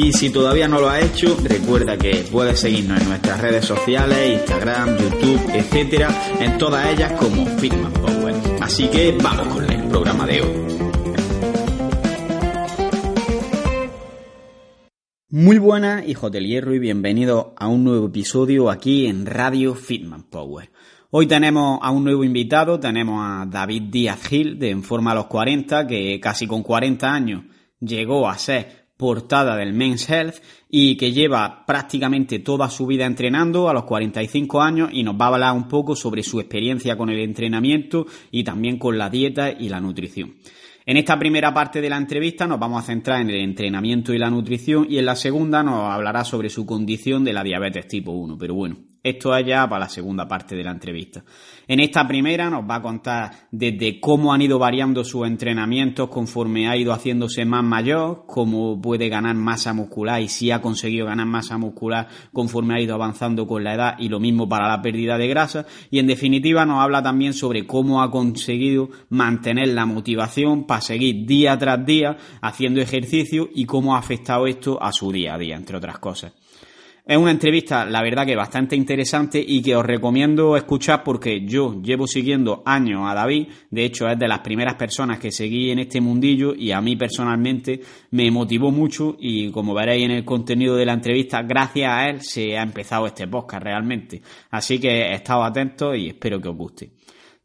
Y 0.00 0.12
si 0.12 0.30
todavía 0.30 0.68
no 0.68 0.78
lo 0.78 0.88
has 0.88 1.02
hecho, 1.02 1.36
recuerda 1.42 1.98
que 1.98 2.24
puedes 2.30 2.60
seguirnos 2.60 3.02
en 3.02 3.08
nuestras 3.08 3.40
redes 3.40 3.64
sociales, 3.64 4.38
Instagram, 4.38 4.96
YouTube, 4.96 5.40
etcétera, 5.52 6.08
en 6.38 6.56
todas 6.56 6.86
ellas 6.86 7.14
como 7.14 7.44
Fitman 7.44 7.92
Power. 7.94 8.32
Así 8.60 8.86
que 8.86 9.18
vamos 9.20 9.48
con 9.48 9.68
el 9.68 9.88
programa 9.88 10.24
de 10.24 10.40
hoy. 10.40 10.52
Muy 15.30 15.58
buenas, 15.58 16.06
hijos 16.06 16.30
del 16.30 16.46
hierro, 16.46 16.74
y 16.74 16.78
bienvenidos 16.78 17.48
a 17.56 17.66
un 17.66 17.82
nuevo 17.82 18.06
episodio 18.06 18.70
aquí 18.70 19.06
en 19.06 19.26
Radio 19.26 19.74
Fitman 19.74 20.30
Power. 20.30 20.70
Hoy 21.10 21.26
tenemos 21.26 21.80
a 21.82 21.90
un 21.90 22.04
nuevo 22.04 22.22
invitado, 22.22 22.78
tenemos 22.78 23.20
a 23.20 23.46
David 23.46 23.82
Díaz 23.90 24.22
Gil 24.28 24.60
de 24.60 24.70
En 24.70 24.84
Forma 24.84 25.10
a 25.10 25.16
los 25.16 25.26
40, 25.26 25.88
que 25.88 26.20
casi 26.20 26.46
con 26.46 26.62
40 26.62 27.12
años 27.12 27.42
llegó 27.80 28.28
a 28.28 28.38
ser 28.38 28.87
portada 28.98 29.56
del 29.56 29.72
Men's 29.72 30.10
Health 30.10 30.42
y 30.68 30.96
que 30.96 31.12
lleva 31.12 31.64
prácticamente 31.64 32.40
toda 32.40 32.68
su 32.68 32.86
vida 32.86 33.06
entrenando 33.06 33.70
a 33.70 33.72
los 33.72 33.84
45 33.84 34.60
años 34.60 34.90
y 34.92 35.04
nos 35.04 35.14
va 35.14 35.26
a 35.26 35.28
hablar 35.28 35.54
un 35.54 35.68
poco 35.68 35.96
sobre 35.96 36.22
su 36.22 36.40
experiencia 36.40 36.98
con 36.98 37.08
el 37.08 37.20
entrenamiento 37.20 38.06
y 38.30 38.44
también 38.44 38.76
con 38.78 38.98
la 38.98 39.08
dieta 39.08 39.50
y 39.52 39.70
la 39.70 39.80
nutrición. 39.80 40.34
En 40.84 40.96
esta 40.96 41.18
primera 41.18 41.54
parte 41.54 41.80
de 41.80 41.90
la 41.90 41.96
entrevista 41.96 42.46
nos 42.46 42.58
vamos 42.58 42.82
a 42.82 42.86
centrar 42.86 43.20
en 43.20 43.30
el 43.30 43.40
entrenamiento 43.40 44.12
y 44.12 44.18
la 44.18 44.30
nutrición 44.30 44.86
y 44.90 44.98
en 44.98 45.06
la 45.06 45.16
segunda 45.16 45.62
nos 45.62 45.90
hablará 45.92 46.24
sobre 46.24 46.48
su 46.48 46.66
condición 46.66 47.24
de 47.24 47.34
la 47.34 47.44
diabetes 47.44 47.86
tipo 47.86 48.10
1. 48.10 48.36
Pero 48.36 48.54
bueno, 48.54 48.76
esto 49.02 49.36
es 49.36 49.46
ya 49.46 49.68
para 49.68 49.84
la 49.84 49.88
segunda 49.88 50.26
parte 50.26 50.56
de 50.56 50.64
la 50.64 50.72
entrevista. 50.72 51.24
En 51.66 51.80
esta 51.80 52.06
primera 52.08 52.50
nos 52.50 52.68
va 52.68 52.76
a 52.76 52.82
contar 52.82 53.30
desde 53.50 54.00
cómo 54.00 54.32
han 54.32 54.42
ido 54.42 54.58
variando 54.58 55.04
sus 55.04 55.26
entrenamientos 55.26 56.08
conforme 56.08 56.68
ha 56.68 56.76
ido 56.76 56.92
haciéndose 56.92 57.44
más 57.44 57.62
mayor, 57.62 58.24
cómo 58.26 58.80
puede 58.80 59.08
ganar 59.08 59.34
masa 59.34 59.74
muscular 59.74 60.20
y 60.20 60.28
si 60.28 60.50
ha 60.50 60.60
conseguido 60.60 61.06
ganar 61.06 61.26
masa 61.26 61.58
muscular 61.58 62.08
conforme 62.32 62.74
ha 62.74 62.80
ido 62.80 62.94
avanzando 62.94 63.46
con 63.46 63.64
la 63.64 63.74
edad 63.74 63.94
y 63.98 64.08
lo 64.08 64.18
mismo 64.18 64.48
para 64.48 64.68
la 64.68 64.82
pérdida 64.82 65.18
de 65.18 65.28
grasa. 65.28 65.66
Y 65.90 65.98
en 65.98 66.06
definitiva 66.06 66.64
nos 66.64 66.80
habla 66.80 67.02
también 67.02 67.34
sobre 67.34 67.66
cómo 67.66 68.02
ha 68.02 68.10
conseguido 68.10 68.88
mantener 69.10 69.68
la 69.68 69.86
motivación 69.86 70.66
para 70.66 70.80
seguir 70.80 71.26
día 71.26 71.56
tras 71.58 71.84
día 71.84 72.16
haciendo 72.40 72.80
ejercicio 72.80 73.48
y 73.54 73.66
cómo 73.66 73.94
ha 73.94 73.98
afectado 73.98 74.46
esto 74.46 74.82
a 74.82 74.92
su 74.92 75.12
día 75.12 75.34
a 75.34 75.38
día, 75.38 75.56
entre 75.56 75.76
otras 75.76 75.98
cosas. 75.98 76.32
Es 77.08 77.16
una 77.16 77.30
entrevista, 77.30 77.86
la 77.86 78.02
verdad 78.02 78.26
que 78.26 78.36
bastante 78.36 78.76
interesante 78.76 79.42
y 79.42 79.62
que 79.62 79.74
os 79.74 79.82
recomiendo 79.82 80.58
escuchar 80.58 81.02
porque 81.02 81.40
yo 81.40 81.80
llevo 81.80 82.06
siguiendo 82.06 82.62
años 82.66 83.00
a 83.06 83.14
David, 83.14 83.48
de 83.70 83.86
hecho 83.86 84.06
es 84.10 84.18
de 84.18 84.28
las 84.28 84.40
primeras 84.40 84.74
personas 84.74 85.18
que 85.18 85.32
seguí 85.32 85.70
en 85.70 85.78
este 85.78 86.02
mundillo 86.02 86.54
y 86.54 86.70
a 86.70 86.82
mí 86.82 86.96
personalmente 86.96 87.80
me 88.10 88.30
motivó 88.30 88.70
mucho 88.70 89.16
y 89.18 89.50
como 89.50 89.72
veréis 89.72 90.04
en 90.04 90.10
el 90.10 90.24
contenido 90.26 90.76
de 90.76 90.84
la 90.84 90.92
entrevista, 90.92 91.40
gracias 91.40 91.90
a 91.90 92.10
él 92.10 92.20
se 92.20 92.58
ha 92.58 92.62
empezado 92.62 93.06
este 93.06 93.26
podcast 93.26 93.62
realmente. 93.62 94.20
Así 94.50 94.78
que 94.78 95.14
estado 95.14 95.44
atentos 95.44 95.96
y 95.96 96.08
espero 96.08 96.38
que 96.38 96.48
os 96.48 96.56
guste. 96.56 96.90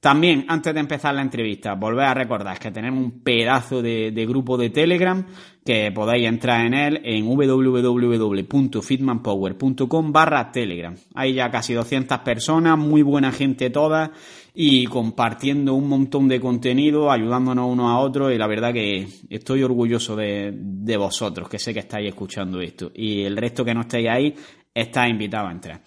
También, 0.04 0.44
antes 0.50 0.74
de 0.74 0.82
empezar 0.82 1.16
la 1.16 1.22
entrevista, 1.22 1.76
volver 1.76 2.04
a 2.04 2.14
recordar 2.14 2.60
que 2.60 2.72
tenemos 2.72 3.02
un 3.02 3.22
pedazo 3.22 3.82
de, 3.82 4.12
de, 4.12 4.26
grupo 4.26 4.58
de 4.58 4.70
Telegram 4.70 5.26
que 5.64 5.94
podéis 5.94 6.28
entrar 6.28 6.66
en 6.66 6.74
él 6.74 7.00
en 7.06 7.26
www.fitmanpower.com 7.26 10.12
barra 10.12 10.52
Telegram. 10.52 10.94
Hay 11.16 11.36
ya 11.36 11.50
casi 11.50 11.74
200 11.74 12.20
personas, 12.20 12.78
muy 12.78 13.02
buena 13.02 13.32
gente 13.32 13.70
todas 13.70 14.10
y 14.54 14.84
compartiendo 14.88 15.74
un 15.74 15.88
montón 15.88 16.28
de 16.28 16.42
contenido, 16.42 17.10
ayudándonos 17.10 17.72
unos 17.72 17.90
a 17.90 18.00
otros 18.00 18.34
y 18.34 18.38
la 18.38 18.48
verdad 18.48 18.74
que 18.74 19.08
estoy 19.30 19.64
orgulloso 19.64 20.18
de, 20.18 20.52
de 20.54 20.98
vosotros, 20.98 21.48
que 21.48 21.60
sé 21.60 21.74
que 21.74 21.80
estáis 21.80 22.10
escuchando 22.10 22.60
esto 22.60 22.92
y 22.94 23.22
el 23.22 23.38
resto 23.38 23.64
que 23.64 23.74
no 23.74 23.80
estáis 23.80 24.10
ahí, 24.10 24.36
estáis 24.76 25.12
invitados 25.12 25.48
a 25.48 25.54
entrar. 25.54 25.80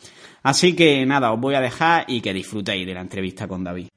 Así 0.43 0.75
que 0.75 1.05
nada, 1.05 1.35
os 1.35 1.39
voy 1.39 1.55
a 1.55 1.61
dejar 1.61 2.07
y 2.09 2.23
que 2.23 2.33
disfrutéis 2.33 2.87
de 2.87 2.95
la 2.95 3.03
entrevista 3.03 3.47
con 3.47 3.63
David 3.63 3.89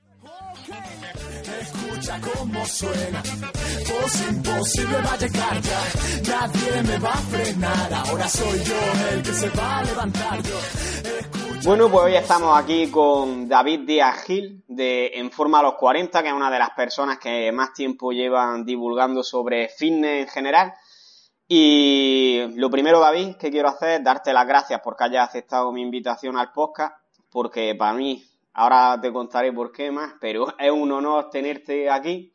cómo 2.17 2.65
suena. 2.65 3.21
Voz 3.21 4.29
imposible 4.29 4.97
va 5.05 5.13
a 5.13 5.17
llegar 5.17 5.61
ya. 5.61 5.81
Nadie 6.27 6.83
me 6.83 6.97
va 6.97 7.11
a 7.11 7.17
frenar. 7.17 7.93
Ahora 7.93 8.27
soy 8.27 8.63
yo 8.63 8.79
el 9.11 9.23
que 9.23 9.33
se 9.33 9.49
va 9.49 9.79
a 9.79 9.83
levantar. 9.83 10.41
Yo 10.43 10.59
bueno, 11.65 11.89
pues 11.91 12.05
hoy 12.05 12.15
estamos 12.15 12.57
aquí 12.57 12.89
con 12.89 13.49
David 13.49 13.81
Díaz 13.81 14.23
Gil 14.23 14.63
de 14.67 15.11
En 15.15 15.29
Forma 15.29 15.59
a 15.59 15.63
los 15.63 15.75
40, 15.75 16.23
que 16.23 16.29
es 16.29 16.33
una 16.33 16.49
de 16.49 16.57
las 16.57 16.69
personas 16.69 17.19
que 17.19 17.51
más 17.51 17.73
tiempo 17.73 18.13
llevan 18.13 18.63
divulgando 18.63 19.23
sobre 19.23 19.67
fitness 19.67 20.21
en 20.21 20.27
general. 20.29 20.73
Y 21.49 22.45
lo 22.55 22.69
primero, 22.69 23.01
David, 23.01 23.35
que 23.35 23.51
quiero 23.51 23.67
hacer 23.67 23.99
es 23.99 24.03
darte 24.03 24.31
las 24.31 24.47
gracias 24.47 24.79
porque 24.81 25.03
hayas 25.03 25.27
aceptado 25.27 25.71
mi 25.73 25.81
invitación 25.81 26.37
al 26.37 26.53
podcast, 26.53 26.95
porque 27.29 27.75
para 27.75 27.93
mí 27.93 28.23
Ahora 28.59 28.99
te 29.01 29.13
contaré 29.13 29.53
por 29.53 29.71
qué 29.71 29.89
más, 29.89 30.15
pero 30.19 30.47
es 30.59 30.69
un 30.69 30.91
honor 30.91 31.29
tenerte 31.29 31.89
aquí. 31.89 32.33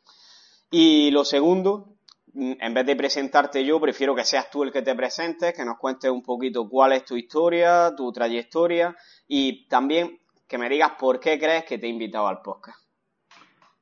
Y 0.71 1.11
lo 1.11 1.23
segundo, 1.23 1.97
en 2.33 2.73
vez 2.73 2.83
de 2.83 2.95
presentarte 2.95 3.63
yo, 3.63 3.79
prefiero 3.79 4.15
que 4.15 4.23
seas 4.23 4.49
tú 4.49 4.63
el 4.63 4.71
que 4.71 4.81
te 4.81 4.95
presentes, 4.95 5.53
que 5.55 5.63
nos 5.63 5.77
cuentes 5.77 6.09
un 6.09 6.23
poquito 6.23 6.67
cuál 6.67 6.93
es 6.93 7.05
tu 7.05 7.15
historia, 7.15 7.91
tu 7.95 8.11
trayectoria 8.11 8.95
y 9.27 9.67
también 9.67 10.17
que 10.49 10.57
me 10.57 10.67
digas 10.67 10.93
por 10.99 11.19
qué 11.19 11.37
crees 11.37 11.63
que 11.65 11.77
te 11.77 11.85
he 11.85 11.89
invitado 11.91 12.27
al 12.27 12.41
podcast. 12.43 12.79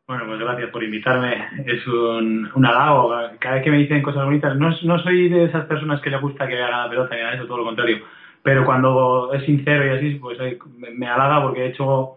Bueno, 0.06 0.26
pues 0.28 0.40
gracias 0.40 0.70
por 0.70 0.84
invitarme. 0.84 1.48
Es 1.66 1.88
un, 1.88 2.52
halago. 2.56 3.14
Cada 3.40 3.56
vez 3.56 3.64
que 3.64 3.72
me 3.72 3.78
dicen 3.78 4.04
cosas 4.04 4.26
bonitas, 4.26 4.58
no, 4.58 5.00
soy 5.00 5.30
de 5.30 5.46
esas 5.46 5.66
personas 5.66 6.02
que 6.02 6.10
le 6.10 6.20
gusta 6.20 6.46
que 6.46 6.62
haga 6.62 6.84
la 6.84 6.90
pelota, 6.90 7.16
ni 7.16 7.22
eso, 7.38 7.48
todo 7.48 7.60
lo 7.60 7.64
contrario. 7.64 8.04
Pero 8.44 8.66
cuando 8.66 9.32
es 9.32 9.46
sincero 9.46 9.86
y 9.86 9.98
así, 9.98 10.16
pues 10.16 10.38
me 10.94 11.08
halaga 11.08 11.42
porque 11.42 11.62
he 11.62 11.70
hecho 11.70 12.16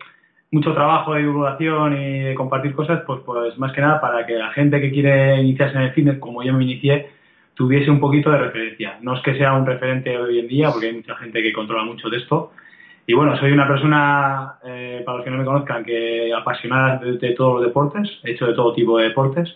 mucho 0.56 0.72
trabajo 0.72 1.14
de 1.14 1.20
divulgación 1.20 1.96
y 1.98 2.34
compartir 2.34 2.74
cosas, 2.74 3.02
pues, 3.06 3.20
pues 3.24 3.58
más 3.58 3.72
que 3.72 3.82
nada 3.82 4.00
para 4.00 4.26
que 4.26 4.34
la 4.34 4.50
gente 4.52 4.80
que 4.80 4.90
quiere 4.90 5.40
iniciarse 5.40 5.76
en 5.76 5.82
el 5.82 5.92
fitness, 5.92 6.18
como 6.18 6.42
yo 6.42 6.54
me 6.54 6.64
inicié, 6.64 7.10
tuviese 7.54 7.90
un 7.90 8.00
poquito 8.00 8.30
de 8.30 8.38
referencia. 8.38 8.98
No 9.02 9.14
es 9.14 9.22
que 9.22 9.36
sea 9.36 9.52
un 9.52 9.66
referente 9.66 10.16
hoy 10.16 10.38
en 10.38 10.48
día, 10.48 10.70
porque 10.70 10.86
hay 10.86 10.94
mucha 10.94 11.14
gente 11.16 11.42
que 11.42 11.52
controla 11.52 11.84
mucho 11.84 12.08
de 12.08 12.16
esto. 12.16 12.52
Y 13.06 13.12
bueno, 13.12 13.36
soy 13.38 13.52
una 13.52 13.68
persona, 13.68 14.54
eh, 14.64 15.02
para 15.04 15.18
los 15.18 15.24
que 15.24 15.30
no 15.30 15.38
me 15.38 15.44
conozcan, 15.44 15.84
que 15.84 16.32
apasionada 16.32 16.98
de, 16.98 17.30
todos 17.32 17.56
los 17.56 17.64
deportes, 17.66 18.08
he 18.24 18.32
hecho 18.32 18.46
de 18.46 18.54
todo 18.54 18.72
tipo 18.72 18.98
de 18.98 19.08
deportes. 19.08 19.54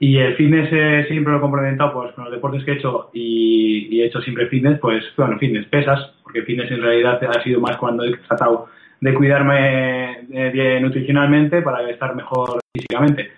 Y 0.00 0.18
el 0.18 0.34
fitness 0.34 0.68
eh, 0.72 1.04
siempre 1.08 1.32
lo 1.32 1.38
he 1.38 1.42
complementado 1.42 1.92
pues, 1.92 2.12
con 2.12 2.24
los 2.24 2.32
deportes 2.32 2.64
que 2.64 2.72
he 2.72 2.74
hecho 2.74 3.10
y, 3.14 3.88
y, 3.90 4.02
he 4.02 4.06
hecho 4.06 4.20
siempre 4.20 4.48
fitness, 4.48 4.80
pues 4.80 5.04
bueno, 5.16 5.38
fitness, 5.38 5.66
pesas, 5.66 6.12
porque 6.24 6.42
fitness 6.42 6.72
en 6.72 6.82
realidad 6.82 7.22
ha 7.24 7.42
sido 7.42 7.60
más 7.60 7.76
cuando 7.76 8.04
he 8.04 8.16
tratado 8.16 8.66
de 9.04 9.12
cuidarme 9.12 10.26
eh, 10.32 10.80
nutricionalmente 10.80 11.60
para 11.60 11.86
estar 11.90 12.16
mejor 12.16 12.58
físicamente. 12.72 13.30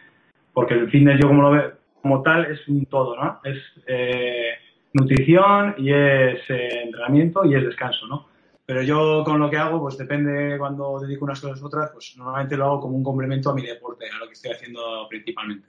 Porque 0.53 0.75
el 0.75 0.89
fitness 0.89 1.19
yo 1.21 1.27
como 1.27 1.43
lo 1.43 1.51
veo 1.51 1.73
como 2.01 2.23
tal 2.23 2.45
es 2.45 2.69
un 2.69 2.87
todo, 2.87 3.17
¿no? 3.17 3.41
Es 3.43 3.59
eh, 3.85 4.53
nutrición 4.93 5.75
y 5.79 5.93
es 5.93 6.39
eh, 6.51 6.83
entrenamiento 6.85 7.45
y 7.45 7.57
es 7.57 7.65
descanso, 7.65 8.07
¿no? 8.07 8.29
Pero 8.65 8.83
yo 8.83 9.25
con 9.25 9.41
lo 9.41 9.51
que 9.51 9.57
hago, 9.57 9.81
pues 9.81 9.99
depende 9.99 10.57
cuando 10.57 11.01
dedico 11.01 11.25
unas 11.25 11.41
cosas 11.41 11.61
a 11.61 11.67
otras, 11.67 11.91
pues 11.91 12.15
normalmente 12.17 12.57
lo 12.57 12.67
hago 12.67 12.81
como 12.83 12.97
un 12.97 13.03
complemento 13.03 13.51
a 13.51 13.55
mi 13.55 13.67
deporte, 13.67 14.07
a 14.09 14.19
lo 14.19 14.29
que 14.29 14.35
estoy 14.35 14.53
haciendo 14.53 15.09
principalmente. 15.11 15.67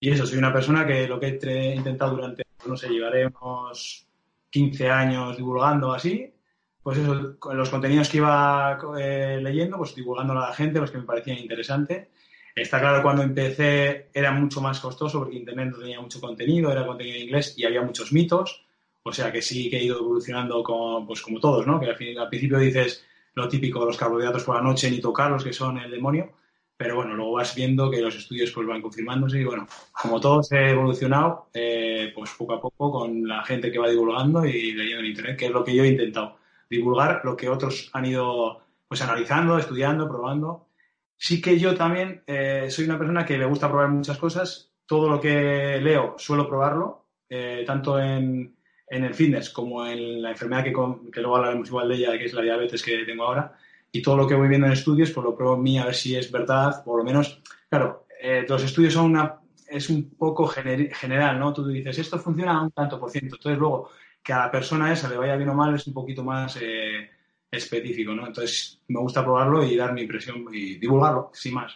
Y 0.00 0.10
eso, 0.10 0.26
soy 0.26 0.38
una 0.38 0.52
persona 0.52 0.84
que 0.84 1.06
lo 1.06 1.20
que 1.20 1.38
he 1.40 1.76
intentado 1.76 2.16
durante, 2.16 2.42
no 2.66 2.76
sé, 2.76 2.88
llevaré 2.88 3.24
unos 3.24 4.04
15 4.50 4.90
años 4.90 5.36
divulgando 5.36 5.92
así, 5.92 6.28
pues 6.82 6.98
eso, 6.98 7.36
los 7.52 7.70
contenidos 7.70 8.08
que 8.08 8.18
iba 8.18 8.78
eh, 8.98 9.38
leyendo, 9.42 9.76
pues 9.76 9.94
divulgando 9.94 10.32
a 10.32 10.48
la 10.48 10.54
gente, 10.54 10.80
los 10.80 10.90
que 10.90 10.98
me 10.98 11.04
parecían 11.04 11.38
interesantes. 11.38 12.08
Está 12.54 12.80
claro, 12.80 13.02
cuando 13.02 13.22
empecé 13.22 14.08
era 14.12 14.32
mucho 14.32 14.60
más 14.60 14.80
costoso 14.80 15.20
porque 15.20 15.36
Internet 15.36 15.70
no 15.70 15.78
tenía 15.78 16.00
mucho 16.00 16.20
contenido, 16.20 16.72
era 16.72 16.86
contenido 16.86 17.16
en 17.16 17.22
inglés 17.24 17.54
y 17.56 17.64
había 17.64 17.82
muchos 17.82 18.12
mitos. 18.12 18.64
O 19.02 19.12
sea 19.12 19.32
que 19.32 19.42
sí 19.42 19.70
que 19.70 19.78
he 19.78 19.84
ido 19.84 19.98
evolucionando 19.98 20.62
con, 20.62 21.06
pues 21.06 21.22
como 21.22 21.40
todos, 21.40 21.66
¿no? 21.66 21.78
Que 21.80 21.86
al, 21.86 22.18
al 22.18 22.28
principio 22.28 22.58
dices 22.58 23.04
lo 23.34 23.48
típico, 23.48 23.84
los 23.84 23.96
carbohidratos 23.96 24.44
por 24.44 24.56
la 24.56 24.62
noche, 24.62 24.90
ni 24.90 25.00
tocarlos, 25.00 25.44
que 25.44 25.52
son 25.52 25.78
el 25.78 25.90
demonio. 25.90 26.32
Pero 26.76 26.96
bueno, 26.96 27.14
luego 27.14 27.32
vas 27.32 27.54
viendo 27.56 27.90
que 27.90 28.00
los 28.00 28.14
estudios 28.14 28.52
pues 28.52 28.66
van 28.66 28.82
confirmándose 28.82 29.40
y 29.40 29.44
bueno, 29.44 29.66
como 29.92 30.20
todos 30.20 30.52
he 30.52 30.70
evolucionado, 30.70 31.48
eh, 31.52 32.12
pues 32.14 32.30
poco 32.38 32.54
a 32.54 32.60
poco 32.60 32.92
con 32.92 33.26
la 33.26 33.44
gente 33.44 33.72
que 33.72 33.78
va 33.80 33.88
divulgando 33.88 34.44
y 34.44 34.72
leyendo 34.72 35.00
en 35.00 35.06
internet, 35.06 35.36
que 35.36 35.46
es 35.46 35.50
lo 35.50 35.64
que 35.64 35.74
yo 35.74 35.82
he 35.82 35.88
intentado, 35.88 36.37
divulgar 36.68 37.22
lo 37.24 37.36
que 37.36 37.48
otros 37.48 37.90
han 37.92 38.06
ido 38.06 38.62
pues 38.86 39.02
analizando, 39.02 39.58
estudiando, 39.58 40.08
probando. 40.08 40.68
Sí 41.16 41.40
que 41.40 41.58
yo 41.58 41.74
también 41.74 42.22
eh, 42.26 42.68
soy 42.70 42.84
una 42.84 42.98
persona 42.98 43.24
que 43.24 43.38
le 43.38 43.44
gusta 43.44 43.68
probar 43.68 43.88
muchas 43.88 44.18
cosas, 44.18 44.72
todo 44.86 45.08
lo 45.08 45.20
que 45.20 45.78
leo 45.82 46.14
suelo 46.16 46.48
probarlo, 46.48 47.06
eh, 47.28 47.64
tanto 47.66 47.98
en, 47.98 48.56
en, 48.88 49.04
el 49.04 49.14
fitness 49.14 49.50
como 49.50 49.84
en 49.84 50.22
la 50.22 50.30
enfermedad 50.30 50.64
que, 50.64 50.72
que 51.12 51.20
luego 51.20 51.36
hablaremos 51.36 51.68
igual 51.68 51.88
de 51.88 51.96
ella, 51.96 52.18
que 52.18 52.24
es 52.24 52.32
la 52.32 52.42
diabetes 52.42 52.82
que 52.82 53.04
tengo 53.04 53.24
ahora 53.24 53.56
y 53.92 54.02
todo 54.02 54.16
lo 54.16 54.26
que 54.26 54.34
voy 54.34 54.48
viendo 54.48 54.66
en 54.66 54.72
estudios, 54.72 55.10
pues 55.10 55.24
lo 55.24 55.34
pruebo 55.34 55.56
en 55.56 55.62
mí 55.62 55.78
a 55.78 55.86
ver 55.86 55.94
si 55.94 56.14
es 56.14 56.30
verdad, 56.30 56.82
por 56.84 56.98
lo 56.98 57.04
menos, 57.04 57.40
claro, 57.68 58.06
eh, 58.20 58.44
los 58.48 58.62
estudios 58.62 58.94
son 58.94 59.06
una, 59.06 59.40
es 59.66 59.88
un 59.88 60.10
poco 60.10 60.46
general, 60.46 61.38
¿no? 61.38 61.52
Tú 61.52 61.66
dices, 61.66 61.98
esto 61.98 62.18
funciona 62.18 62.58
a 62.58 62.62
un 62.62 62.70
tanto 62.70 63.00
por 63.00 63.10
ciento, 63.10 63.36
entonces 63.36 63.58
luego 63.58 63.90
que 64.28 64.34
a 64.34 64.40
la 64.40 64.50
persona 64.50 64.92
esa 64.92 65.08
le 65.08 65.16
vaya 65.16 65.36
bien 65.36 65.48
o 65.48 65.54
mal 65.54 65.74
es 65.74 65.86
un 65.86 65.94
poquito 65.94 66.22
más 66.22 66.58
eh, 66.60 67.08
específico, 67.50 68.12
¿no? 68.12 68.26
Entonces 68.26 68.78
me 68.88 69.00
gusta 69.00 69.24
probarlo 69.24 69.64
y 69.64 69.74
dar 69.74 69.94
mi 69.94 70.02
impresión 70.02 70.44
y 70.52 70.74
divulgarlo, 70.74 71.30
sin 71.32 71.54
más. 71.54 71.72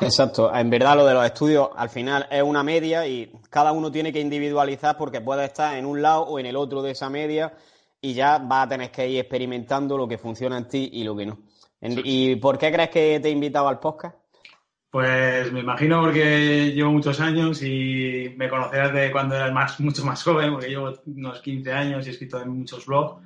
Exacto, 0.00 0.50
en 0.54 0.70
verdad 0.70 0.96
lo 0.96 1.04
de 1.04 1.12
los 1.12 1.26
estudios 1.26 1.68
al 1.76 1.90
final 1.90 2.26
es 2.30 2.42
una 2.42 2.62
media 2.62 3.06
y 3.06 3.30
cada 3.50 3.72
uno 3.72 3.92
tiene 3.92 4.14
que 4.14 4.20
individualizar 4.20 4.96
porque 4.96 5.20
puede 5.20 5.44
estar 5.44 5.76
en 5.76 5.84
un 5.84 6.00
lado 6.00 6.22
o 6.22 6.38
en 6.38 6.46
el 6.46 6.56
otro 6.56 6.80
de 6.80 6.92
esa 6.92 7.10
media 7.10 7.52
y 8.00 8.14
ya 8.14 8.38
vas 8.38 8.64
a 8.64 8.68
tener 8.70 8.90
que 8.90 9.06
ir 9.06 9.20
experimentando 9.20 9.98
lo 9.98 10.08
que 10.08 10.16
funciona 10.16 10.56
en 10.56 10.68
ti 10.68 10.88
y 10.90 11.04
lo 11.04 11.14
que 11.14 11.26
no. 11.26 11.38
¿Y 11.82 12.36
por 12.36 12.56
qué 12.56 12.72
crees 12.72 12.88
que 12.88 13.20
te 13.20 13.28
he 13.28 13.32
invitado 13.32 13.68
al 13.68 13.78
podcast? 13.78 14.16
Pues 14.90 15.52
me 15.52 15.60
imagino 15.60 16.00
porque 16.00 16.72
llevo 16.74 16.92
muchos 16.92 17.20
años 17.20 17.62
y 17.62 18.34
me 18.36 18.48
conocerás 18.48 18.94
de 18.94 19.10
cuando 19.10 19.34
eras 19.34 19.52
más, 19.52 19.80
mucho 19.80 20.04
más 20.04 20.22
joven, 20.22 20.52
porque 20.52 20.68
llevo 20.68 20.92
unos 21.06 21.40
15 21.40 21.72
años 21.72 22.06
y 22.06 22.08
he 22.08 22.12
escrito 22.12 22.40
en 22.40 22.50
muchos 22.50 22.86
blogs. 22.86 23.22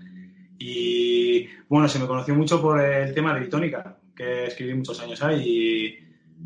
Y 0.58 1.46
bueno, 1.68 1.88
se 1.88 1.98
me 1.98 2.06
conoció 2.06 2.34
mucho 2.34 2.60
por 2.60 2.80
el 2.80 3.14
tema 3.14 3.34
de 3.34 3.40
Bitónica, 3.40 3.96
que 4.14 4.46
escribí 4.46 4.74
muchos 4.74 5.00
años 5.00 5.22
ahí 5.22 5.98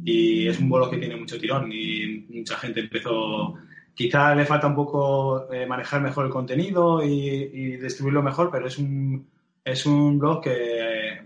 y, 0.04 0.42
y 0.44 0.48
es 0.48 0.58
un 0.60 0.70
blog 0.70 0.90
que 0.90 0.98
tiene 0.98 1.16
mucho 1.16 1.38
tirón 1.38 1.70
y 1.72 2.26
mucha 2.28 2.56
gente 2.56 2.80
empezó 2.80 3.56
Quizá 3.94 4.34
le 4.34 4.44
falta 4.44 4.66
un 4.66 4.74
poco 4.74 5.52
eh, 5.52 5.66
manejar 5.66 6.00
mejor 6.00 6.26
el 6.26 6.32
contenido 6.32 7.02
y, 7.04 7.76
distribuirlo 7.76 8.22
mejor, 8.22 8.50
pero 8.50 8.66
es 8.66 8.76
un, 8.76 9.28
es 9.64 9.86
un 9.86 10.18
blog 10.18 10.42
que, 10.42 10.50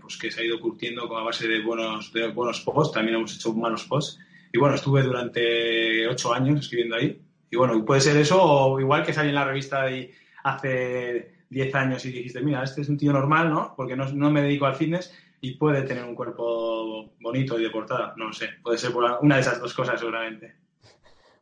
pues, 0.01 0.17
que 0.17 0.31
se 0.31 0.41
ha 0.41 0.45
ido 0.45 0.59
curtiendo 0.59 1.07
con 1.07 1.19
a 1.19 1.23
base 1.23 1.47
de 1.47 1.61
buenos, 1.61 2.11
de 2.13 2.27
buenos 2.27 2.61
posts. 2.61 2.93
También 2.93 3.17
hemos 3.17 3.35
hecho 3.35 3.53
malos 3.53 3.85
posts. 3.85 4.19
Y 4.51 4.57
bueno, 4.57 4.75
estuve 4.75 5.03
durante 5.03 6.07
ocho 6.07 6.33
años 6.33 6.59
escribiendo 6.59 6.95
ahí. 6.95 7.21
Y 7.51 7.57
bueno, 7.57 7.83
puede 7.83 8.01
ser 8.01 8.17
eso, 8.17 8.41
o 8.41 8.79
igual 8.79 9.03
que 9.03 9.13
salí 9.13 9.29
en 9.29 9.35
la 9.35 9.45
revista 9.45 9.89
y 9.91 10.11
hace 10.43 11.39
diez 11.49 11.73
años 11.73 12.05
y 12.05 12.11
dijiste, 12.11 12.41
mira, 12.41 12.63
este 12.63 12.81
es 12.81 12.89
un 12.89 12.97
tío 12.97 13.11
normal, 13.11 13.49
¿no? 13.49 13.73
Porque 13.75 13.95
no, 13.95 14.11
no 14.11 14.29
me 14.29 14.41
dedico 14.41 14.65
al 14.65 14.75
fitness 14.75 15.13
y 15.41 15.55
puede 15.55 15.83
tener 15.83 16.03
un 16.03 16.15
cuerpo 16.15 17.11
bonito 17.19 17.59
y 17.59 17.63
de 17.63 17.69
portada. 17.69 18.13
No 18.17 18.27
lo 18.27 18.33
sé, 18.33 18.49
puede 18.61 18.77
ser 18.77 18.91
una 19.21 19.35
de 19.35 19.41
esas 19.41 19.59
dos 19.59 19.73
cosas 19.73 19.99
seguramente. 19.99 20.55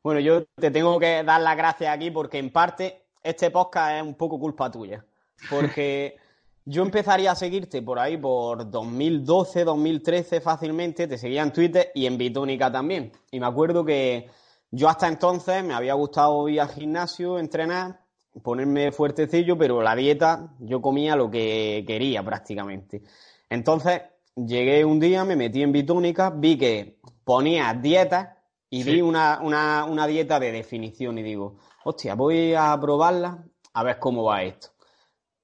Bueno, 0.04 0.20
yo 0.20 0.46
te 0.56 0.72
tengo 0.72 1.00
que 1.00 1.24
dar 1.24 1.42
las 1.42 1.58
gracias 1.58 1.94
aquí 1.94 2.12
porque 2.12 2.38
en 2.38 2.52
parte 2.52 3.04
este 3.24 3.52
podcast 3.52 3.98
es 3.98 4.04
un 4.04 4.16
poco 4.16 4.40
culpa 4.40 4.72
tuya. 4.72 5.04
Porque 5.50 6.16
yo 6.70 6.84
empezaría 6.84 7.32
a 7.32 7.36
seguirte 7.36 7.82
por 7.82 7.98
ahí 7.98 8.18
por 8.18 8.70
2012, 8.70 9.64
2013 9.64 10.42
fácilmente, 10.42 11.08
te 11.08 11.18
seguía 11.18 11.42
en 11.42 11.54
Twitter 11.54 11.92
y 11.96 12.06
en 12.08 12.18
Bitónica 12.18 12.70
también. 12.70 13.14
Y 13.32 13.40
me 13.40 13.46
acuerdo 13.46 13.86
que 13.86 14.30
yo 14.70 14.90
hasta 14.90 15.08
entonces 15.08 15.64
me 15.64 15.74
había 15.74 15.94
gustado 15.94 16.50
ir 16.50 16.60
al 16.60 16.68
gimnasio, 16.68 17.40
entrenar, 17.40 18.02
ponerme 18.44 18.92
fuertecillo, 18.92 19.58
pero 19.58 19.82
la 19.82 19.96
dieta 19.96 20.56
yo 20.60 20.82
comía 20.82 21.16
lo 21.16 21.32
que 21.32 21.86
quería 21.88 22.22
prácticamente. 22.22 23.02
Entonces 23.50 24.02
llegué 24.36 24.84
un 24.84 25.00
día, 25.00 25.24
me 25.24 25.38
metí 25.38 25.64
en 25.64 25.72
Bitónica, 25.72 26.32
vi 26.32 26.58
que 26.58 27.00
ponía 27.24 27.74
dietas 27.76 28.28
y 28.70 28.84
vi 28.84 29.00
una, 29.00 29.40
una, 29.42 29.86
una 29.86 30.06
dieta 30.06 30.38
de 30.38 30.52
definición 30.52 31.18
y 31.18 31.24
digo, 31.24 31.60
hostia, 31.86 32.16
voy 32.16 32.54
a 32.56 32.78
probarla 32.78 33.42
a 33.72 33.84
ver 33.84 34.00
cómo 34.00 34.26
va 34.26 34.44
esto. 34.44 34.77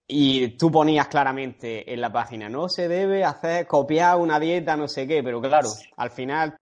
Y 0.08 0.58
tú 0.58 0.70
ponías 0.70 1.08
claramente 1.08 1.92
en 1.92 2.02
la 2.02 2.12
página, 2.12 2.50
no 2.50 2.68
se 2.68 2.88
debe 2.88 3.24
hacer, 3.24 3.68
copiar 3.68 4.18
una 4.18 4.40
dieta, 4.40 4.76
no 4.76 4.88
sé 4.88 5.08
qué, 5.08 5.24
pero 5.24 5.42
claro, 5.42 5.70
al 5.96 6.12
final 6.12 6.58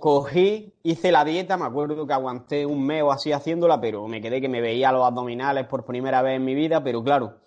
cogí, 0.00 0.74
hice 0.82 1.10
la 1.10 1.24
dieta, 1.24 1.56
me 1.56 1.64
acuerdo 1.64 2.06
que 2.06 2.12
aguanté 2.12 2.66
un 2.66 2.84
mes 2.84 3.02
o 3.02 3.10
así 3.10 3.32
haciéndola, 3.32 3.80
pero 3.80 4.06
me 4.06 4.20
quedé 4.20 4.40
que 4.40 4.48
me 4.48 4.60
veía 4.60 4.92
los 4.92 5.06
abdominales 5.06 5.66
por 5.66 5.84
primera 5.84 6.20
vez 6.22 6.36
en 6.36 6.44
mi 6.44 6.54
vida, 6.54 6.82
pero 6.82 7.02
claro, 7.02 7.40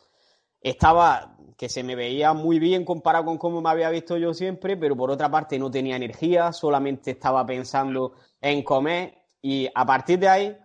estaba 0.62 1.38
que 1.57 1.69
se 1.69 1.84
me 1.84 1.95
veía 1.95 2.34
muy 2.34 2.57
bien 2.57 2.84
comparado 2.84 3.25
con 3.25 3.38
cómo 3.38 3.62
me 3.62 3.69
había 3.69 3.92
visto 3.92 4.18
yo 4.18 4.34
siempre, 4.34 4.77
pero 4.77 4.95
por 4.95 5.12
otra 5.12 5.30
parte 5.30 5.60
no 5.60 5.69
tenía 5.69 5.95
energía, 5.95 6.51
solamente 6.54 7.12
estaba 7.12 7.45
pensando 7.45 8.13
en 8.42 8.63
comer 8.63 9.19
y 9.44 9.69
a 9.75 9.86
partir 9.86 10.18
de 10.18 10.27
ahí, 10.27 10.57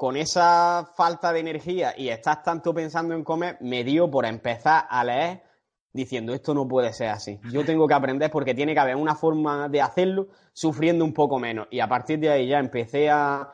con 0.00 0.16
esa 0.16 0.90
falta 0.96 1.30
de 1.30 1.40
energía 1.40 1.92
y 1.94 2.08
estás 2.08 2.42
tanto 2.42 2.72
pensando 2.72 3.14
en 3.14 3.22
comer, 3.22 3.58
me 3.60 3.84
dio 3.84 4.10
por 4.10 4.24
empezar 4.24 4.86
a 4.88 5.04
leer 5.04 5.42
diciendo 5.92 6.32
esto 6.32 6.54
no 6.54 6.66
puede 6.66 6.90
ser 6.94 7.10
así. 7.10 7.38
Yo 7.52 7.66
tengo 7.66 7.86
que 7.86 7.92
aprender 7.92 8.30
porque 8.30 8.54
tiene 8.54 8.72
que 8.72 8.80
haber 8.80 8.96
una 8.96 9.14
forma 9.14 9.68
de 9.68 9.82
hacerlo 9.82 10.28
sufriendo 10.54 11.04
un 11.04 11.12
poco 11.12 11.38
menos. 11.38 11.68
Y 11.70 11.80
a 11.80 11.86
partir 11.86 12.18
de 12.18 12.30
ahí 12.30 12.48
ya 12.48 12.58
empecé 12.58 13.10
a 13.10 13.52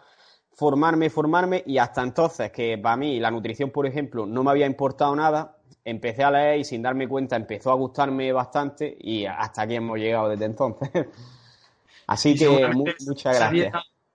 formarme, 0.52 1.10
formarme 1.10 1.64
y 1.66 1.78
hasta 1.78 2.04
entonces 2.04 2.52
que 2.52 2.78
para 2.78 2.96
mí 2.96 3.19
la 3.19 3.32
nutrición, 3.32 3.70
por 3.70 3.84
ejemplo, 3.84 4.25
no 4.25 4.44
me 4.44 4.52
había 4.52 4.66
importado 4.66 5.17
nada, 5.17 5.56
empecé 5.84 6.22
a 6.22 6.31
leer 6.31 6.60
y 6.60 6.65
sin 6.65 6.81
darme 6.81 7.08
cuenta 7.08 7.34
empezó 7.34 7.72
a 7.72 7.74
gustarme 7.74 8.31
bastante 8.31 8.96
y 9.00 9.26
hasta 9.26 9.62
aquí 9.62 9.74
hemos 9.74 9.98
llegado 9.98 10.29
desde 10.29 10.44
entonces. 10.44 10.91
Así 12.06 12.36
que 12.36 12.70
muchas 12.72 13.36
gracias. 13.36 13.72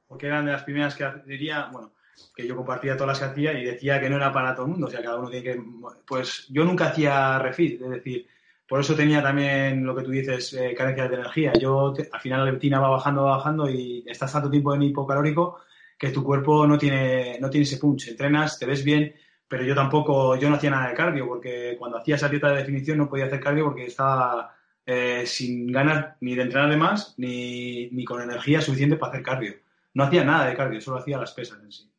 porque 0.08 0.28
eran 0.28 0.46
de 0.46 0.54
las 0.54 0.64
primeras 0.64 0.96
que 0.96 1.12
diría, 1.26 1.68
bueno, 1.74 1.92
que 2.36 2.48
yo 2.48 2.56
compartía 2.56 2.96
todas 2.96 3.10
las 3.10 3.20
que 3.20 3.26
hacía 3.26 3.54
y 3.54 3.64
decía 3.64 4.00
que 4.00 4.10
no 4.10 4.18
era 4.18 4.32
para 4.32 4.54
todo 4.54 4.66
el 4.66 4.72
mundo, 4.74 4.88
o 4.88 4.90
sea, 4.90 5.02
cada 5.02 5.20
uno 5.20 5.30
tiene 5.30 5.44
que... 5.44 5.64
Pues 6.06 6.48
yo 6.50 6.64
nunca 6.64 6.88
hacía 6.88 7.40
refit, 7.40 7.82
es 7.82 7.90
decir, 7.90 8.28
por 8.72 8.80
eso 8.80 8.96
tenía 8.96 9.22
también 9.22 9.86
lo 9.86 9.94
que 9.94 10.04
tú 10.04 10.12
dices, 10.12 10.54
eh, 10.54 10.74
carencias 10.74 11.10
de 11.10 11.16
energía. 11.16 11.52
Yo, 11.60 11.94
al 12.10 12.22
final 12.22 12.46
la 12.46 12.52
leptina 12.52 12.80
va 12.80 12.90
bajando, 12.90 13.24
va 13.26 13.36
bajando 13.36 13.70
y 13.70 14.02
estás 14.08 14.32
tanto 14.32 14.50
tiempo 14.50 14.74
en 14.74 14.84
hipocalórico 14.84 15.60
que 16.00 16.12
tu 16.12 16.24
cuerpo 16.24 16.66
no 16.66 16.78
tiene, 16.78 17.38
no 17.42 17.50
tiene 17.50 17.64
ese 17.64 17.78
punch. 17.78 18.08
Entrenas, 18.08 18.58
te 18.58 18.66
ves 18.66 18.86
bien, 18.86 19.14
pero 19.46 19.66
yo 19.66 19.76
tampoco, 19.76 20.38
yo 20.38 20.50
no 20.50 20.56
hacía 20.56 20.70
nada 20.70 20.88
de 20.88 20.94
cardio, 20.94 21.28
porque 21.28 21.76
cuando 21.78 21.98
hacía 21.98 22.16
esa 22.16 22.30
dieta 22.30 22.50
de 22.50 22.60
definición 22.60 22.98
no 22.98 23.10
podía 23.10 23.26
hacer 23.26 23.42
cardio 23.42 23.66
porque 23.66 23.88
estaba 23.88 24.56
eh, 24.86 25.24
sin 25.26 25.68
ganas 25.70 26.16
ni 26.22 26.36
de 26.36 26.44
entrenar 26.44 26.70
de 26.70 26.78
más, 26.78 27.14
ni, 27.18 27.90
ni, 27.92 28.06
con 28.06 28.22
energía 28.22 28.62
suficiente 28.62 28.96
para 28.96 29.12
hacer 29.12 29.24
cardio. 29.24 29.56
No 29.94 30.06
hacía 30.06 30.24
nada 30.24 30.48
de 30.48 30.56
cardio, 30.56 30.80
solo 30.80 31.00
hacía 31.00 31.18
las 31.18 31.34
pesas 31.34 31.60
en 31.62 31.74
sí. 31.74 31.91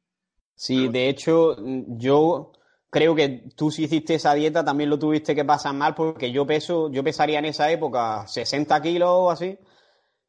Sí, 0.63 0.87
de 0.87 1.09
hecho, 1.09 1.57
yo 1.89 2.53
creo 2.89 3.17
que 3.17 3.49
tú 3.57 3.73
si 3.73 3.83
hiciste 3.83 4.15
esa 4.15 4.33
dieta 4.33 4.65
también 4.65 4.91
lo 4.91 4.97
tuviste 4.97 5.35
que 5.35 5.45
pasar 5.45 5.75
mal 5.75 5.93
porque 5.93 6.31
yo 6.31 6.47
peso, 6.47 6.89
yo 6.89 7.03
pesaría 7.03 7.41
en 7.41 7.47
esa 7.47 7.69
época 7.69 8.29
60 8.29 8.81
kilos 8.81 9.09
o 9.11 9.31
así 9.33 9.59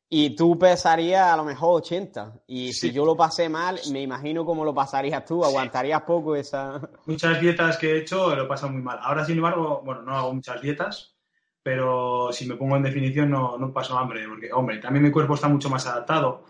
y 0.09 0.35
tú 0.35 0.57
pesarías 0.57 1.31
a 1.31 1.37
lo 1.37 1.43
mejor 1.43 1.81
80. 1.83 2.45
Y 2.47 2.73
si 2.73 2.91
yo 2.91 3.05
lo 3.05 3.15
pasé 3.15 3.47
mal, 3.47 3.79
me 3.91 4.01
imagino 4.01 4.43
cómo 4.43 4.65
lo 4.65 4.73
pasarías 4.73 5.23
tú. 5.23 5.45
¿Aguantarías 5.45 6.01
poco 6.01 6.35
esa...? 6.35 6.81
Muchas 7.05 7.39
dietas 7.39 7.77
que 7.77 7.91
he 7.91 7.97
hecho 7.99 8.35
lo 8.35 8.47
paso 8.47 8.67
muy 8.69 8.81
mal. 8.81 8.97
Ahora, 9.03 9.23
sin 9.25 9.37
embargo, 9.37 9.83
bueno, 9.85 10.01
no 10.01 10.17
hago 10.17 10.33
muchas 10.33 10.59
dietas, 10.59 11.15
pero 11.61 12.31
si 12.31 12.47
me 12.47 12.55
pongo 12.55 12.75
en 12.75 12.81
definición 12.81 13.29
no, 13.29 13.55
no 13.59 13.71
paso 13.71 13.95
hambre. 13.99 14.27
Porque, 14.27 14.51
hombre, 14.51 14.79
también 14.79 15.03
mi 15.03 15.11
cuerpo 15.11 15.35
está 15.35 15.47
mucho 15.47 15.69
más 15.69 15.85
adaptado. 15.85 16.43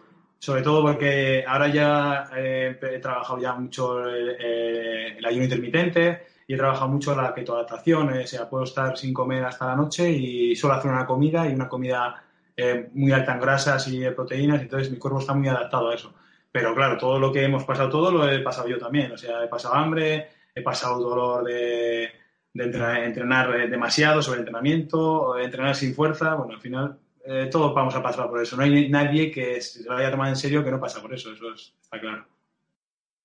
Sobre 0.44 0.62
todo 0.62 0.82
porque 0.82 1.46
ahora 1.48 1.70
ya 1.70 2.30
eh, 2.36 2.78
he 2.82 3.00
trabajado 3.00 3.40
ya 3.40 3.54
mucho 3.54 4.06
el, 4.06 5.26
ayuno 5.26 5.46
intermitente 5.46 6.24
y 6.46 6.54
he 6.54 6.58
trabajado 6.58 6.90
mucho 6.90 7.16
la 7.16 7.34
ketoadaptación. 7.34 8.10
O 8.10 8.28
sea, 8.28 8.50
puedo 8.50 8.66
estar 8.66 8.98
sin 8.98 9.14
comer 9.14 9.46
hasta 9.46 9.68
la 9.68 9.78
noche 9.78 10.12
y 10.12 10.54
solo 10.58 10.74
hacer 10.74 10.92
una 10.92 11.06
comida 11.06 11.48
y 11.48 11.54
una 11.54 11.70
comida 11.70 12.22
eh, 12.58 12.90
muy 12.94 13.14
alta 13.14 13.36
en 13.36 13.40
grasas 13.40 13.88
y 13.88 14.02
proteínas, 14.10 14.62
entonces 14.62 14.92
mi 14.92 14.98
cuerpo 14.98 15.20
está 15.20 15.34
muy 15.34 15.48
adaptado 15.48 15.92
a 15.92 15.96
eso. 15.96 16.14
Pero 16.52 16.76
claro, 16.76 16.98
todo 16.98 17.18
lo 17.20 17.32
que 17.32 17.46
hemos 17.46 17.64
pasado, 17.64 17.88
todo 17.88 18.12
lo 18.12 18.30
he 18.30 18.40
pasado 18.40 18.68
yo 18.68 18.78
también. 18.78 19.14
O 19.14 19.18
sea, 19.18 19.46
he 19.46 19.48
pasado 19.48 19.76
hambre, 19.76 20.28
he 20.54 20.62
pasado 20.62 21.00
dolor 21.00 21.46
de, 21.46 22.12
entrenar, 22.54 23.70
demasiado 23.70 24.22
sobre 24.22 24.40
entrenamiento, 24.40 25.40
entrenar 25.40 25.74
sin 25.74 25.96
fuerza. 25.96 26.36
Bueno, 26.36 26.56
al 26.56 26.60
final 26.60 27.00
eh, 27.26 27.48
todos 27.50 27.74
vamos 27.74 27.96
a 27.96 28.04
pasar 28.04 28.30
por 28.30 28.42
eso. 28.42 28.58
No 28.58 28.64
hay 28.64 28.90
nadie 28.90 29.32
que 29.32 29.62
se 29.62 29.84
lo 29.84 29.96
haya 29.96 30.12
tomado 30.12 30.30
en 30.30 30.36
serio 30.36 30.64
que 30.64 30.72
no 30.72 30.80
pasa 30.80 31.02
por 31.02 31.14
eso, 31.14 31.32
eso 31.32 31.54
está 31.54 32.00
claro. 32.00 32.26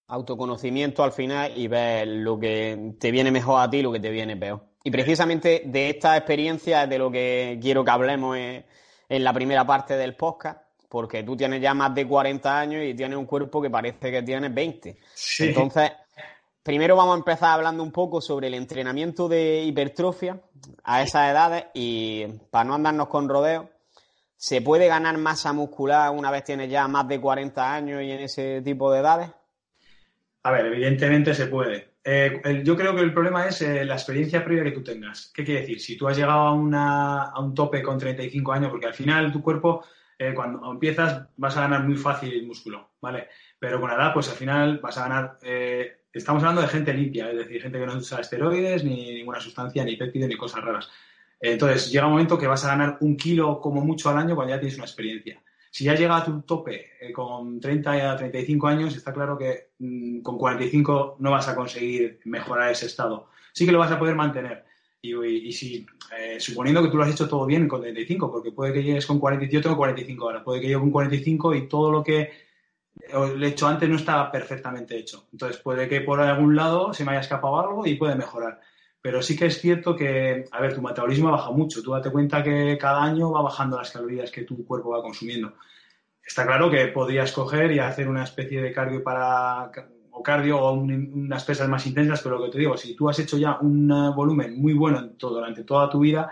Autoconocimiento 0.06 1.02
al 1.02 1.12
final 1.12 1.52
y 1.56 1.66
ver 1.68 2.06
lo 2.06 2.38
que 2.38 2.94
te 2.98 3.10
viene 3.10 3.30
mejor 3.30 3.60
a 3.60 3.68
ti 3.68 3.78
y 3.78 3.82
lo 3.82 3.92
que 3.92 4.00
te 4.00 4.10
viene 4.10 4.36
peor. 4.36 4.62
Y 4.84 4.90
precisamente 4.90 5.62
de 5.66 5.90
esta 5.90 6.16
experiencia 6.16 6.84
es 6.84 6.90
de 6.90 6.98
lo 6.98 7.10
que 7.10 7.58
quiero 7.60 7.84
que 7.84 7.90
hablemos 7.90 8.36
en, 8.36 8.64
la 9.08 9.32
primera 9.32 9.66
parte 9.66 9.96
del 9.96 10.14
podcast, 10.14 10.60
porque 10.88 11.22
tú 11.24 11.36
tienes 11.36 11.60
ya 11.60 11.74
más 11.74 11.94
de 11.94 12.06
40 12.06 12.58
años 12.58 12.84
y 12.84 12.94
tienes 12.94 13.18
un 13.18 13.26
cuerpo 13.26 13.60
que 13.60 13.68
parece 13.68 14.10
que 14.10 14.22
tienes 14.22 14.54
20. 14.54 14.96
Entonces, 15.40 15.92
primero 16.62 16.96
vamos 16.96 17.16
a 17.16 17.18
empezar 17.18 17.50
hablando 17.50 17.82
un 17.82 17.92
poco 17.92 18.20
sobre 18.20 18.46
el 18.46 18.54
entrenamiento 18.54 19.28
de 19.28 19.62
hipertrofia 19.62 20.40
a 20.84 21.02
esas 21.02 21.30
edades 21.30 21.66
y 21.74 22.24
para 22.50 22.64
no 22.64 22.74
andarnos 22.74 23.08
con 23.08 23.28
rodeos, 23.28 23.66
¿se 24.38 24.62
puede 24.62 24.86
ganar 24.86 25.18
masa 25.18 25.52
muscular 25.52 26.12
una 26.12 26.30
vez 26.30 26.44
tienes 26.44 26.70
ya 26.70 26.86
más 26.86 27.06
de 27.08 27.20
40 27.20 27.74
años 27.74 28.02
y 28.02 28.12
en 28.12 28.20
ese 28.20 28.62
tipo 28.62 28.90
de 28.92 29.00
edades? 29.00 29.30
A 30.44 30.52
ver, 30.52 30.66
evidentemente 30.66 31.34
se 31.34 31.48
puede. 31.48 31.94
Eh, 32.04 32.62
yo 32.64 32.76
creo 32.76 32.94
que 32.94 33.02
el 33.02 33.12
problema 33.12 33.48
es 33.48 33.60
eh, 33.62 33.84
la 33.84 33.94
experiencia 33.94 34.44
previa 34.44 34.62
que 34.62 34.70
tú 34.70 34.82
tengas. 34.82 35.32
¿Qué 35.34 35.44
quiere 35.44 35.62
decir? 35.62 35.80
Si 35.80 35.96
tú 35.96 36.06
has 36.06 36.16
llegado 36.16 36.46
a, 36.46 37.40
un 37.40 37.54
tope 37.54 37.82
con 37.82 37.98
35 37.98 38.52
años, 38.52 38.70
porque 38.70 38.86
al 38.86 38.94
final 38.94 39.32
tu 39.32 39.42
cuerpo, 39.42 39.84
eh, 40.16 40.32
cuando 40.34 40.70
empiezas, 40.70 41.28
vas 41.36 41.56
a 41.56 41.62
ganar 41.62 41.82
muy 41.82 41.96
fácil 41.96 42.32
el 42.32 42.46
músculo, 42.46 42.92
¿vale? 43.00 43.28
Pero 43.58 43.80
con 43.80 43.90
la 43.90 43.96
edad, 43.96 44.14
pues 44.14 44.28
al 44.30 44.36
final 44.36 44.78
vas 44.78 44.96
a 44.98 45.08
ganar. 45.08 45.38
estamos 46.12 46.42
hablando 46.44 46.62
de 46.62 46.68
gente 46.68 46.94
limpia, 46.94 47.28
es 47.30 47.38
decir, 47.38 47.60
gente 47.60 47.78
que 47.78 47.86
no 47.86 47.96
usa 47.96 48.20
esteroides, 48.20 48.84
ni 48.84 49.14
ninguna 49.14 49.40
sustancia, 49.40 49.84
ni 49.84 49.96
péptidos, 49.96 50.28
ni 50.28 50.36
cosas 50.36 50.62
raras. 50.64 50.90
Entonces, 51.40 51.90
llega 51.90 52.06
un 52.06 52.12
momento 52.12 52.38
que 52.38 52.46
vas 52.46 52.64
a 52.64 52.68
ganar 52.68 52.98
un 53.00 53.16
kilo 53.16 53.60
como 53.60 53.80
mucho 53.80 54.10
al 54.10 54.18
año 54.18 54.34
cuando 54.34 54.54
ya 54.54 54.60
tienes 54.60 54.76
una 54.76 54.86
experiencia. 54.86 55.40
Si 55.70 55.84
ya 55.84 55.94
llega 55.94 56.16
a 56.16 56.24
tu 56.24 56.42
tope 56.42 56.92
eh, 57.00 57.12
con 57.12 57.60
30 57.60 58.12
a 58.12 58.16
35 58.16 58.66
años, 58.66 58.96
está 58.96 59.12
claro 59.12 59.36
que 59.38 59.70
mm, 59.78 60.20
con 60.20 60.38
45 60.38 61.16
no 61.20 61.30
vas 61.30 61.48
a 61.48 61.54
conseguir 61.54 62.20
mejorar 62.24 62.72
ese 62.72 62.86
estado. 62.86 63.28
Sí 63.52 63.66
que 63.66 63.72
lo 63.72 63.78
vas 63.78 63.92
a 63.92 63.98
poder 63.98 64.14
mantener. 64.14 64.64
Y, 65.00 65.52
si, 65.52 65.86
eh, 66.18 66.40
suponiendo 66.40 66.82
que 66.82 66.88
tú 66.88 66.96
lo 66.96 67.04
has 67.04 67.10
hecho 67.10 67.28
todo 67.28 67.46
bien 67.46 67.68
con 67.68 67.80
35, 67.80 68.32
porque 68.32 68.50
puede 68.50 68.72
que 68.72 68.82
llegues 68.82 69.06
con 69.06 69.20
45, 69.20 69.54
yo 69.54 69.62
tengo 69.62 69.76
45 69.76 70.24
ahora, 70.24 70.42
puede 70.44 70.60
que 70.60 70.66
llegue 70.66 70.80
con 70.80 70.90
45 70.90 71.54
y 71.54 71.68
todo 71.68 71.92
lo 71.92 72.02
que 72.02 72.30
he 72.96 73.46
hecho 73.46 73.68
antes 73.68 73.88
no 73.88 73.96
está 73.96 74.30
perfectamente 74.30 74.96
hecho. 74.96 75.28
Entonces 75.32 75.60
puede 75.62 75.88
que 75.88 76.00
por 76.00 76.20
algún 76.20 76.56
lado 76.56 76.92
se 76.92 77.04
me 77.04 77.12
haya 77.12 77.20
escapado 77.20 77.60
algo 77.60 77.86
y 77.86 77.94
puede 77.94 78.16
mejorar. 78.16 78.60
Pero 79.08 79.22
sí 79.22 79.38
que 79.38 79.46
es 79.46 79.58
cierto 79.58 79.96
que, 79.96 80.44
a 80.52 80.60
ver, 80.60 80.74
tu 80.74 80.82
metabolismo 80.82 81.30
baja 81.30 81.50
mucho. 81.50 81.82
Tú 81.82 81.92
date 81.92 82.10
cuenta 82.10 82.42
que 82.42 82.76
cada 82.78 83.02
año 83.02 83.32
va 83.32 83.40
bajando 83.40 83.78
las 83.78 83.90
calorías 83.90 84.30
que 84.30 84.42
tu 84.42 84.66
cuerpo 84.66 84.90
va 84.90 85.00
consumiendo. 85.00 85.54
Está 86.22 86.44
claro 86.44 86.70
que 86.70 86.88
podrías 86.88 87.32
coger 87.32 87.72
y 87.72 87.78
hacer 87.78 88.06
una 88.06 88.24
especie 88.24 88.60
de 88.60 88.70
cardio 88.70 89.02
para 89.02 89.72
o 90.10 90.22
cardio 90.22 90.60
o 90.60 90.74
unas 90.74 91.42
pesas 91.42 91.70
más 91.70 91.86
intensas, 91.86 92.20
pero 92.20 92.36
lo 92.36 92.44
que 92.44 92.50
te 92.50 92.58
digo, 92.58 92.76
si 92.76 92.94
tú 92.94 93.08
has 93.08 93.18
hecho 93.18 93.38
ya 93.38 93.56
un 93.62 93.88
volumen 94.14 94.60
muy 94.60 94.74
bueno 94.74 95.00
durante 95.18 95.64
toda 95.64 95.88
tu 95.88 96.00
vida, 96.00 96.30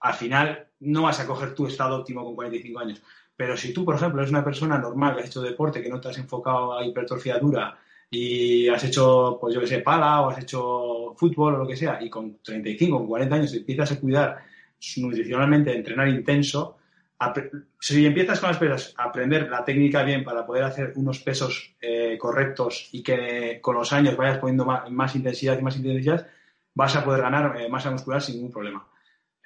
al 0.00 0.14
final 0.14 0.68
no 0.80 1.02
vas 1.02 1.20
a 1.20 1.26
coger 1.26 1.54
tu 1.54 1.66
estado 1.66 1.96
óptimo 1.96 2.24
con 2.24 2.34
45 2.34 2.80
años. 2.80 3.02
Pero 3.36 3.58
si 3.58 3.74
tú, 3.74 3.84
por 3.84 3.96
ejemplo, 3.96 4.22
eres 4.22 4.30
una 4.30 4.42
persona 4.42 4.78
normal 4.78 5.16
que 5.16 5.20
has 5.20 5.28
hecho 5.28 5.42
deporte, 5.42 5.82
que 5.82 5.90
no 5.90 6.00
te 6.00 6.08
has 6.08 6.16
enfocado 6.16 6.78
a 6.78 6.82
hipertrofia 6.82 7.38
dura, 7.38 7.78
y 8.10 8.68
has 8.68 8.84
hecho, 8.84 9.38
pues 9.40 9.54
yo 9.54 9.60
que 9.60 9.66
sé, 9.66 9.78
pala 9.80 10.22
o 10.22 10.30
has 10.30 10.42
hecho 10.42 11.14
fútbol 11.16 11.54
o 11.54 11.58
lo 11.58 11.66
que 11.66 11.76
sea, 11.76 12.02
y 12.02 12.08
con 12.08 12.38
35, 12.42 12.98
con 12.98 13.06
40 13.06 13.34
años 13.34 13.54
empiezas 13.54 13.92
a 13.92 14.00
cuidar 14.00 14.38
nutricionalmente, 14.96 15.70
a 15.70 15.74
entrenar 15.74 16.08
intenso, 16.08 16.76
si 17.80 18.04
empiezas 18.04 18.40
con 18.40 18.50
las 18.50 18.58
pesas 18.58 18.94
a 18.98 19.04
aprender 19.04 19.48
la 19.48 19.64
técnica 19.64 20.02
bien 20.02 20.22
para 20.22 20.44
poder 20.44 20.64
hacer 20.64 20.92
unos 20.96 21.20
pesos 21.20 21.74
eh, 21.80 22.18
correctos 22.18 22.90
y 22.92 23.02
que 23.02 23.58
con 23.62 23.74
los 23.74 23.92
años 23.92 24.16
vayas 24.16 24.38
poniendo 24.38 24.66
más, 24.66 25.16
intensidad 25.16 25.58
y 25.58 25.62
más 25.62 25.76
intensidad, 25.76 26.26
vas 26.74 26.94
a 26.94 27.04
poder 27.04 27.22
ganar 27.22 27.58
eh, 27.58 27.68
masa 27.68 27.90
muscular 27.90 28.20
sin 28.20 28.36
ningún 28.36 28.52
problema. 28.52 28.86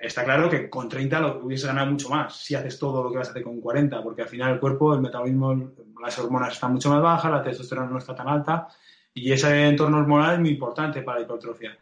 Está 0.00 0.24
claro 0.24 0.48
que 0.48 0.70
con 0.70 0.88
30 0.88 1.20
lo 1.20 1.44
hubieses 1.44 1.66
ganado 1.66 1.90
mucho 1.90 2.08
más 2.08 2.34
si 2.34 2.54
haces 2.54 2.78
todo 2.78 3.04
lo 3.04 3.10
que 3.10 3.18
vas 3.18 3.28
a 3.28 3.32
hacer 3.32 3.42
con 3.42 3.60
40, 3.60 4.02
porque 4.02 4.22
al 4.22 4.28
final 4.28 4.54
el 4.54 4.60
cuerpo, 4.60 4.94
el 4.94 5.02
metabolismo, 5.02 5.72
las 6.00 6.18
hormonas 6.18 6.54
están 6.54 6.72
mucho 6.72 6.88
más 6.88 7.02
bajas, 7.02 7.30
la 7.30 7.42
testosterona 7.42 7.90
no 7.90 7.98
está 7.98 8.14
tan 8.14 8.28
alta 8.28 8.68
y 9.12 9.30
ese 9.30 9.68
entorno 9.68 9.98
hormonal 9.98 10.34
es 10.34 10.40
muy 10.40 10.50
importante 10.50 11.02
para 11.02 11.18
la 11.18 11.24
hipertrofia. 11.24 11.76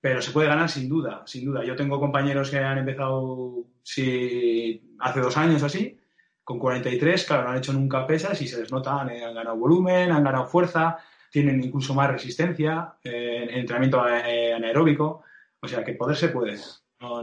Pero 0.00 0.22
se 0.22 0.30
puede 0.30 0.48
ganar 0.48 0.68
sin 0.68 0.88
duda, 0.88 1.22
sin 1.26 1.46
duda. 1.46 1.64
Yo 1.64 1.74
tengo 1.74 1.98
compañeros 1.98 2.50
que 2.50 2.58
han 2.58 2.78
empezado 2.78 3.64
si, 3.82 4.94
hace 5.00 5.20
dos 5.20 5.36
años 5.36 5.62
así, 5.62 5.98
con 6.44 6.58
43, 6.58 7.24
claro, 7.24 7.44
no 7.44 7.50
han 7.50 7.58
hecho 7.58 7.72
nunca 7.72 8.06
pesas 8.06 8.40
y 8.40 8.46
se 8.46 8.60
les 8.60 8.70
nota, 8.70 9.00
han, 9.00 9.08
ganado 9.08 9.56
volumen, 9.56 10.12
han 10.12 10.22
ganado 10.22 10.46
fuerza, 10.46 10.98
tienen 11.30 11.64
incluso 11.64 11.94
más 11.94 12.10
resistencia 12.10 12.94
eh, 13.02 13.48
en 13.48 13.58
entrenamiento 13.58 14.06
eh, 14.06 14.52
anaeróbico. 14.52 15.22
O 15.60 15.66
sea, 15.66 15.82
que 15.82 15.94
poder 15.94 16.16
se 16.16 16.28
puede. 16.28 16.58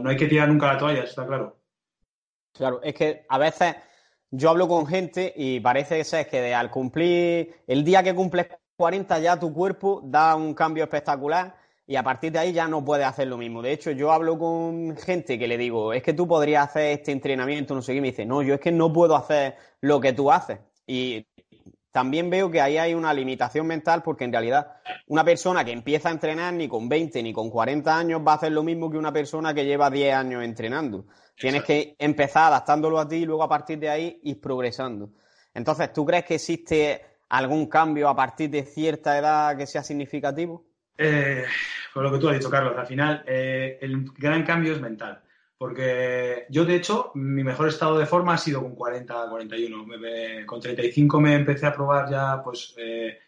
No, 0.00 0.08
hay 0.08 0.16
que 0.16 0.26
tirar 0.26 0.48
nunca 0.48 0.72
la 0.72 0.78
toalla, 0.78 1.02
está 1.02 1.26
claro. 1.26 1.58
Claro, 2.52 2.82
es 2.82 2.94
que 2.94 3.24
a 3.28 3.38
veces 3.38 3.76
yo 4.30 4.50
hablo 4.50 4.68
con 4.68 4.86
gente 4.86 5.32
y 5.36 5.60
parece 5.60 6.04
ser 6.04 6.28
que 6.28 6.54
al 6.54 6.70
cumplir, 6.70 7.54
el 7.66 7.84
día 7.84 8.02
que 8.02 8.14
cumples 8.14 8.46
40 8.76 9.18
ya 9.20 9.38
tu 9.38 9.52
cuerpo 9.52 10.00
da 10.04 10.34
un 10.34 10.54
cambio 10.54 10.84
espectacular 10.84 11.54
y 11.86 11.96
a 11.96 12.02
partir 12.02 12.32
de 12.32 12.38
ahí 12.38 12.52
ya 12.52 12.68
no 12.68 12.84
puedes 12.84 13.06
hacer 13.06 13.28
lo 13.28 13.36
mismo. 13.36 13.62
De 13.62 13.72
hecho, 13.72 13.90
yo 13.90 14.12
hablo 14.12 14.38
con 14.38 14.96
gente 14.96 15.38
que 15.38 15.48
le 15.48 15.58
digo, 15.58 15.92
es 15.92 16.02
que 16.02 16.12
tú 16.12 16.26
podrías 16.26 16.68
hacer 16.68 16.98
este 16.98 17.12
entrenamiento, 17.12 17.74
no 17.74 17.82
sé 17.82 17.94
qué, 17.94 18.00
me 18.00 18.08
dice, 18.08 18.24
no, 18.24 18.42
yo 18.42 18.54
es 18.54 18.60
que 18.60 18.72
no 18.72 18.92
puedo 18.92 19.16
hacer 19.16 19.56
lo 19.80 20.00
que 20.00 20.12
tú 20.12 20.30
haces. 20.30 20.58
Y 20.86 21.26
también 21.92 22.30
veo 22.30 22.50
que 22.50 22.60
ahí 22.60 22.78
hay 22.78 22.94
una 22.94 23.12
limitación 23.12 23.66
mental 23.66 24.02
porque 24.02 24.24
en 24.24 24.32
realidad 24.32 24.76
una 25.08 25.22
persona 25.22 25.62
que 25.62 25.72
empieza 25.72 26.08
a 26.08 26.12
entrenar 26.12 26.54
ni 26.54 26.66
con 26.66 26.88
20 26.88 27.22
ni 27.22 27.34
con 27.34 27.50
40 27.50 27.96
años 27.96 28.22
va 28.26 28.32
a 28.32 28.36
hacer 28.36 28.52
lo 28.52 28.62
mismo 28.62 28.90
que 28.90 28.96
una 28.96 29.12
persona 29.12 29.52
que 29.52 29.66
lleva 29.66 29.90
10 29.90 30.14
años 30.14 30.42
entrenando. 30.42 31.04
Tienes 31.36 31.62
que 31.64 31.94
empezar 31.98 32.44
adaptándolo 32.44 32.98
a 32.98 33.06
ti 33.06 33.16
y 33.16 33.26
luego 33.26 33.42
a 33.42 33.48
partir 33.48 33.78
de 33.78 33.90
ahí 33.90 34.20
ir 34.22 34.40
progresando. 34.40 35.10
Entonces, 35.52 35.92
¿tú 35.92 36.06
crees 36.06 36.24
que 36.24 36.36
existe 36.36 37.04
algún 37.28 37.66
cambio 37.66 38.08
a 38.08 38.16
partir 38.16 38.48
de 38.48 38.64
cierta 38.64 39.18
edad 39.18 39.56
que 39.56 39.66
sea 39.66 39.82
significativo? 39.82 40.64
Eh, 40.96 41.44
por 41.92 42.04
lo 42.04 42.12
que 42.12 42.18
tú 42.18 42.28
has 42.28 42.38
dicho, 42.38 42.50
Carlos, 42.50 42.74
al 42.76 42.86
final 42.86 43.22
eh, 43.26 43.78
el 43.82 44.04
gran 44.16 44.44
cambio 44.44 44.72
es 44.72 44.80
mental. 44.80 45.20
Porque 45.62 46.46
yo, 46.48 46.64
de 46.64 46.74
hecho, 46.74 47.12
mi 47.14 47.44
mejor 47.44 47.68
estado 47.68 47.96
de 47.96 48.04
forma 48.04 48.34
ha 48.34 48.36
sido 48.36 48.60
con 48.60 48.74
40, 48.74 49.28
41. 49.30 49.86
con 50.44 50.60
35 50.60 51.20
me 51.20 51.34
empecé 51.36 51.66
a 51.66 51.72
probar 51.72 52.10
ya, 52.10 52.42
pues, 52.42 52.74
eh, 52.76 53.20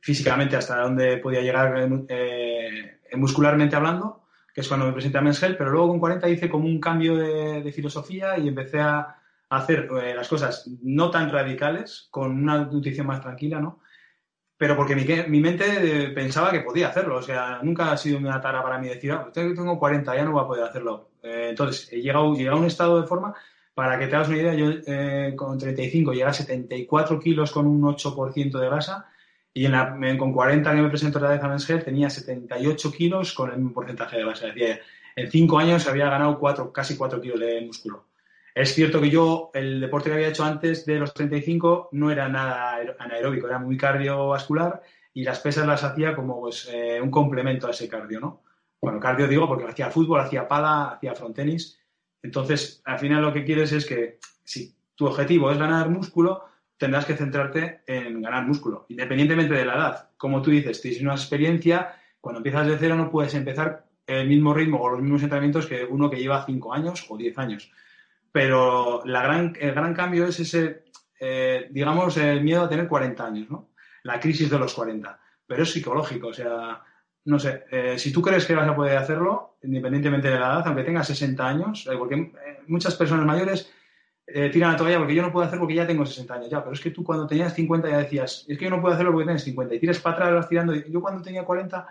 físicamente 0.00 0.56
hasta 0.56 0.80
donde 0.80 1.18
podía 1.18 1.42
llegar 1.42 1.86
eh, 2.08 2.98
muscularmente 3.12 3.76
hablando, 3.76 4.24
que 4.54 4.62
es 4.62 4.68
cuando 4.68 4.86
me 4.86 4.94
presenté 4.94 5.18
a 5.18 5.20
Men's 5.20 5.38
pero 5.38 5.68
luego 5.68 5.88
con 5.88 6.00
40 6.00 6.30
hice 6.30 6.48
como 6.48 6.64
un 6.64 6.80
cambio 6.80 7.14
de, 7.14 7.70
filosofía 7.72 8.38
y 8.38 8.48
empecé 8.48 8.80
a, 8.80 9.18
hacer 9.50 9.90
eh, 10.02 10.14
las 10.14 10.28
cosas 10.28 10.66
no 10.80 11.10
tan 11.10 11.30
radicales, 11.30 12.08
con 12.10 12.42
una 12.42 12.64
nutrición 12.64 13.06
más 13.06 13.20
tranquila, 13.20 13.60
¿no? 13.60 13.80
Pero 14.62 14.76
porque 14.76 14.94
mi, 14.94 15.40
mente 15.40 16.12
pensaba 16.14 16.52
que 16.52 16.60
podía 16.60 16.86
hacerlo. 16.86 17.16
O 17.16 17.22
sea, 17.22 17.58
nunca 17.64 17.90
ha 17.90 17.96
sido 17.96 18.16
una 18.16 18.40
tara 18.40 18.62
para 18.62 18.78
mí 18.78 18.86
decir, 18.86 19.10
ah, 19.10 19.28
tengo 19.34 19.76
40, 19.76 20.14
ya 20.14 20.24
no 20.24 20.30
voy 20.30 20.44
a 20.44 20.46
poder 20.46 20.62
hacerlo. 20.62 21.08
Eh, 21.20 21.48
entonces, 21.48 21.92
he 21.92 22.00
llegado, 22.00 22.26
a 22.26 22.56
un 22.56 22.66
estado 22.66 23.00
de 23.00 23.08
forma, 23.08 23.34
para 23.74 23.98
que 23.98 24.06
te 24.06 24.14
hagas 24.14 24.28
una 24.28 24.36
idea, 24.36 24.54
yo 24.54 24.70
eh, 24.86 25.34
con 25.34 25.58
35 25.58 26.12
llegué 26.12 26.26
a 26.26 26.32
74 26.32 27.18
kilos 27.18 27.50
con 27.50 27.66
un 27.66 27.82
8% 27.82 28.56
de 28.56 28.66
grasa 28.66 29.08
y 29.52 29.66
en 29.66 29.72
la, 29.72 29.98
con 30.16 30.32
40 30.32 30.72
que 30.72 30.80
me 30.80 30.88
presento 30.88 31.18
otra 31.18 31.30
vez 31.30 31.42
a 31.42 31.48
Men's 31.48 31.66
tenía 31.84 32.08
78 32.08 32.92
kilos 32.92 33.32
con 33.32 33.50
el 33.50 33.56
mismo 33.56 33.72
porcentaje 33.72 34.16
de 34.18 34.22
grasa. 34.22 34.46
Decir, 34.46 34.80
en 35.16 35.28
5 35.28 35.58
años 35.58 35.88
había 35.88 36.08
ganado 36.08 36.38
4, 36.38 36.72
casi 36.72 36.96
4 36.96 37.20
kilos 37.20 37.40
de 37.40 37.62
músculo. 37.62 38.04
Es 38.54 38.74
cierto 38.74 39.00
que 39.00 39.10
yo, 39.10 39.50
el 39.54 39.80
deporte 39.80 40.10
que 40.10 40.14
había 40.14 40.28
hecho 40.28 40.44
antes 40.44 40.84
de 40.84 40.98
los 40.98 41.14
35 41.14 41.88
no 41.92 42.10
era 42.10 42.28
nada 42.28 42.78
anaeróbico, 42.98 43.46
era 43.46 43.58
muy 43.58 43.76
cardiovascular 43.76 44.82
y 45.14 45.24
las 45.24 45.40
pesas 45.40 45.66
las 45.66 45.84
hacía 45.84 46.14
como 46.14 46.40
pues, 46.40 46.68
eh, 46.70 47.00
un 47.00 47.10
complemento 47.10 47.66
a 47.66 47.70
ese 47.70 47.88
cardio, 47.88 48.20
¿no? 48.20 48.42
Bueno, 48.80 49.00
cardio 49.00 49.28
digo 49.28 49.46
porque 49.46 49.64
hacía 49.64 49.90
fútbol, 49.90 50.20
hacía 50.20 50.48
pala, 50.48 50.90
hacía 50.90 51.14
frontenis. 51.14 51.78
Entonces, 52.22 52.82
al 52.84 52.98
final 52.98 53.22
lo 53.22 53.32
que 53.32 53.44
quieres 53.44 53.72
es 53.72 53.86
que 53.86 54.18
si 54.44 54.74
tu 54.94 55.06
objetivo 55.06 55.50
es 55.50 55.58
ganar 55.58 55.88
músculo, 55.88 56.44
tendrás 56.76 57.06
que 57.06 57.16
centrarte 57.16 57.82
en 57.86 58.20
ganar 58.20 58.44
músculo, 58.44 58.86
independientemente 58.88 59.54
de 59.54 59.64
la 59.64 59.74
edad. 59.74 60.10
Como 60.16 60.42
tú 60.42 60.50
dices, 60.50 60.80
tienes 60.80 61.00
una 61.00 61.12
experiencia, 61.12 61.94
cuando 62.20 62.40
empiezas 62.40 62.66
de 62.66 62.76
cero 62.76 62.96
no 62.96 63.10
puedes 63.10 63.34
empezar 63.34 63.86
el 64.06 64.28
mismo 64.28 64.52
ritmo 64.52 64.80
o 64.80 64.90
los 64.90 65.00
mismos 65.00 65.22
entrenamientos 65.22 65.66
que 65.66 65.84
uno 65.84 66.10
que 66.10 66.16
lleva 66.16 66.44
5 66.44 66.74
años 66.74 67.06
o 67.08 67.16
10 67.16 67.38
años. 67.38 67.70
Pero 68.32 69.02
la 69.04 69.22
gran, 69.22 69.54
el 69.60 69.74
gran 69.74 69.94
cambio 69.94 70.26
es 70.26 70.40
ese, 70.40 70.84
eh, 71.20 71.68
digamos, 71.70 72.16
el 72.16 72.42
miedo 72.42 72.62
a 72.62 72.68
tener 72.68 72.88
40 72.88 73.24
años, 73.24 73.50
¿no? 73.50 73.70
La 74.02 74.18
crisis 74.18 74.50
de 74.50 74.58
los 74.58 74.72
40. 74.72 75.20
Pero 75.46 75.62
es 75.62 75.70
psicológico, 75.70 76.28
o 76.28 76.32
sea, 76.32 76.82
no 77.26 77.38
sé, 77.38 77.64
eh, 77.70 77.98
si 77.98 78.10
tú 78.10 78.22
crees 78.22 78.46
que 78.46 78.54
vas 78.54 78.66
a 78.66 78.74
poder 78.74 78.96
hacerlo, 78.96 79.58
independientemente 79.62 80.28
de 80.28 80.40
la 80.40 80.46
edad, 80.46 80.66
aunque 80.66 80.82
tengas 80.82 81.06
60 81.06 81.46
años, 81.46 81.86
eh, 81.86 81.96
porque 81.96 82.32
muchas 82.66 82.96
personas 82.96 83.26
mayores 83.26 83.70
tiran 84.50 84.72
la 84.72 84.78
toalla 84.78 84.98
porque 84.98 85.14
yo 85.14 85.20
no 85.20 85.30
puedo 85.30 85.44
hacerlo 85.44 85.62
porque 85.64 85.74
ya 85.74 85.86
tengo 85.86 86.06
60 86.06 86.34
años, 86.34 86.48
ya, 86.48 86.62
pero 86.62 86.72
es 86.72 86.80
que 86.80 86.90
tú 86.90 87.04
cuando 87.04 87.26
tenías 87.26 87.52
50 87.52 87.90
ya 87.90 87.98
decías, 87.98 88.46
es 88.48 88.56
que 88.56 88.64
yo 88.64 88.70
no 88.70 88.80
puedo 88.80 88.94
hacerlo 88.94 89.12
porque 89.12 89.26
tienes 89.26 89.44
50 89.44 89.74
y 89.74 89.78
tiras 89.78 89.98
para 89.98 90.28
atrás, 90.28 90.48
tirando. 90.48 90.74
Yo 90.74 91.02
cuando 91.02 91.20
tenía 91.20 91.44
40 91.44 91.86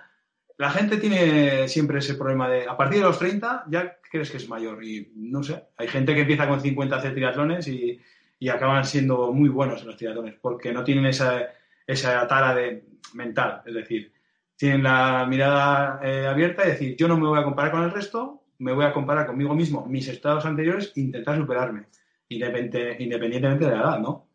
la 0.62 0.70
gente 0.70 0.98
tiene 0.98 1.68
siempre 1.68 1.98
ese 1.98 2.14
problema 2.14 2.48
de, 2.48 2.68
a 2.70 2.78
partir 2.78 3.00
de 3.00 3.06
los 3.06 3.18
30 3.18 3.66
ya 3.68 3.98
crees 4.12 4.30
que 4.30 4.38
es 4.38 4.48
mayor 4.48 4.84
y 4.84 5.12
no 5.16 5.42
sé, 5.42 5.70
hay 5.76 5.88
gente 5.88 6.14
que 6.14 6.22
empieza 6.22 6.48
con 6.48 6.62
50 6.62 6.96
a 6.96 7.00
hacer 7.00 7.16
triatlones 7.16 7.68
y, 7.68 8.00
acaban 8.48 8.86
siendo 8.86 9.32
muy 9.32 9.50
buenos 9.50 9.82
en 9.82 9.88
los 9.88 9.98
triatlones 9.98 10.36
porque 10.40 10.72
no 10.72 10.84
tienen 10.84 11.06
esa, 11.06 11.48
esa 11.86 12.28
tara 12.28 12.54
de 12.54 12.84
mental, 13.14 13.64
es 13.66 13.74
decir, 13.74 14.14
tienen 14.56 14.84
la 14.84 15.26
mirada 15.28 16.00
eh, 16.04 16.28
abierta 16.28 16.64
y 16.66 16.72
decir, 16.72 16.96
yo 16.96 17.08
no 17.08 17.18
me 17.18 17.28
voy 17.28 17.40
a 17.40 17.44
comparar 17.44 17.72
con 17.72 17.84
el 17.84 17.92
resto, 17.92 18.44
me 18.60 18.72
voy 18.72 18.86
a 18.86 18.94
comparar 18.94 19.26
conmigo 19.26 19.56
mismo, 19.56 19.86
mis 19.88 20.08
estados 20.08 20.46
anteriores 20.46 20.92
intentar 20.96 21.38
superarme, 21.38 21.88
independientemente 22.30 23.66
de 23.66 23.72
la 23.72 23.82
edad, 23.82 24.00
¿no? 24.00 24.28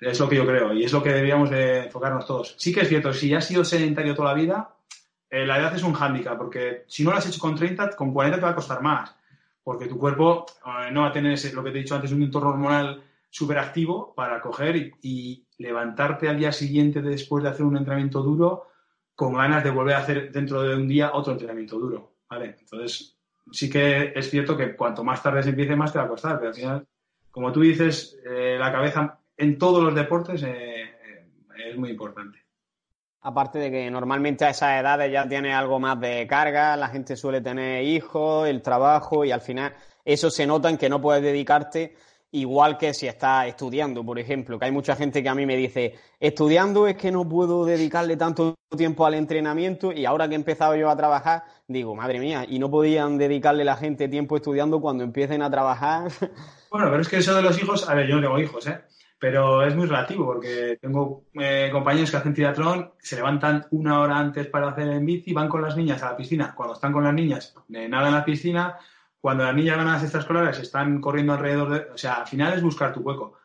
Es 0.00 0.18
lo 0.18 0.28
que 0.28 0.36
yo 0.36 0.46
creo 0.46 0.72
y 0.72 0.84
es 0.84 0.92
lo 0.92 1.02
que 1.02 1.10
deberíamos 1.10 1.50
de 1.50 1.84
enfocarnos 1.84 2.26
todos. 2.26 2.56
Sí 2.58 2.72
que 2.74 2.80
es 2.80 2.88
cierto, 2.88 3.12
si 3.12 3.32
has 3.34 3.46
sido 3.46 3.64
sedentario 3.64 4.14
toda 4.14 4.34
la 4.34 4.40
vida, 4.40 4.73
eh, 5.34 5.44
la 5.44 5.58
edad 5.58 5.74
es 5.74 5.82
un 5.82 5.94
hándicap, 5.94 6.38
porque 6.38 6.84
si 6.86 7.02
no 7.02 7.10
lo 7.10 7.16
has 7.16 7.26
hecho 7.26 7.40
con 7.40 7.56
30, 7.56 7.96
con 7.96 8.12
40 8.12 8.38
te 8.38 8.44
va 8.44 8.50
a 8.50 8.54
costar 8.54 8.80
más, 8.82 9.16
porque 9.64 9.88
tu 9.88 9.98
cuerpo 9.98 10.46
eh, 10.64 10.92
no 10.92 11.00
va 11.00 11.08
a 11.08 11.12
tener 11.12 11.32
ese, 11.32 11.52
lo 11.52 11.64
que 11.64 11.72
te 11.72 11.78
he 11.78 11.80
dicho 11.80 11.96
antes, 11.96 12.12
un 12.12 12.22
entorno 12.22 12.50
hormonal 12.50 13.02
súper 13.30 13.58
activo 13.58 14.14
para 14.14 14.40
coger 14.40 14.94
y, 15.02 15.40
levantarte 15.56 16.28
al 16.28 16.38
día 16.38 16.50
siguiente 16.50 17.00
después 17.00 17.42
de 17.42 17.50
hacer 17.50 17.64
un 17.64 17.76
entrenamiento 17.76 18.22
duro 18.22 18.66
con 19.14 19.34
ganas 19.34 19.62
de 19.62 19.70
volver 19.70 19.94
a 19.94 19.98
hacer 19.98 20.32
dentro 20.32 20.62
de 20.62 20.74
un 20.74 20.88
día 20.88 21.12
otro 21.14 21.32
entrenamiento 21.32 21.78
duro. 21.78 22.16
Entonces, 22.30 23.16
sí 23.52 23.70
que 23.70 24.12
es 24.16 24.30
cierto 24.30 24.56
que 24.56 24.74
cuanto 24.74 25.04
más 25.04 25.22
tarde 25.22 25.44
se 25.44 25.50
empiece, 25.50 25.76
más 25.76 25.92
te 25.92 25.98
va 25.98 26.04
a 26.04 26.08
costar, 26.08 26.38
pero 26.38 26.48
al 26.48 26.54
final, 26.54 26.86
como 27.30 27.52
tú 27.52 27.60
dices, 27.60 28.18
eh, 28.24 28.56
la 28.58 28.72
cabeza 28.72 29.20
en 29.36 29.58
todos 29.58 29.82
los 29.82 29.94
deportes 29.94 30.42
es 30.42 31.76
muy 31.76 31.90
importante. 31.90 32.43
Aparte 33.26 33.58
de 33.58 33.70
que 33.70 33.90
normalmente 33.90 34.44
a 34.44 34.50
esas 34.50 34.78
edades 34.78 35.10
ya 35.10 35.26
tiene 35.26 35.54
algo 35.54 35.80
más 35.80 35.98
de 35.98 36.26
carga, 36.26 36.76
la 36.76 36.88
gente 36.88 37.16
suele 37.16 37.40
tener 37.40 37.82
hijos, 37.82 38.46
el 38.46 38.60
trabajo 38.60 39.24
y 39.24 39.32
al 39.32 39.40
final 39.40 39.74
eso 40.04 40.28
se 40.28 40.46
nota 40.46 40.68
en 40.68 40.76
que 40.76 40.90
no 40.90 41.00
puedes 41.00 41.22
dedicarte 41.22 41.96
igual 42.32 42.76
que 42.76 42.92
si 42.92 43.06
estás 43.06 43.46
estudiando, 43.46 44.04
por 44.04 44.18
ejemplo, 44.18 44.58
que 44.58 44.66
hay 44.66 44.72
mucha 44.72 44.94
gente 44.94 45.22
que 45.22 45.28
a 45.30 45.34
mí 45.34 45.46
me 45.46 45.56
dice, 45.56 45.94
estudiando 46.20 46.86
es 46.86 46.96
que 46.96 47.10
no 47.10 47.26
puedo 47.26 47.64
dedicarle 47.64 48.18
tanto 48.18 48.56
tiempo 48.76 49.06
al 49.06 49.14
entrenamiento 49.14 49.90
y 49.90 50.04
ahora 50.04 50.28
que 50.28 50.34
he 50.34 50.36
empezado 50.36 50.76
yo 50.76 50.90
a 50.90 50.96
trabajar, 50.96 51.44
digo, 51.66 51.94
madre 51.94 52.18
mía, 52.18 52.44
y 52.46 52.58
no 52.58 52.70
podían 52.70 53.16
dedicarle 53.16 53.64
la 53.64 53.76
gente 53.76 54.08
tiempo 54.08 54.36
estudiando 54.36 54.80
cuando 54.80 55.02
empiecen 55.02 55.40
a 55.42 55.50
trabajar. 55.50 56.10
Bueno, 56.70 56.90
pero 56.90 57.00
es 57.00 57.08
que 57.08 57.18
eso 57.18 57.36
de 57.36 57.42
los 57.42 57.56
hijos, 57.62 57.88
a 57.88 57.94
ver, 57.94 58.08
yo 58.08 58.16
no 58.16 58.22
tengo 58.22 58.38
hijos, 58.40 58.66
¿eh? 58.66 58.80
Pero 59.18 59.62
es 59.62 59.74
muy 59.74 59.86
relativo 59.86 60.26
porque 60.26 60.78
tengo 60.80 61.24
eh, 61.34 61.68
compañeros 61.72 62.10
que 62.10 62.16
hacen 62.16 62.34
triatlón, 62.34 62.92
se 62.98 63.16
levantan 63.16 63.66
una 63.70 64.00
hora 64.00 64.18
antes 64.18 64.46
para 64.48 64.68
hacer 64.68 64.88
en 64.88 65.06
bici, 65.06 65.32
van 65.32 65.48
con 65.48 65.62
las 65.62 65.76
niñas 65.76 66.02
a 66.02 66.10
la 66.10 66.16
piscina. 66.16 66.54
Cuando 66.54 66.74
están 66.74 66.92
con 66.92 67.04
las 67.04 67.14
niñas, 67.14 67.54
eh, 67.72 67.88
nada 67.88 68.08
en 68.08 68.14
la 68.14 68.24
piscina. 68.24 68.78
Cuando 69.20 69.44
las 69.44 69.54
niñas 69.54 69.78
van 69.78 69.88
a 69.88 69.92
las 69.94 70.02
extraescolares, 70.02 70.58
están 70.58 71.00
corriendo 71.00 71.32
alrededor 71.32 71.70
de. 71.70 71.92
O 71.92 71.96
sea, 71.96 72.14
al 72.14 72.26
final 72.26 72.52
es 72.52 72.62
buscar 72.62 72.92
tu 72.92 73.00
hueco. 73.00 73.38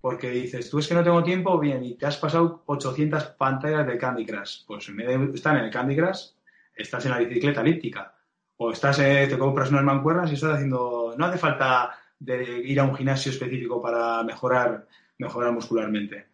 Porque 0.00 0.30
dices, 0.30 0.70
tú 0.70 0.78
es 0.78 0.86
que 0.86 0.94
no 0.94 1.02
tengo 1.02 1.24
tiempo, 1.24 1.58
bien, 1.58 1.82
y 1.82 1.96
te 1.96 2.06
has 2.06 2.18
pasado 2.18 2.62
800 2.66 3.24
pantallas 3.38 3.86
de 3.86 3.98
Candy 3.98 4.26
Crush. 4.26 4.66
Pues 4.66 4.88
en 4.88 4.96
vez 4.96 5.06
de 5.08 5.34
estar 5.34 5.56
en 5.56 5.64
el 5.64 5.70
Candy 5.70 5.96
Crush, 5.96 6.26
estás 6.74 7.06
en 7.06 7.12
la 7.12 7.18
bicicleta 7.18 7.62
elíptica. 7.62 8.14
O 8.58 8.70
estás, 8.70 8.98
eh, 9.00 9.26
te 9.28 9.38
compras 9.38 9.70
unas 9.70 9.82
mancuernas 9.82 10.30
y 10.30 10.34
estás 10.34 10.54
haciendo. 10.54 11.14
No 11.16 11.26
hace 11.26 11.38
falta 11.38 11.98
ir 12.20 12.80
a 12.80 12.84
un 12.84 12.94
gimnasio 12.94 13.32
específico 13.32 13.82
para 13.82 14.22
mejorar 14.22 14.86
mejorar 15.18 15.52
muscularmente. 15.52 16.26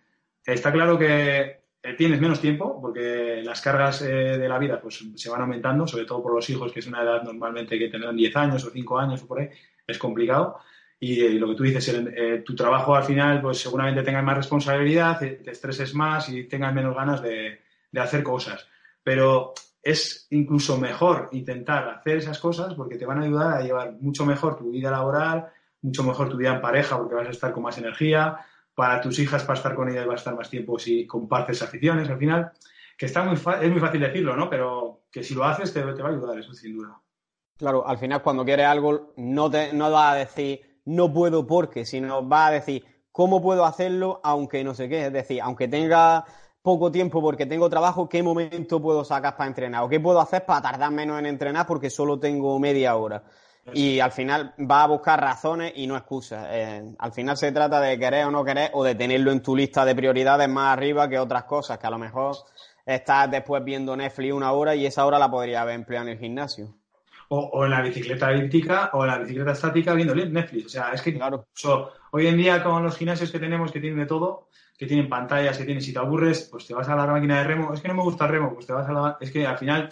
Está 0.45 0.73
claro 0.73 0.99
que 0.99 1.61
eh, 1.83 1.95
tienes 1.95 2.21
menos 2.21 2.41
tiempo 2.41 2.81
porque 2.81 3.43
las 3.45 3.61
cargas 3.61 4.03
eh, 4.03 4.39
de 4.39 4.49
la 4.49 4.59
vida 4.59 4.81
pues, 4.81 5.05
se 5.15 5.31
van 5.31 5.43
aumentando, 5.43 5.87
sobre 5.87 6.05
todo 6.05 6.23
por 6.23 6.35
los 6.35 6.49
hijos, 6.51 6.73
que 6.73 6.81
es 6.81 6.87
una 6.87 7.03
edad 7.03 7.23
normalmente 7.23 7.79
que 7.79 7.89
tendrán 7.89 8.17
10 8.17 8.37
años 8.37 8.65
o 8.65 8.71
5 8.71 8.99
años 8.99 9.23
o 9.23 9.27
por 9.27 9.41
ahí, 9.41 9.49
es 9.87 9.99
complicado. 9.99 10.59
Y 10.99 11.21
eh, 11.21 11.31
lo 11.31 11.49
que 11.49 11.55
tú 11.55 11.63
dices, 11.63 12.45
tu 12.45 12.55
trabajo 12.55 12.95
al 12.95 13.05
final, 13.05 13.41
pues 13.41 13.59
seguramente 13.59 14.03
tengas 14.03 14.23
más 14.23 14.37
responsabilidad, 14.37 15.19
te 15.19 15.51
estreses 15.51 15.95
más 15.95 16.29
y 16.29 16.45
tengas 16.45 16.75
menos 16.75 16.95
ganas 16.95 17.23
de, 17.23 17.61
de 17.91 18.01
hacer 18.01 18.23
cosas. 18.23 18.69
Pero 19.03 19.55
es 19.83 20.27
incluso 20.31 20.79
mejor 20.79 21.29
intentar 21.33 21.89
hacer 21.89 22.19
esas 22.19 22.39
cosas 22.39 22.75
porque 22.75 22.97
te 22.97 23.07
van 23.07 23.21
a 23.21 23.25
ayudar 23.25 23.55
a 23.55 23.63
llevar 23.63 23.93
mucho 24.01 24.27
mejor 24.27 24.57
tu 24.57 24.71
vida 24.71 24.91
laboral, 24.91 25.49
mucho 25.83 26.03
mejor 26.03 26.29
tu 26.29 26.37
vida 26.37 26.55
en 26.55 26.61
pareja 26.61 26.99
porque 26.99 27.15
vas 27.15 27.29
a 27.29 27.31
estar 27.31 27.53
con 27.53 27.63
más 27.63 27.79
energía, 27.79 28.39
para 28.81 28.99
tus 28.99 29.19
hijas, 29.19 29.45
para 29.45 29.59
estar 29.59 29.75
con 29.75 29.91
ellas, 29.91 30.09
va 30.09 30.15
a 30.15 30.17
estar 30.17 30.35
más 30.35 30.49
tiempo 30.49 30.79
si 30.79 31.07
compartes 31.07 31.61
aficiones 31.61 32.09
al 32.09 32.17
final. 32.17 32.51
Que 32.97 33.05
está 33.05 33.23
muy 33.23 33.35
es 33.35 33.71
muy 33.71 33.79
fácil 33.79 34.01
decirlo, 34.01 34.35
¿no? 34.35 34.49
Pero 34.49 35.03
que 35.13 35.23
si 35.23 35.35
lo 35.35 35.45
haces 35.45 35.71
te, 35.75 35.83
te 35.83 36.03
va 36.03 36.09
a 36.09 36.13
ayudar, 36.13 36.39
eso 36.39 36.55
sin 36.55 36.79
duda. 36.79 36.99
Claro, 37.59 37.87
al 37.87 37.99
final 37.99 38.23
cuando 38.23 38.43
quieres 38.43 38.65
algo 38.65 39.13
no, 39.19 39.51
te, 39.51 39.75
no 39.75 39.91
vas 39.91 40.15
a 40.15 40.17
decir 40.17 40.81
no 40.87 41.13
puedo 41.13 41.47
porque, 41.47 41.85
sino 41.85 42.23
vas 42.23 42.49
a 42.49 42.53
decir 42.53 42.83
cómo 43.13 43.43
puedo 43.43 43.67
hacerlo 43.67 44.19
aunque 44.25 44.65
no 44.65 44.73
sé 44.73 44.89
qué. 44.89 45.09
Es 45.09 45.13
decir, 45.13 45.43
aunque 45.43 45.69
tenga 45.69 46.25
poco 46.63 46.91
tiempo 46.91 47.21
porque 47.21 47.45
tengo 47.45 47.69
trabajo, 47.69 48.09
¿qué 48.09 48.23
momento 48.23 48.81
puedo 48.81 49.05
sacar 49.05 49.37
para 49.37 49.49
entrenar? 49.49 49.83
¿O 49.83 49.91
qué 49.91 50.01
puedo 50.01 50.23
hacer 50.23 50.47
para 50.47 50.63
tardar 50.63 50.91
menos 50.91 51.19
en 51.19 51.27
entrenar 51.27 51.67
porque 51.67 51.91
solo 51.91 52.19
tengo 52.19 52.59
media 52.59 52.97
hora? 52.97 53.25
Y 53.75 54.01
al 54.01 54.13
final 54.13 54.55
va 54.59 54.85
a 54.85 54.87
buscar 54.87 55.21
razones 55.21 55.73
y 55.77 55.87
no 55.87 55.97
excusas. 55.97 56.47
Eh, 56.51 56.95
al 56.99 57.13
final 57.13 57.37
se 57.37 57.53
trata 57.53 57.81
de 57.81 57.99
querer 57.99 58.27
o 58.27 58.31
no 58.31 58.45
querer 58.45 58.71
o 58.75 58.85
de 58.85 58.95
tenerlo 58.95 59.33
en 59.33 59.43
tu 59.43 59.57
lista 59.57 59.85
de 59.85 59.95
prioridades 59.95 60.49
más 60.49 60.73
arriba 60.73 61.09
que 61.09 61.19
otras 61.19 61.45
cosas, 61.45 61.79
que 61.79 61.87
a 61.87 61.91
lo 61.91 61.99
mejor 61.99 62.37
estás 62.85 63.31
después 63.31 63.65
viendo 63.65 63.97
Netflix 63.97 64.33
una 64.33 64.53
hora 64.53 64.75
y 64.75 64.87
esa 64.87 65.05
hora 65.07 65.19
la 65.19 65.31
podría 65.31 65.63
haber 65.63 65.75
empleado 65.75 66.07
en 66.07 66.13
el 66.13 66.19
gimnasio. 66.19 66.75
O, 67.33 67.65
en 67.65 67.71
la 67.71 67.81
bicicleta 67.81 68.33
elíptica 68.33 68.91
o 68.93 69.05
en 69.05 69.11
la 69.11 69.19
bicicleta 69.19 69.53
estática 69.53 69.95
viendo 69.95 70.17
Netflix. 70.17 70.67
O 70.67 70.69
sea, 70.69 70.91
es 70.93 71.01
que 71.01 71.15
claro. 71.15 71.47
hoy 72.11 72.27
en 72.27 72.37
día 72.37 72.61
con 72.63 72.83
los 72.83 72.97
gimnasios 72.97 73.31
que 73.31 73.39
tenemos 73.39 73.71
que 73.71 73.79
tienen 73.79 74.01
de 74.01 74.07
todo, 74.07 74.49
que 74.77 74.87
tienen 74.87 75.09
pantallas, 75.09 75.57
que 75.57 75.65
tienen, 75.65 75.83
si 75.83 75.93
te 75.93 76.01
aburres, 76.01 76.49
pues 76.51 76.67
te 76.67 76.75
vas 76.75 76.89
a 76.89 76.97
la 76.97 77.07
máquina 77.07 77.39
de 77.39 77.45
remo. 77.45 77.73
Es 77.73 77.81
que 77.81 77.87
no 77.87 77.95
me 77.95 78.03
gusta 78.03 78.25
el 78.25 78.33
remo, 78.33 78.53
pues 78.53 78.67
te 78.67 78.73
vas 78.73 78.89
a 78.89 78.93
la... 78.93 79.17
Es 79.21 79.31
que 79.31 79.47
al 79.47 79.59
final 79.59 79.89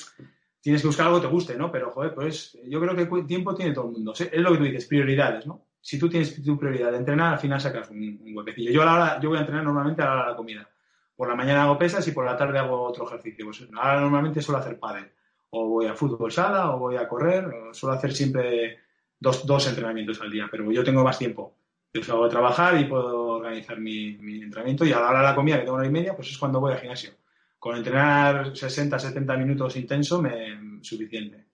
tienes 0.60 0.82
que 0.82 0.88
buscar 0.88 1.06
algo 1.06 1.20
que 1.20 1.26
te 1.26 1.32
guste, 1.32 1.56
¿no? 1.56 1.70
Pero, 1.70 1.90
joder, 1.90 2.14
pues 2.14 2.58
yo 2.66 2.80
creo 2.80 2.94
que 2.94 3.22
tiempo 3.24 3.54
tiene 3.54 3.72
todo 3.72 3.86
el 3.86 3.92
mundo. 3.92 4.12
Es 4.12 4.32
lo 4.32 4.52
que 4.52 4.58
tú 4.58 4.64
dices, 4.64 4.86
prioridades, 4.86 5.46
¿no? 5.46 5.66
Si 5.80 5.98
tú 5.98 6.08
tienes 6.08 6.42
tu 6.42 6.58
prioridad 6.58 6.90
de 6.90 6.98
entrenar, 6.98 7.34
al 7.34 7.38
final 7.38 7.60
sacas 7.60 7.90
un, 7.90 7.98
un. 7.98 8.44
Yo, 8.56 8.82
a 8.82 9.20
yo 9.20 9.28
voy 9.28 9.38
a 9.38 9.42
entrenar 9.42 9.64
normalmente 9.64 10.02
a 10.02 10.06
la 10.06 10.12
hora 10.12 10.24
de 10.24 10.30
la 10.30 10.36
comida. 10.36 10.68
Por 11.16 11.28
la 11.28 11.34
mañana 11.34 11.64
hago 11.64 11.78
pesas 11.78 12.06
y 12.06 12.12
por 12.12 12.24
la 12.24 12.36
tarde 12.36 12.58
hago 12.58 12.82
otro 12.82 13.06
ejercicio. 13.06 13.44
Pues 13.44 13.66
ahora 13.74 14.00
normalmente 14.00 14.42
suelo 14.42 14.58
hacer 14.58 14.78
pádel. 14.78 15.10
O 15.50 15.68
voy 15.68 15.86
a 15.86 15.94
fútbol 15.94 16.30
sala, 16.30 16.70
o 16.72 16.78
voy 16.78 16.96
a 16.96 17.08
correr, 17.08 17.46
o 17.46 17.74
suelo 17.74 17.96
hacer 17.96 18.12
siempre 18.12 18.78
dos, 19.18 19.46
dos 19.46 19.66
entrenamientos 19.68 20.20
al 20.20 20.30
día. 20.30 20.48
Pero 20.50 20.70
yo 20.70 20.84
tengo 20.84 21.02
más 21.04 21.18
tiempo. 21.18 21.54
Yo 21.94 22.02
salgo 22.02 22.24
de 22.24 22.30
trabajar 22.30 22.78
y 22.78 22.84
puedo 22.84 23.36
organizar 23.36 23.80
mi, 23.80 24.18
mi 24.18 24.42
entrenamiento. 24.42 24.84
Y 24.84 24.92
a 24.92 25.00
la 25.00 25.08
hora 25.08 25.20
de 25.20 25.24
la 25.24 25.34
comida, 25.34 25.56
que 25.56 25.62
tengo 25.62 25.74
una 25.74 25.82
hora 25.82 25.88
y 25.88 25.92
media, 25.92 26.14
pues 26.14 26.28
es 26.28 26.36
cuando 26.36 26.60
voy 26.60 26.72
al 26.72 26.80
gimnasio 26.80 27.12
con 27.58 27.76
entrenar 27.76 28.56
60, 28.56 28.98
70 28.98 29.36
minutos 29.36 29.76
intenso 29.76 30.22
me 30.22 30.82
suficiente. 30.82 31.46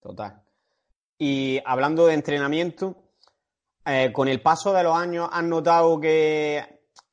Total. 0.00 0.42
Y 1.18 1.60
hablando 1.64 2.06
de 2.06 2.14
entrenamiento, 2.14 3.06
eh, 3.84 4.12
con 4.12 4.28
el 4.28 4.40
paso 4.40 4.72
de 4.72 4.82
los 4.82 4.96
años, 4.96 5.28
¿has 5.32 5.44
notado 5.44 6.00
que 6.00 6.62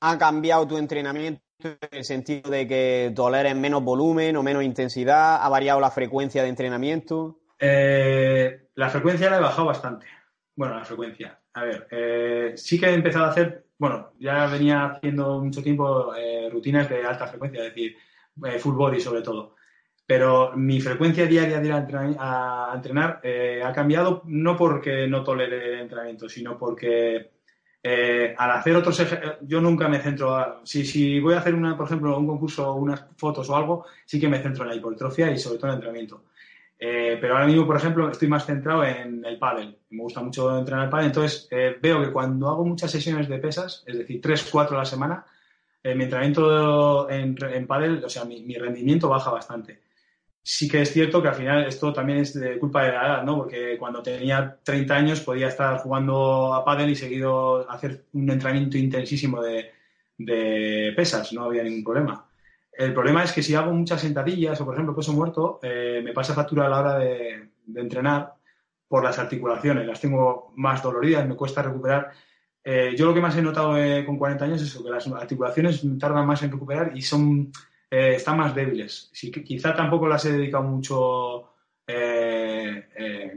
ha 0.02 0.18
cambiado 0.18 0.68
tu 0.68 0.78
entrenamiento 0.78 1.42
en 1.60 1.78
el 1.92 2.04
sentido 2.04 2.52
de 2.52 2.68
que 2.68 3.14
toleres 3.16 3.56
menos 3.56 3.84
volumen 3.84 4.36
o 4.36 4.44
menos 4.44 4.64
intensidad? 4.64 5.42
¿Ha 5.42 5.48
variado 5.50 5.80
la 5.80 5.92
frecuencia 5.92 6.44
de 6.44 6.50
entrenamiento? 6.50 7.40
Eh, 7.60 8.68
la 8.76 8.90
frecuencia 8.90 9.30
la 9.30 9.38
he 9.38 9.42
bajado 9.42 9.68
bastante. 9.68 10.06
Bueno, 10.56 10.76
la 10.76 10.84
frecuencia. 10.84 11.40
A 11.54 11.64
ver, 11.64 11.88
eh, 11.92 12.54
sí 12.56 12.80
que 12.80 12.88
he 12.88 12.94
empezado 12.94 13.26
a 13.26 13.30
hacer, 13.30 13.68
bueno, 13.78 14.12
ya 14.20 14.48
venía 14.48 14.86
haciendo 14.86 15.40
mucho 15.40 15.64
tiempo 15.64 16.14
rutinas 16.52 16.90
de 16.90 17.06
alta 17.06 17.28
frecuencia, 17.28 17.62
es 17.62 17.74
decir, 17.74 17.96
eh, 18.46 18.60
full 18.60 18.76
body 18.76 19.00
sobre 19.00 19.22
todo. 19.22 19.56
Pero 20.06 20.52
mi 20.56 20.82
frecuencia 20.82 21.26
diaria 21.26 21.60
de 21.60 21.68
ir 21.68 21.74
a 21.74 22.72
entrenar, 22.76 23.20
eh, 23.24 23.62
ha 23.64 23.72
cambiado 23.72 24.22
no 24.26 24.58
porque 24.58 25.08
no 25.08 25.24
tolere 25.24 25.74
el 25.74 25.80
entrenamiento, 25.80 26.28
sino 26.28 26.58
porque 26.58 27.32
eh, 27.82 28.36
al 28.38 28.52
hacer 28.52 28.76
otros 28.76 29.06
yo 29.42 29.62
nunca 29.62 29.88
me 29.88 30.00
centro 30.00 30.62
si, 30.64 30.86
si 30.86 31.20
voy 31.20 31.34
a 31.34 31.40
hacer 31.40 31.54
una 31.54 31.76
por 31.76 31.86
ejemplo 31.86 32.18
un 32.18 32.28
concurso 32.28 32.70
o 32.70 32.76
unas 32.76 33.06
fotos 33.18 33.50
o 33.50 33.56
algo 33.58 33.86
sí 34.06 34.22
que 34.22 34.30
me 34.30 34.40
centro 34.42 34.64
en 34.64 34.70
la 34.70 34.76
hipertrofia 34.76 35.30
y 35.32 35.38
sobre 35.38 35.58
todo 35.58 35.68
en 35.68 35.72
el 35.72 35.76
entrenamiento 35.76 36.24
Eh, 36.86 37.18
pero 37.22 37.36
ahora 37.36 37.46
mismo, 37.46 37.66
por 37.66 37.78
ejemplo, 37.78 38.10
estoy 38.10 38.28
más 38.28 38.46
centrado 38.46 38.84
en 38.84 39.24
el 39.24 39.40
pádel. 39.40 39.78
Me 39.92 40.04
gusta 40.04 40.22
mucho 40.22 40.58
entrenar 40.58 40.86
el 40.86 40.90
pádel, 40.90 41.06
entonces 41.08 41.48
eh, 41.50 41.78
veo 41.82 42.02
que 42.04 42.12
cuando 42.12 42.50
hago 42.50 42.66
muchas 42.66 42.92
sesiones 42.92 43.30
de 43.30 43.38
pesas, 43.38 43.84
es 43.88 43.98
decir, 44.00 44.20
3, 44.22 44.50
4 44.52 44.76
a 44.76 44.80
la 44.80 44.86
semana, 44.86 45.26
eh, 45.84 45.96
mi 45.96 46.06
entrenamiento 46.06 47.10
en, 47.10 47.36
en 47.42 47.68
pádel, 47.68 48.04
o 48.04 48.10
sea, 48.10 48.26
mi, 48.26 48.56
rendimiento 48.56 49.10
baja 49.10 49.32
bastante. 49.32 49.82
Sí 50.42 50.68
que 50.68 50.82
es 50.82 50.92
cierto 50.92 51.22
que 51.22 51.30
al 51.30 51.36
final 51.36 51.66
esto 51.66 51.94
también 51.94 52.20
es 52.20 52.34
de 52.34 52.60
culpa 52.60 52.84
de 52.84 52.92
la 52.92 53.06
edad, 53.06 53.24
¿no? 53.24 53.38
Porque 53.38 53.78
cuando 53.78 54.02
tenía 54.04 54.60
30 54.64 54.96
años 54.96 55.22
podía 55.22 55.48
estar 55.48 55.78
jugando 55.80 56.54
a 56.54 56.66
pádel 56.66 56.90
y 56.90 56.96
seguido 56.96 57.70
hacer 57.70 58.06
un 58.14 58.30
entrenamiento 58.30 58.78
intensísimo 58.78 59.42
de, 59.42 59.72
de 60.18 60.94
pesas, 60.96 61.32
no 61.34 61.46
había 61.46 61.64
ningún 61.64 61.84
problema. 61.84 62.28
El 62.76 62.94
problema 62.94 63.24
es 63.24 63.32
que 63.32 63.44
si 63.44 63.54
hago 63.54 63.72
muchas 63.72 64.02
sentadillas 64.02 64.60
o, 64.60 64.66
por 64.66 64.74
ejemplo, 64.74 64.96
peso 64.96 65.14
muerto, 65.14 65.60
eh, 65.62 66.02
me 66.04 66.12
pasa 66.12 66.34
factura 66.34 66.66
a 66.66 66.70
la 66.70 66.80
hora 66.80 66.98
de, 66.98 67.50
entrenar 67.76 68.34
por 68.88 69.04
las 69.04 69.20
articulaciones. 69.20 69.86
Las 69.86 70.02
tengo 70.02 70.52
más 70.56 70.82
doloridas, 70.82 71.28
me 71.28 71.36
cuesta 71.36 71.62
recuperar. 71.62 72.12
Eh, 72.64 72.96
yo 72.98 73.06
lo 73.06 73.14
que 73.14 73.22
más 73.22 73.36
he 73.36 73.42
notado 73.42 73.78
eh, 73.78 74.06
con 74.06 74.18
40 74.18 74.46
años 74.46 74.62
es 74.62 74.70
eso, 74.70 74.84
que 74.84 74.90
las 74.90 75.06
articulaciones 75.08 75.84
tardan 76.00 76.26
más 76.26 76.42
en 76.44 76.52
recuperar 76.52 76.92
y 76.96 77.02
son, 77.02 77.52
están 77.90 78.38
más 78.38 78.56
débiles. 78.56 79.10
Sí, 79.14 79.32
quizá 79.32 79.76
tampoco 79.76 80.08
las 80.08 80.26
he 80.26 80.32
dedicado 80.32 80.64
mucho 80.64 81.50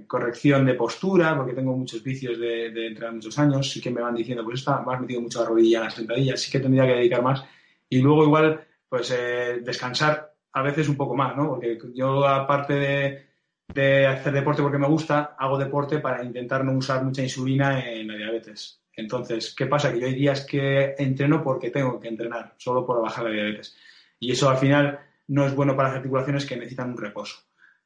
corrección 0.06 0.64
de 0.64 0.74
postura, 0.74 1.36
porque 1.36 1.52
tengo 1.52 1.76
muchos 1.76 2.02
vicios 2.02 2.38
de, 2.38 2.70
de, 2.70 2.86
entrenar 2.86 3.14
muchos 3.14 3.36
años. 3.38 3.68
Sí 3.70 3.80
que 3.80 3.90
me 3.90 4.00
van 4.00 4.14
diciendo, 4.14 4.44
pues 4.44 4.60
está, 4.60 4.80
me 4.82 4.94
has 4.94 5.00
metido 5.00 5.20
mucho 5.20 5.40
la 5.40 5.48
rodilla 5.48 5.78
en 5.78 5.84
las 5.84 5.94
sentadillas, 5.94 6.40
sí 6.40 6.50
que 6.50 6.60
tendría 6.60 6.86
que 6.86 6.94
dedicar 6.94 7.22
más. 7.22 7.44
Y 7.88 8.00
luego 8.00 8.24
igual 8.24 8.66
pues 8.88 9.10
eh, 9.10 9.60
descansar 9.62 10.34
a 10.52 10.62
veces 10.62 10.88
un 10.88 10.96
poco 10.96 11.14
más, 11.14 11.36
¿no? 11.36 11.48
Porque 11.48 11.78
yo, 11.94 12.26
aparte 12.26 12.74
de, 13.74 14.06
hacer 14.06 14.32
deporte 14.32 14.62
porque 14.62 14.78
me 14.78 14.88
gusta, 14.88 15.36
hago 15.38 15.58
deporte 15.58 15.98
para 15.98 16.24
intentar 16.24 16.64
no 16.64 16.72
usar 16.72 17.04
mucha 17.04 17.22
insulina 17.22 17.84
en 17.86 18.08
la 18.08 18.16
diabetes. 18.16 18.80
Entonces, 18.96 19.54
¿qué 19.56 19.66
pasa? 19.66 19.92
Que 19.92 20.00
yo 20.00 20.06
hay 20.06 20.14
días 20.14 20.46
que 20.46 20.94
entreno 20.98 21.42
porque 21.42 21.70
tengo 21.70 22.00
que 22.00 22.08
entrenar, 22.08 22.54
solo 22.56 22.84
por 22.84 23.00
bajar 23.00 23.24
la 23.24 23.30
diabetes. 23.30 23.76
Y 24.18 24.32
eso 24.32 24.48
al 24.48 24.56
final 24.56 24.98
no 25.28 25.46
es 25.46 25.54
bueno 25.54 25.76
para 25.76 25.88
las 25.88 25.98
articulaciones 25.98 26.46
que 26.46 26.56
necesitan 26.56 26.90
un 26.90 26.98
reposo. 26.98 27.36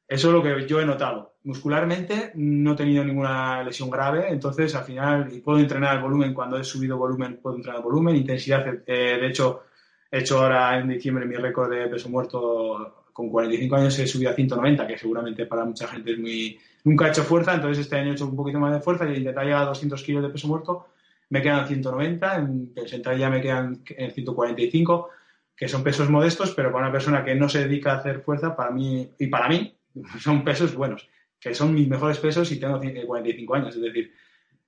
Eso 0.06 0.28
es 0.28 0.34
lo 0.34 0.42
que 0.42 0.66
yo 0.66 0.80
he 0.80 0.86
notado. 0.86 1.34
Muscularmente 1.44 2.32
no 2.34 2.72
he 2.72 2.76
tenido 2.76 3.04
ninguna 3.04 3.62
lesión 3.62 3.90
grave, 3.90 4.28
entonces 4.28 4.74
al 4.74 4.84
final 4.84 5.28
puedo 5.44 5.58
entrenar 5.58 5.96
el 5.96 6.02
volumen 6.02 6.34
cuando 6.34 6.58
he 6.58 6.64
subido 6.64 6.96
volumen, 6.96 7.38
puedo 7.42 7.56
entrenar 7.56 7.78
el 7.78 7.84
volumen, 7.84 8.16
intensidad. 8.16 8.66
Eh, 8.86 9.18
de 9.20 9.26
hecho, 9.26 9.64
He 10.10 10.18
hecho 10.18 10.40
ahora 10.40 10.78
en 10.78 10.88
diciembre 10.88 11.24
mi 11.24 11.36
récord 11.36 11.70
de 11.70 11.86
peso 11.86 12.08
muerto 12.08 13.04
con 13.12 13.28
45 13.28 13.76
años 13.76 13.98
he 13.98 14.06
subido 14.06 14.30
a 14.30 14.34
190, 14.34 14.86
que 14.86 14.98
seguramente 14.98 15.46
para 15.46 15.64
mucha 15.64 15.86
gente 15.86 16.12
es 16.12 16.18
muy... 16.18 16.58
Nunca 16.84 17.06
he 17.06 17.10
hecho 17.10 17.22
fuerza, 17.22 17.54
entonces 17.54 17.84
este 17.84 17.96
año 17.96 18.10
he 18.10 18.14
hecho 18.14 18.26
un 18.26 18.34
poquito 18.34 18.58
más 18.58 18.72
de 18.72 18.80
fuerza 18.80 19.08
y 19.08 19.18
intentar 19.18 19.44
llegar 19.44 19.62
a 19.62 19.66
200 19.66 20.02
kilos 20.02 20.22
de 20.22 20.30
peso 20.30 20.48
muerto. 20.48 20.86
Me 21.30 21.42
quedan 21.42 21.66
190, 21.66 22.36
en 22.36 22.74
ya 23.18 23.30
me 23.30 23.40
quedan 23.40 23.82
145, 23.84 25.08
que 25.56 25.68
son 25.68 25.82
pesos 25.82 26.10
modestos, 26.10 26.52
pero 26.54 26.72
para 26.72 26.84
una 26.84 26.92
persona 26.92 27.24
que 27.24 27.34
no 27.34 27.48
se 27.48 27.60
dedica 27.60 27.92
a 27.92 27.96
hacer 27.96 28.20
fuerza, 28.20 28.56
para 28.56 28.70
mí, 28.70 29.10
y 29.18 29.26
para 29.28 29.48
mí, 29.48 29.76
son 30.20 30.44
pesos 30.44 30.74
buenos, 30.74 31.08
que 31.38 31.54
son 31.54 31.74
mis 31.74 31.88
mejores 31.88 32.18
pesos 32.18 32.50
y 32.52 32.60
tengo 32.60 32.80
45 32.80 33.54
años. 33.54 33.76
Es 33.76 33.82
decir, 33.82 34.12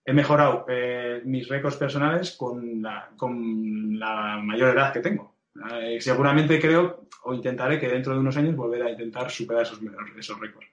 he 0.04 0.12
mejorado 0.12 0.64
eh, 0.68 1.22
mis 1.24 1.48
récords 1.48 1.76
personales 1.76 2.32
con 2.32 2.82
con 3.16 3.98
la 3.98 4.38
mayor 4.42 4.76
edad 4.76 4.92
que 4.92 5.00
tengo. 5.00 5.34
Eh, 5.72 6.00
seguramente 6.00 6.60
creo 6.60 7.08
o 7.24 7.34
intentaré 7.34 7.78
que 7.78 7.88
dentro 7.88 8.14
de 8.14 8.20
unos 8.20 8.36
años 8.36 8.56
volver 8.56 8.82
a 8.82 8.90
intentar 8.90 9.30
superar 9.30 9.62
esos, 9.62 9.80
esos 10.18 10.40
récords. 10.40 10.66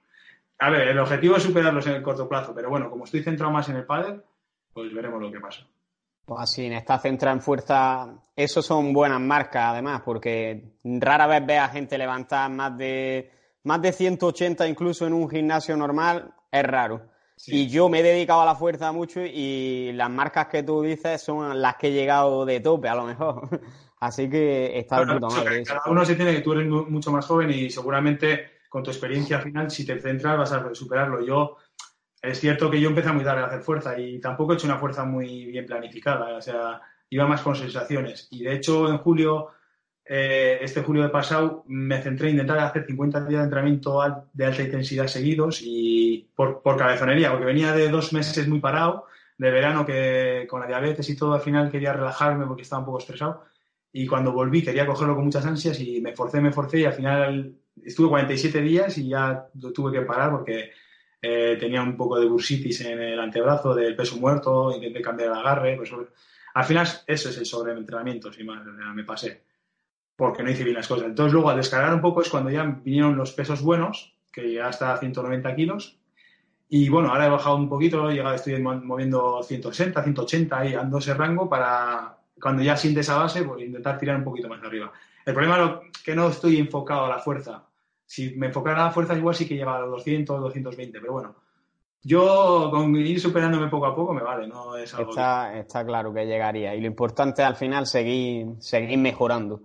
A 0.58 0.70
ver, 0.70 0.88
el 0.88 0.98
objetivo 0.98 1.36
es 1.36 1.42
superarlos 1.42 1.86
en 1.86 1.94
el 1.94 2.02
corto 2.02 2.28
plazo, 2.28 2.54
pero 2.54 2.68
bueno, 2.70 2.90
como 2.90 3.04
estoy 3.04 3.22
centrado 3.22 3.52
más 3.52 3.68
en 3.68 3.76
el 3.76 3.84
pádel, 3.84 4.22
pues 4.72 4.92
veremos 4.92 5.20
lo 5.20 5.30
que 5.30 5.40
pasa. 5.40 5.66
Pues 6.30 6.42
así, 6.42 6.66
en 6.66 6.74
esta 6.74 6.96
centrada 7.00 7.34
en 7.34 7.42
fuerza, 7.42 8.06
eso 8.36 8.62
son 8.62 8.92
buenas 8.92 9.20
marcas 9.20 9.64
además, 9.70 10.02
porque 10.04 10.76
rara 10.84 11.26
vez 11.26 11.44
ve 11.44 11.58
a 11.58 11.66
gente 11.66 11.98
levantar 11.98 12.48
más 12.52 12.78
de, 12.78 13.32
más 13.64 13.82
de 13.82 13.90
180 13.90 14.68
incluso 14.68 15.08
en 15.08 15.12
un 15.12 15.28
gimnasio 15.28 15.76
normal, 15.76 16.32
es 16.52 16.62
raro. 16.62 17.02
Y 17.48 17.66
yo 17.66 17.88
me 17.88 17.98
he 17.98 18.02
dedicado 18.04 18.42
a 18.42 18.44
la 18.44 18.54
fuerza 18.54 18.92
mucho 18.92 19.20
y 19.24 19.90
las 19.94 20.08
marcas 20.08 20.46
que 20.46 20.62
tú 20.62 20.82
dices 20.82 21.20
son 21.20 21.60
las 21.60 21.74
que 21.74 21.88
he 21.88 21.92
llegado 21.92 22.46
de 22.46 22.60
tope, 22.60 22.88
a 22.88 22.94
lo 22.94 23.06
mejor. 23.06 23.48
Así 23.98 24.30
que 24.30 24.78
está 24.78 25.04
de 25.04 25.14
puta 25.14 25.26
madre. 25.34 25.64
Cada 25.64 25.82
uno 25.88 26.04
se 26.04 26.14
tiene 26.14 26.32
que 26.32 26.42
tú 26.42 26.52
eres 26.52 26.68
mucho 26.68 27.10
más 27.10 27.26
joven 27.26 27.50
y 27.50 27.70
seguramente 27.70 28.60
con 28.68 28.84
tu 28.84 28.90
experiencia 28.90 29.40
final, 29.40 29.68
si 29.68 29.84
te 29.84 29.98
centras, 29.98 30.38
vas 30.38 30.52
a 30.52 30.72
superarlo. 30.76 31.26
Yo, 31.26 31.56
es 32.22 32.40
cierto 32.40 32.70
que 32.70 32.80
yo 32.80 32.88
empecé 32.88 33.12
muy 33.12 33.24
tarde 33.24 33.42
a 33.42 33.46
hacer 33.46 33.62
fuerza 33.62 33.98
y 33.98 34.20
tampoco 34.20 34.52
he 34.52 34.56
hecho 34.56 34.66
una 34.66 34.78
fuerza 34.78 35.04
muy 35.04 35.46
bien 35.46 35.66
planificada. 35.66 36.36
O 36.36 36.40
sea, 36.40 36.80
iba 37.08 37.26
más 37.26 37.42
con 37.42 37.56
sensaciones. 37.56 38.28
Y 38.30 38.44
de 38.44 38.54
hecho, 38.54 38.88
en 38.88 38.98
julio, 38.98 39.48
eh, 40.04 40.58
este 40.60 40.82
julio 40.82 41.02
de 41.02 41.08
pasado, 41.08 41.64
me 41.68 42.00
centré 42.02 42.28
en 42.28 42.34
intentar 42.34 42.58
hacer 42.58 42.86
50 42.86 43.20
días 43.26 43.40
de 43.40 43.44
entrenamiento 43.44 44.28
de 44.32 44.46
alta 44.46 44.62
intensidad 44.62 45.06
seguidos 45.06 45.60
y 45.62 46.28
por, 46.34 46.62
por 46.62 46.76
cabezonería, 46.76 47.30
porque 47.30 47.46
venía 47.46 47.72
de 47.72 47.88
dos 47.88 48.12
meses 48.12 48.46
muy 48.48 48.60
parado, 48.60 49.06
de 49.38 49.50
verano 49.50 49.86
que 49.86 50.46
con 50.48 50.60
la 50.60 50.66
diabetes 50.66 51.08
y 51.08 51.16
todo, 51.16 51.34
al 51.34 51.40
final 51.40 51.70
quería 51.70 51.92
relajarme 51.92 52.46
porque 52.46 52.62
estaba 52.62 52.80
un 52.80 52.86
poco 52.86 52.98
estresado 52.98 53.44
y 53.92 54.06
cuando 54.06 54.32
volví 54.32 54.62
quería 54.62 54.86
cogerlo 54.86 55.14
con 55.14 55.24
muchas 55.24 55.46
ansias 55.46 55.80
y 55.80 56.00
me 56.00 56.12
forcé, 56.14 56.40
me 56.40 56.52
forcé 56.52 56.80
y 56.80 56.84
al 56.84 56.92
final 56.92 57.54
estuve 57.82 58.08
47 58.08 58.60
días 58.60 58.98
y 58.98 59.08
ya 59.08 59.48
tuve 59.74 59.92
que 59.92 60.04
parar 60.04 60.30
porque 60.30 60.70
eh, 61.22 61.56
tenía 61.60 61.82
un 61.82 61.96
poco 61.96 62.18
de 62.18 62.26
bursitis 62.26 62.80
en 62.82 63.00
el 63.00 63.20
antebrazo 63.20 63.74
del 63.74 63.94
peso 63.94 64.16
muerto, 64.16 64.72
intenté 64.74 65.02
cambiar 65.02 65.30
el 65.30 65.36
agarre. 65.36 65.76
Pues, 65.76 65.90
al 66.54 66.64
final 66.64 66.88
eso 67.06 67.28
es 67.28 67.38
el 67.38 67.46
sobreentrenamiento, 67.46 68.32
si 68.32 68.44
más, 68.44 68.64
me 68.94 69.04
pasé, 69.04 69.42
porque 70.16 70.42
no 70.42 70.50
hice 70.50 70.64
bien 70.64 70.76
las 70.76 70.88
cosas. 70.88 71.06
Entonces 71.06 71.32
luego 71.32 71.50
al 71.50 71.56
descargar 71.56 71.94
un 71.94 72.00
poco 72.00 72.22
es 72.22 72.28
cuando 72.28 72.50
ya 72.50 72.64
vinieron 72.64 73.16
los 73.16 73.32
pesos 73.32 73.62
buenos, 73.62 74.14
que 74.32 74.52
ya 74.54 74.68
hasta 74.68 74.96
190 74.96 75.54
kilos. 75.54 75.98
Y 76.68 76.88
bueno, 76.88 77.10
ahora 77.10 77.26
he 77.26 77.30
bajado 77.30 77.56
un 77.56 77.68
poquito, 77.68 78.08
he 78.08 78.14
llegado, 78.14 78.34
estoy 78.34 78.60
moviendo 78.62 79.42
160, 79.42 80.02
180 80.02 80.66
y 80.66 80.74
ando 80.74 80.98
ese 80.98 81.14
rango 81.14 81.48
para, 81.48 82.16
cuando 82.40 82.62
ya 82.62 82.76
siente 82.76 83.00
esa 83.00 83.16
base, 83.16 83.42
pues 83.42 83.62
intentar 83.62 83.98
tirar 83.98 84.16
un 84.16 84.24
poquito 84.24 84.48
más 84.48 84.62
arriba. 84.62 84.92
El 85.26 85.34
problema 85.34 85.82
es 85.92 86.02
que 86.02 86.14
no 86.14 86.28
estoy 86.28 86.58
enfocado 86.58 87.06
a 87.06 87.08
la 87.08 87.18
fuerza. 87.18 87.64
Si 88.10 88.34
me 88.34 88.46
enfocara 88.46 88.82
a 88.82 88.86
la 88.86 88.90
fuerza, 88.90 89.14
igual 89.14 89.36
sí 89.36 89.46
que 89.46 89.54
llegaba 89.54 89.76
a 89.76 89.80
los 89.82 89.90
200, 89.98 90.40
220, 90.40 90.98
pero 90.98 91.12
bueno. 91.12 91.36
Yo 92.02 92.68
con 92.72 92.96
ir 92.96 93.20
superándome 93.20 93.68
poco 93.68 93.86
a 93.86 93.94
poco 93.94 94.12
me 94.12 94.20
vale, 94.20 94.48
no 94.48 94.76
es 94.76 94.92
algo 94.94 95.10
está, 95.10 95.56
está 95.56 95.86
claro 95.86 96.12
que 96.12 96.26
llegaría. 96.26 96.74
Y 96.74 96.80
lo 96.80 96.88
importante 96.88 97.44
al 97.44 97.54
final 97.54 97.86
seguir, 97.86 98.56
seguir 98.58 98.98
mejorando. 98.98 99.60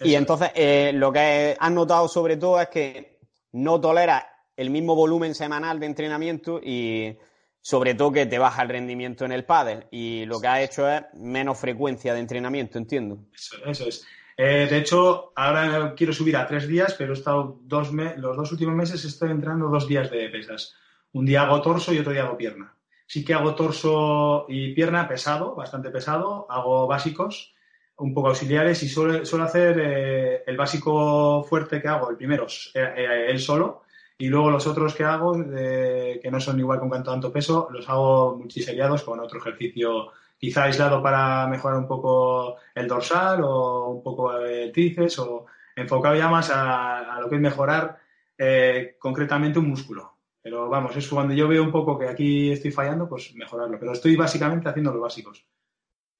Y 0.00 0.16
entonces, 0.16 0.50
eh, 0.54 0.90
lo 0.92 1.10
que 1.10 1.56
has 1.58 1.72
notado 1.72 2.08
sobre 2.08 2.36
todo 2.36 2.60
es 2.60 2.68
que 2.68 3.20
no 3.52 3.80
tolera 3.80 4.44
el 4.54 4.68
mismo 4.68 4.94
volumen 4.94 5.34
semanal 5.34 5.80
de 5.80 5.86
entrenamiento 5.86 6.60
y 6.62 7.16
sobre 7.62 7.94
todo 7.94 8.12
que 8.12 8.26
te 8.26 8.38
baja 8.38 8.60
el 8.60 8.68
rendimiento 8.68 9.24
en 9.24 9.32
el 9.32 9.46
pádel 9.46 9.86
y 9.90 10.26
lo 10.26 10.38
que 10.42 10.46
ha 10.46 10.60
hecho 10.60 10.86
es 10.90 11.04
menos 11.14 11.58
frecuencia 11.58 12.12
de 12.12 12.20
entrenamiento, 12.20 12.76
entiendo. 12.76 13.18
Eso, 13.64 13.88
es. 13.88 14.06
Eh, 14.40 14.68
de 14.70 14.78
hecho, 14.78 15.32
ahora 15.34 15.94
quiero 15.96 16.12
subir 16.12 16.36
a 16.36 16.46
tres 16.46 16.68
días, 16.68 16.94
pero 16.96 17.12
he 17.12 17.16
estado 17.16 17.58
dos 17.62 17.90
los 17.92 18.36
dos 18.36 18.52
últimos 18.52 18.76
meses 18.76 19.04
estoy 19.04 19.32
entrenando 19.32 19.66
dos 19.68 19.88
días 19.88 20.08
de 20.12 20.28
pesas. 20.28 20.76
Un 21.12 21.26
día 21.26 21.42
hago 21.42 21.60
torso 21.60 21.92
y 21.92 21.98
otro 21.98 22.12
día 22.12 22.22
hago 22.22 22.36
pierna. 22.36 22.72
Sí 23.04 23.24
que 23.24 23.34
hago 23.34 23.56
torso 23.56 24.46
y 24.48 24.74
pierna 24.74 25.08
pesado, 25.08 25.56
bastante 25.56 25.90
pesado. 25.90 26.46
Hago 26.48 26.86
básicos, 26.86 27.52
un 27.96 28.14
poco 28.14 28.28
auxiliares 28.28 28.80
y 28.84 28.88
suelo, 28.88 29.44
hacer 29.44 29.76
eh, 29.80 30.44
el 30.46 30.56
básico 30.56 31.42
fuerte 31.42 31.82
que 31.82 31.88
hago, 31.88 32.08
el 32.08 32.16
primero, 32.16 32.46
eh, 32.74 33.26
él 33.28 33.40
solo, 33.40 33.82
y 34.18 34.28
luego 34.28 34.52
los 34.52 34.68
otros 34.68 34.94
que 34.94 35.02
hago, 35.02 35.32
que 35.34 36.30
no 36.30 36.38
son 36.38 36.60
igual 36.60 36.78
con 36.78 37.02
tanto 37.02 37.32
peso, 37.32 37.68
los 37.72 37.88
hago 37.88 38.36
multiseriados 38.36 39.02
con 39.02 39.18
otro 39.18 39.40
ejercicio 39.40 40.12
quizá 40.38 40.64
aislado 40.64 41.02
para 41.02 41.46
mejorar 41.48 41.78
un 41.78 41.88
poco 41.88 42.56
el 42.74 42.86
dorsal 42.86 43.42
o 43.42 43.88
un 43.88 44.02
poco 44.02 44.38
el 44.38 44.72
tríceps 44.72 45.18
o 45.18 45.46
enfocado 45.74 46.14
ya 46.14 46.28
más 46.28 46.50
a, 46.54 47.18
lo 47.20 47.28
que 47.28 47.36
es 47.36 47.40
mejorar 47.40 47.98
eh, 48.36 48.96
concretamente 48.98 49.58
un 49.58 49.68
músculo. 49.68 50.14
Pero 50.40 50.68
vamos, 50.68 50.96
es 50.96 51.08
cuando 51.08 51.34
yo 51.34 51.48
veo 51.48 51.62
un 51.62 51.72
poco 51.72 51.98
que 51.98 52.08
aquí 52.08 52.52
estoy 52.52 52.70
fallando, 52.70 53.08
pues 53.08 53.34
mejorarlo. 53.34 53.78
Pero 53.78 53.92
estoy 53.92 54.16
básicamente 54.16 54.68
haciendo 54.68 54.92
los 54.92 55.02
básicos. 55.02 55.44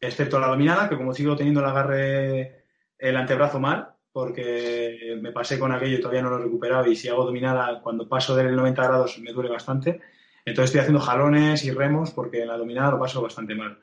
Excepto 0.00 0.38
la 0.38 0.48
dominada, 0.48 0.88
que 0.88 0.96
como 0.96 1.14
sigo 1.14 1.36
teniendo 1.36 1.60
el 1.60 1.66
agarre 1.66 2.64
el 2.98 3.16
antebrazo 3.16 3.60
mal, 3.60 3.94
porque 4.12 5.16
me 5.20 5.32
pasé 5.32 5.58
con 5.58 5.72
aquello 5.72 5.98
y 5.98 6.00
todavía 6.00 6.22
no 6.22 6.30
lo 6.30 6.38
he 6.38 6.42
recuperado 6.42 6.86
y 6.86 6.96
si 6.96 7.08
hago 7.08 7.24
dominada 7.24 7.80
cuando 7.80 8.08
paso 8.08 8.34
del 8.34 8.56
90 8.56 8.82
grados 8.82 9.18
me 9.20 9.32
duele 9.32 9.50
bastante. 9.50 10.00
Entonces 10.44 10.70
estoy 10.70 10.80
haciendo 10.80 11.00
jalones 11.00 11.64
y 11.64 11.70
remos 11.70 12.10
porque 12.10 12.42
en 12.42 12.48
la 12.48 12.56
dominada 12.56 12.92
lo 12.92 12.98
paso 12.98 13.22
bastante 13.22 13.54
mal. 13.54 13.78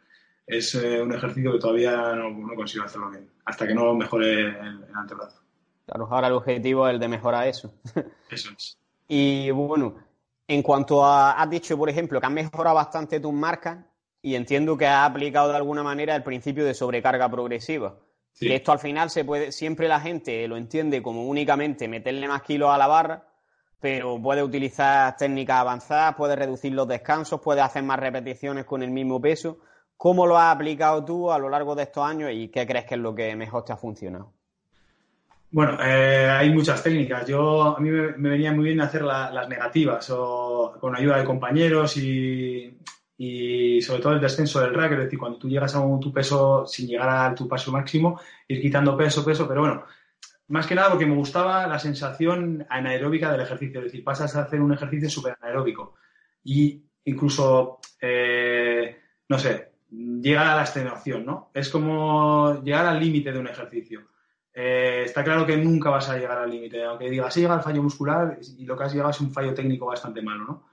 Es 0.48 0.76
eh, 0.76 1.02
un 1.02 1.14
ejercicio 1.14 1.54
que 1.54 1.60
todavía 1.60 2.16
no, 2.16 2.56
consigo 2.56 2.86
hacerlo 2.86 3.10
bien, 3.10 3.30
hasta 3.46 3.68
que 3.68 3.74
no 3.74 3.94
mejore 3.96 4.42
el, 4.42 4.86
antebrazo. 4.94 5.42
Claro, 5.86 6.08
ahora 6.10 6.28
el 6.28 6.34
objetivo 6.34 6.88
es 6.88 6.94
el 6.94 7.00
de 7.00 7.08
mejorar 7.08 7.48
eso. 7.48 7.74
Eso 8.30 8.52
es. 8.58 8.78
Y 9.08 9.52
bueno, 9.52 9.96
en 10.48 10.64
cuanto 10.64 11.06
a, 11.06 11.34
has 11.34 11.50
dicho, 11.50 11.78
por 11.78 11.90
ejemplo, 11.90 12.20
que 12.20 12.26
has 12.26 12.32
mejorado 12.32 12.76
bastante 12.76 13.20
tus 13.20 13.34
marcas 13.34 13.86
y 14.22 14.36
entiendo 14.36 14.78
que 14.78 14.88
has 14.88 15.10
aplicado 15.10 15.50
de 15.50 15.58
alguna 15.58 15.84
manera 15.84 16.16
el 16.16 16.24
principio 16.24 16.66
de 16.66 16.74
sobrecarga 16.74 17.30
progresiva. 17.30 18.00
Y 18.40 18.52
esto 18.52 18.72
al 18.72 18.80
final 18.80 19.10
se 19.10 19.24
puede, 19.24 19.52
siempre 19.52 19.88
la 19.88 20.02
gente 20.02 20.48
lo 20.48 20.58
entiende 20.58 21.02
como 21.02 21.26
únicamente 21.26 21.88
meterle 21.88 22.28
más 22.28 22.42
kilos 22.42 22.70
a 22.70 22.78
la 22.78 22.88
barra, 22.88 23.28
pero 23.80 24.22
puede 24.22 24.44
utilizar 24.44 25.16
técnicas 25.16 25.58
avanzadas, 25.58 26.16
puede 26.16 26.36
reducir 26.36 26.74
los 26.74 26.88
descansos, 26.88 27.40
puede 27.40 27.62
hacer 27.62 27.84
más 27.84 28.00
repeticiones 28.00 28.66
con 28.66 28.84
el 28.84 28.90
mismo 28.90 29.22
peso. 29.22 29.60
¿Cómo 29.98 30.28
lo 30.28 30.38
has 30.38 30.54
aplicado 30.56 31.04
tú 31.04 31.32
a 31.32 31.40
lo 31.40 31.50
largo 31.50 31.76
de 31.76 31.84
estos 31.84 32.06
años 32.06 32.32
y 32.34 32.50
qué 32.50 32.68
crees 32.68 32.86
que 32.86 32.96
es 32.96 33.02
lo 33.02 33.16
que 33.16 33.36
mejor 33.36 33.64
te 33.64 33.74
ha 33.74 33.78
funcionado? 33.78 34.34
Bueno, 35.56 35.78
eh, 35.82 36.30
hay 36.30 36.50
muchas 36.50 36.84
técnicas. 36.84 37.26
Yo 37.26 37.78
a 37.78 37.80
mí 37.80 37.90
me, 37.90 38.12
venía 38.30 38.52
muy 38.52 38.66
bien 38.66 38.82
hacer 38.82 39.04
las 39.04 39.48
negativas 39.48 40.10
o 40.10 40.76
con 40.82 40.96
ayuda 40.96 41.18
de 41.18 41.24
compañeros 41.24 41.96
y, 41.96 42.78
sobre 43.82 44.02
todo 44.02 44.14
el 44.14 44.20
descenso 44.20 44.60
del 44.60 44.74
rack, 44.74 44.92
es 44.92 45.00
decir, 45.00 45.18
cuando 45.18 45.38
tú 45.38 45.48
llegas 45.48 45.74
a 45.76 45.80
un, 45.80 46.00
tu 46.02 46.12
peso 46.12 46.66
sin 46.68 46.88
llegar 46.88 47.08
a 47.08 47.34
tu 47.34 47.48
paso 47.48 47.72
máximo, 47.72 48.20
ir 48.50 48.62
quitando 48.62 48.98
peso, 48.98 49.24
peso, 49.24 49.48
pero 49.48 49.62
bueno, 49.62 49.86
más 50.50 50.68
que 50.68 50.76
nada 50.76 50.90
porque 50.90 51.06
me 51.06 51.16
gustaba 51.16 51.66
la 51.68 51.80
sensación 51.80 52.66
anaeróbica 52.70 53.32
del 53.32 53.42
ejercicio, 53.42 53.80
es 53.80 53.86
decir, 53.86 54.04
pasas 54.04 54.36
a 54.36 54.42
hacer 54.42 54.60
un 54.60 54.74
ejercicio 54.74 55.10
súper 55.10 55.38
anaeróbico 55.40 55.96
y 56.44 56.84
incluso, 57.06 57.80
eh, 58.02 58.98
no 59.30 59.40
sé, 59.40 59.75
llegar 59.91 60.48
a 60.48 60.56
la 60.56 60.62
extenuación, 60.62 61.26
¿no? 61.26 61.52
Es 61.54 61.69
como 61.69 62.62
llegar 62.63 62.86
al 62.86 63.00
límite 63.00 63.32
de 63.32 63.39
un 63.39 63.48
ejercicio. 63.48 64.08
Eh, 64.54 65.04
está 65.06 65.24
claro 65.24 65.45
que 65.45 65.58
nunca 65.58 65.89
vas 65.89 66.10
a 66.10 66.17
llegar 66.17 66.38
al 66.38 66.50
límite, 66.50 66.84
aunque 66.84 67.10
digas, 67.10 67.34
sí 67.34 67.41
llega 67.41 67.56
al 67.56 67.62
fallo 67.62 67.84
muscular 67.84 68.39
y 68.58 68.65
lo 68.65 68.78
que 68.78 68.84
has 68.86 68.93
llegado 68.93 69.12
es 69.12 69.19
un 69.19 69.34
fallo 69.34 69.54
técnico 69.54 69.86
bastante 69.88 70.21
malo, 70.21 70.45
¿no? 70.45 70.69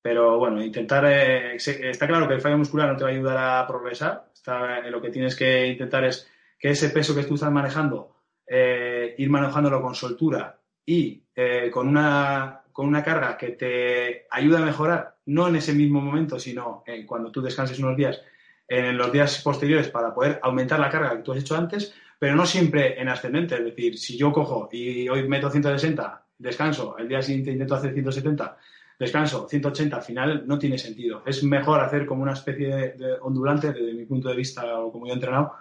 Pero 0.00 0.38
bueno, 0.38 0.62
intentar, 0.62 1.04
eh, 1.06 1.56
está 1.56 2.06
claro 2.06 2.28
que 2.28 2.34
el 2.34 2.40
fallo 2.40 2.58
muscular 2.58 2.88
no 2.88 2.96
te 2.96 3.02
va 3.02 3.10
a 3.10 3.12
ayudar 3.12 3.38
a 3.38 3.66
progresar, 3.66 4.30
eh, 4.46 4.90
lo 4.90 5.02
que 5.02 5.10
tienes 5.10 5.34
que 5.34 5.66
intentar 5.66 6.04
es 6.04 6.30
que 6.56 6.70
ese 6.70 6.90
peso 6.90 7.16
que 7.16 7.24
tú 7.24 7.34
estás 7.34 7.50
manejando, 7.50 8.14
ir 8.48 9.28
manejándolo 9.28 9.82
con 9.82 9.96
soltura 9.96 10.60
y 10.84 11.24
con, 11.72 11.88
una, 11.88 12.62
con 12.72 12.86
una 12.86 13.02
carga 13.02 13.36
que 13.36 13.48
te 13.48 14.26
ayude 14.30 14.58
a 14.58 14.64
mejorar, 14.64 15.16
no 15.26 15.48
en 15.48 15.56
ese 15.56 15.72
mismo 15.72 16.00
momento, 16.00 16.38
sino 16.38 16.84
cuando 17.06 17.32
tú 17.32 17.42
descanses 17.42 17.80
unos 17.80 17.96
días, 17.96 18.22
en 18.68 18.96
los 18.96 19.12
días 19.12 19.40
posteriores 19.42 19.88
para 19.88 20.14
poder 20.14 20.38
aumentar 20.42 20.80
la 20.80 20.90
carga 20.90 21.16
que 21.16 21.22
tú 21.22 21.32
has 21.32 21.38
hecho 21.38 21.56
antes, 21.56 21.94
pero 22.18 22.34
no 22.34 22.46
siempre 22.46 23.00
en 23.00 23.08
ascendente. 23.08 23.56
Es 23.56 23.64
decir, 23.64 23.98
si 23.98 24.16
yo 24.16 24.32
cojo 24.32 24.68
y 24.72 25.08
hoy 25.08 25.28
meto 25.28 25.50
160, 25.50 26.24
descanso, 26.38 26.96
el 26.98 27.08
día 27.08 27.22
siguiente 27.22 27.52
intento 27.52 27.74
hacer 27.74 27.92
170, 27.92 28.56
descanso, 28.98 29.46
180, 29.48 29.96
al 29.96 30.02
final 30.02 30.46
no 30.46 30.58
tiene 30.58 30.78
sentido. 30.78 31.22
Es 31.26 31.42
mejor 31.44 31.80
hacer 31.80 32.06
como 32.06 32.22
una 32.22 32.32
especie 32.32 32.94
de, 32.96 33.12
ondulante, 33.20 33.72
desde 33.72 33.94
mi 33.94 34.06
punto 34.06 34.28
de 34.28 34.36
vista 34.36 34.78
o 34.78 34.90
como 34.90 35.06
yo 35.06 35.12
he 35.12 35.16
entrenado, 35.16 35.52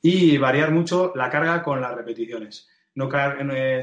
y 0.00 0.38
variar 0.38 0.70
mucho 0.70 1.12
la 1.14 1.30
carga 1.30 1.62
con 1.62 1.80
las 1.80 1.94
repeticiones. 1.94 2.68
No 2.94 3.10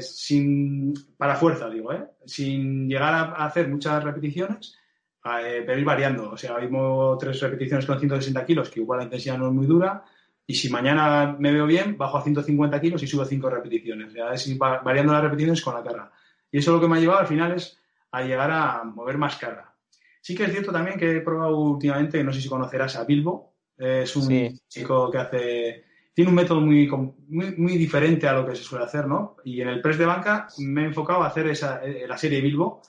sin, 0.00 0.92
para 1.16 1.36
fuerza, 1.36 1.70
digo, 1.70 1.92
¿eh? 1.92 2.04
sin 2.26 2.88
llegar 2.88 3.14
a 3.14 3.44
hacer 3.44 3.68
muchas 3.68 4.02
repeticiones, 4.02 4.76
eh, 5.24 5.62
pero 5.66 5.78
ir 5.78 5.84
variando. 5.84 6.30
O 6.30 6.36
sea, 6.36 6.58
mismo 6.58 7.16
tres 7.18 7.40
repeticiones 7.40 7.86
con 7.86 7.98
160 7.98 8.44
kilos, 8.44 8.70
que 8.70 8.80
igual 8.80 8.98
la 8.98 9.04
intensidad 9.04 9.38
no 9.38 9.48
es 9.48 9.54
muy 9.54 9.66
dura, 9.66 10.04
y 10.46 10.54
si 10.54 10.68
mañana 10.68 11.36
me 11.38 11.52
veo 11.52 11.66
bien, 11.66 11.96
bajo 11.96 12.18
a 12.18 12.22
150 12.22 12.80
kilos 12.80 13.02
y 13.02 13.06
subo 13.06 13.24
5 13.24 13.48
repeticiones. 13.48 14.12
Ya 14.12 14.30
es 14.32 14.46
ir 14.46 14.58
variando 14.58 15.12
las 15.12 15.22
repeticiones 15.22 15.62
con 15.62 15.74
la 15.74 15.82
carga. 15.82 16.12
Y 16.52 16.58
eso 16.58 16.72
lo 16.72 16.80
que 16.80 16.88
me 16.88 16.96
ha 16.96 17.00
llevado 17.00 17.20
al 17.20 17.26
final 17.26 17.52
es 17.52 17.78
a 18.12 18.22
llegar 18.22 18.50
a 18.50 18.84
mover 18.84 19.18
más 19.18 19.36
carga. 19.36 19.74
Sí 20.20 20.34
que 20.34 20.44
es 20.44 20.52
cierto 20.52 20.72
también 20.72 20.98
que 20.98 21.16
he 21.16 21.20
probado 21.20 21.58
últimamente, 21.58 22.22
no 22.22 22.32
sé 22.32 22.40
si 22.40 22.48
conocerás 22.48 22.96
a 22.96 23.04
Bilbo, 23.04 23.54
es 23.76 24.14
un 24.16 24.58
chico 24.68 25.10
que 25.10 25.18
hace, 25.18 25.84
tiene 26.14 26.28
un 26.30 26.36
método 26.36 26.60
muy, 26.60 26.88
muy, 27.28 27.56
muy, 27.56 27.76
diferente 27.76 28.28
a 28.28 28.32
lo 28.32 28.46
que 28.46 28.54
se 28.54 28.62
suele 28.62 28.84
hacer, 28.84 29.06
¿no? 29.06 29.36
Y 29.44 29.60
en 29.60 29.68
el 29.68 29.80
press 29.80 29.98
de 29.98 30.06
banca 30.06 30.46
me 30.58 30.82
he 30.82 30.86
enfocado 30.86 31.22
a 31.22 31.26
hacer 31.26 31.48
esa, 31.48 31.84
eh, 31.84 32.06
la 32.06 32.16
serie 32.16 32.40
Bilbo, 32.40 32.82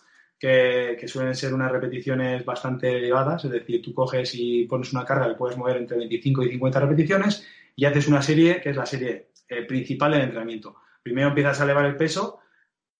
que, 0.45 1.08
suelen 1.08 1.36
ser 1.36 1.53
unas 1.53 1.71
repeticiones 1.71 2.45
bastante 2.45 2.97
elevadas, 2.97 3.45
es 3.45 3.51
decir, 3.51 3.81
tú 3.81 3.93
coges 3.93 4.36
y 4.36 4.65
pones 4.65 4.93
una 4.93 5.05
carga 5.05 5.27
que 5.29 5.36
puedes 5.36 5.58
mover 5.58 5.77
entre 5.77 5.97
25 5.97 6.43
y 6.43 6.49
50 6.51 6.79
repeticiones 6.79 7.47
y 7.75 7.86
haces 7.86 8.08
una 8.08 8.21
serie 8.21 8.62
que 8.62 8.69
es 8.69 8.75
la 8.75 8.86
serie 8.86 9.29
eh, 9.49 9.63
principal 9.63 10.12
del 10.12 10.21
entrenamiento. 10.21 10.75
Primero 11.01 11.29
empiezas 11.29 11.60
a 11.60 11.63
elevar 11.63 11.86
el 11.86 11.95
peso, 11.95 12.39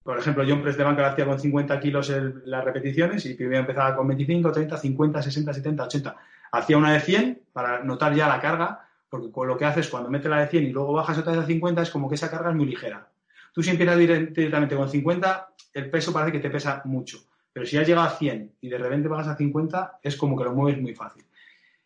por 0.01 0.17
ejemplo, 0.17 0.43
yo 0.43 0.55
en 0.55 0.62
press 0.62 0.77
de 0.77 0.84
banca 0.84 1.08
hacía 1.08 1.25
con 1.25 1.39
50 1.39 1.79
kilos 1.79 2.12
las 2.45 2.63
repeticiones 2.63 3.25
y 3.25 3.34
primero 3.34 3.62
empezaba 3.62 3.95
con 3.95 4.08
25, 4.08 4.51
30, 4.51 4.77
50, 4.77 5.21
60, 5.21 5.53
70, 5.53 5.84
80. 5.84 6.15
Hacía 6.51 6.77
una 6.77 6.93
de 6.93 6.99
100 6.99 7.41
para 7.53 7.84
notar 7.84 8.13
ya 8.13 8.27
la 8.27 8.39
carga, 8.39 8.88
porque 9.10 9.31
con 9.31 9.47
lo 9.47 9.58
que 9.58 9.65
haces 9.65 9.88
cuando 9.89 10.10
metes 10.10 10.29
la 10.29 10.41
de 10.41 10.47
100 10.47 10.63
y 10.63 10.69
luego 10.69 10.93
bajas 10.93 11.17
otra 11.17 11.34
vez 11.34 11.41
a 11.41 11.47
50 11.47 11.81
es 11.81 11.89
como 11.89 12.08
que 12.08 12.15
esa 12.15 12.29
carga 12.29 12.51
es 12.51 12.55
muy 12.55 12.67
ligera. 12.67 13.10
Tú 13.51 13.63
si 13.63 13.71
empiezas 13.71 13.97
directamente 13.97 14.75
con 14.75 14.89
50, 14.89 15.49
el 15.73 15.89
peso 15.89 16.13
parece 16.13 16.34
que 16.34 16.39
te 16.39 16.49
pesa 16.51 16.81
mucho. 16.86 17.19
Pero 17.55 17.65
si 17.65 17.77
has 17.77 17.87
llegado 17.87 18.07
a 18.07 18.17
100 18.17 18.55
y 18.59 18.67
de 18.67 18.77
repente 18.77 19.07
bajas 19.07 19.29
a 19.29 19.37
50, 19.37 19.99
es 20.03 20.17
como 20.17 20.37
que 20.37 20.43
lo 20.43 20.53
mueves 20.53 20.81
muy 20.81 20.93
fácil. 20.93 21.23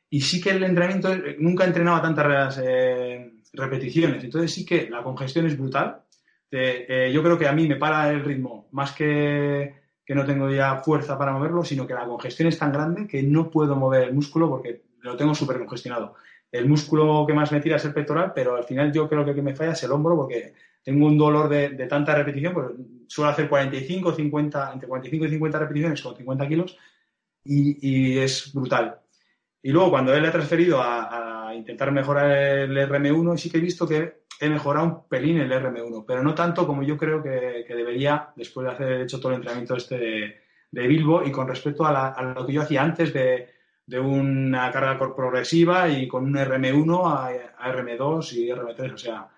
Y 0.10 0.22
sí 0.22 0.42
que 0.42 0.50
el 0.50 0.64
entrenamiento, 0.64 1.10
nunca 1.38 1.64
he 1.64 1.68
entrenado 1.68 1.98
a 1.98 2.02
tantas 2.02 2.60
eh, 2.64 3.34
repeticiones, 3.54 4.24
entonces 4.24 4.52
sí 4.52 4.66
que 4.66 4.90
la 4.90 5.04
congestión 5.04 5.46
es 5.46 5.56
brutal. 5.56 6.02
Eh, 6.50 7.12
yo 7.14 7.22
creo 7.22 7.38
que 7.38 7.48
a 7.48 7.54
mí 7.54 7.68
me 7.68 7.76
para 7.76 8.10
el 8.10 8.26
ritmo 8.26 8.68
más 8.72 8.94
que 8.94 9.80
que 10.10 10.16
no 10.16 10.26
tengo 10.26 10.50
ya 10.50 10.78
fuerza 10.78 11.20
para 11.20 11.34
moverlo, 11.34 11.64
sino 11.64 11.86
que 11.86 11.94
la 11.94 12.04
congestión 12.04 12.48
es 12.48 12.58
tan 12.58 12.74
grande 12.74 13.06
que 13.06 13.22
no 13.22 13.52
puedo 13.52 13.76
mover 13.76 14.08
el 14.08 14.16
músculo 14.16 14.50
porque 14.50 14.82
lo 15.02 15.16
tengo 15.16 15.36
súper 15.36 15.60
congestionado. 15.60 16.16
El 16.52 16.68
músculo 16.68 17.26
que 17.28 17.34
más 17.34 17.52
me 17.52 17.62
tira 17.62 17.76
es 17.76 17.86
el 17.86 17.94
pectoral, 17.94 18.32
pero 18.34 18.56
al 18.56 18.64
final 18.64 18.92
yo 18.92 19.08
creo 19.08 19.24
que 19.24 19.32
el 19.32 19.36
que 19.36 19.42
me 19.42 19.56
falla 19.56 19.74
es 19.74 19.84
el 19.84 19.92
hombro 19.92 20.16
porque 20.16 20.54
tengo 20.84 21.06
un 21.06 21.18
dolor 21.18 21.50
de, 21.50 21.70
tanta 21.88 22.16
repetición, 22.16 22.54
pues 22.54 22.68
suelo 23.08 23.32
hacer 23.32 23.50
45, 23.50 24.14
50, 24.14 24.74
entre 24.74 24.88
45 24.88 25.26
y 25.26 25.30
50 25.30 25.60
repeticiones 25.60 26.02
con 26.02 26.16
50 26.16 26.48
kilos 26.48 26.78
y, 27.44 28.18
es 28.18 28.54
brutal. 28.54 29.00
Y 29.62 29.72
luego 29.72 29.92
cuando 29.92 30.14
él 30.14 30.22
le 30.24 30.30
he 30.30 30.32
transferido 30.32 30.82
a, 30.82 31.54
intentar 31.56 31.92
mejorar 31.92 32.32
el 32.32 32.78
RM1, 32.78 33.38
sí 33.38 33.50
que 33.50 33.58
he 33.58 33.62
visto 33.62 33.88
que 33.88 34.22
he 34.40 34.50
mejorado 34.50 34.86
un 34.86 35.08
pelín 35.10 35.40
el 35.40 35.52
RM1, 35.52 36.06
pero 36.08 36.24
no 36.24 36.36
tanto 36.36 36.66
como 36.66 36.84
yo 36.84 36.96
creo 36.96 37.22
que, 37.24 37.66
debería 37.68 38.30
después 38.36 38.68
de 38.68 38.74
haber 38.74 39.02
hecho 39.02 39.20
todo 39.20 39.32
el 39.32 39.38
entrenamiento 39.38 39.76
este 39.76 39.98
de, 40.72 40.88
Bilbo 40.88 41.24
y 41.26 41.32
con 41.32 41.48
respecto 41.48 41.86
a, 41.86 42.34
lo 42.36 42.46
que 42.46 42.54
yo 42.54 42.62
hacía 42.62 42.84
antes 42.84 43.12
de, 43.12 43.50
una 43.98 44.72
carga 44.72 44.98
progresiva 45.16 45.88
y 45.90 46.08
con 46.08 46.26
un 46.26 46.36
RM1 46.36 47.54
a 47.58 47.74
RM2 47.74 48.34
y 48.34 48.50
RM3, 48.50 48.94
o 48.94 48.98
sea, 48.98 49.30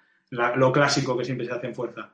lo 0.56 0.72
clásico 0.72 1.16
que 1.18 1.24
siempre 1.24 1.46
se 1.46 1.54
hace 1.54 1.68
en 1.68 1.76
fuerza. 1.76 2.10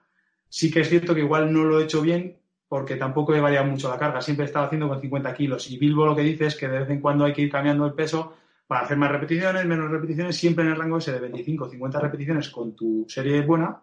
Sí 0.49 0.69
que 0.69 0.81
es 0.81 0.89
cierto 0.89 1.15
que 1.15 1.21
igual 1.21 1.51
no 1.51 1.63
lo 1.63 1.79
he 1.79 1.85
hecho 1.85 2.01
bien 2.01 2.37
porque 2.67 2.95
tampoco 2.95 3.33
he 3.33 3.39
variado 3.39 3.65
mucho 3.65 3.89
la 3.89 3.97
carga, 3.97 4.21
siempre 4.21 4.45
he 4.45 4.47
estado 4.47 4.65
haciendo 4.65 4.89
con 4.89 4.99
50 4.99 5.33
kilos 5.33 5.71
y 5.71 5.77
Bilbo 5.77 6.05
lo 6.05 6.15
que 6.15 6.21
dice 6.21 6.47
es 6.47 6.55
que 6.55 6.67
de 6.67 6.79
vez 6.79 6.89
en 6.89 6.99
cuando 6.99 7.23
hay 7.25 7.33
que 7.33 7.41
ir 7.41 7.51
cambiando 7.51 7.85
el 7.85 7.93
peso 7.93 8.35
para 8.67 8.81
hacer 8.81 8.97
más 8.97 9.11
repeticiones, 9.11 9.65
menos 9.65 9.89
repeticiones, 9.89 10.35
siempre 10.35 10.65
en 10.65 10.71
el 10.71 10.77
rango 10.77 10.97
ese 10.97 11.13
de 11.13 11.19
25 11.19 11.63
o 11.63 11.69
50 11.69 11.99
repeticiones 12.01 12.49
con 12.49 12.75
tu 12.75 13.05
serie 13.07 13.41
buena. 13.41 13.79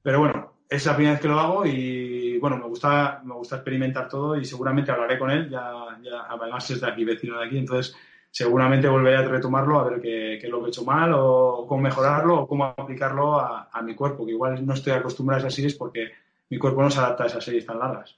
Pero 0.00 0.20
bueno, 0.20 0.47
es 0.68 0.84
la 0.86 0.94
primera 0.94 1.14
vez 1.14 1.22
que 1.22 1.28
lo 1.28 1.40
hago 1.40 1.66
y 1.66 2.38
bueno, 2.38 2.56
me 2.58 2.66
gusta, 2.66 3.20
me 3.24 3.34
gusta 3.34 3.56
experimentar 3.56 4.08
todo 4.08 4.36
y 4.36 4.44
seguramente 4.44 4.92
hablaré 4.92 5.18
con 5.18 5.30
él, 5.30 5.48
ya, 5.48 5.72
ya 6.02 6.26
además 6.28 6.70
es 6.70 6.80
de 6.80 6.88
aquí, 6.88 7.04
vecino 7.04 7.38
de 7.38 7.46
aquí, 7.46 7.58
entonces 7.58 7.96
seguramente 8.30 8.88
volveré 8.88 9.16
a 9.16 9.22
retomarlo 9.22 9.78
a 9.78 9.88
ver 9.88 10.00
qué, 10.00 10.36
es 10.36 10.48
lo 10.48 10.60
que 10.60 10.66
he 10.66 10.68
hecho 10.68 10.84
mal 10.84 11.12
o 11.14 11.66
cómo 11.66 11.82
mejorarlo 11.82 12.42
o 12.42 12.46
cómo 12.46 12.64
aplicarlo 12.64 13.40
a, 13.40 13.82
mi 13.82 13.94
cuerpo, 13.94 14.26
que 14.26 14.32
igual 14.32 14.64
no 14.64 14.74
estoy 14.74 14.92
acostumbrado 14.92 15.38
a 15.38 15.40
esas 15.40 15.54
series 15.54 15.74
porque 15.74 16.10
mi 16.50 16.58
cuerpo 16.58 16.82
no 16.82 16.90
se 16.90 17.00
adapta 17.00 17.24
a 17.24 17.26
esas 17.26 17.44
series 17.44 17.64
tan 17.64 17.78
largas. 17.78 18.16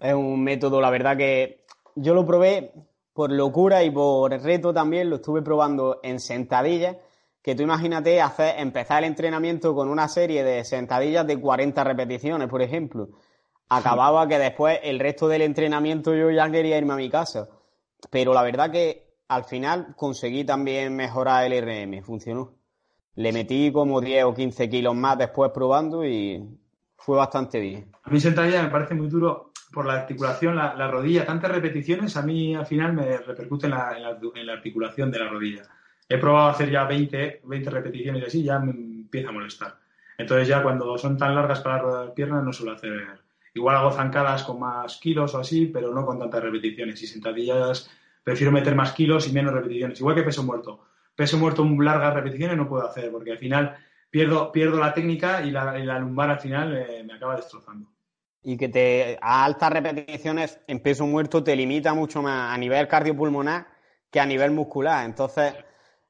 Es 0.00 0.14
un 0.14 0.42
método, 0.42 0.80
la 0.80 0.90
verdad 0.90 1.16
que 1.16 1.64
yo 1.94 2.14
lo 2.14 2.26
probé 2.26 2.72
por 3.12 3.30
locura 3.30 3.84
y 3.84 3.90
por 3.90 4.32
reto 4.42 4.74
también, 4.74 5.08
lo 5.08 5.16
estuve 5.16 5.40
probando 5.40 6.00
en 6.02 6.18
sentadillas, 6.18 6.96
que 7.44 7.54
tú 7.54 7.62
imagínate 7.62 8.20
hacer, 8.20 8.56
empezar 8.58 9.04
el 9.04 9.10
entrenamiento 9.10 9.72
con 9.74 9.88
una 9.88 10.08
serie 10.08 10.42
de 10.42 10.64
sentadillas 10.64 11.26
de 11.26 11.40
40 11.40 11.84
repeticiones, 11.84 12.48
por 12.48 12.62
ejemplo. 12.62 13.10
Acababa 13.68 14.26
que 14.26 14.38
después 14.38 14.80
el 14.82 14.98
resto 14.98 15.28
del 15.28 15.42
entrenamiento 15.42 16.12
yo 16.14 16.30
ya 16.32 16.50
quería 16.50 16.78
irme 16.78 16.94
a 16.94 16.96
mi 16.96 17.08
casa 17.08 17.48
pero 18.10 18.34
la 18.34 18.42
verdad 18.42 18.70
que 18.70 19.14
al 19.28 19.44
final 19.44 19.94
conseguí 19.96 20.44
también 20.44 20.94
mejorar 20.94 21.50
el 21.50 21.62
RM, 21.62 22.02
funcionó. 22.02 22.54
Le 23.16 23.32
metí 23.32 23.72
como 23.72 24.00
10 24.00 24.24
o 24.24 24.34
15 24.34 24.68
kilos 24.68 24.94
más 24.94 25.18
después 25.18 25.50
probando 25.52 26.04
y 26.04 26.42
fue 26.96 27.16
bastante 27.16 27.60
bien. 27.60 27.92
A 28.02 28.10
mí 28.10 28.20
sentadilla 28.20 28.62
me 28.62 28.70
parece 28.70 28.94
muy 28.94 29.08
duro 29.08 29.52
por 29.72 29.86
la 29.86 29.94
articulación, 29.94 30.56
la, 30.56 30.88
rodilla. 30.88 31.24
Tantas 31.24 31.50
repeticiones 31.50 32.16
a 32.16 32.22
mí 32.22 32.54
al 32.54 32.66
final 32.66 32.92
me 32.92 33.18
repercute 33.18 33.66
en 33.66 33.72
la, 33.72 34.52
articulación 34.52 35.10
de 35.10 35.18
la 35.18 35.28
rodilla. 35.28 35.62
He 36.08 36.18
probado 36.18 36.50
hacer 36.50 36.70
ya 36.70 36.84
20, 36.84 37.42
20 37.44 37.70
repeticiones 37.70 38.22
y 38.22 38.26
así, 38.26 38.42
ya 38.42 38.58
me 38.58 38.72
empieza 38.72 39.28
a 39.28 39.32
molestar. 39.32 39.78
Entonces 40.18 40.48
ya 40.48 40.62
cuando 40.62 40.96
son 40.98 41.16
tan 41.16 41.34
largas 41.34 41.60
para 41.60 42.04
las 42.04 42.10
piernas 42.12 42.44
no 42.44 42.52
suelo 42.52 42.72
hacer. 42.72 43.20
igual 43.54 43.76
hago 43.76 43.92
zancadas 43.92 44.42
con 44.44 44.60
más 44.60 44.96
kilos 44.98 45.34
o 45.34 45.38
así, 45.38 45.66
pero 45.66 45.92
no 45.92 46.04
con 46.04 46.18
tantas 46.18 46.42
repeticiones. 46.42 47.02
Y 47.02 47.06
sentadillas 47.06 47.90
prefiero 48.22 48.52
meter 48.52 48.74
más 48.74 48.92
kilos 48.92 49.28
y 49.28 49.32
menos 49.32 49.52
repeticiones, 49.52 50.00
igual 50.00 50.14
que 50.14 50.22
peso 50.22 50.42
muerto. 50.42 50.84
Peso 51.14 51.38
muerto 51.38 51.64
largas 51.64 52.14
repeticiones 52.14 52.56
no 52.56 52.68
puedo 52.68 52.86
hacer 52.86 53.10
porque 53.10 53.32
al 53.32 53.38
final 53.38 53.76
pierdo, 54.10 54.50
pierdo 54.50 54.78
la 54.78 54.94
técnica 54.94 55.42
y 55.42 55.50
la, 55.50 55.98
lumbar 55.98 56.30
al 56.30 56.40
final 56.40 56.76
eh, 56.76 57.04
me 57.04 57.14
acaba 57.14 57.36
destrozando. 57.36 57.88
Y 58.42 58.56
que 58.56 58.68
te, 58.68 59.18
a 59.20 59.44
altas 59.44 59.72
repeticiones 59.72 60.60
en 60.66 60.80
peso 60.80 61.06
muerto 61.06 61.42
te 61.42 61.56
limita 61.56 61.94
mucho 61.94 62.20
más 62.20 62.52
a 62.52 62.58
nivel 62.58 62.88
cardiopulmonar 62.88 63.66
que 64.10 64.20
a 64.20 64.26
nivel 64.26 64.50
muscular. 64.50 65.04
Entonces, 65.04 65.54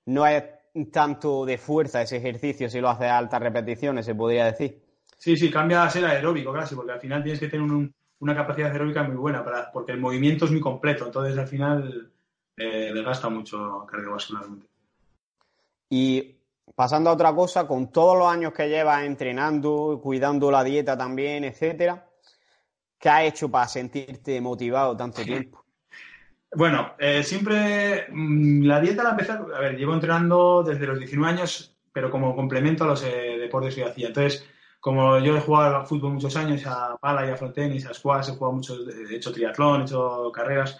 no 0.06 0.26
es 0.26 0.44
tanto 0.92 1.44
de 1.44 1.58
fuerza 1.58 2.02
ese 2.02 2.16
ejercicio 2.16 2.68
si 2.68 2.80
lo 2.80 2.88
haces 2.88 3.06
a 3.06 3.18
altas 3.18 3.40
repeticiones, 3.40 4.06
se 4.06 4.14
podría 4.14 4.46
decir. 4.46 4.82
Sí, 5.18 5.36
sí, 5.36 5.50
cambia 5.50 5.84
a 5.84 5.90
ser 5.90 6.04
aeróbico 6.04 6.52
casi, 6.52 6.74
porque 6.74 6.92
al 6.92 7.00
final 7.00 7.22
tienes 7.22 7.40
que 7.40 7.48
tener 7.48 7.90
una 8.18 8.34
capacidad 8.34 8.70
aeróbica 8.70 9.02
muy 9.04 9.16
buena, 9.16 9.44
para, 9.44 9.70
porque 9.72 9.92
el 9.92 10.00
movimiento 10.00 10.44
es 10.44 10.50
muy 10.50 10.60
completo, 10.60 11.06
entonces 11.06 11.38
al 11.38 11.46
final 11.46 12.10
eh, 12.56 12.90
desgasta 12.92 13.28
mucho 13.28 13.86
cardiovascularmente. 13.90 14.66
Y 15.88 16.36
pasando 16.74 17.10
a 17.10 17.14
otra 17.14 17.34
cosa, 17.34 17.66
con 17.66 17.90
todos 17.92 18.18
los 18.18 18.28
años 18.28 18.52
que 18.52 18.68
llevas 18.68 19.04
entrenando, 19.04 20.00
cuidando 20.02 20.50
la 20.50 20.64
dieta 20.64 20.96
también, 20.96 21.44
etcétera, 21.44 22.06
¿qué 22.98 23.08
has 23.08 23.24
hecho 23.24 23.50
para 23.50 23.68
sentirte 23.68 24.40
motivado 24.40 24.96
tanto 24.96 25.22
tiempo? 25.22 25.63
Bueno, 26.56 26.94
eh, 26.98 27.22
siempre 27.24 28.06
mm, 28.10 28.64
la 28.64 28.80
dieta 28.80 29.02
la 29.02 29.10
empecé, 29.10 29.32
a 29.32 29.60
ver, 29.60 29.76
llevo 29.76 29.94
entrenando 29.94 30.62
desde 30.62 30.86
los 30.86 30.98
19 30.98 31.32
años, 31.32 31.76
pero 31.92 32.10
como 32.10 32.36
complemento 32.36 32.84
a 32.84 32.86
los 32.88 33.02
eh, 33.04 33.36
deportes 33.38 33.74
que 33.74 33.80
yo 33.80 33.88
hacía. 33.88 34.08
Entonces, 34.08 34.46
como 34.80 35.18
yo 35.18 35.36
he 35.36 35.40
jugado 35.40 35.76
al 35.76 35.86
fútbol 35.86 36.12
muchos 36.12 36.36
años, 36.36 36.64
a 36.66 36.96
pala 36.98 37.26
y 37.26 37.30
a 37.30 37.36
frontenis, 37.36 37.86
a 37.86 37.94
squash, 37.94 38.28
he 38.28 38.32
jugado 38.32 38.52
mucho, 38.52 38.76
he 38.88 39.16
hecho 39.16 39.32
triatlón, 39.32 39.82
he 39.82 39.84
hecho 39.84 40.30
carreras, 40.32 40.78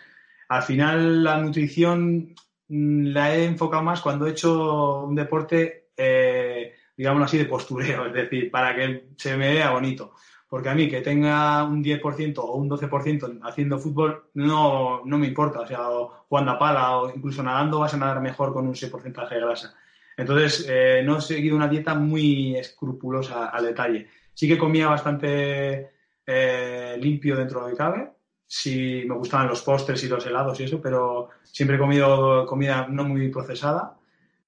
al 0.48 0.62
final 0.62 1.24
la 1.24 1.38
nutrición 1.38 2.34
mm, 2.68 3.06
la 3.08 3.34
he 3.34 3.44
enfocado 3.44 3.82
más 3.82 4.00
cuando 4.00 4.26
he 4.26 4.30
hecho 4.30 5.04
un 5.04 5.14
deporte, 5.14 5.88
eh, 5.96 6.74
digamos 6.96 7.24
así, 7.24 7.38
de 7.38 7.46
postureo, 7.46 8.06
es 8.08 8.12
decir, 8.12 8.50
para 8.50 8.76
que 8.76 9.08
se 9.16 9.36
me 9.36 9.54
vea 9.54 9.70
bonito 9.70 10.14
porque 10.48 10.68
a 10.68 10.74
mí 10.74 10.88
que 10.88 11.00
tenga 11.00 11.64
un 11.64 11.82
10% 11.82 12.38
o 12.38 12.54
un 12.54 12.68
12% 12.68 13.40
haciendo 13.42 13.78
fútbol 13.78 14.30
no, 14.34 15.02
no 15.04 15.18
me 15.18 15.26
importa, 15.26 15.60
o 15.60 15.66
sea, 15.66 15.78
jugando 16.28 16.52
a 16.52 16.58
pala 16.58 16.96
o 16.98 17.10
incluso 17.14 17.42
nadando 17.42 17.80
vas 17.80 17.94
a 17.94 17.96
nadar 17.96 18.20
mejor 18.20 18.52
con 18.52 18.66
un 18.66 18.74
6% 18.74 19.28
de 19.28 19.40
grasa. 19.40 19.74
Entonces, 20.16 20.66
eh, 20.68 21.02
no 21.04 21.18
he 21.18 21.20
seguido 21.20 21.56
una 21.56 21.68
dieta 21.68 21.94
muy 21.94 22.56
escrupulosa 22.56 23.46
al 23.46 23.64
detalle. 23.64 24.08
Sí 24.32 24.46
que 24.46 24.58
comía 24.58 24.88
bastante 24.88 25.90
eh, 26.26 26.96
limpio 27.00 27.36
dentro 27.36 27.60
de 27.60 27.64
lo 27.64 27.70
que 27.70 27.78
cabe. 27.78 28.12
Sí 28.46 29.04
me 29.06 29.16
gustaban 29.16 29.48
los 29.48 29.62
postres 29.62 30.04
y 30.04 30.08
los 30.08 30.24
helados 30.26 30.60
y 30.60 30.64
eso, 30.64 30.80
pero 30.80 31.30
siempre 31.42 31.76
he 31.76 31.80
comido 31.80 32.46
comida 32.46 32.86
no 32.88 33.04
muy 33.04 33.28
procesada. 33.28 33.96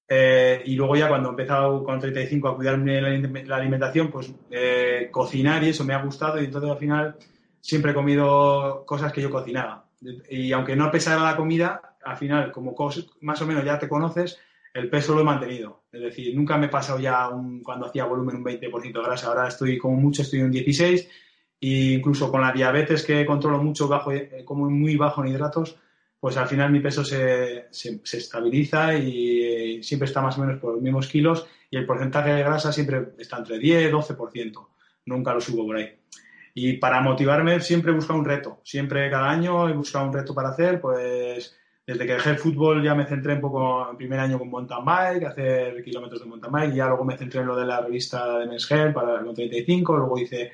Eh, 0.09 0.61
y 0.65 0.75
luego 0.75 0.95
ya 0.95 1.09
cuando 1.09 1.29
he 1.29 1.31
empezado 1.31 1.83
con 1.83 1.99
35 1.99 2.47
a 2.47 2.55
cuidarme 2.55 3.01
la, 3.01 3.55
alimentación, 3.55 4.09
pues 4.09 4.33
eh, 4.49 5.09
cocinar 5.11 5.63
y 5.63 5.69
eso 5.69 5.83
me 5.83 5.93
ha 5.93 6.01
gustado 6.01 6.41
y 6.41 6.45
entonces 6.45 6.71
al 6.71 6.77
final 6.77 7.15
siempre 7.59 7.91
he 7.91 7.95
comido 7.95 8.83
cosas 8.85 9.11
que 9.11 9.21
yo 9.21 9.29
cocinaba. 9.29 9.85
Y 10.29 10.51
aunque 10.53 10.75
no 10.75 10.91
pesara 10.91 11.23
la 11.23 11.35
comida, 11.35 11.97
al 12.03 12.17
final 12.17 12.51
como 12.51 12.75
más 13.21 13.41
o 13.41 13.45
menos 13.45 13.65
ya 13.65 13.77
te 13.77 13.89
conoces, 13.89 14.39
el 14.73 14.89
peso 14.89 15.13
lo 15.13 15.21
he 15.21 15.25
mantenido. 15.25 15.83
Es 15.91 16.01
decir, 16.01 16.35
nunca 16.35 16.57
me 16.57 16.67
he 16.67 16.69
pasado 16.69 16.99
ya 16.99 17.29
cuando 17.63 17.87
hacía 17.87 18.05
volumen 18.05 18.37
un 18.37 18.45
20% 18.45 18.93
de 18.93 19.03
grasa. 19.03 19.27
Ahora 19.27 19.47
estoy 19.47 19.77
como 19.77 19.95
mucho, 19.95 20.21
estoy 20.21 20.39
en 20.39 20.51
16 20.51 21.09
e 21.59 21.67
incluso 21.93 22.31
con 22.31 22.41
la 22.41 22.51
diabetes 22.51 23.03
que 23.03 23.25
controlo 23.25 23.61
mucho, 23.61 23.87
bajo, 23.87 24.11
eh, 24.11 24.43
como 24.45 24.69
muy 24.69 24.95
bajo 24.95 25.23
en 25.23 25.29
hidratos, 25.29 25.79
pues 26.19 26.35
al 26.37 26.47
final 26.47 26.71
mi 26.71 26.79
peso 26.79 27.03
se, 27.03 27.67
se, 27.71 27.99
estabiliza 28.17 28.95
y 28.95 29.81
siempre 29.83 30.07
está 30.07 30.21
más 30.21 30.37
o 30.37 30.41
menos 30.41 30.59
por 30.59 30.73
los 30.73 30.81
mismos 30.81 31.07
kilos 31.07 31.47
y 31.69 31.77
el 31.77 31.85
porcentaje 31.85 32.31
de 32.31 32.43
grasa 32.43 32.71
siempre 32.71 33.09
está 33.17 33.37
entre 33.37 33.59
10 33.59 33.89
y 33.89 33.93
12%. 33.93 34.67
Nunca 35.05 35.33
lo 35.33 35.41
subo 35.41 35.65
por 35.65 35.77
ahí. 35.77 35.93
Y 36.55 36.73
para 36.77 37.01
motivarme 37.01 37.59
siempre 37.61 37.91
he 37.91 37.95
buscado 37.95 38.19
un 38.19 38.25
reto. 38.25 38.61
Siempre 38.63 39.09
cada 39.11 39.29
año 39.29 39.69
he 39.69 39.73
buscado 39.73 40.07
un 40.07 40.13
reto 40.13 40.33
para 40.33 40.49
hacer. 40.49 40.81
Pues 40.81 41.55
desde 41.85 42.05
que 42.05 42.13
dejé 42.13 42.31
el 42.31 42.39
fútbol 42.39 42.83
ya 42.83 42.95
me 42.95 43.05
centré 43.05 43.35
un 43.35 43.41
poco 43.41 43.91
en 43.91 43.97
primer 43.97 44.19
año 44.19 44.39
con 44.39 44.49
mountain 44.49 44.83
bike, 44.83 45.23
hacer 45.23 45.83
kilómetros 45.83 46.21
de 46.21 46.25
mountain 46.25 46.51
bike. 46.51 46.73
Y 46.73 46.77
ya 46.77 46.87
luego 46.87 47.05
me 47.05 47.15
centré 47.15 47.41
en 47.41 47.47
lo 47.47 47.55
de 47.55 47.65
la 47.65 47.81
revista 47.81 48.39
de 48.39 48.47
Men's 48.47 48.69
Health 48.71 48.93
para 48.95 49.19
el 49.19 49.33
35. 49.33 49.97
Luego 49.97 50.17
hice 50.17 50.51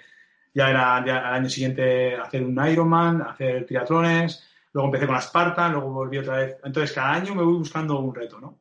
ya 0.54 0.69
era 0.69 0.97
al 0.97 1.10
año 1.10 1.49
siguiente 1.49 2.15
hacer 2.15 2.43
un 2.43 2.63
Ironman, 2.67 3.21
hacer 3.21 3.65
triatlones 3.65 4.43
luego 4.73 4.88
empecé 4.88 5.05
con 5.05 5.15
la 5.15 5.21
Spartan, 5.21 5.71
luego 5.71 5.91
volví 5.91 6.17
otra 6.17 6.38
vez. 6.38 6.57
Entonces, 6.63 6.93
cada 6.93 7.13
año 7.13 7.36
me 7.36 7.43
voy 7.43 7.53
buscando 7.53 7.99
un 7.99 8.13
reto, 8.13 8.39
¿no? 8.39 8.59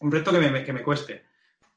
Un 0.00 0.12
reto 0.12 0.30
que 0.30 0.38
me, 0.38 0.62
que 0.62 0.72
me 0.72 0.82
cueste. 0.82 1.24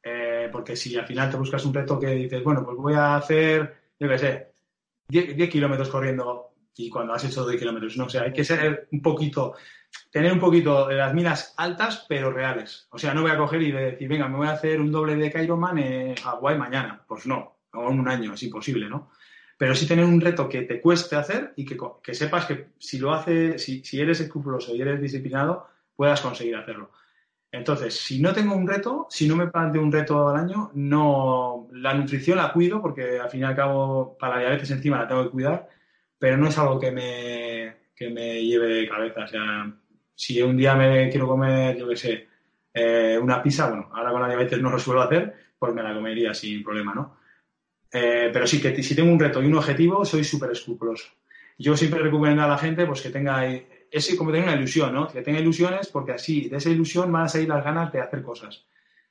Eh, 0.04 0.50
porque 0.52 0.76
si 0.76 0.96
al 0.96 1.06
final 1.06 1.30
te 1.30 1.38
buscas 1.38 1.66
un 1.66 1.74
reto 1.74 2.00
que 2.00 2.08
dices, 2.08 2.44
bueno, 2.44 2.64
pues 2.64 2.78
voy 2.78 2.94
a 2.94 3.16
hacer, 3.16 3.76
yo 4.00 4.08
qué 4.08 4.18
sé, 4.18 4.54
10, 5.10 5.50
kilómetros 5.50 5.90
corriendo 5.90 6.54
y 6.76 6.90
cuando 6.90 7.14
has 7.14 7.24
hecho 7.24 7.46
10 7.46 7.60
kilómetros, 7.60 7.98
no, 7.98 8.06
o 8.06 8.10
sea, 8.10 8.24
hay 8.24 8.34
que 8.34 8.44
ser 8.44 8.88
un 8.92 9.02
poquito, 9.02 9.56
tener 10.12 10.32
un 10.32 10.40
poquito 10.40 10.88
de 10.88 10.96
las 10.96 11.14
minas 11.14 11.54
altas, 11.58 12.06
pero 12.08 12.32
reales. 12.32 12.88
O 12.92 12.98
sea, 12.98 13.14
no 13.14 13.22
voy 13.22 13.32
a 13.32 13.38
coger 13.38 13.62
y 13.64 13.72
decir, 13.72 14.08
venga, 14.08 14.28
me 14.28 14.38
voy 14.38 14.48
a 14.48 14.52
hacer 14.52 14.80
un 14.80 14.92
doble 14.92 15.16
de 15.16 15.32
Kairoman 15.32 15.78
en 15.80 16.16
Hawái 16.16 16.58
mañana. 16.58 17.04
Pues 17.08 17.26
no, 17.26 17.58
o 17.74 17.90
en 17.90 18.00
un 18.00 18.08
año, 18.08 18.34
es 18.34 18.44
imposible, 18.44 18.88
¿no? 18.88 19.12
Pero 19.58 19.74
sí 19.74 19.88
tener 19.88 20.06
un 20.06 20.22
reto 20.22 20.48
que 20.48 20.62
te 20.62 20.80
cueste 20.80 21.16
hacer 21.16 21.54
y 21.56 21.66
que, 21.66 22.14
sepas 22.14 22.46
que 22.46 22.68
si 22.78 23.00
lo 23.00 23.14
haces, 23.14 23.64
si, 23.64 23.84
si, 23.84 24.00
eres 24.00 24.20
escrupuloso 24.20 24.76
y 24.76 24.82
eres 24.82 25.02
disciplinado, 25.02 25.68
puedas 25.96 26.22
conseguir 26.22 26.56
hacerlo. 26.56 26.92
Entonces, 27.52 27.96
si 27.96 28.22
no 28.22 28.34
tengo 28.34 28.56
un 28.56 28.68
reto, 28.68 29.08
si 29.10 29.28
no 29.28 29.36
me 29.36 29.48
planteo 29.48 29.82
un 29.82 29.92
reto 29.92 30.30
al 30.30 30.38
año, 30.38 30.70
no, 30.76 31.68
la 31.72 31.94
nutrición 31.94 32.38
la 32.38 32.54
cuido 32.54 32.82
porque 32.82 33.20
al 33.20 33.30
fin 33.30 33.42
y 33.42 33.44
al 33.46 33.56
cabo 33.56 34.18
para 34.20 34.36
la 34.36 34.42
diabetes 34.42 34.70
encima 34.72 35.00
la 35.00 35.08
tengo 35.08 35.24
que 35.24 35.32
cuidar, 35.32 35.68
pero 36.20 36.38
no 36.38 36.48
es 36.50 36.58
algo 36.58 36.80
que 36.80 36.92
me, 36.92 37.76
que 37.96 38.10
me 38.10 38.44
lleve 38.44 38.68
de 38.68 38.90
cabeza. 38.90 39.24
O 39.24 39.28
sea, 39.28 39.74
si 40.14 40.42
un 40.42 40.58
día 40.58 40.76
me 40.76 41.10
quiero 41.10 41.28
comer, 41.28 41.78
yo 41.78 41.88
qué 41.88 41.96
sé, 41.96 42.28
eh, 42.74 43.18
una 43.20 43.42
pizza, 43.42 43.70
bueno, 43.70 43.90
ahora 43.94 44.12
con 44.12 44.22
la 44.22 44.28
diabetes 44.28 44.62
no 44.62 44.70
lo 44.70 44.78
suelo 44.78 45.02
hacer, 45.02 45.34
pues 45.58 45.74
me 45.74 45.82
la 45.82 45.94
comería 45.94 46.34
sin 46.34 46.64
problema, 46.64 46.94
¿no? 46.94 47.18
Eh, 47.92 48.30
pero 48.34 48.46
sí 48.46 48.62
que 48.62 48.82
si 48.84 48.96
tengo 48.96 49.12
un 49.12 49.20
reto 49.20 49.42
y 49.42 49.48
un 49.48 49.56
objetivo, 49.56 50.04
soy 50.06 50.24
súper 50.24 50.52
escrupuloso. 50.52 51.08
Yo 51.58 51.76
siempre 51.76 52.02
recomiendo 52.02 52.44
a 52.44 52.48
la 52.48 52.58
gente 52.58 52.86
pues, 52.86 53.02
que 53.02 53.10
tenga, 53.10 53.46
es 53.48 54.16
como 54.16 54.32
tener 54.32 54.48
una 54.48 54.58
ilusión, 54.58 54.94
¿no? 54.94 55.08
Que 55.08 55.22
tenga 55.22 55.40
ilusiones 55.40 55.88
porque 55.88 56.12
así, 56.12 56.50
de 56.50 56.58
esa 56.58 56.70
ilusión 56.70 57.12
van 57.12 57.24
a 57.24 57.30
salir 57.30 57.50
las 57.50 57.64
ganas 57.64 57.92
de 57.92 58.02
hacer 58.02 58.22
cosas. 58.22 58.66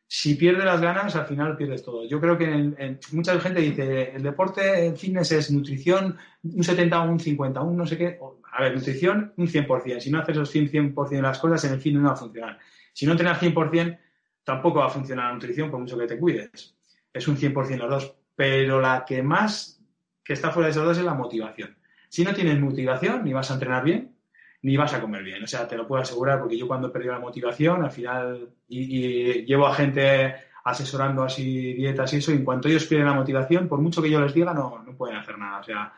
Si 0.08 0.36
pierdes 0.36 0.64
las 0.64 0.80
ganas, 0.80 1.16
al 1.16 1.26
final 1.26 1.56
pierdes 1.56 1.82
todo. 1.82 2.06
Yo 2.06 2.20
creo 2.20 2.38
que 2.38 2.96
mucha 3.10 3.40
gente 3.40 3.60
dice, 3.60 4.12
el 4.14 4.22
deporte, 4.22 4.86
el 4.86 4.96
fitness 4.96 5.32
es 5.32 5.50
nutrición, 5.50 6.16
un 6.44 6.62
70 6.62 7.02
o 7.02 7.10
un 7.10 7.18
50, 7.18 7.60
un 7.62 7.76
no 7.76 7.86
sé 7.86 7.98
qué. 7.98 8.20
A 8.52 8.62
ver, 8.62 8.74
nutrición, 8.74 9.32
un 9.36 9.48
100%. 9.48 9.98
Si 9.98 10.10
no 10.10 10.20
haces 10.20 10.36
los 10.36 10.54
100%, 10.54 11.08
100 11.08 11.08
de 11.08 11.22
las 11.22 11.38
cosas, 11.40 11.64
en 11.64 11.72
el 11.72 11.80
fitness 11.80 12.02
no 12.02 12.08
va 12.08 12.14
a 12.14 12.18
funcionar. 12.18 12.58
Si 12.92 13.04
no 13.04 13.16
tienes 13.16 13.36
100%, 13.38 13.98
tampoco 14.44 14.78
va 14.78 14.86
a 14.86 14.90
funcionar 14.90 15.26
la 15.26 15.32
nutrición 15.32 15.72
por 15.72 15.80
mucho 15.80 15.98
que 15.98 16.06
te 16.06 16.18
cuides. 16.18 16.76
Es 17.12 17.26
un 17.26 17.36
100% 17.36 17.76
los 17.78 17.90
dos 17.90 18.14
pero 18.36 18.80
la 18.80 19.04
que 19.04 19.22
más 19.22 19.82
que 20.22 20.34
está 20.34 20.50
fuera 20.50 20.66
de 20.66 20.72
esos 20.72 20.84
dos 20.84 20.98
es 20.98 21.04
la 21.04 21.14
motivación. 21.14 21.76
Si 22.08 22.22
no 22.22 22.34
tienes 22.34 22.60
motivación, 22.60 23.24
ni 23.24 23.32
vas 23.32 23.50
a 23.50 23.54
entrenar 23.54 23.82
bien, 23.82 24.14
ni 24.62 24.76
vas 24.76 24.92
a 24.94 25.00
comer 25.00 25.22
bien. 25.22 25.42
O 25.42 25.46
sea, 25.46 25.66
te 25.66 25.76
lo 25.76 25.86
puedo 25.86 26.02
asegurar 26.02 26.38
porque 26.38 26.58
yo 26.58 26.68
cuando 26.68 26.88
he 26.88 26.90
perdido 26.90 27.14
la 27.14 27.20
motivación, 27.20 27.82
al 27.82 27.90
final, 27.90 28.50
y, 28.68 29.44
llevo 29.44 29.66
a 29.66 29.74
gente 29.74 30.34
asesorando 30.64 31.22
así 31.22 31.72
dietas 31.74 32.12
y 32.12 32.16
eso, 32.16 32.32
y 32.32 32.36
en 32.36 32.44
cuanto 32.44 32.68
ellos 32.68 32.86
pierden 32.86 33.06
la 33.06 33.14
motivación, 33.14 33.68
por 33.68 33.80
mucho 33.80 34.02
que 34.02 34.10
yo 34.10 34.20
les 34.20 34.34
diga, 34.34 34.52
no, 34.52 34.82
no 34.84 34.96
pueden 34.96 35.16
hacer 35.16 35.38
nada. 35.38 35.60
O 35.60 35.64
sea, 35.64 35.92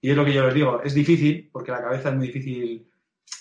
y 0.00 0.10
es 0.10 0.16
lo 0.16 0.24
que 0.24 0.32
yo 0.32 0.44
les 0.46 0.54
digo, 0.54 0.80
es 0.82 0.94
difícil, 0.94 1.50
porque 1.52 1.72
la 1.72 1.82
cabeza 1.82 2.08
es 2.08 2.16
muy 2.16 2.26
difícil 2.28 2.86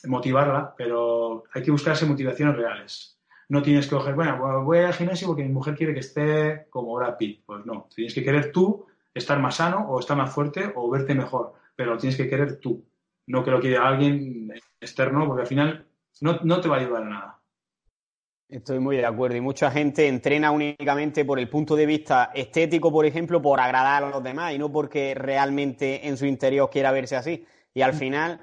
motivarla, 0.05 0.75
pero 0.77 1.45
hay 1.53 1.63
que 1.63 1.71
buscarse 1.71 2.05
motivaciones 2.05 2.55
reales 2.55 3.18
no 3.49 3.63
tienes 3.63 3.88
que 3.88 3.95
coger, 3.95 4.13
bueno, 4.13 4.38
pues 4.39 4.63
voy 4.63 4.77
al 4.79 4.93
gimnasio 4.93 5.27
porque 5.27 5.43
mi 5.43 5.52
mujer 5.52 5.75
quiere 5.75 5.93
que 5.93 6.00
esté 6.00 6.67
como 6.69 6.93
Brad 6.93 7.17
Pitt. 7.17 7.43
Pues 7.45 7.65
no, 7.65 7.87
tienes 7.93 8.13
que 8.13 8.23
querer 8.23 8.52
tú 8.52 8.85
estar 9.13 9.39
más 9.39 9.56
sano 9.56 9.89
o 9.89 10.00
estar 10.00 10.15
más 10.15 10.31
fuerte 10.31 10.71
o 10.75 10.89
verte 10.89 11.15
mejor, 11.15 11.54
pero 11.75 11.93
lo 11.93 11.97
tienes 11.97 12.15
que 12.15 12.29
querer 12.29 12.60
tú, 12.60 12.85
no 13.27 13.43
que 13.43 13.52
lo 13.52 13.60
quiera 13.60 13.87
alguien 13.87 14.54
externo, 14.79 15.25
porque 15.25 15.41
al 15.41 15.47
final 15.47 15.87
no, 16.21 16.62
te 16.62 16.67
va 16.67 16.77
a 16.77 16.79
ayudar 16.79 17.04
a 17.04 17.10
nada. 17.10 17.39
Estoy 18.47 18.79
muy 18.79 18.97
de 18.97 19.06
acuerdo. 19.06 19.37
Y 19.37 19.41
mucha 19.41 19.69
gente 19.71 20.08
entrena 20.08 20.52
únicamente 20.52 21.25
por 21.25 21.39
el 21.39 21.50
punto 21.50 21.75
de 21.75 21.85
vista 21.85 22.31
estético, 22.33 22.91
por 22.91 23.06
ejemplo, 23.06 23.41
por 23.41 23.60
agradar 23.60 24.04
a 24.04 24.10
los 24.10 24.23
demás 24.23 24.54
y 24.54 24.58
no 24.58 24.71
porque 24.71 25.13
realmente 25.15 26.08
en 26.08 26.17
su 26.17 26.25
interior 26.25 26.69
quiera 26.69 26.91
verse 26.91 27.15
así. 27.15 27.45
Y 27.73 27.81
al 27.81 27.93
final, 27.93 28.41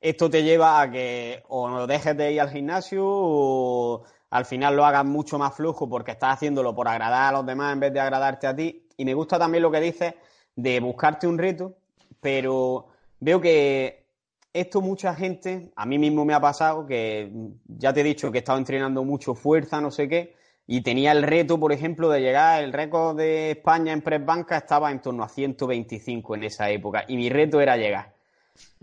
esto 0.00 0.28
te 0.28 0.42
lleva 0.42 0.82
a 0.82 0.90
que 0.90 1.42
o 1.48 1.68
no 1.68 1.86
dejes 1.86 2.16
de 2.16 2.32
ir 2.32 2.40
al 2.42 2.50
gimnasio 2.50 3.02
o 3.04 4.04
al 4.30 4.44
final 4.44 4.76
lo 4.76 4.84
hagas 4.84 5.04
mucho 5.04 5.38
más 5.38 5.54
flujo 5.54 5.88
porque 5.88 6.12
estás 6.12 6.34
haciéndolo 6.34 6.74
por 6.74 6.88
agradar 6.88 7.34
a 7.34 7.38
los 7.38 7.46
demás 7.46 7.72
en 7.72 7.80
vez 7.80 7.92
de 7.92 8.00
agradarte 8.00 8.46
a 8.46 8.54
ti. 8.54 8.86
Y 8.96 9.04
me 9.04 9.14
gusta 9.14 9.38
también 9.38 9.62
lo 9.62 9.70
que 9.70 9.80
dices 9.80 10.14
de 10.54 10.80
buscarte 10.80 11.26
un 11.26 11.38
reto, 11.38 11.76
pero 12.20 12.88
veo 13.20 13.40
que 13.40 14.06
esto 14.52 14.80
mucha 14.80 15.14
gente, 15.14 15.70
a 15.76 15.86
mí 15.86 15.98
mismo 15.98 16.24
me 16.24 16.34
ha 16.34 16.40
pasado, 16.40 16.86
que 16.86 17.30
ya 17.66 17.92
te 17.92 18.00
he 18.00 18.04
dicho 18.04 18.32
que 18.32 18.38
he 18.38 18.40
estado 18.40 18.58
entrenando 18.58 19.04
mucho 19.04 19.34
fuerza, 19.34 19.80
no 19.80 19.90
sé 19.90 20.08
qué, 20.08 20.34
y 20.66 20.82
tenía 20.82 21.12
el 21.12 21.22
reto, 21.22 21.58
por 21.60 21.72
ejemplo, 21.72 22.10
de 22.10 22.20
llegar, 22.20 22.62
el 22.62 22.72
récord 22.72 23.16
de 23.16 23.52
España 23.52 23.92
en 23.92 24.02
press 24.02 24.24
banca 24.24 24.58
estaba 24.58 24.90
en 24.90 25.00
torno 25.00 25.22
a 25.22 25.28
125 25.28 26.34
en 26.34 26.44
esa 26.44 26.70
época, 26.70 27.04
y 27.06 27.16
mi 27.16 27.30
reto 27.30 27.60
era 27.60 27.76
llegar. 27.76 28.14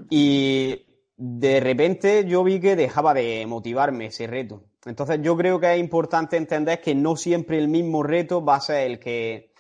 Y 0.10 0.86
de 1.18 1.60
repente 1.60 2.26
yo 2.26 2.44
vi 2.44 2.60
que 2.60 2.76
dejaba 2.76 3.14
de 3.14 3.46
motivarme 3.48 4.08
ese 4.08 4.28
reto. 4.28 4.64
Entonces 4.86 5.20
yo 5.22 5.36
creo 5.36 5.60
que 5.60 5.74
es 5.74 5.80
importante 5.80 6.38
entender 6.38 6.80
que 6.80 6.94
no 6.94 7.16
siempre 7.16 7.58
el 7.58 7.68
mismo 7.68 8.04
reto 8.04 8.46
va 8.46 8.56
a 8.56 8.62
ser 8.62 8.92
el 8.92 9.00
que, 9.00 9.52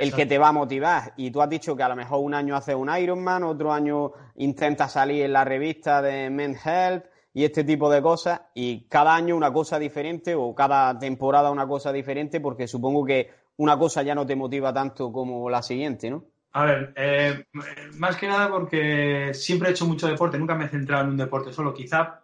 el 0.00 0.12
que 0.12 0.26
te 0.26 0.38
va 0.38 0.48
a 0.48 0.52
motivar. 0.52 1.14
Y 1.16 1.30
tú 1.30 1.40
has 1.40 1.48
dicho 1.48 1.76
que 1.76 1.84
a 1.84 1.88
lo 1.88 1.96
mejor 1.96 2.18
un 2.20 2.34
año 2.34 2.56
haces 2.56 2.74
un 2.74 2.94
Ironman, 2.94 3.44
otro 3.44 3.72
año 3.72 4.12
intentas 4.36 4.92
salir 4.92 5.24
en 5.24 5.32
la 5.32 5.44
revista 5.44 6.02
de 6.02 6.30
Men's 6.30 6.66
Health 6.66 7.04
y 7.32 7.44
este 7.44 7.62
tipo 7.62 7.88
de 7.90 8.02
cosas. 8.02 8.40
Y 8.54 8.88
cada 8.88 9.14
año 9.14 9.36
una 9.36 9.52
cosa 9.52 9.78
diferente 9.78 10.34
o 10.34 10.52
cada 10.54 10.98
temporada 10.98 11.52
una 11.52 11.66
cosa 11.68 11.92
diferente 11.92 12.40
porque 12.40 12.66
supongo 12.66 13.04
que 13.04 13.30
una 13.58 13.78
cosa 13.78 14.02
ya 14.02 14.16
no 14.16 14.26
te 14.26 14.34
motiva 14.34 14.72
tanto 14.72 15.12
como 15.12 15.48
la 15.48 15.62
siguiente, 15.62 16.10
¿no? 16.10 16.24
A 16.54 16.66
ver, 16.66 16.92
eh, 16.96 17.46
más 17.94 18.16
que 18.16 18.28
nada 18.28 18.50
porque 18.50 19.32
siempre 19.32 19.68
he 19.68 19.72
hecho 19.72 19.86
mucho 19.86 20.06
deporte, 20.06 20.38
nunca 20.38 20.54
me 20.54 20.66
he 20.66 20.68
centrado 20.68 21.04
en 21.04 21.10
un 21.10 21.16
deporte 21.16 21.50
solo. 21.50 21.72
Quizá 21.72 22.21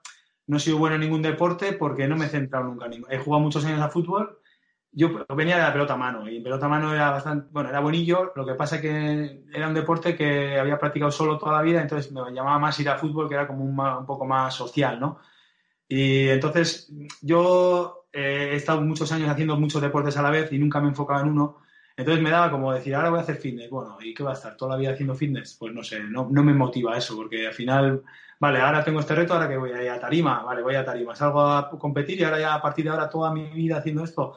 no 0.48 0.56
he 0.56 0.60
sido 0.60 0.78
bueno 0.78 0.96
en 0.96 1.02
ningún 1.02 1.22
deporte 1.22 1.72
porque 1.72 2.08
no 2.08 2.16
me 2.16 2.26
he 2.26 2.28
centrado 2.28 2.66
nunca. 2.66 2.88
He 3.08 3.18
jugado 3.18 3.42
muchos 3.42 3.64
años 3.64 3.80
a 3.80 3.88
fútbol. 3.88 4.40
Yo 4.90 5.10
venía 5.36 5.56
de 5.56 5.62
la 5.62 5.72
pelota 5.72 5.94
a 5.94 5.98
mano 5.98 6.28
y 6.28 6.38
en 6.38 6.42
pelota 6.42 6.66
a 6.66 6.70
mano 6.70 6.92
era 6.92 7.10
bastante, 7.10 7.48
bueno, 7.52 7.68
era 7.68 7.80
buenillo. 7.80 8.32
Lo 8.34 8.44
que 8.44 8.54
pasa 8.54 8.76
es 8.76 8.82
que 8.82 9.44
era 9.52 9.68
un 9.68 9.74
deporte 9.74 10.16
que 10.16 10.58
había 10.58 10.78
practicado 10.78 11.12
solo 11.12 11.38
toda 11.38 11.52
la 11.52 11.62
vida, 11.62 11.82
entonces 11.82 12.10
me 12.10 12.32
llamaba 12.32 12.58
más 12.58 12.80
ir 12.80 12.88
a 12.88 12.96
fútbol, 12.96 13.28
que 13.28 13.34
era 13.34 13.46
como 13.46 13.64
un, 13.64 13.78
un 13.78 14.06
poco 14.06 14.24
más 14.24 14.54
social, 14.54 14.98
¿no? 14.98 15.20
Y 15.86 16.28
entonces 16.28 16.90
yo 17.22 18.06
eh, 18.12 18.50
he 18.52 18.56
estado 18.56 18.80
muchos 18.80 19.12
años 19.12 19.28
haciendo 19.28 19.56
muchos 19.56 19.82
deportes 19.82 20.16
a 20.16 20.22
la 20.22 20.30
vez 20.30 20.50
y 20.52 20.58
nunca 20.58 20.80
me 20.80 20.88
enfocaba 20.88 21.20
en 21.20 21.28
uno 21.28 21.58
entonces 21.98 22.22
me 22.22 22.30
daba 22.30 22.48
como 22.48 22.72
decir, 22.72 22.94
ahora 22.94 23.10
voy 23.10 23.18
a 23.18 23.22
hacer 23.22 23.38
fitness. 23.38 23.68
Bueno, 23.68 23.98
¿y 24.00 24.14
qué 24.14 24.22
va 24.22 24.30
a 24.30 24.34
estar 24.34 24.56
toda 24.56 24.70
la 24.70 24.76
vida 24.78 24.92
haciendo 24.92 25.16
fitness? 25.16 25.56
Pues 25.58 25.74
no 25.74 25.82
sé, 25.82 25.98
no, 26.04 26.28
no 26.30 26.44
me 26.44 26.54
motiva 26.54 26.96
eso, 26.96 27.16
porque 27.16 27.48
al 27.48 27.52
final, 27.52 28.04
vale, 28.40 28.60
ahora 28.60 28.84
tengo 28.84 29.00
este 29.00 29.14
reto, 29.14 29.34
ahora 29.34 29.48
que 29.48 29.56
voy 29.56 29.72
a 29.72 29.82
ir 29.82 29.90
a 29.90 30.00
tarima, 30.00 30.42
vale, 30.42 30.62
voy 30.62 30.74
a 30.74 30.84
tarima, 30.84 31.14
salgo 31.14 31.42
a 31.42 31.70
competir 31.70 32.20
y 32.20 32.24
ahora 32.24 32.40
ya 32.40 32.54
a 32.54 32.62
partir 32.62 32.84
de 32.84 32.90
ahora 32.90 33.08
toda 33.08 33.32
mi 33.32 33.48
vida 33.50 33.78
haciendo 33.78 34.04
esto. 34.04 34.36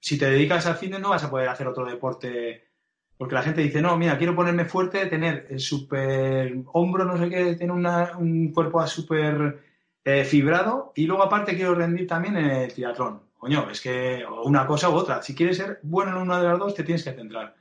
Si 0.00 0.18
te 0.18 0.30
dedicas 0.30 0.66
al 0.66 0.76
fitness 0.76 1.00
no 1.00 1.10
vas 1.10 1.24
a 1.24 1.30
poder 1.30 1.48
hacer 1.48 1.66
otro 1.66 1.84
deporte, 1.84 2.68
porque 3.16 3.34
la 3.34 3.42
gente 3.42 3.60
dice, 3.60 3.82
no, 3.82 3.96
mira, 3.96 4.18
quiero 4.18 4.34
ponerme 4.34 4.64
fuerte, 4.64 5.06
tener 5.06 5.46
el 5.50 5.60
super 5.60 6.54
hombro, 6.72 7.04
no 7.04 7.16
sé 7.18 7.28
qué, 7.28 7.54
tener 7.56 7.72
un 7.72 8.52
cuerpo 8.52 8.86
súper 8.86 9.60
eh, 10.04 10.24
fibrado 10.24 10.92
y 10.96 11.06
luego 11.06 11.22
aparte 11.22 11.54
quiero 11.56 11.74
rendir 11.74 12.06
también 12.06 12.36
en 12.36 12.50
el 12.50 12.72
triatlón 12.72 13.32
coño, 13.42 13.68
es 13.68 13.80
que 13.80 14.24
una 14.44 14.68
cosa 14.68 14.88
u 14.88 14.94
otra. 14.94 15.20
Si 15.20 15.34
quieres 15.34 15.56
ser 15.56 15.80
bueno 15.82 16.12
en 16.12 16.18
una 16.18 16.40
de 16.40 16.46
las 16.46 16.60
dos, 16.60 16.76
te 16.76 16.84
tienes 16.84 17.02
que 17.02 17.12
centrar. 17.12 17.56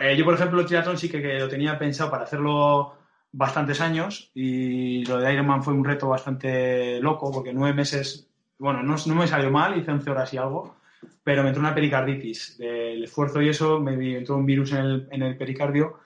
Eh, 0.00 0.16
yo, 0.16 0.24
por 0.24 0.32
ejemplo, 0.32 0.60
el 0.60 0.66
triatlón 0.66 0.96
sí 0.96 1.10
que, 1.10 1.38
lo 1.38 1.46
tenía 1.46 1.78
pensado 1.78 2.10
para 2.10 2.24
hacerlo 2.24 2.96
bastantes 3.36 3.80
años 3.80 4.30
y 4.32 5.04
lo 5.06 5.18
de 5.18 5.32
Ironman 5.32 5.64
fue 5.64 5.74
un 5.74 5.84
reto 5.84 6.08
bastante 6.08 7.00
loco 7.00 7.32
porque 7.32 7.52
nueve 7.52 7.74
meses, 7.74 8.28
bueno, 8.58 8.82
no, 8.82 8.96
me 9.16 9.26
salió 9.26 9.50
mal, 9.50 9.76
hice 9.76 9.90
11 9.90 10.10
horas 10.10 10.32
y 10.32 10.36
algo, 10.36 10.76
pero 11.24 11.42
me 11.42 11.48
entró 11.48 11.60
una 11.60 11.74
pericarditis 11.74 12.56
del 12.58 13.02
esfuerzo 13.02 13.42
y 13.42 13.48
eso, 13.48 13.80
me 13.80 14.18
entró 14.18 14.36
un 14.36 14.46
virus 14.46 14.72
en 14.72 15.22
el, 15.22 15.36
pericardio 15.36 15.98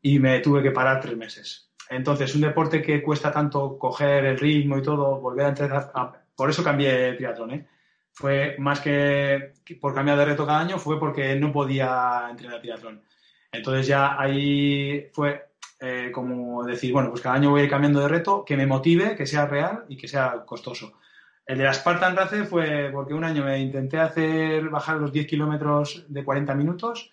y 0.00 0.20
me 0.20 0.38
tuve 0.38 0.62
que 0.62 0.70
parar 0.70 1.00
tres 1.00 1.16
meses. 1.16 1.70
Entonces, 1.90 2.34
un 2.36 2.42
deporte 2.42 2.80
que 2.80 3.02
cuesta 3.02 3.32
tanto 3.32 3.76
coger 3.78 4.24
el 4.24 4.38
ritmo 4.38 4.78
y 4.78 4.82
todo, 4.82 5.20
volver 5.20 5.46
a 5.46 5.48
entrenar, 5.48 5.92
por 6.36 6.50
eso 6.50 6.62
cambié 6.62 7.08
el 7.08 7.16
triatlón, 7.16 7.50
¿eh? 7.52 7.66
fue 8.12 8.56
más 8.58 8.80
que 8.80 9.54
por 9.80 9.92
cambiar 9.92 10.18
de 10.18 10.24
reto 10.24 10.46
cada 10.46 10.60
año, 10.60 10.78
fue 10.78 11.00
porque 11.00 11.34
no 11.34 11.52
podía 11.52 12.28
entrenar 12.30 12.60
triatlón. 12.60 13.02
Entonces 13.50 13.86
ya 13.86 14.20
ahí 14.20 15.08
fue 15.12 15.45
eh, 15.80 16.10
como 16.12 16.64
decir, 16.64 16.92
bueno, 16.92 17.10
pues 17.10 17.20
cada 17.22 17.36
año 17.36 17.50
voy 17.50 17.60
a 17.60 17.64
ir 17.64 17.70
cambiando 17.70 18.00
de 18.00 18.08
reto, 18.08 18.44
que 18.44 18.56
me 18.56 18.66
motive, 18.66 19.16
que 19.16 19.26
sea 19.26 19.46
real 19.46 19.84
y 19.88 19.96
que 19.96 20.08
sea 20.08 20.44
costoso. 20.46 20.98
El 21.44 21.58
de 21.58 21.64
la 21.64 21.74
Spartan 21.74 22.16
Race 22.16 22.44
fue 22.44 22.90
porque 22.92 23.14
un 23.14 23.24
año 23.24 23.44
me 23.44 23.58
intenté 23.58 23.98
hacer 23.98 24.68
bajar 24.68 24.96
los 24.96 25.12
10 25.12 25.26
kilómetros 25.26 26.04
de 26.08 26.24
40 26.24 26.54
minutos 26.54 27.12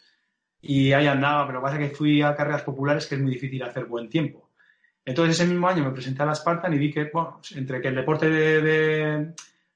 y 0.62 0.92
ahí 0.94 1.08
andaba, 1.08 1.46
pero 1.46 1.62
pasa 1.62 1.78
que 1.78 1.90
fui 1.90 2.22
a 2.22 2.36
carreras 2.36 2.64
populares 2.64 3.06
que 3.06 3.16
es 3.16 3.22
muy 3.22 3.32
difícil 3.32 3.62
hacer 3.64 3.86
buen 3.86 4.10
tiempo. 4.10 4.50
Entonces 5.06 5.36
ese 5.40 5.48
mismo 5.48 5.68
año 5.68 5.84
me 5.84 5.92
presenté 5.92 6.24
a 6.24 6.26
la 6.26 6.36
Spartan 6.36 6.74
y 6.74 6.78
vi 6.78 6.92
que, 6.92 7.10
bueno, 7.14 7.42
entre 7.56 7.82
que 7.82 7.90
el 7.90 7.96
deporte 7.96 8.30
de 8.30 9.34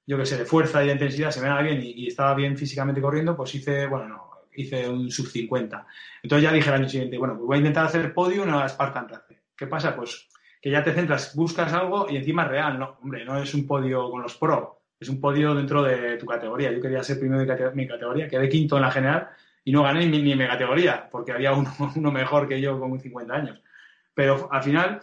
yo 0.08 0.18
que 0.18 0.26
sé, 0.26 0.38
de 0.38 0.46
fuerza 0.46 0.82
y 0.82 0.88
de 0.88 0.94
intensidad 0.94 1.32
se 1.32 1.42
me 1.42 1.50
daba 1.50 1.62
bien 1.62 1.82
y, 1.84 2.08
estaba 2.08 2.34
bien 2.34 2.58
físicamente 2.58 3.02
corriendo, 3.02 3.36
pues 3.36 3.54
hice, 3.54 3.88
bueno, 3.88 4.08
no, 4.08 4.27
hice 4.58 4.90
un 4.90 5.10
sub 5.10 5.28
50. 5.28 5.88
Entonces 6.24 6.44
ya 6.44 6.54
dije 6.54 6.70
al 6.70 6.76
año 6.76 6.90
siguiente, 6.90 7.18
bueno, 7.18 7.36
pues 7.36 7.48
voy 7.48 7.56
a 7.56 7.60
intentar 7.60 7.86
hacer 7.86 8.14
podio 8.14 8.44
en 8.44 8.52
la 8.52 8.68
Spartan 8.68 9.08
Race. 9.08 9.42
¿Qué 9.56 9.68
pasa? 9.68 9.96
Pues 9.96 10.28
que 10.62 10.70
ya 10.70 10.84
te 10.84 10.94
centras, 10.94 11.36
buscas 11.36 11.72
algo 11.74 12.08
y 12.10 12.18
encima 12.18 12.44
es 12.44 12.50
real, 12.50 12.80
¿no? 12.80 12.98
Hombre, 13.02 13.24
no 13.24 13.42
es 13.42 13.54
un 13.54 13.66
podio 13.66 14.10
con 14.10 14.22
los 14.22 14.36
pro, 14.36 14.82
es 15.00 15.10
un 15.10 15.22
podio 15.22 15.54
dentro 15.56 15.84
de 15.84 16.18
tu 16.18 16.26
categoría. 16.26 16.72
Yo 16.72 16.82
quería 16.82 17.04
ser 17.04 17.20
primero 17.20 17.46
de 17.46 17.72
mi 17.74 17.88
categoría, 17.88 18.28
quedé 18.28 18.50
quinto 18.50 18.76
en 18.76 18.82
la 18.82 18.92
general 18.92 19.30
y 19.64 19.72
no 19.72 19.84
gané 19.84 20.08
ni, 20.08 20.22
ni 20.22 20.36
mi 20.36 20.48
categoría, 20.48 21.08
porque 21.10 21.32
había 21.32 21.54
uno, 21.54 21.74
uno 21.96 22.12
mejor 22.12 22.48
que 22.48 22.60
yo 22.60 22.80
con 22.80 23.00
50 23.00 23.34
años. 23.34 23.62
Pero 24.14 24.50
al 24.52 24.64
final 24.64 25.02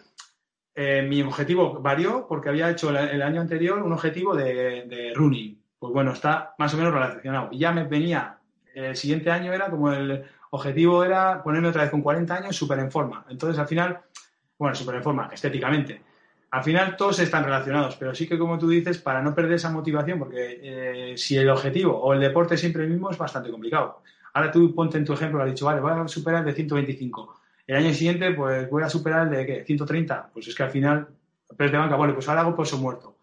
eh, 0.77 1.03
mi 1.09 1.23
objetivo 1.23 1.81
varió 1.81 2.27
porque 2.27 2.49
había 2.49 2.69
hecho 2.69 2.91
el, 2.91 3.23
año 3.23 3.41
anterior 3.41 3.81
un 3.81 3.93
objetivo 3.93 4.35
de, 4.35 5.13
running. 5.15 5.63
Pues 5.79 5.93
bueno, 5.93 6.13
está 6.13 6.55
más 6.59 6.75
o 6.75 6.77
menos 6.77 6.93
relacionado. 6.93 7.49
Y 7.53 7.59
ya 7.59 7.71
me 7.71 7.85
venía, 7.85 8.39
el 8.75 8.97
siguiente 8.97 9.31
año 9.31 9.53
era 9.53 9.70
como 9.70 9.93
el 9.93 10.25
objetivo 10.51 11.05
era 11.05 11.43
ponerme 11.43 11.68
otra 11.68 11.83
vez 11.83 11.91
con 11.91 12.03
40 12.03 12.35
años 12.35 12.57
súper 12.57 12.79
en 12.79 12.91
forma. 12.91 13.25
Entonces 13.29 13.59
al 13.59 13.66
final, 13.66 14.01
bueno, 14.59 14.75
súper 14.75 14.97
en 14.97 15.03
forma, 15.03 15.31
estéticamente. 15.33 16.03
Al 16.51 16.62
final 16.62 16.97
todos 16.97 17.18
están 17.18 17.45
relacionados, 17.45 17.97
pero 17.97 18.14
sí 18.14 18.29
que 18.29 18.39
como 18.39 18.59
tú 18.59 18.68
dices, 18.68 18.99
para 18.99 19.20
no 19.20 19.35
perder 19.35 19.55
esa 19.55 19.70
motivación, 19.70 20.18
porque 20.18 20.61
eh, 20.62 21.18
si 21.18 21.37
el 21.37 21.49
objetivo 21.51 21.99
o 21.99 22.12
el 22.14 22.20
deporte 22.20 22.55
es 22.55 22.61
siempre 22.61 22.85
el 22.85 22.91
mismo 22.91 23.11
es 23.11 23.18
bastante 23.18 23.51
complicado. 23.51 24.03
Ahora 24.33 24.53
tú 24.53 24.75
ponte 24.75 24.99
en 24.99 25.05
tu 25.05 25.12
ejemplo, 25.12 25.43
has 25.43 25.49
dicho, 25.49 25.66
vale, 25.66 25.81
voy 25.81 25.93
a 25.93 26.07
superar 26.07 26.45
de 26.45 26.53
125 26.53 27.41
el 27.66 27.77
año 27.77 27.95
siguiente, 27.95 28.33
pues 28.33 28.68
voy 28.68 28.83
a 28.83 28.89
superar 28.89 29.27
el 29.27 29.31
de 29.31 29.47
¿qué? 29.47 29.64
130. 29.64 30.31
Pues 30.33 30.49
es 30.49 30.55
que 30.55 30.62
al 30.62 30.70
final, 30.70 31.09
pero 31.57 31.70
de 31.70 31.79
banca, 31.79 31.97
bueno, 31.97 32.14
pues 32.14 32.29
ahora 32.29 32.43
hago 32.43 32.57
peso 32.57 32.79
muerto. 32.79 33.18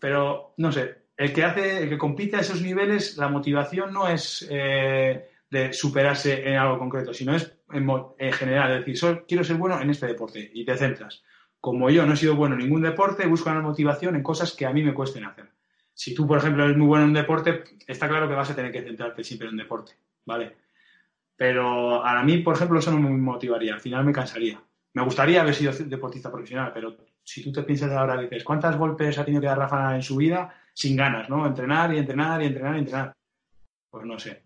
Pero, 0.00 0.54
no 0.58 0.70
sé, 0.70 0.96
el 1.18 1.32
que 1.32 1.44
hace, 1.44 1.82
el 1.82 1.88
que 1.88 1.98
compite 1.98 2.36
a 2.36 2.40
esos 2.40 2.62
niveles, 2.62 3.16
la 3.16 3.28
motivación 3.28 3.92
no 3.92 4.06
es 4.08 4.46
eh, 4.48 5.28
de 5.50 5.72
superarse 5.72 6.48
en 6.48 6.56
algo 6.56 6.78
concreto, 6.78 7.12
sino 7.12 7.34
es 7.34 7.58
en, 7.72 8.32
general, 8.32 8.70
es 8.78 8.86
decir, 8.86 9.24
quiero 9.26 9.42
ser 9.42 9.56
bueno 9.56 9.80
en 9.80 9.90
este 9.90 10.06
deporte 10.06 10.48
y 10.54 10.64
te 10.64 10.76
centras. 10.76 11.24
Como 11.60 11.90
yo 11.90 12.06
no 12.06 12.14
he 12.14 12.16
sido 12.16 12.36
bueno 12.36 12.54
en 12.54 12.60
ningún 12.60 12.82
deporte, 12.82 13.26
busco 13.26 13.50
una 13.50 13.60
motivación 13.60 14.14
en 14.14 14.22
cosas 14.22 14.54
que 14.54 14.64
a 14.64 14.72
mí 14.72 14.84
me 14.84 14.94
cuesten 14.94 15.24
hacer. 15.24 15.50
Si 15.92 16.14
tú, 16.14 16.24
por 16.24 16.38
ejemplo, 16.38 16.64
eres 16.64 16.76
muy 16.76 16.86
bueno 16.86 17.02
en 17.02 17.08
un 17.08 17.14
deporte, 17.14 17.64
está 17.88 18.08
claro 18.08 18.28
que 18.28 18.36
vas 18.36 18.50
a 18.50 18.54
tener 18.54 18.70
que 18.70 18.82
centrarte 18.82 19.24
siempre 19.24 19.48
en 19.48 19.54
un 19.54 19.58
deporte, 19.58 19.96
¿vale? 20.24 20.54
Pero 21.34 22.04
a 22.04 22.22
mí, 22.22 22.38
por 22.38 22.54
ejemplo, 22.54 22.78
eso 22.78 22.92
no 22.92 23.00
me 23.00 23.10
motivaría. 23.10 23.74
Al 23.74 23.80
final 23.80 24.04
me 24.04 24.12
cansaría. 24.12 24.62
Me 24.94 25.02
gustaría 25.02 25.40
haber 25.40 25.54
sido 25.54 25.72
deportista 25.72 26.30
profesional, 26.30 26.70
pero 26.72 26.96
si 27.24 27.42
tú 27.42 27.50
te 27.50 27.64
piensas 27.64 27.90
ahora, 27.90 28.20
dices, 28.20 28.44
¿cuántos 28.44 28.76
golpes 28.76 29.18
ha 29.18 29.24
tenido 29.24 29.40
que 29.40 29.48
dar 29.48 29.58
Rafa 29.58 29.96
en 29.96 30.02
su 30.02 30.16
vida 30.16 30.54
sin 30.78 30.96
ganas, 30.96 31.28
¿no? 31.28 31.44
Entrenar 31.44 31.92
y 31.92 31.98
entrenar 31.98 32.40
y 32.40 32.46
entrenar 32.46 32.76
y 32.76 32.78
entrenar. 32.78 33.12
Pues 33.90 34.06
no 34.06 34.16
sé. 34.16 34.44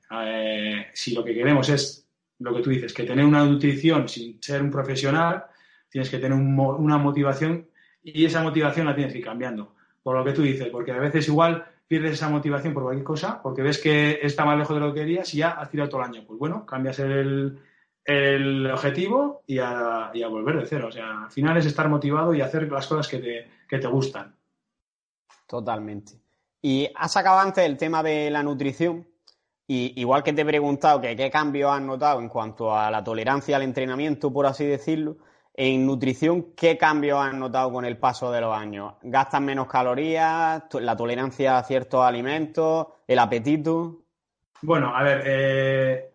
Si 0.94 1.14
lo 1.14 1.22
que 1.22 1.34
queremos 1.34 1.68
es 1.68 2.08
lo 2.38 2.54
que 2.54 2.62
tú 2.62 2.70
dices, 2.70 2.94
que 2.94 3.04
tener 3.04 3.26
una 3.26 3.44
nutrición 3.44 4.08
sin 4.08 4.42
ser 4.42 4.62
un 4.62 4.70
profesional, 4.70 5.44
tienes 5.90 6.08
que 6.08 6.18
tener 6.18 6.32
una 6.32 6.96
motivación 6.96 7.68
y 8.02 8.24
esa 8.24 8.42
motivación 8.42 8.86
la 8.86 8.94
tienes 8.94 9.12
que 9.12 9.18
ir 9.18 9.24
cambiando. 9.26 9.74
Por 10.02 10.16
lo 10.16 10.24
que 10.24 10.32
tú 10.32 10.40
dices, 10.40 10.68
porque 10.70 10.92
a 10.92 10.98
veces 10.98 11.28
igual 11.28 11.66
pierdes 11.86 12.12
esa 12.12 12.30
motivación 12.30 12.72
por 12.72 12.84
cualquier 12.84 13.04
cosa, 13.04 13.42
porque 13.42 13.60
ves 13.60 13.78
que 13.78 14.20
está 14.22 14.46
más 14.46 14.56
lejos 14.56 14.74
de 14.74 14.80
lo 14.80 14.94
que 14.94 15.00
querías 15.00 15.34
y 15.34 15.38
ya 15.38 15.50
has 15.50 15.70
tirado 15.70 15.90
todo 15.90 16.00
el 16.00 16.06
año. 16.06 16.24
Pues 16.26 16.38
bueno, 16.38 16.64
cambias 16.64 16.98
el, 16.98 17.60
objetivo 18.72 19.42
y 19.46 19.58
a, 19.58 20.10
volver 20.30 20.60
de 20.60 20.66
cero. 20.66 20.86
O 20.88 20.92
sea, 20.92 21.24
al 21.24 21.30
final 21.30 21.58
es 21.58 21.66
estar 21.66 21.90
motivado 21.90 22.32
y 22.32 22.40
hacer 22.40 22.72
las 22.72 22.86
cosas 22.86 23.06
que 23.06 23.18
te, 23.18 23.48
que 23.68 23.78
te 23.78 23.86
gustan. 23.86 24.34
Totalmente. 25.46 26.21
Y 26.62 26.88
has 26.94 27.12
sacado 27.12 27.40
antes 27.40 27.64
el 27.66 27.76
tema 27.76 28.02
de 28.02 28.30
la 28.30 28.42
nutrición. 28.42 29.06
Y 29.66 30.00
igual 30.00 30.22
que 30.22 30.32
te 30.32 30.42
he 30.42 30.46
preguntado 30.46 31.00
que 31.00 31.16
qué 31.16 31.30
cambios 31.30 31.72
has 31.72 31.82
notado 31.82 32.20
en 32.20 32.28
cuanto 32.28 32.74
a 32.74 32.90
la 32.90 33.02
tolerancia 33.02 33.56
al 33.56 33.62
entrenamiento, 33.62 34.32
por 34.32 34.46
así 34.46 34.64
decirlo, 34.64 35.16
en 35.54 35.86
nutrición, 35.86 36.54
¿qué 36.56 36.78
cambios 36.78 37.20
has 37.20 37.34
notado 37.34 37.72
con 37.72 37.84
el 37.84 37.98
paso 37.98 38.30
de 38.30 38.40
los 38.40 38.56
años? 38.56 38.94
¿Gastan 39.02 39.44
menos 39.44 39.66
calorías? 39.66 40.62
¿La 40.74 40.96
tolerancia 40.96 41.58
a 41.58 41.64
ciertos 41.64 42.04
alimentos? 42.04 42.86
¿El 43.06 43.18
apetito? 43.18 44.02
Bueno, 44.62 44.96
a 44.96 45.02
ver, 45.02 45.22
eh, 45.26 46.12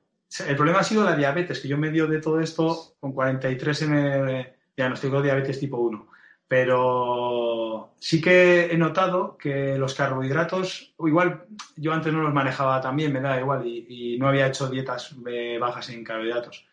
el 0.48 0.56
problema 0.56 0.80
ha 0.80 0.84
sido 0.84 1.04
la 1.04 1.16
diabetes, 1.16 1.60
que 1.60 1.68
yo 1.68 1.78
me 1.78 1.92
dio 1.92 2.08
de 2.08 2.22
todo 2.22 2.40
esto 2.40 2.96
con 3.00 3.12
43 3.12 3.82
m 3.84 4.54
diagnosticó 4.76 5.22
diabetes 5.22 5.60
tipo 5.60 5.78
1. 5.78 6.08
Pero 6.48 7.94
sí 8.00 8.22
que 8.22 8.66
he 8.72 8.78
notado 8.78 9.38
que 9.38 9.78
los 9.78 9.94
carbohidratos, 9.94 10.94
igual 11.00 11.46
yo 11.76 11.92
antes 11.92 12.14
no 12.14 12.22
los 12.22 12.34
manejaba 12.34 12.80
también, 12.80 13.12
me 13.12 13.20
da 13.20 13.40
igual, 13.40 13.68
y, 13.68 14.18
no 14.18 14.30
había 14.30 14.48
hecho 14.48 14.70
dietas 14.70 15.16
eh, 15.30 15.58
bajas 15.60 15.90
en 15.90 16.04
carbohidratos. 16.04 16.66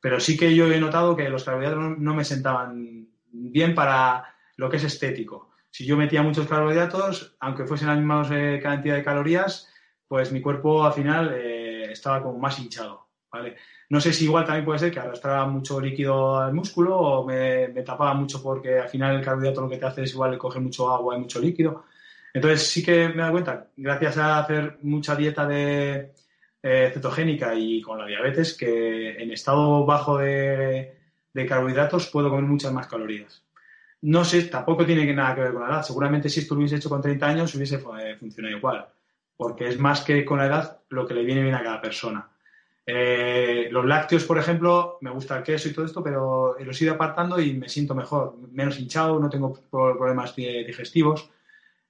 Pero 0.00 0.18
sí 0.20 0.36
que 0.36 0.54
yo 0.54 0.70
he 0.72 0.80
notado 0.80 1.14
que 1.14 1.28
los 1.28 1.44
carbohidratos 1.44 1.98
no, 1.98 2.14
me 2.14 2.24
sentaban 2.24 3.08
bien 3.30 3.74
para 3.74 4.34
lo 4.56 4.70
que 4.70 4.76
es 4.78 4.84
estético. 4.84 5.50
Si 5.70 5.84
yo 5.84 5.96
metía 5.96 6.22
muchos 6.22 6.46
carbohidratos, 6.46 7.36
aunque 7.40 7.66
fuesen 7.66 7.88
la 7.88 7.96
misma 7.96 8.22
cantidad 8.62 8.94
de 8.94 9.04
calorías, 9.04 9.68
pues 10.06 10.32
mi 10.32 10.40
cuerpo 10.40 10.84
al 10.84 10.94
final 10.94 11.34
eh, 11.34 11.92
estaba 11.92 12.22
como 12.22 12.38
más 12.38 12.58
hinchado, 12.58 13.07
No 13.90 14.00
sé 14.00 14.12
si 14.12 14.24
igual 14.24 14.44
también 14.44 14.64
puede 14.66 14.78
ser 14.78 14.92
que 14.92 15.00
arrastraba 15.00 15.46
mucho 15.46 15.80
líquido 15.80 16.38
al 16.38 16.52
músculo 16.52 16.96
o 16.98 17.26
me, 17.26 17.68
tapaba 17.82 18.12
mucho 18.14 18.42
porque 18.42 18.78
al 18.78 18.88
final 18.88 19.16
el 19.16 19.24
carbohidrato 19.24 19.62
lo 19.62 19.68
que 19.68 19.78
te 19.78 19.86
hace 19.86 20.02
es 20.02 20.12
igual 20.12 20.36
coger 20.36 20.60
mucho 20.60 20.90
agua 20.90 21.16
y 21.16 21.20
mucho 21.20 21.40
líquido. 21.40 21.84
Entonces 22.34 22.68
sí 22.68 22.84
que 22.84 23.08
me 23.08 23.22
dado 23.22 23.32
cuenta, 23.32 23.68
gracias 23.76 24.18
a 24.18 24.38
hacer 24.40 24.78
mucha 24.82 25.16
dieta 25.16 25.46
de 25.46 26.12
eh, 26.62 26.90
cetogénica 26.92 27.54
y 27.54 27.80
con 27.80 27.98
la 27.98 28.06
diabetes, 28.06 28.54
que 28.54 29.22
en 29.22 29.30
estado 29.32 29.86
bajo 29.86 30.18
de, 30.18 30.94
carbohidratos 31.48 32.08
puedo 32.08 32.30
comer 32.30 32.44
muchas 32.44 32.72
más 32.72 32.88
calorías. 32.88 33.44
No 34.02 34.24
sé, 34.24 34.42
tampoco 34.44 34.84
tiene 34.84 35.12
nada 35.14 35.34
que 35.34 35.40
ver 35.42 35.52
con 35.52 35.62
la 35.62 35.68
edad. 35.68 35.82
Seguramente 35.82 36.28
si 36.28 36.40
esto 36.40 36.54
lo 36.54 36.60
hubiese 36.60 36.76
hecho 36.76 36.88
con 36.88 37.00
30 37.00 37.26
años 37.26 37.54
hubiese 37.54 37.76
eh, 37.76 38.16
funcionado 38.18 38.56
igual, 38.56 38.86
porque 39.36 39.68
es 39.68 39.78
más 39.78 40.02
que 40.02 40.24
con 40.24 40.38
la 40.38 40.46
edad 40.46 40.80
lo 40.90 41.06
que 41.06 41.14
le 41.14 41.24
viene 41.24 41.42
bien 41.42 41.54
a 41.54 41.62
cada 41.62 41.80
persona. 41.80 42.28
Eh, 42.90 43.68
los 43.70 43.84
lácteos, 43.84 44.24
por 44.24 44.38
ejemplo, 44.38 44.96
me 45.02 45.10
gusta 45.10 45.36
el 45.36 45.42
queso 45.42 45.68
y 45.68 45.74
todo 45.74 45.84
esto, 45.84 46.02
pero 46.02 46.56
los 46.58 46.80
he 46.80 46.84
ido 46.84 46.94
apartando 46.94 47.38
y 47.38 47.52
me 47.52 47.68
siento 47.68 47.94
mejor, 47.94 48.36
menos 48.50 48.78
hinchado, 48.80 49.20
no 49.20 49.28
tengo 49.28 49.52
problemas 49.70 50.34
digestivos. 50.34 51.28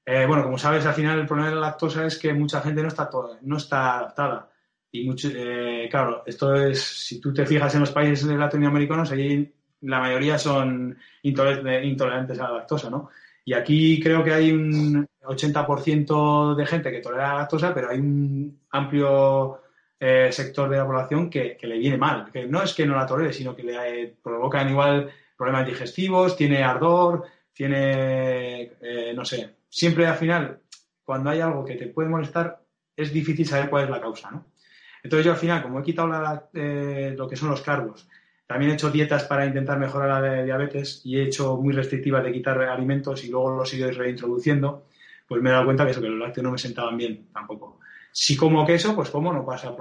Eh, 0.05 0.27
bueno, 0.27 0.43
como 0.43 0.59
sabes, 0.59 0.85
al 0.87 0.95
final 0.95 1.21
el 1.21 1.27
problema 1.27 1.51
de 1.51 1.55
la 1.55 1.69
lactosa 1.69 2.05
es 2.05 2.19
que 2.19 2.33
mucha 2.33 2.61
gente 2.63 2.83
no 2.83 2.89
está, 2.89 3.09
no 3.43 3.57
está 3.59 3.99
adaptada. 3.99 4.51
Y 4.91 5.05
mucho, 5.05 5.29
eh, 5.33 5.87
claro, 5.89 6.25
esto 6.27 6.53
es, 6.57 6.83
si 6.83 7.21
tú 7.21 7.33
te 7.33 7.47
fijas 7.47 7.73
en 7.75 7.81
los 7.83 7.93
países 7.93 8.27
latinoamericanos, 8.27 9.13
allí 9.13 9.55
la 9.83 10.01
mayoría 10.01 10.37
son 10.37 10.99
intolerantes 11.23 12.41
a 12.41 12.43
la 12.43 12.55
lactosa, 12.55 12.91
¿no? 12.91 13.09
Y 13.45 13.53
aquí 13.53 14.01
creo 14.03 14.25
que 14.25 14.33
hay 14.33 14.51
un 14.51 15.07
80% 15.23 16.57
de 16.57 16.67
gente 16.67 16.91
que 16.91 17.01
tolera 17.01 17.29
la 17.29 17.39
lactosa, 17.39 17.73
pero 17.73 17.91
hay 17.91 18.01
un 18.01 18.59
amplio 18.71 19.61
eh, 20.01 20.31
sector 20.31 20.69
de 20.69 20.77
la 20.77 20.87
población 20.87 21.29
que, 21.29 21.59
le 21.61 21.79
viene 21.79 21.97
mal. 21.97 22.31
Que 22.33 22.47
no 22.47 22.63
es 22.63 22.73
que 22.75 22.87
no 22.87 22.97
la 22.97 23.07
tolere, 23.07 23.33
sino 23.33 23.55
que 23.57 23.63
le 23.63 24.03
eh, 24.03 24.17
provocan 24.23 24.69
igual 24.71 25.11
problemas 25.37 25.67
digestivos, 25.67 26.37
tiene 26.37 26.63
ardor, 26.63 27.25
tiene, 27.53 28.73
eh, 28.81 29.13
no 29.15 29.25
sé, 29.25 29.57
siempre 29.69 30.07
al 30.07 30.17
final, 30.17 30.61
cuando 31.05 31.31
hay 31.31 31.41
algo 31.41 31.65
que 31.65 31.75
te 31.75 31.87
puede 31.87 32.09
molestar, 32.09 32.61
es 32.97 33.13
difícil 33.13 33.47
saber 33.47 33.71
cuál 33.71 33.85
es 33.85 33.91
la 33.91 34.01
causa, 34.01 34.31
¿no? 34.31 34.47
Entonces 35.03 35.27
yo 35.27 35.33
al 35.33 35.39
final, 35.39 35.63
como 35.63 35.81
he 35.81 35.83
quitado 35.85 36.09
lo 36.09 37.29
que 37.29 37.37
son 37.37 37.51
los 37.51 37.63
cargos, 37.63 38.09
también 38.49 38.73
he 38.73 38.75
hecho 38.75 38.91
dietas 38.91 39.25
para 39.25 39.47
intentar 39.47 39.79
mejorar 39.79 40.23
la 40.23 40.43
diabetes 40.43 41.03
y 41.05 41.19
he 41.19 41.25
hecho 41.25 41.57
muy 41.57 41.73
restrictivas 41.73 42.25
de 42.25 42.33
quitar 42.33 42.61
alimentos 42.63 43.25
y 43.25 43.31
luego 43.31 43.57
los 43.57 43.73
he 43.73 43.77
ido 43.77 43.91
reintroduciendo, 43.91 44.87
pues 45.27 45.43
me 45.43 45.51
he 45.51 45.53
dado 45.53 45.67
cuenta 45.67 45.85
que 45.85 45.93
eso, 45.93 46.01
que 46.01 46.09
los 46.09 46.19
lácteos 46.19 46.45
no 46.45 46.53
me 46.53 46.59
sentaban 46.59 46.97
bien 46.97 47.29
tampoco. 47.33 47.79
Si 48.11 48.37
como 48.37 48.67
queso, 48.67 48.95
pues 48.95 49.11
como 49.11 49.33
no 49.33 49.45
pasa, 49.45 49.75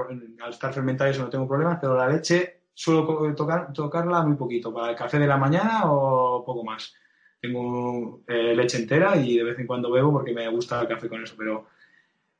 al 0.43 0.49
estar 0.49 0.73
fermentado 0.73 1.09
eso 1.09 1.23
no 1.23 1.29
tengo 1.29 1.47
problemas, 1.47 1.79
pero 1.81 1.95
la 1.95 2.07
leche 2.07 2.57
suelo 2.77 3.33
tocar, 3.35 3.73
tocarla 3.73 4.21
muy 4.21 4.35
poquito, 4.35 4.71
para 4.71 4.91
el 4.91 4.95
café 4.95 5.17
de 5.17 5.25
la 5.25 5.37
mañana 5.37 5.91
o 5.91 6.45
poco 6.45 6.63
más. 6.63 6.93
Tengo 7.41 8.21
eh, 8.27 8.55
leche 8.55 8.77
entera 8.77 9.15
y 9.17 9.37
de 9.37 9.43
vez 9.43 9.59
en 9.59 9.65
cuando 9.65 9.91
bebo 9.91 10.11
porque 10.11 10.33
me 10.33 10.47
gusta 10.49 10.81
el 10.81 10.87
café 10.87 11.09
con 11.09 11.23
eso, 11.23 11.33
pero 11.35 11.67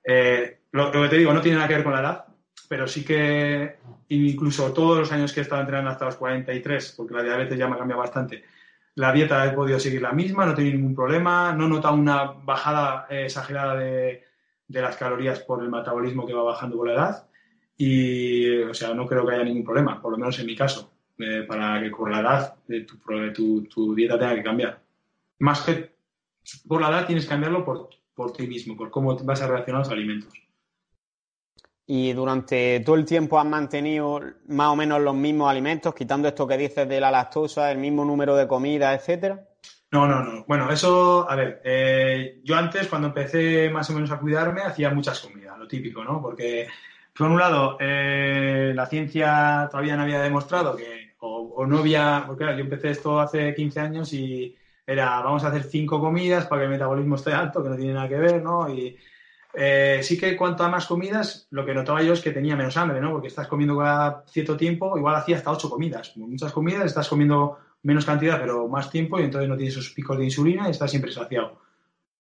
eh, 0.03 0.59
lo, 0.71 0.91
que 0.91 1.09
te 1.09 1.17
digo 1.17 1.33
no 1.33 1.41
tiene 1.41 1.57
nada 1.57 1.67
que 1.67 1.75
ver 1.75 1.83
con 1.83 1.93
la 1.93 2.01
edad, 2.01 2.25
pero 2.69 2.88
sí 2.88 3.03
que 3.03 3.77
incluso 4.09 4.71
todos 4.73 4.99
los 4.99 5.11
años 5.11 5.33
que 5.33 5.39
he 5.39 5.43
estado 5.43 5.61
entrenando 5.61 5.89
hasta 5.89 6.05
los 6.05 6.17
43, 6.17 6.93
porque 6.95 7.15
la 7.15 7.23
diabetes 7.23 7.57
ya 7.57 7.67
me 7.67 7.73
ha 7.73 7.79
cambiado 7.79 8.01
bastante, 8.01 8.43
la 8.93 9.11
dieta 9.11 9.43
he 9.45 9.51
podido 9.51 9.79
seguir 9.79 10.03
la 10.03 10.11
misma, 10.11 10.45
no 10.45 10.51
he 10.51 10.55
tenido 10.55 10.75
ningún 10.75 10.95
problema, 10.95 11.51
no 11.51 11.65
he 11.65 11.69
notado 11.69 11.95
una 11.95 12.25
bajada 12.25 13.07
eh, 13.09 13.25
exagerada 13.25 13.75
de, 13.75 14.26
de 14.68 14.82
las 14.82 14.97
calorías 14.97 15.39
por 15.39 15.63
el 15.63 15.70
metabolismo 15.70 16.26
que 16.26 16.34
va 16.34 16.43
bajando 16.43 16.78
con 16.78 16.88
la 16.88 16.93
edad. 16.93 17.28
Y, 17.78 18.59
o 18.63 18.74
sea, 18.74 18.93
no 18.93 19.05
creo 19.05 19.26
que 19.26 19.36
haya 19.36 19.43
ningún 19.43 19.63
problema, 19.63 20.01
por 20.01 20.11
lo 20.11 20.18
menos 20.18 20.38
en 20.39 20.47
mi 20.47 20.55
caso, 20.55 20.91
eh, 21.20 21.43
para 21.47 21.82
que 21.82 21.91
con 21.91 22.11
la 22.11 22.22
edad 22.22 22.55
eh, 22.68 22.86
tu, 23.34 23.63
tu, 23.63 23.95
dieta 23.95 24.18
tenga 24.18 24.36
que 24.36 24.43
cambiar. 24.43 24.82
Más 25.39 25.61
que 25.61 25.95
por 26.68 26.82
la 26.82 26.89
edad 26.89 27.05
tienes 27.05 27.26
que 27.26 27.30
cambiarlo 27.30 27.63
por, 27.63 27.89
por 28.15 28.34
ti 28.34 28.47
mismo, 28.47 28.76
por 28.76 28.89
cómo 28.89 29.15
vas 29.18 29.41
a 29.41 29.47
reaccionar 29.47 29.82
a 29.82 29.86
los 29.86 29.93
alimentos. 29.93 30.34
Y 31.86 32.11
durante 32.11 32.82
todo 32.82 32.95
el 32.95 33.05
tiempo 33.05 33.39
has 33.39 33.45
mantenido 33.45 34.20
más 34.47 34.68
o 34.68 34.76
menos 34.76 34.99
los 35.01 35.15
mismos 35.15 35.49
alimentos, 35.49 35.95
quitando 35.95 36.28
esto 36.28 36.45
que 36.45 36.57
dices 36.57 36.89
de 36.89 36.99
la 36.99 37.11
lactosa, 37.11 37.72
el 37.72 37.78
mismo 37.78 38.03
número 38.03 38.36
de 38.36 38.45
comidas, 38.45 38.99
etcétera. 38.99 39.47
No, 39.91 40.05
no, 40.05 40.21
no. 40.21 40.43
Bueno, 40.47 40.69
eso, 40.69 41.29
a 41.29 41.35
ver, 41.35 41.61
eh, 41.63 42.41
yo 42.43 42.57
antes, 42.57 42.88
cuando 42.88 43.07
empecé 43.07 43.69
más 43.69 43.89
o 43.89 43.93
menos 43.93 44.11
a 44.11 44.19
cuidarme, 44.19 44.61
hacía 44.61 44.89
muchas 44.89 45.19
comidas, 45.21 45.57
lo 45.57 45.67
típico, 45.67 46.03
¿no? 46.03 46.21
Porque, 46.21 46.67
por 47.15 47.27
un 47.27 47.39
lado, 47.39 47.77
eh, 47.79 48.73
la 48.75 48.85
ciencia 48.85 49.67
todavía 49.71 49.95
no 49.95 50.03
había 50.03 50.21
demostrado 50.21 50.75
que, 50.75 51.15
o, 51.19 51.65
no 51.65 51.79
había, 51.79 52.23
porque 52.27 52.43
claro, 52.43 52.57
yo 52.57 52.63
empecé 52.65 52.91
esto 52.91 53.19
hace 53.19 53.55
15 53.55 53.79
años 53.79 54.11
y 54.11 54.55
era, 54.85 55.21
vamos 55.21 55.43
a 55.45 55.47
hacer 55.47 55.63
cinco 55.63 56.01
comidas 56.01 56.45
para 56.47 56.61
que 56.61 56.65
el 56.65 56.71
metabolismo 56.71 57.15
esté 57.15 57.33
alto, 57.33 57.63
que 57.63 57.69
no 57.69 57.77
tiene 57.77 57.93
nada 57.93 58.09
que 58.09 58.17
ver, 58.17 58.43
¿no? 58.43 58.69
Y 58.69 58.97
eh, 59.53 60.01
sí 60.03 60.17
que 60.19 60.35
cuanto 60.35 60.63
a 60.63 60.69
más 60.69 60.85
comidas, 60.85 61.47
lo 61.51 61.65
que 61.65 61.73
notaba 61.73 62.03
yo 62.03 62.13
es 62.13 62.21
que 62.21 62.31
tenía 62.31 62.57
menos 62.57 62.75
hambre, 62.75 62.99
¿no? 62.99 63.11
Porque 63.11 63.27
estás 63.29 63.47
comiendo 63.47 63.77
cada 63.77 64.23
cierto 64.27 64.57
tiempo, 64.57 64.97
igual 64.97 65.15
hacía 65.15 65.38
hasta 65.38 65.51
ocho 65.51 65.69
comidas. 65.69 66.15
Muchas 66.17 66.51
comidas, 66.51 66.85
estás 66.85 67.07
comiendo 67.07 67.57
menos 67.88 68.05
cantidad, 68.05 68.38
pero 68.39 68.67
más 68.67 68.91
tiempo, 68.91 69.17
y 69.17 69.23
entonces 69.23 69.47
no 69.47 69.55
tienes 69.55 69.77
esos 69.77 69.91
picos 69.91 70.17
de 70.17 70.25
insulina 70.25 70.67
y 70.67 70.71
estás 70.71 70.91
siempre 70.91 71.09
saciado. 71.09 71.61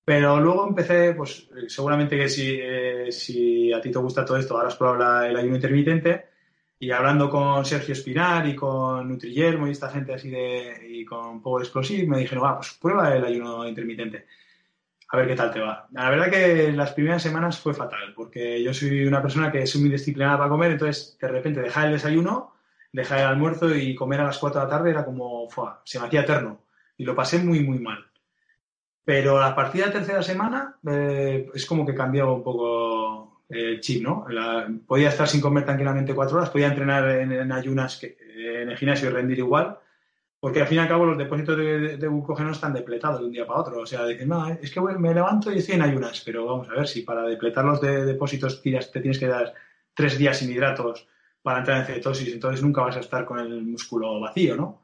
Pero 0.05 0.39
luego 0.39 0.65
empecé, 0.65 1.13
pues 1.13 1.49
seguramente 1.67 2.17
que 2.17 2.29
si, 2.29 2.57
eh, 2.57 3.11
si 3.11 3.73
a 3.73 3.81
ti 3.81 3.91
te 3.91 3.99
gusta 3.99 4.23
todo 4.23 4.37
esto, 4.37 4.55
ahora 4.55 4.69
has 4.69 4.77
probado 4.77 5.25
el 5.25 5.35
ayuno 5.35 5.55
intermitente, 5.55 6.27
y 6.79 6.91
hablando 6.91 7.29
con 7.29 7.65
Sergio 7.65 7.91
Espinar 7.91 8.47
y 8.47 8.55
con 8.55 9.09
Nutriyermo 9.09 9.67
y 9.67 9.71
esta 9.71 9.89
gente 9.89 10.13
así 10.13 10.29
de, 10.29 10.87
y 10.89 11.03
con 11.03 11.41
Power 11.41 11.63
Explosive, 11.63 12.07
me 12.07 12.19
dijeron, 12.19 12.45
va, 12.45 12.55
pues 12.55 12.77
prueba 12.81 13.13
el 13.13 13.25
ayuno 13.25 13.67
intermitente. 13.67 14.25
A 15.09 15.17
ver 15.17 15.27
qué 15.27 15.35
tal 15.35 15.51
te 15.51 15.59
va. 15.59 15.87
La 15.91 16.09
verdad 16.09 16.29
que 16.29 16.71
las 16.71 16.93
primeras 16.93 17.23
semanas 17.23 17.59
fue 17.59 17.73
fatal, 17.73 18.13
porque 18.15 18.63
yo 18.63 18.73
soy 18.73 19.05
una 19.05 19.21
persona 19.21 19.51
que 19.51 19.67
soy 19.67 19.81
muy 19.81 19.89
disciplinada 19.89 20.37
para 20.37 20.49
comer, 20.49 20.71
entonces 20.71 21.17
de 21.19 21.27
repente 21.27 21.61
dejar 21.61 21.87
el 21.87 21.93
desayuno 21.93 22.56
dejar 22.97 23.19
el 23.19 23.25
almuerzo 23.25 23.73
y 23.75 23.93
comer 23.93 24.21
a 24.21 24.25
las 24.25 24.39
4 24.39 24.59
de 24.59 24.65
la 24.65 24.69
tarde 24.69 24.89
era 24.89 25.05
como, 25.05 25.47
se 25.83 25.99
me 25.99 26.07
hacía 26.07 26.21
eterno. 26.21 26.63
Y 26.97 27.05
lo 27.05 27.15
pasé 27.15 27.37
muy, 27.37 27.59
muy 27.59 27.77
mal. 27.77 28.03
Pero 29.05 29.39
a 29.39 29.55
partir 29.55 29.81
de 29.81 29.87
la 29.87 29.93
tercera 29.93 30.23
semana 30.23 30.75
eh, 30.89 31.47
es 31.53 31.65
como 31.67 31.85
que 31.85 31.93
cambió 31.93 32.33
un 32.33 32.43
poco 32.43 33.43
el 33.49 33.79
chip, 33.79 34.03
¿no? 34.03 34.25
podía 34.85 35.09
estar 35.09 35.27
sin 35.27 35.39
comer 35.39 35.63
tranquilamente 35.63 36.13
cuatro 36.13 36.37
horas, 36.37 36.49
podía 36.49 36.67
entrenar 36.67 37.09
en, 37.11 37.49
ayunas 37.53 37.97
que, 37.97 38.17
en 38.35 38.69
el 38.69 38.75
gimnasio 38.75 39.09
y 39.09 39.13
rendir 39.13 39.37
igual, 39.37 39.77
porque 40.37 40.59
al 40.59 40.67
fin 40.67 40.79
y 40.79 40.81
al 40.81 40.89
cabo 40.89 41.05
los 41.05 41.17
depósitos 41.17 41.55
de, 41.55 41.95
glucógeno 41.97 42.51
están 42.51 42.73
depletados 42.73 43.21
de 43.21 43.27
un 43.27 43.31
día 43.31 43.47
para 43.47 43.61
otro. 43.61 43.79
O 43.79 43.85
sea, 43.85 44.05
dicen, 44.05 44.27
no, 44.27 44.47
es 44.49 44.71
que 44.71 44.81
me 44.81 45.13
levanto 45.13 45.53
y 45.53 45.59
estoy 45.59 45.75
en 45.75 45.83
ayunas, 45.83 46.21
pero 46.25 46.45
vamos 46.45 46.67
a 46.67 46.73
ver, 46.73 46.87
si 46.87 47.03
para 47.03 47.21
depletar 47.23 47.63
los 47.63 47.79
depósitos 47.79 48.61
tiras, 48.61 48.91
te 48.91 48.99
tienes 48.99 49.19
que 49.19 49.27
dar 49.27 49.53
tres 49.93 50.17
días 50.17 50.39
sin 50.39 50.51
hidratos 50.51 51.07
para 51.47 51.59
entrar 51.59 51.79
en 51.79 51.85
cetosis, 51.85 52.33
entonces 52.33 52.61
nunca 52.61 52.81
vas 52.81 52.97
a 52.97 52.99
estar 52.99 53.23
con 53.23 53.39
el 53.39 53.63
músculo 53.63 54.19
vacío, 54.19 54.57
¿no? 54.57 54.81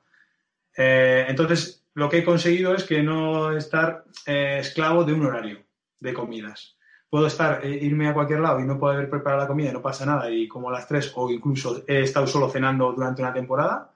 Eh, 0.78 1.26
entonces, 1.28 1.84
lo 1.93 2.07
que 2.07 2.20
he 2.20 2.24
conseguido 2.24 2.74
es 2.74 2.86
que 2.86 3.03
no 3.03 3.51
estar 3.51 4.05
eh, 4.26 4.59
esclavo 4.61 5.03
de 5.03 5.11
un 5.11 5.26
horario 5.26 5.59
de 5.99 6.14
comidas. 6.14 6.78
Puedo 7.09 7.28
estar, 7.28 7.66
eh, 7.66 7.80
irme 7.82 8.07
a 8.07 8.14
cualquier 8.14 8.39
lado 8.39 8.61
y 8.61 8.64
no 8.64 8.80
poder 8.80 9.09
preparar 9.09 9.39
la 9.39 9.47
comida, 9.47 9.74
no 9.74 9.82
pasa 9.82 10.05
nada, 10.05 10.32
y 10.32 10.47
como 10.47 10.70
a 10.70 10.72
las 10.72 10.88
tres, 10.88 11.11
o 11.16 11.30
incluso 11.30 11.84
he 11.86 12.03
estado 12.03 12.28
solo 12.28 12.49
cenando 12.49 12.93
durante 12.93 13.22
una 13.22 13.34
temporada 13.34 13.91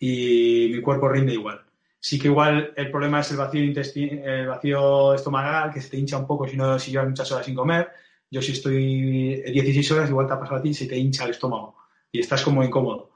y 0.00 0.70
mi 0.72 0.80
cuerpo 0.80 1.08
rinde 1.08 1.34
igual. 1.34 1.64
Sí 2.00 2.18
que 2.18 2.26
igual 2.26 2.72
el 2.74 2.90
problema 2.90 3.20
es 3.20 3.30
el 3.30 3.36
vacío, 3.36 3.62
el 3.62 4.48
vacío 4.48 5.14
estomacal, 5.14 5.72
que 5.72 5.80
se 5.80 5.90
te 5.90 5.98
hincha 5.98 6.18
un 6.18 6.26
poco 6.26 6.48
si, 6.48 6.56
no, 6.56 6.80
si 6.80 6.90
llevas 6.90 7.10
muchas 7.10 7.30
horas 7.30 7.46
sin 7.46 7.54
comer. 7.54 7.92
Yo 8.28 8.42
si 8.42 8.50
estoy 8.50 9.40
16 9.52 9.92
horas, 9.92 10.10
igual 10.10 10.26
te 10.26 10.32
ha 10.32 10.40
pasado 10.40 10.56
a 10.56 10.62
ti, 10.62 10.74
se 10.74 10.88
te 10.88 10.96
hincha 10.96 11.22
el 11.22 11.30
estómago 11.30 11.78
y 12.12 12.20
estás 12.20 12.42
como 12.42 12.62
incómodo. 12.62 13.10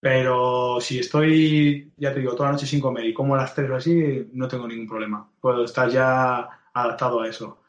Pero 0.00 0.78
si 0.80 0.98
estoy, 0.98 1.92
ya 1.96 2.12
te 2.12 2.20
digo, 2.20 2.34
toda 2.34 2.50
la 2.50 2.52
noche 2.52 2.66
sin 2.66 2.80
comer 2.80 3.06
y 3.06 3.14
como 3.14 3.34
a 3.34 3.38
las 3.38 3.54
tres 3.54 3.70
o 3.70 3.76
así, 3.76 4.28
no 4.32 4.46
tengo 4.46 4.68
ningún 4.68 4.86
problema. 4.86 5.28
Puedo 5.40 5.64
estar 5.64 5.88
ya 5.88 6.48
adaptado 6.72 7.22
a 7.22 7.28
eso. 7.28 7.62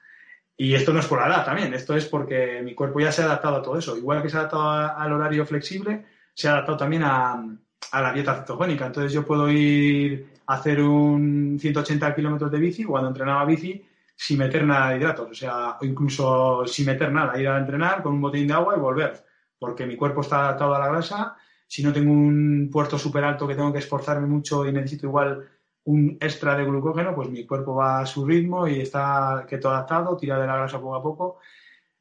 Y 0.58 0.74
esto 0.74 0.92
no 0.92 1.00
es 1.00 1.08
por 1.08 1.20
la 1.20 1.28
edad 1.28 1.46
también, 1.46 1.74
esto 1.74 1.96
es 1.96 2.06
porque 2.06 2.62
mi 2.64 2.74
cuerpo 2.74 3.00
ya 3.00 3.12
se 3.12 3.22
ha 3.22 3.26
adaptado 3.26 3.58
a 3.58 3.62
todo 3.62 3.78
eso. 3.78 3.96
Igual 3.98 4.22
que 4.22 4.30
se 4.30 4.38
ha 4.38 4.42
adaptado 4.42 4.70
al 4.70 5.14
horario 5.14 5.46
flexible, 5.46 6.06
se 6.34 6.48
ha 6.48 6.54
adaptado 6.54 6.78
también 6.78 7.04
a, 7.04 7.34
a 7.92 8.02
la 8.02 8.14
dieta 8.14 8.36
cetogénica. 8.36 8.88
Entonces 8.88 9.14
yo 9.14 9.26
puedo 9.26 9.50
ir 9.50 10.38
hacer 10.48 10.82
un 10.82 11.58
180 11.60 12.16
kilómetros 12.16 12.52
de 12.52 12.60
bici, 12.60 12.84
cuando 12.84 13.10
entrenaba 13.10 13.46
bici, 13.46 13.86
sin 14.16 14.40
meter 14.40 14.64
nada 14.64 14.90
de 14.90 14.98
hidratos, 14.98 15.30
o 15.30 15.34
sea, 15.34 15.78
o 15.80 15.86
incluso 15.86 16.66
sin 16.66 16.88
meter 16.88 17.12
nada, 17.12 17.40
ir 17.40 17.48
a 17.48 17.58
entrenar 17.58 18.02
con 18.02 18.14
un 18.14 18.22
botín 18.22 18.48
de 18.48 18.54
agua 18.54 18.76
y 18.76 18.80
volver, 18.80 19.26
porque 19.60 19.86
mi 19.86 19.96
cuerpo 19.96 20.22
está 20.22 20.42
adaptado 20.42 20.76
a 20.76 20.80
la 20.80 20.88
grasa. 20.88 21.36
Si 21.68 21.84
no 21.84 21.92
tengo 21.92 22.12
un 22.12 22.70
puerto 22.72 22.98
súper 22.98 23.24
alto 23.24 23.48
que 23.48 23.56
tengo 23.56 23.74
que 23.74 23.80
esforzarme 23.80 24.28
mucho 24.28 24.66
y 24.66 24.72
necesito 24.72 25.08
igual 25.08 25.48
un 25.86 26.18
extra 26.20 26.56
de 26.56 26.66
glucógeno, 26.66 27.16
pues 27.16 27.30
mi 27.30 27.46
cuerpo 27.46 27.76
va 27.76 28.02
a 28.02 28.06
su 28.06 28.26
ritmo 28.26 28.68
y 28.68 28.82
está 28.82 29.46
todo 29.62 29.72
adaptado, 29.72 30.18
tira 30.18 30.40
de 30.40 30.48
la 30.48 30.58
grasa 30.58 30.80
poco 30.80 30.96
a 30.96 31.04
poco. 31.04 31.40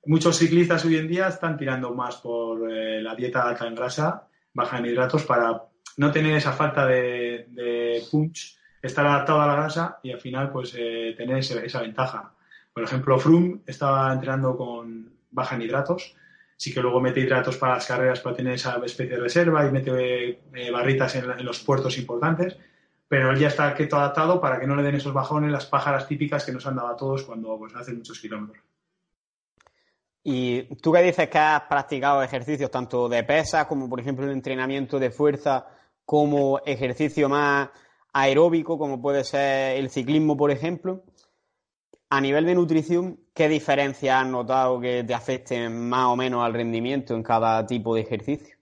Muchos 0.06 0.36
ciclistas 0.36 0.84
hoy 0.84 0.96
en 0.96 1.08
día 1.08 1.28
están 1.28 1.56
tirando 1.56 1.94
más 1.94 2.16
por 2.16 2.70
eh, 2.70 3.00
la 3.00 3.14
dieta 3.14 3.48
alta 3.48 3.66
en 3.66 3.74
grasa, 3.74 4.28
baja 4.52 4.78
en 4.78 4.86
hidratos, 4.86 5.24
para 5.24 5.64
no 5.96 6.12
tener 6.12 6.36
esa 6.36 6.52
falta 6.52 6.86
de, 6.86 7.46
de 7.50 8.02
punch 8.10 8.56
estar 8.82 9.06
adaptado 9.06 9.40
a 9.40 9.46
la 9.46 9.56
grasa 9.56 9.98
y 10.02 10.12
al 10.12 10.20
final 10.20 10.50
pues 10.50 10.74
eh, 10.76 11.14
tener 11.16 11.38
esa 11.38 11.80
ventaja. 11.80 12.32
Por 12.72 12.82
ejemplo, 12.82 13.18
Froome 13.18 13.60
estaba 13.66 14.12
entrenando 14.12 14.56
con 14.56 15.10
baja 15.30 15.56
en 15.56 15.62
hidratos, 15.62 16.14
sí 16.56 16.72
que 16.72 16.80
luego 16.80 17.00
mete 17.00 17.20
hidratos 17.20 17.56
para 17.56 17.74
las 17.74 17.86
carreras 17.86 18.20
para 18.20 18.36
tener 18.36 18.54
esa 18.54 18.80
especie 18.84 19.16
de 19.16 19.22
reserva 19.22 19.66
y 19.66 19.70
mete 19.70 20.40
eh, 20.54 20.70
barritas 20.70 21.14
en, 21.16 21.44
los 21.44 21.60
puertos 21.60 21.98
importantes, 21.98 22.56
pero 23.08 23.30
él 23.30 23.38
ya 23.38 23.48
está 23.48 23.74
keto 23.74 23.96
adaptado 23.96 24.40
para 24.40 24.58
que 24.58 24.66
no 24.66 24.74
le 24.74 24.82
den 24.82 24.96
esos 24.96 25.12
bajones, 25.12 25.52
las 25.52 25.66
pájaras 25.66 26.08
típicas 26.08 26.44
que 26.44 26.52
nos 26.52 26.66
han 26.66 26.76
dado 26.76 26.88
a 26.88 26.96
todos 26.96 27.24
cuando 27.24 27.58
pues, 27.58 27.74
hacen 27.74 27.98
muchos 27.98 28.18
kilómetros. 28.18 28.64
Y 30.24 30.62
tú 30.76 30.92
que 30.92 31.02
dices 31.02 31.28
que 31.28 31.38
has 31.38 31.62
practicado 31.62 32.20
ejercicios 32.22 32.68
tanto 32.68 33.08
de 33.08 33.22
pesa 33.22 33.68
como 33.68 33.88
por 33.88 34.00
ejemplo 34.00 34.24
el 34.24 34.32
entrenamiento 34.32 34.98
de 34.98 35.12
fuerza 35.12 35.68
como 36.04 36.60
ejercicio 36.66 37.28
más 37.28 37.68
aeróbico, 38.12 38.78
como 38.78 39.00
puede 39.00 39.22
ser 39.22 39.76
el 39.76 39.90
ciclismo, 39.90 40.36
por 40.36 40.50
ejemplo. 40.50 41.04
A 42.08 42.20
nivel 42.20 42.46
de 42.46 42.54
nutrición, 42.54 43.18
¿qué 43.34 43.48
diferencias 43.48 44.22
has 44.22 44.28
notado 44.28 44.80
que 44.80 45.02
te 45.02 45.12
afecten 45.12 45.88
más 45.88 46.06
o 46.06 46.16
menos 46.16 46.44
al 46.44 46.54
rendimiento 46.54 47.14
en 47.14 47.22
cada 47.24 47.66
tipo 47.66 47.94
de 47.94 48.02
ejercicio? 48.02 48.56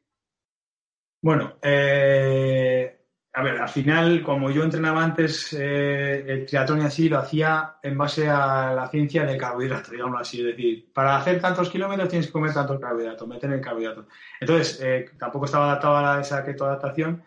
Bueno, 1.21 1.55
eh, 1.61 3.05
a 3.35 3.43
ver, 3.43 3.61
al 3.61 3.69
final, 3.69 4.23
como 4.23 4.51
yo 4.51 4.63
entrenaba 4.63 5.03
antes 5.03 5.53
eh, 5.53 6.25
el 6.27 6.47
triatlón 6.47 6.83
y 6.83 6.85
así, 6.85 7.09
lo 7.09 7.19
hacía 7.19 7.77
en 7.83 7.99
base 7.99 8.29
a 8.31 8.73
la 8.75 8.89
ciencia 8.89 9.25
del 9.25 9.39
carbohidrato, 9.39 9.91
digamos 9.91 10.21
así. 10.21 10.41
Es 10.41 10.47
decir, 10.47 10.93
para 10.95 11.17
hacer 11.17 11.41
tantos 11.41 11.69
kilómetros 11.69 12.09
tienes 12.09 12.29
que 12.29 12.33
comer 12.33 12.55
tantos 12.55 12.81
carbohidratos, 12.81 13.29
meter 13.29 13.53
el 13.53 13.61
carbohidrato. 13.61 14.07
Entonces, 14.41 14.81
eh, 14.83 15.07
tampoco 15.19 15.45
estaba 15.45 15.67
adaptado 15.67 15.97
a 15.97 16.21
esa 16.21 16.45
keto 16.45 16.65
adaptación 16.65 17.23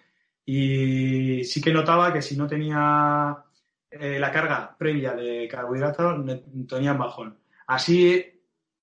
y 0.45 1.43
sí 1.43 1.61
que 1.61 1.73
notaba 1.73 2.11
que 2.13 2.21
si 2.21 2.37
no 2.37 2.47
tenía 2.47 3.43
eh, 3.99 4.19
la 4.19 4.31
carga 4.31 4.75
previa 4.77 5.13
de 5.13 5.47
carbohidratos, 5.47 6.25
tenía 6.67 6.93
un 6.93 6.97
bajón. 6.97 7.37
Así, 7.67 8.23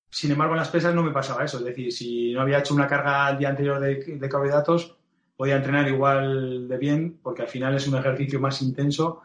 sin 0.09 0.31
embargo, 0.31 0.53
en 0.53 0.59
las 0.59 0.69
pesas 0.69 0.93
no 0.93 1.03
me 1.03 1.11
pasaba 1.11 1.43
eso. 1.43 1.57
Es 1.59 1.65
decir, 1.65 1.91
si 1.91 2.33
no 2.33 2.41
había 2.41 2.59
hecho 2.59 2.73
una 2.73 2.87
carga 2.87 3.25
al 3.25 3.37
día 3.37 3.49
anterior 3.49 3.79
de, 3.79 4.29
carbohidratos, 4.29 4.95
podía 5.35 5.57
entrenar 5.57 5.87
igual 5.87 6.67
de 6.67 6.77
bien, 6.77 7.19
porque 7.21 7.41
al 7.41 7.47
final 7.47 7.75
es 7.75 7.87
un 7.87 7.97
ejercicio 7.97 8.39
más 8.39 8.61
intenso 8.61 9.21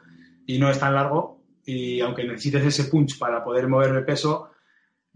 y 0.47 0.59
no 0.59 0.71
es 0.71 0.79
tan 0.79 0.95
largo. 0.95 1.41
Y 1.65 2.01
aunque 2.01 2.25
necesites 2.25 2.65
ese 2.65 2.85
punch 2.85 3.19
para 3.19 3.45
poder 3.45 3.69
mover 3.69 3.95
el 3.95 4.05
peso, 4.05 4.51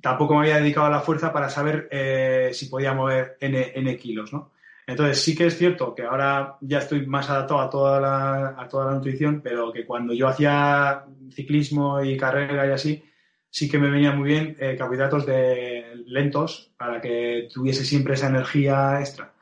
tampoco 0.00 0.34
me 0.34 0.40
había 0.42 0.60
dedicado 0.60 0.86
a 0.86 0.90
la 0.90 1.00
fuerza 1.00 1.32
para 1.32 1.48
saber 1.48 1.88
eh, 1.90 2.50
si 2.52 2.66
podía 2.66 2.92
mover 2.92 3.36
N, 3.40 3.72
N 3.74 3.96
kilos, 3.96 4.32
¿no? 4.32 4.52
Entonces 4.86 5.20
sí 5.20 5.34
que 5.34 5.46
es 5.46 5.56
cierto 5.56 5.94
que 5.94 6.02
ahora 6.02 6.56
ya 6.60 6.78
estoy 6.78 7.06
más 7.06 7.30
adaptado 7.30 7.60
a 7.60 7.70
toda 7.70 8.00
la, 8.00 8.54
a 8.58 8.68
toda 8.68 8.86
la 8.86 8.94
nutrición, 8.94 9.40
pero 9.42 9.72
que 9.72 9.86
cuando 9.86 10.12
yo 10.12 10.28
hacía 10.28 11.04
ciclismo 11.30 12.02
y 12.02 12.16
carrera 12.16 12.66
y 12.66 12.70
así, 12.70 13.02
sí 13.48 13.68
que 13.68 13.78
me 13.78 13.90
venía 13.90 14.12
muy 14.12 14.28
bien 14.28 14.56
eh, 14.58 14.76
carbohidratos 14.76 15.24
de 15.26 16.02
lentos 16.06 16.72
para 16.76 17.00
que 17.00 17.48
tuviese 17.52 17.84
siempre 17.84 18.14
esa 18.14 18.28
energía 18.28 18.98
extra. 19.00 19.32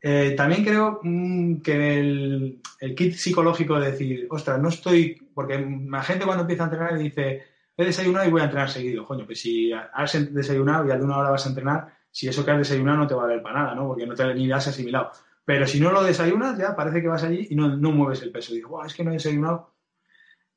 Eh, 0.00 0.34
también 0.36 0.64
creo 0.64 1.00
mm, 1.02 1.60
que 1.60 1.98
el, 1.98 2.60
el, 2.78 2.94
kit 2.94 3.14
psicológico 3.14 3.80
de 3.80 3.90
decir, 3.90 4.28
ostras, 4.30 4.60
no 4.60 4.68
estoy, 4.68 5.28
porque 5.34 5.58
la 5.88 6.02
gente 6.04 6.24
cuando 6.24 6.42
empieza 6.42 6.62
a 6.62 6.66
entrenar 6.66 6.98
dice, 6.98 7.42
he 7.76 7.84
desayunado 7.84 8.28
y 8.28 8.30
voy 8.30 8.42
a 8.42 8.44
entrenar 8.44 8.70
seguido. 8.70 9.04
Coño, 9.04 9.26
pues 9.26 9.40
si 9.40 9.72
has 9.72 10.34
desayunado 10.34 10.86
y 10.86 10.90
a 10.90 10.96
de 10.96 11.04
una 11.04 11.18
hora 11.18 11.30
vas 11.30 11.46
a 11.46 11.48
entrenar, 11.48 11.97
si 12.10 12.28
eso 12.28 12.44
que 12.44 12.50
has 12.50 12.58
desayunado 12.58 12.98
no 12.98 13.06
te 13.06 13.14
va 13.14 13.22
a 13.22 13.26
valer 13.26 13.42
para 13.42 13.62
nada, 13.62 13.74
¿no? 13.74 13.88
Porque 13.88 14.06
no 14.06 14.14
te 14.14 14.34
ni 14.34 14.50
has 14.50 14.68
asimilado. 14.68 15.10
Pero 15.44 15.66
si 15.66 15.80
no 15.80 15.90
lo 15.90 16.02
desayunas, 16.02 16.58
ya 16.58 16.76
parece 16.76 17.00
que 17.00 17.08
vas 17.08 17.24
allí 17.24 17.46
y 17.50 17.56
no, 17.56 17.68
no 17.76 17.90
mueves 17.90 18.22
el 18.22 18.30
peso. 18.30 18.52
Y 18.52 18.56
dices, 18.56 18.70
es 18.86 18.94
que 18.94 19.04
no 19.04 19.10
he 19.10 19.14
desayunado. 19.14 19.74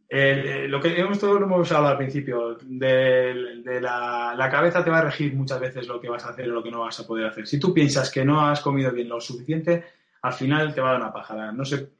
Eh, 0.09 0.65
lo 0.67 0.81
que 0.81 0.99
hemos, 0.99 1.17
todo 1.17 1.39
lo 1.39 1.45
hemos 1.45 1.71
hablado 1.71 1.93
al 1.93 1.97
principio, 1.97 2.57
de, 2.61 3.79
la, 3.79 4.35
la, 4.35 4.49
cabeza 4.49 4.83
te 4.83 4.89
va 4.89 4.99
a 4.99 5.03
regir 5.05 5.33
muchas 5.33 5.61
veces 5.61 5.87
lo 5.87 6.01
que 6.01 6.09
vas 6.09 6.25
a 6.25 6.31
hacer 6.31 6.49
o 6.51 6.53
lo 6.55 6.61
que 6.61 6.71
no 6.71 6.81
vas 6.81 6.99
a 6.99 7.07
poder 7.07 7.27
hacer. 7.27 7.47
Si 7.47 7.57
tú 7.57 7.73
piensas 7.73 8.11
que 8.11 8.25
no 8.25 8.45
has 8.45 8.59
comido 8.59 8.91
bien 8.91 9.07
lo 9.07 9.21
suficiente, 9.21 9.85
al 10.21 10.33
final 10.33 10.73
te 10.73 10.81
va 10.81 10.89
a 10.89 10.91
dar 10.93 11.01
una 11.01 11.13
pajada. 11.13 11.53
No 11.53 11.63
sé, 11.63 11.91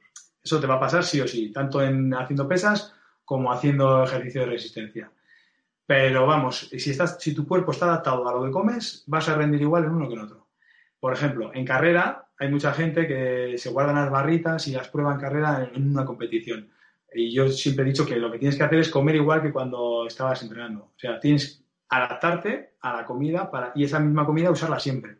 eso 0.44 0.60
te 0.60 0.66
va 0.66 0.74
a 0.74 0.80
pasar 0.80 1.04
sí 1.04 1.20
o 1.20 1.26
sí, 1.26 1.50
tanto 1.50 1.82
en 1.82 2.12
haciendo 2.12 2.46
pesas 2.46 2.94
como 3.24 3.50
haciendo 3.50 4.04
ejercicio 4.04 4.42
de 4.42 4.48
resistencia. 4.48 5.10
Pero 5.86 6.26
vamos, 6.26 6.70
si, 6.70 6.90
estás, 6.90 7.18
si 7.20 7.34
tu 7.34 7.46
cuerpo 7.46 7.72
está 7.72 7.86
adaptado 7.86 8.28
a 8.28 8.32
lo 8.32 8.44
que 8.44 8.50
comes, 8.50 9.04
vas 9.06 9.28
a 9.28 9.34
rendir 9.34 9.62
igual 9.62 9.84
en 9.84 9.90
uno 9.90 10.08
que 10.08 10.14
en 10.14 10.20
otro. 10.20 10.48
Por 11.00 11.12
ejemplo, 11.12 11.50
en 11.52 11.64
carrera 11.64 12.28
hay 12.38 12.48
mucha 12.50 12.72
gente 12.72 13.06
que 13.06 13.58
se 13.58 13.70
guardan 13.70 13.96
las 13.96 14.10
barritas 14.10 14.66
y 14.68 14.72
las 14.72 14.88
prueba 14.88 15.12
en 15.12 15.20
carrera 15.20 15.70
en 15.74 15.90
una 15.90 16.04
competición. 16.04 16.70
Y 17.14 17.32
yo 17.32 17.48
siempre 17.48 17.84
he 17.84 17.88
dicho 17.88 18.06
que 18.06 18.16
lo 18.16 18.30
que 18.30 18.38
tienes 18.38 18.56
que 18.56 18.62
hacer 18.62 18.78
es 18.78 18.88
comer 18.88 19.16
igual 19.16 19.42
que 19.42 19.52
cuando 19.52 20.06
estabas 20.06 20.42
entrenando. 20.42 20.84
O 20.84 20.98
sea, 20.98 21.20
tienes 21.20 21.56
que 21.56 21.64
adaptarte 21.90 22.74
a 22.80 22.96
la 22.96 23.04
comida 23.04 23.50
para, 23.50 23.72
y 23.74 23.84
esa 23.84 23.98
misma 23.98 24.24
comida 24.24 24.50
usarla 24.50 24.78
siempre. 24.78 25.18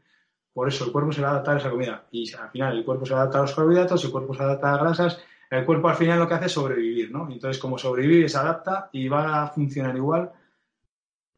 Por 0.53 0.69
eso 0.69 0.85
el 0.85 0.93
cuerpo 0.93 1.13
se 1.13 1.23
va 1.23 1.29
a 1.29 1.31
adaptar 1.33 1.57
a 1.57 1.59
esa 1.59 1.71
comida. 1.71 2.07
Y 2.11 2.33
al 2.35 2.51
final 2.51 2.79
el 2.79 2.85
cuerpo 2.85 3.05
se 3.05 3.15
va 3.15 3.21
a 3.21 3.23
adaptar 3.23 3.41
a 3.41 3.43
los 3.43 3.55
carbohidratos, 3.55 4.05
el 4.05 4.11
cuerpo 4.11 4.35
se 4.35 4.43
adapta 4.43 4.69
a 4.69 4.73
las 4.73 4.83
grasas, 4.83 5.25
el 5.51 5.65
cuerpo 5.65 5.89
al 5.89 5.97
final 5.97 6.19
lo 6.19 6.29
que 6.29 6.35
hace 6.35 6.47
es 6.47 6.53
sobrevivir, 6.53 7.11
¿no? 7.11 7.29
Entonces, 7.31 7.61
como 7.61 7.77
sobrevive, 7.77 8.29
se 8.29 8.39
adapta 8.39 8.89
y 8.93 9.09
va 9.09 9.43
a 9.43 9.49
funcionar 9.49 9.97
igual 9.97 10.33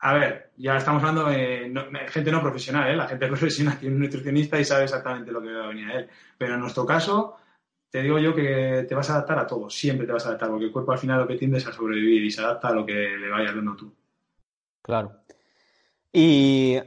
a 0.05 0.12
ver, 0.12 0.50
ya 0.59 0.76
estamos 0.76 1.02
hablando 1.02 1.30
de 1.30 1.72
gente 2.09 2.30
no 2.30 2.42
profesional, 2.42 2.90
¿eh? 2.90 2.94
La 2.94 3.09
gente 3.09 3.26
profesional 3.34 3.78
tiene 3.78 3.96
un 3.96 4.02
nutricionista 4.02 4.61
y 4.61 4.64
sabe 4.64 4.84
exactamente 4.84 5.32
lo 5.32 5.40
que 5.40 5.50
va 5.50 5.64
a 5.64 5.68
venir 5.68 5.88
a 5.88 5.94
él. 5.94 6.11
Pero 6.36 6.55
en 6.55 6.61
nuestro 6.61 6.84
caso, 6.84 7.38
te 7.88 8.02
digo 8.02 8.18
yo 8.18 8.34
que 8.34 8.84
te 8.86 8.94
vas 8.94 9.09
a 9.09 9.14
adaptar 9.14 9.38
a 9.38 9.46
todo, 9.46 9.70
siempre 9.70 10.07
te 10.07 10.12
vas 10.12 10.26
a 10.26 10.28
adaptar, 10.28 10.50
porque 10.50 10.66
el 10.66 10.72
cuerpo 10.72 10.92
al 10.92 10.98
final 10.98 11.20
lo 11.20 11.26
que 11.26 11.36
tiende 11.36 11.57
es 11.57 11.66
a 11.66 11.72
sobrevivir 11.72 12.22
y 12.22 12.30
se 12.30 12.42
adapta 12.42 12.68
a 12.68 12.72
lo 12.72 12.84
que 12.84 12.92
le 12.92 13.30
vaya 13.30 13.55
dando 13.55 13.76
tú. 13.76 13.94
Claro. 14.82 15.20
Y 16.12 16.78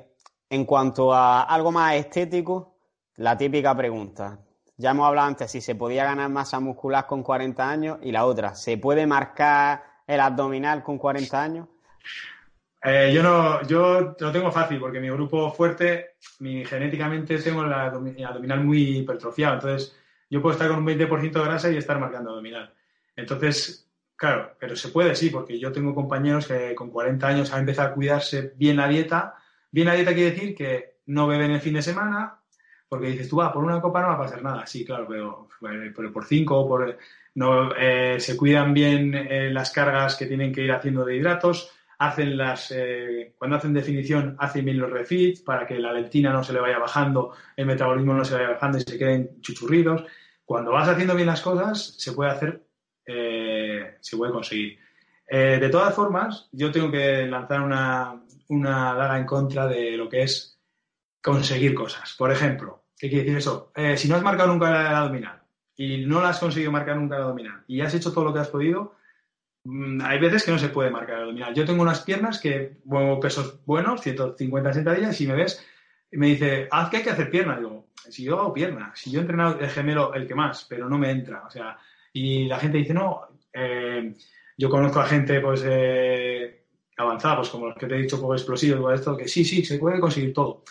en 0.52 0.66
cuanto 0.66 1.12
a 1.12 1.42
algo 1.42 1.72
más 1.72 1.96
estético, 1.96 2.76
la 3.16 3.36
típica 3.36 3.76
pregunta. 3.76 4.38
Ya 4.78 4.92
hemos 4.92 5.08
hablado 5.08 5.28
antes 5.28 5.50
si 5.50 5.60
se 5.60 5.74
podía 5.74 6.06
ganar 6.06 6.30
masa 6.30 6.60
muscular 6.60 7.08
con 7.08 7.24
40 7.24 7.68
años 7.68 7.98
y 8.04 8.12
la 8.12 8.26
otra, 8.26 8.54
¿se 8.54 8.78
puede 8.78 9.08
marcar 9.08 9.84
el 10.06 10.20
abdominal 10.20 10.84
con 10.84 11.00
40 11.00 11.42
años? 11.42 11.68
Eh, 12.90 13.12
yo 13.14 13.22
no, 13.22 13.68
yo 13.68 14.16
lo 14.18 14.32
tengo 14.32 14.50
fácil 14.50 14.80
porque 14.80 15.02
mi 15.02 15.10
grupo 15.10 15.52
fuerte, 15.52 16.16
mi 16.40 16.64
genéticamente 16.64 17.38
tengo 17.40 17.66
el 17.66 17.74
abdominal 17.74 18.64
muy 18.64 19.00
hipertrofiado, 19.00 19.56
entonces 19.56 19.94
yo 20.30 20.42
puedo 20.42 20.54
estar 20.54 20.70
con 20.70 20.80
un 20.80 20.86
20% 20.86 21.34
de 21.34 21.44
grasa 21.44 21.70
y 21.70 21.76
estar 21.76 22.00
marcando 22.00 22.30
abdominal. 22.30 22.74
Entonces, 23.14 23.90
claro, 24.16 24.56
pero 24.58 24.78
se 24.78 24.88
puede, 24.88 25.16
sí, 25.16 25.30
porque 25.30 25.60
yo 25.60 25.74
tengo 25.74 25.94
compañeros 25.94 26.48
que 26.48 26.74
con 26.76 26.90
40 26.90 27.28
años 27.28 27.52
han 27.52 27.60
empezado 27.62 27.90
a 27.90 27.94
cuidarse 27.94 28.54
bien 28.56 28.78
la 28.78 28.88
dieta. 28.88 29.36
Bien 29.70 29.88
la 29.88 29.94
dieta 29.96 30.14
quiere 30.14 30.32
decir 30.32 30.56
que 30.56 31.00
no 31.08 31.28
beben 31.28 31.52
el 31.52 31.60
fin 31.60 31.74
de 31.74 31.82
semana, 31.82 32.40
porque 32.88 33.08
dices 33.08 33.28
tú, 33.28 33.38
va, 33.38 33.52
por 33.52 33.66
una 33.66 33.82
copa 33.82 34.02
no 34.02 34.08
va 34.08 34.14
a 34.14 34.20
pasar 34.20 34.42
nada. 34.42 34.66
Sí, 34.66 34.86
claro, 34.86 35.08
pero, 35.10 36.14
por 36.14 36.24
cinco, 36.24 36.66
por, 36.66 36.98
no, 37.36 37.76
eh, 37.76 38.18
se 38.22 38.38
cuidan 38.38 38.74
bien 38.74 39.14
eh, 39.14 39.50
las 39.52 39.72
cargas 39.72 40.16
que 40.16 40.26
tienen 40.26 40.54
que 40.54 40.62
ir 40.62 40.72
haciendo 40.72 41.04
de 41.04 41.18
hidratos 41.18 41.74
hacen 42.00 42.38
las, 42.38 42.72
eh, 42.72 43.34
cuando 43.38 43.58
hacen 43.58 43.74
definición, 43.74 44.36
hacen 44.40 44.66
bien 44.66 44.78
los 44.78 44.92
refits 44.92 45.42
para 45.42 45.66
que 45.66 45.80
la 45.80 45.94
leptina 45.94 46.32
no 46.32 46.44
se 46.44 46.54
le 46.54 46.60
vaya 46.60 46.78
bajando, 46.78 47.34
el 47.56 47.66
metabolismo 47.66 48.14
no 48.14 48.24
se 48.24 48.36
vaya 48.36 48.52
bajando 48.52 48.78
y 48.78 48.82
se 48.82 48.98
queden 48.98 49.42
chuchurridos. 49.42 50.04
Cuando 50.46 50.72
vas 50.72 50.88
haciendo 50.88 51.16
bien 51.16 51.28
las 51.28 51.42
cosas, 51.42 51.96
se 51.98 52.14
puede 52.14 52.32
hacer, 52.32 52.64
eh, 53.06 53.98
se 54.00 54.16
puede 54.16 54.32
conseguir. 54.32 54.80
Eh, 55.28 55.58
de 55.60 55.70
todas 55.70 55.94
formas, 55.94 56.48
yo 56.52 56.72
tengo 56.72 56.92
que 56.92 57.26
lanzar 57.26 57.62
una, 57.62 58.22
una 58.50 58.94
daga 58.94 59.18
en 59.18 59.26
contra 59.26 59.68
de 59.68 59.98
lo 59.98 60.08
que 60.08 60.24
es 60.24 60.60
conseguir 61.22 61.74
cosas. 61.74 62.16
Por 62.18 62.32
ejemplo, 62.32 62.86
¿qué 62.98 63.10
quiere 63.10 63.24
decir 63.24 63.38
eso? 63.40 63.72
si 63.96 64.08
no 64.08 64.16
has 64.16 64.24
marcado 64.24 64.50
nunca 64.50 64.70
el 64.70 64.96
abdominal 64.96 65.42
y 65.76 66.06
no 66.06 66.22
la 66.22 66.30
has 66.30 66.40
conseguido 66.40 66.72
marcar 66.72 66.96
nunca 66.96 67.18
el 67.18 67.24
abdominal 67.24 67.64
y 67.68 67.82
has 67.82 67.94
hecho 67.94 68.14
todo 68.14 68.24
lo 68.24 68.34
que 68.34 68.40
has 68.40 68.48
podido, 68.48 68.97
hay 70.04 70.20
veces 70.20 70.44
que 70.44 70.52
no 70.52 70.60
se 70.60 70.70
puede 70.70 70.90
marcar 70.90 71.22
abdominal. 71.22 71.54
Yo 71.54 71.66
tengo 71.66 71.82
unas 71.82 72.02
piernas 72.02 72.40
que 72.40 72.78
muevo 72.86 73.20
pesos 73.20 73.60
buenos, 73.66 74.02
150 74.02 74.74
sentadillas, 74.74 75.20
y 75.20 75.28
me 75.28 75.36
ves 75.36 75.66
y 76.12 76.18
me 76.18 76.28
dice, 76.28 76.68
haz 76.72 76.90
que 76.90 76.98
hay 76.98 77.04
que 77.04 77.10
hacer 77.10 77.30
pierna. 77.30 77.58
Digo, 77.58 77.88
si 78.10 78.24
yo 78.24 78.40
hago 78.40 78.54
pierna, 78.54 78.92
si 78.96 79.12
yo 79.12 79.20
he 79.20 79.22
entrenado 79.22 79.60
el 79.60 79.70
gemelo 79.70 80.14
el 80.14 80.28
que 80.28 80.36
más, 80.36 80.66
pero 80.70 80.90
no 80.90 80.98
me 80.98 81.12
entra. 81.12 81.44
O 81.46 81.50
sea, 81.50 81.78
Y 82.14 82.46
la 82.48 82.60
gente 82.60 82.78
dice, 82.78 82.94
no, 82.94 83.28
eh, 83.54 84.14
yo 84.58 84.70
conozco 84.70 85.00
a 85.00 85.06
gente 85.06 85.40
pues 85.42 85.64
eh, 85.66 86.66
avanzada, 86.98 87.38
pues 87.38 87.50
como 87.50 87.68
los 87.68 87.78
que 87.78 87.88
te 87.88 87.96
he 87.96 88.02
dicho, 88.02 88.20
poco 88.20 88.34
explosivos, 88.34 88.80
igual 88.80 88.96
esto, 88.96 89.18
que 89.18 89.28
sí, 89.28 89.44
sí, 89.44 89.64
se 89.66 89.78
puede 89.78 90.00
conseguir 90.00 90.34
todo. 90.34 90.64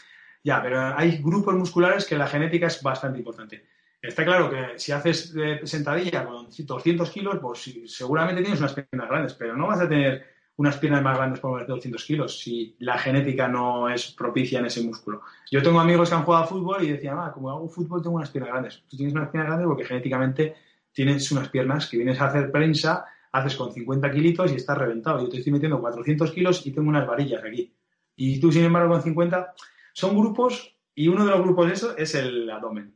Ya, 0.42 0.62
pero 0.62 0.96
hay 0.96 1.18
grupos 1.22 1.54
musculares 1.54 2.06
que 2.06 2.16
la 2.16 2.26
genética 2.28 2.68
es 2.68 2.82
bastante 2.82 3.18
importante. 3.18 3.66
Está 4.06 4.24
claro 4.24 4.48
que 4.48 4.78
si 4.78 4.92
haces 4.92 5.34
sentadilla 5.64 6.24
con 6.24 6.46
200 6.48 7.10
kilos, 7.10 7.38
pues 7.40 7.74
seguramente 7.86 8.42
tienes 8.42 8.60
unas 8.60 8.74
piernas 8.74 9.08
grandes, 9.08 9.34
pero 9.34 9.56
no 9.56 9.66
vas 9.66 9.80
a 9.80 9.88
tener 9.88 10.24
unas 10.56 10.78
piernas 10.78 11.02
más 11.02 11.16
grandes 11.16 11.40
por 11.40 11.66
200 11.66 12.02
kilos 12.04 12.38
si 12.38 12.76
la 12.78 12.98
genética 12.98 13.48
no 13.48 13.90
es 13.90 14.12
propicia 14.12 14.60
en 14.60 14.66
ese 14.66 14.82
músculo. 14.82 15.22
Yo 15.50 15.62
tengo 15.62 15.80
amigos 15.80 16.08
que 16.08 16.14
han 16.14 16.22
jugado 16.22 16.44
a 16.44 16.46
fútbol 16.46 16.84
y 16.84 16.92
decían, 16.92 17.18
ah, 17.18 17.32
como 17.32 17.50
hago 17.50 17.68
fútbol 17.68 18.00
tengo 18.00 18.16
unas 18.16 18.30
piernas 18.30 18.52
grandes. 18.52 18.82
Tú 18.88 18.96
tienes 18.96 19.14
unas 19.14 19.28
piernas 19.28 19.48
grandes 19.48 19.66
porque 19.66 19.84
genéticamente 19.84 20.54
tienes 20.92 21.30
unas 21.32 21.48
piernas 21.48 21.88
que 21.88 21.98
vienes 21.98 22.20
a 22.20 22.28
hacer 22.28 22.50
prensa, 22.50 23.04
haces 23.32 23.56
con 23.56 23.72
50 23.72 24.10
kilitos 24.10 24.52
y 24.52 24.56
estás 24.56 24.78
reventado. 24.78 25.20
Yo 25.20 25.28
te 25.28 25.38
estoy 25.38 25.52
metiendo 25.52 25.80
400 25.80 26.30
kilos 26.30 26.66
y 26.66 26.72
tengo 26.72 26.88
unas 26.88 27.06
varillas 27.06 27.44
aquí. 27.44 27.74
Y 28.16 28.40
tú, 28.40 28.50
sin 28.50 28.64
embargo, 28.64 28.92
con 28.92 29.02
50, 29.02 29.52
son 29.92 30.16
grupos 30.16 30.74
y 30.94 31.08
uno 31.08 31.26
de 31.26 31.32
los 31.32 31.42
grupos 31.42 31.66
de 31.66 31.72
eso 31.74 31.96
es 31.98 32.14
el 32.14 32.48
abdomen. 32.48 32.95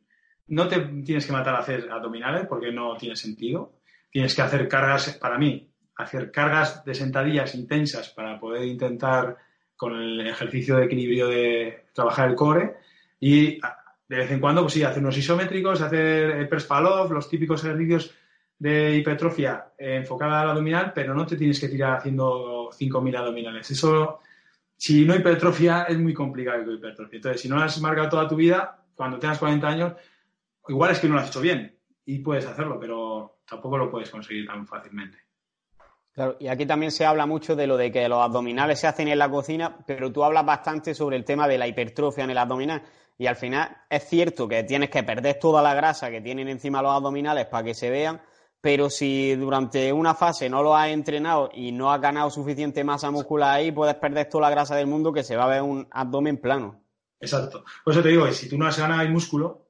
No 0.50 0.68
te 0.68 0.78
tienes 0.80 1.26
que 1.26 1.32
matar 1.32 1.54
a 1.54 1.60
hacer 1.60 1.88
abdominales 1.90 2.46
porque 2.46 2.70
no 2.70 2.96
tiene 2.96 3.16
sentido. 3.16 3.80
Tienes 4.10 4.34
que 4.34 4.42
hacer 4.42 4.68
cargas, 4.68 5.16
para 5.20 5.38
mí, 5.38 5.70
hacer 5.96 6.30
cargas 6.30 6.84
de 6.84 6.94
sentadillas 6.94 7.54
intensas 7.54 8.10
para 8.10 8.38
poder 8.38 8.64
intentar 8.64 9.36
con 9.76 9.94
el 9.94 10.26
ejercicio 10.26 10.76
de 10.76 10.84
equilibrio 10.84 11.28
de 11.28 11.86
trabajar 11.94 12.28
el 12.28 12.36
core 12.36 12.76
y 13.18 13.58
de 14.08 14.16
vez 14.16 14.30
en 14.30 14.40
cuando, 14.40 14.62
pues 14.62 14.74
sí, 14.74 14.82
hacer 14.82 15.02
unos 15.02 15.16
isométricos, 15.16 15.80
hacer 15.80 16.32
el 16.32 16.48
press 16.48 16.68
off, 16.70 17.10
los 17.12 17.28
típicos 17.28 17.64
ejercicios 17.64 18.12
de 18.58 18.96
hipertrofia 18.96 19.72
enfocada 19.78 20.40
al 20.40 20.50
abdominal, 20.50 20.92
pero 20.94 21.14
no 21.14 21.24
te 21.24 21.36
tienes 21.36 21.60
que 21.60 21.68
tirar 21.68 21.98
haciendo 21.98 22.70
5.000 22.70 23.16
abdominales. 23.16 23.70
Eso, 23.70 24.18
si 24.76 25.04
no 25.04 25.14
hipertrofia, 25.14 25.84
es 25.84 25.98
muy 25.98 26.12
complicado 26.12 26.64
que 26.64 26.72
hipertrofia. 26.72 27.16
Entonces, 27.16 27.40
si 27.40 27.48
no 27.48 27.56
lo 27.56 27.62
has 27.62 27.80
marcado 27.80 28.08
toda 28.08 28.28
tu 28.28 28.36
vida, 28.36 28.82
cuando 28.94 29.18
tengas 29.18 29.38
40 29.38 29.68
años, 29.68 29.92
igual 30.70 30.92
es 30.92 31.00
que 31.00 31.08
no 31.08 31.14
lo 31.14 31.20
has 31.20 31.28
hecho 31.28 31.40
bien 31.40 31.78
y 32.04 32.20
puedes 32.20 32.46
hacerlo, 32.46 32.78
pero 32.80 33.40
tampoco 33.46 33.76
lo 33.76 33.90
puedes 33.90 34.10
conseguir 34.10 34.46
tan 34.46 34.66
fácilmente. 34.66 35.18
Claro, 36.12 36.36
y 36.40 36.48
aquí 36.48 36.66
también 36.66 36.90
se 36.90 37.04
habla 37.04 37.26
mucho 37.26 37.54
de 37.54 37.66
lo 37.66 37.76
de 37.76 37.92
que 37.92 38.08
los 38.08 38.20
abdominales 38.20 38.80
se 38.80 38.86
hacen 38.86 39.08
en 39.08 39.18
la 39.18 39.30
cocina, 39.30 39.78
pero 39.86 40.10
tú 40.10 40.24
hablas 40.24 40.44
bastante 40.44 40.94
sobre 40.94 41.16
el 41.16 41.24
tema 41.24 41.46
de 41.46 41.58
la 41.58 41.68
hipertrofia 41.68 42.24
en 42.24 42.30
el 42.30 42.38
abdominal. 42.38 42.82
Y 43.16 43.26
al 43.26 43.36
final 43.36 43.76
es 43.88 44.08
cierto 44.08 44.48
que 44.48 44.64
tienes 44.64 44.90
que 44.90 45.02
perder 45.02 45.38
toda 45.38 45.62
la 45.62 45.74
grasa 45.74 46.10
que 46.10 46.20
tienen 46.20 46.48
encima 46.48 46.82
los 46.82 46.92
abdominales 46.92 47.46
para 47.46 47.64
que 47.64 47.74
se 47.74 47.90
vean, 47.90 48.20
pero 48.60 48.90
si 48.90 49.34
durante 49.36 49.92
una 49.92 50.14
fase 50.14 50.48
no 50.48 50.62
lo 50.62 50.74
has 50.74 50.88
entrenado 50.88 51.50
y 51.52 51.70
no 51.70 51.92
has 51.92 52.00
ganado 52.00 52.30
suficiente 52.30 52.82
masa 52.82 53.10
muscular 53.10 53.56
ahí, 53.56 53.72
puedes 53.72 53.94
perder 53.96 54.28
toda 54.28 54.42
la 54.42 54.50
grasa 54.50 54.74
del 54.74 54.86
mundo 54.86 55.12
que 55.12 55.22
se 55.22 55.36
va 55.36 55.44
a 55.44 55.48
ver 55.48 55.62
un 55.62 55.86
abdomen 55.90 56.38
plano. 56.38 56.82
Exacto. 57.20 57.64
Por 57.84 57.92
eso 57.92 58.02
te 58.02 58.08
digo 58.08 58.26
si 58.32 58.48
tú 58.48 58.58
no 58.58 58.66
has 58.66 58.78
ganado 58.78 59.02
el 59.02 59.10
músculo, 59.10 59.69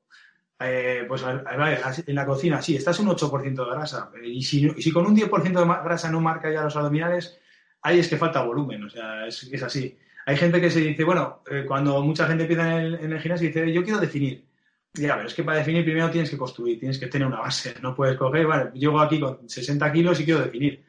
eh, 0.61 1.05
pues 1.09 1.25
en 1.25 2.15
la 2.15 2.27
cocina 2.27 2.61
sí, 2.61 2.77
estás 2.77 2.99
un 3.01 3.09
8% 3.09 3.65
de 3.65 3.71
grasa. 3.71 4.11
Y 4.23 4.43
si, 4.43 4.69
si, 4.81 4.93
con 4.93 5.07
un 5.07 5.17
10% 5.17 5.43
de 5.43 5.83
grasa 5.85 6.11
no 6.11 6.21
marca 6.21 6.53
ya 6.53 6.63
los 6.63 6.77
abdominales, 6.77 7.39
ahí 7.83 7.99
es 7.99 8.09
que 8.09 8.19
falta 8.19 8.43
volumen, 8.43 8.85
o 8.85 8.91
sea, 8.91 9.27
es, 9.27 9.45
es 9.45 9.63
así. 9.63 9.99
Hay 10.27 10.37
gente 10.37 10.61
que 10.61 10.71
se 10.71 10.81
dice, 10.81 11.05
bueno, 11.05 11.43
eh, 11.51 11.65
cuando 11.67 12.03
mucha 12.03 12.27
gente 12.27 12.45
empieza 12.45 12.77
en 12.77 12.85
el, 12.85 12.95
en 12.97 13.13
el, 13.13 13.21
gimnasio 13.21 13.49
dice, 13.49 13.73
yo 13.73 13.83
quiero 13.83 13.99
definir. 13.99 14.45
Ya, 14.95 15.15
pero 15.17 15.29
es 15.29 15.35
que 15.35 15.45
para 15.45 15.59
definir 15.59 15.85
primero 15.85 16.11
tienes 16.11 16.31
que 16.31 16.37
construir, 16.37 16.79
tienes 16.79 16.99
que 16.99 17.07
tener 17.07 17.27
una 17.27 17.41
base. 17.41 17.75
No 17.81 17.95
puedes 17.95 18.17
coger, 18.19 18.47
vale, 18.47 18.71
llego 18.75 19.01
aquí 19.01 19.21
con 19.21 19.49
60 19.49 19.93
kilos 19.93 20.21
y 20.21 20.25
quiero 20.25 20.41
definir. 20.41 20.85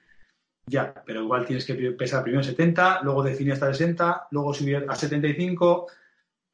Ya, 0.65 0.93
pero 1.05 1.23
igual 1.23 1.45
tienes 1.45 1.65
que 1.65 1.73
pesar 1.73 2.23
primero 2.23 2.43
70, 2.43 3.01
luego 3.03 3.23
definir 3.23 3.53
hasta 3.53 3.73
60, 3.73 4.27
luego 4.31 4.53
subir 4.53 4.85
a 4.87 4.95
75. 4.95 5.87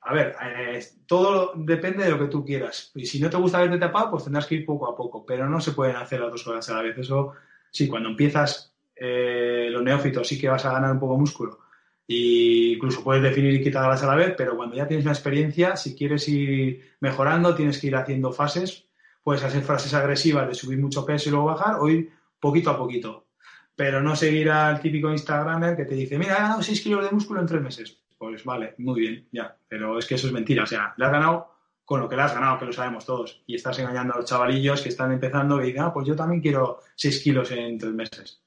A 0.07 0.13
ver, 0.13 0.35
eh, 0.41 0.83
todo 1.05 1.51
depende 1.55 2.03
de 2.03 2.11
lo 2.11 2.19
que 2.19 2.27
tú 2.27 2.45
quieras. 2.45 2.91
Y 2.95 3.05
si 3.05 3.19
no 3.19 3.29
te 3.29 3.37
gusta 3.37 3.59
verte 3.59 3.77
tapado, 3.77 4.11
pues 4.11 4.23
tendrás 4.23 4.45
que 4.45 4.55
ir 4.55 4.65
poco 4.65 4.89
a 4.89 4.95
poco. 4.95 5.25
Pero 5.25 5.49
no 5.49 5.59
se 5.59 5.73
pueden 5.73 5.97
hacer 5.97 6.21
las 6.21 6.31
dos 6.31 6.43
cosas 6.43 6.69
a 6.69 6.75
la 6.75 6.81
vez. 6.81 6.97
Eso, 6.97 7.33
sí, 7.71 7.87
cuando 7.87 8.09
empiezas 8.09 8.73
eh, 8.95 9.67
los 9.69 9.83
neófitos 9.83 10.27
sí 10.27 10.39
que 10.39 10.49
vas 10.49 10.65
a 10.65 10.71
ganar 10.71 10.91
un 10.91 10.99
poco 10.99 11.13
de 11.13 11.19
músculo 11.19 11.59
y 12.07 12.75
incluso 12.75 13.03
puedes 13.03 13.21
definir 13.21 13.53
y 13.53 13.61
quitar 13.61 13.91
a 13.91 14.05
la 14.05 14.15
vez, 14.15 14.33
pero 14.37 14.55
cuando 14.55 14.75
ya 14.77 14.87
tienes 14.87 15.05
una 15.05 15.13
experiencia, 15.13 15.75
si 15.75 15.93
quieres 15.93 16.27
ir 16.29 16.95
mejorando, 17.01 17.53
tienes 17.53 17.79
que 17.79 17.87
ir 17.87 17.95
haciendo 17.97 18.31
fases. 18.31 18.87
Puedes 19.21 19.43
hacer 19.43 19.61
fases 19.61 19.93
agresivas 19.93 20.47
de 20.47 20.55
subir 20.55 20.79
mucho 20.79 21.05
peso 21.05 21.27
y 21.27 21.33
luego 21.33 21.47
bajar 21.47 21.75
o 21.81 21.89
ir 21.89 22.09
poquito 22.39 22.69
a 22.69 22.77
poquito. 22.77 23.27
Pero 23.75 24.01
no 24.01 24.15
seguir 24.15 24.49
al 24.49 24.79
típico 24.79 25.11
Instagramer 25.11 25.75
que 25.75 25.83
te 25.83 25.95
dice, 25.95 26.17
mira, 26.17 26.37
he 26.37 26.41
ganado 26.41 26.63
6 26.63 26.81
kilos 26.81 27.03
de 27.03 27.11
músculo 27.11 27.41
en 27.41 27.45
3 27.45 27.61
meses. 27.61 28.01
Pues 28.17 28.43
vale, 28.43 28.75
muy 28.79 28.99
bien, 28.99 29.27
ya. 29.31 29.57
Pero 29.67 29.99
es 29.99 30.05
que 30.05 30.15
eso 30.15 30.27
es 30.27 30.33
mentira. 30.33 30.63
O 30.63 30.67
sea, 30.67 30.93
le 30.97 31.05
has 31.05 31.11
ganado 31.11 31.53
con 31.85 32.01
lo 32.01 32.09
que 32.09 32.15
le 32.15 32.23
has 32.23 32.33
ganado, 32.33 32.59
que 32.59 32.65
lo 32.65 32.73
sabemos 32.73 33.05
todos. 33.05 33.43
Y 33.47 33.55
estás 33.55 33.79
engañando 33.79 34.13
a 34.13 34.17
los 34.17 34.25
chavalillos 34.25 34.81
que 34.81 34.89
están 34.89 35.11
empezando 35.11 35.61
y 35.61 35.67
dicen, 35.67 35.83
ah, 35.83 35.93
pues 35.93 36.07
yo 36.07 36.15
también 36.15 36.41
quiero 36.41 36.79
6 36.95 37.23
kilos 37.23 37.51
en 37.51 37.77
3 37.77 37.93
meses 37.93 38.41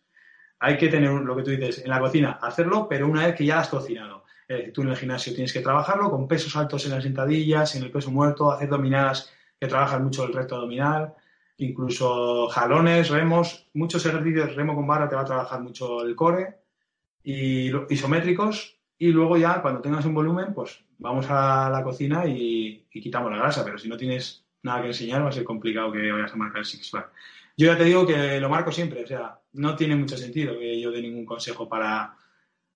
hay 0.60 0.76
que 0.76 0.88
tener 0.88 1.10
lo 1.10 1.34
que 1.34 1.42
tú 1.42 1.50
dices 1.50 1.82
en 1.82 1.90
la 1.90 1.98
cocina, 1.98 2.38
hacerlo, 2.42 2.86
pero 2.88 3.08
una 3.08 3.26
vez 3.26 3.34
que 3.34 3.46
ya 3.46 3.60
has 3.60 3.68
cocinado. 3.68 4.24
Es 4.46 4.58
decir, 4.58 4.72
tú 4.72 4.82
en 4.82 4.88
el 4.88 4.96
gimnasio 4.96 5.32
tienes 5.32 5.52
que 5.52 5.60
trabajarlo 5.60 6.10
con 6.10 6.28
pesos 6.28 6.54
altos 6.54 6.84
en 6.84 6.92
las 6.92 7.02
sentadillas, 7.02 7.74
en 7.76 7.84
el 7.84 7.90
peso 7.90 8.10
muerto, 8.10 8.52
hacer 8.52 8.68
dominadas 8.68 9.32
que 9.58 9.66
trabajan 9.66 10.04
mucho 10.04 10.24
el 10.24 10.34
recto 10.34 10.56
abdominal, 10.56 11.14
incluso 11.56 12.48
jalones, 12.48 13.08
remos, 13.08 13.68
muchos 13.72 14.04
ejercicios 14.04 14.54
remo 14.54 14.74
con 14.74 14.86
barra 14.86 15.08
te 15.08 15.14
va 15.14 15.22
a 15.22 15.26
trabajar 15.26 15.60
mucho 15.60 16.02
el 16.02 16.14
core 16.14 16.58
y 17.22 17.70
isométricos 17.88 18.79
y 19.00 19.12
luego 19.12 19.38
ya 19.38 19.62
cuando 19.62 19.80
tengas 19.80 20.04
un 20.04 20.12
volumen 20.12 20.52
pues 20.54 20.78
vamos 20.98 21.26
a 21.30 21.70
la 21.70 21.82
cocina 21.82 22.26
y, 22.26 22.84
quitamos 22.90 23.32
la 23.32 23.38
grasa, 23.38 23.64
pero 23.64 23.78
si 23.78 23.88
no 23.88 23.96
tienes 23.96 24.44
nada 24.62 24.82
que 24.82 24.88
enseñar 24.88 25.24
va 25.24 25.30
a 25.30 25.32
ser 25.32 25.42
complicado 25.42 25.90
que 25.90 26.12
vayas 26.12 26.32
a 26.32 26.36
marcar 26.36 26.58
el 26.58 26.66
six 26.66 26.90
pack. 26.90 27.10
Yo 27.56 27.68
ya 27.68 27.78
te 27.78 27.84
digo 27.84 28.06
que 28.06 28.38
lo 28.38 28.50
marco 28.50 28.70
siempre, 28.70 29.02
o 29.02 29.06
sea, 29.06 29.40
no 29.54 29.74
tiene 29.74 29.96
mucho 29.96 30.18
sentido 30.18 30.58
que 30.58 30.78
yo 30.78 30.90
dé 30.90 31.00
ningún 31.00 31.24
consejo 31.24 31.66
para. 31.66 32.14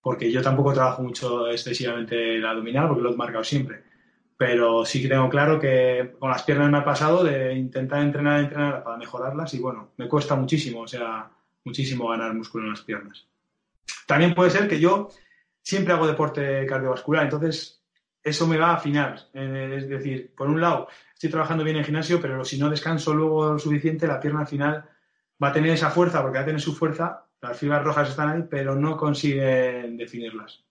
Porque 0.01 0.33
yo 0.33 0.43
tampoco 0.43 0.73
trabajo 0.73 1.03
mucho 1.03 1.49
excesivamente 1.49 2.37
el 2.37 2.47
abdominal, 2.47 2.89
porque 2.89 3.03
lo 3.03 3.13
he 3.13 3.17
marcado 3.17 3.45
siempre. 3.45 3.83
Pero 4.37 4.85
sí 4.85 5.03
que 5.03 5.09
tengo 5.09 5.29
claro 5.29 5.61
que 5.61 6.15
con 6.19 6.31
las 6.31 6.43
piernas 6.43 6.71
me 6.71 6.79
ha 6.79 6.85
pasado 6.85 7.23
de 7.23 7.55
intentar 7.55 8.03
entrenar, 8.03 8.41
entrenar 8.41 8.83
para 8.83 8.97
mejorarlas 8.97 9.53
y 9.55 9.59
bueno, 9.59 9.93
me 9.99 10.09
cuesta 10.09 10.35
muchísimo, 10.35 10.81
o 10.81 10.89
sea, 10.89 11.31
muchísimo 11.65 12.09
ganar 12.09 12.35
músculo 12.35 12.65
en 12.65 12.71
las 12.71 12.83
piernas. 12.83 13.27
También 14.07 14.35
puede 14.35 14.51
ser 14.51 14.69
que 14.69 14.81
yo 14.81 15.09
siempre 15.65 15.95
hago 15.95 16.07
deporte 16.07 16.67
cardiovascular, 16.67 17.25
entonces 17.25 17.83
eso 18.23 18.47
me 18.47 18.59
va 18.59 18.71
a 18.71 18.75
afinar. 18.75 19.29
Es 19.33 19.89
decir, 19.89 20.35
por 20.37 20.49
un 20.49 20.61
lado, 20.61 20.89
estoy 21.13 21.31
trabajando 21.31 21.65
bien 21.65 21.77
en 21.77 21.85
gimnasio, 21.85 22.21
pero 22.21 22.45
si 22.45 22.59
no 22.59 22.71
descanso 22.71 23.15
luego 23.15 23.53
lo 23.53 23.59
suficiente, 23.59 24.07
la 24.07 24.21
pierna 24.21 24.41
al 24.41 24.47
final 24.47 24.85
va 25.43 25.49
a 25.49 25.53
tener 25.53 25.71
esa 25.71 25.91
fuerza, 25.91 26.23
porque 26.23 26.39
va 26.39 26.43
a 26.43 26.47
tener 26.47 26.61
su 26.61 26.75
fuerza, 26.75 27.27
las 27.41 27.59
fibras 27.59 27.83
rojas 27.83 28.11
están 28.11 28.29
ahí, 28.29 28.45
pero 28.49 28.75
no 28.75 28.97
consiguen 28.97 29.97
definirlas. 29.97 30.65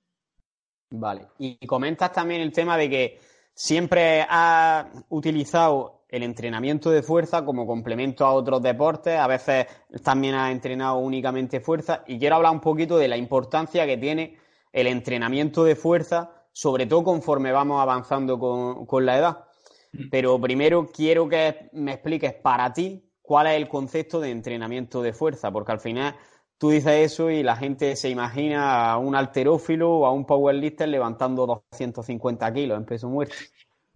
Vale. 0.92 1.28
Y 1.40 1.66
comentas 1.66 2.12
también 2.12 2.42
el 2.42 2.52
tema 2.52 2.78
de 2.78 2.90
que 2.90 3.20
siempre 3.54 4.26
has 4.28 4.86
utilizado 5.10 6.06
el 6.08 6.22
entrenamiento 6.22 6.92
de 6.92 7.02
fuerza 7.02 7.44
como 7.44 7.66
complemento 7.66 8.26
a 8.26 8.34
otros 8.34 8.62
deportes, 8.62 9.18
a 9.18 9.26
veces 9.26 9.66
también 10.04 10.36
has 10.36 10.52
entrenado 10.52 10.98
únicamente 10.98 11.60
fuerza, 11.60 12.04
y 12.06 12.20
quiero 12.20 12.36
hablar 12.36 12.52
un 12.52 12.62
poquito 12.62 12.98
de 12.98 13.08
la 13.08 13.18
importancia 13.18 13.88
que 13.88 13.98
tiene 13.98 14.38
el 14.74 14.88
entrenamiento 14.88 15.64
de 15.64 15.78
fuerza 15.78 16.44
sobre 16.54 16.86
todo 16.86 17.04
conforme 17.04 17.52
vamos 17.52 17.82
avanzando 17.82 18.40
con, 18.40 19.06
la 19.06 19.18
edad. 19.18 19.46
Mm. 19.92 20.10
Pero 20.10 20.40
primero 20.40 20.88
quiero 20.94 21.28
que 21.28 21.70
me 21.74 21.94
expliques 21.94 22.34
para 22.34 22.72
ti 22.72 23.04
cuál 23.22 23.48
es 23.48 23.58
el 23.58 23.68
concepto 23.68 24.22
de 24.22 24.30
entrenamiento 24.30 25.02
de 25.02 25.14
fuerza, 25.14 25.52
porque 25.52 25.72
al 25.72 25.80
final 25.80 26.16
tú 26.58 26.70
dices 26.70 27.12
eso 27.12 27.30
y 27.30 27.44
la 27.44 27.56
gente 27.56 27.96
se 27.96 28.10
imagina 28.10 28.92
a 28.92 28.98
un 28.98 29.16
alterófilo 29.16 29.90
o 29.90 30.06
a 30.06 30.12
un 30.12 30.26
powerlifter 30.26 30.88
levantando 30.88 31.46
250 31.48 32.54
kilos 32.54 32.78
en 32.78 32.86
peso 32.86 33.10
muerto. 33.10 33.36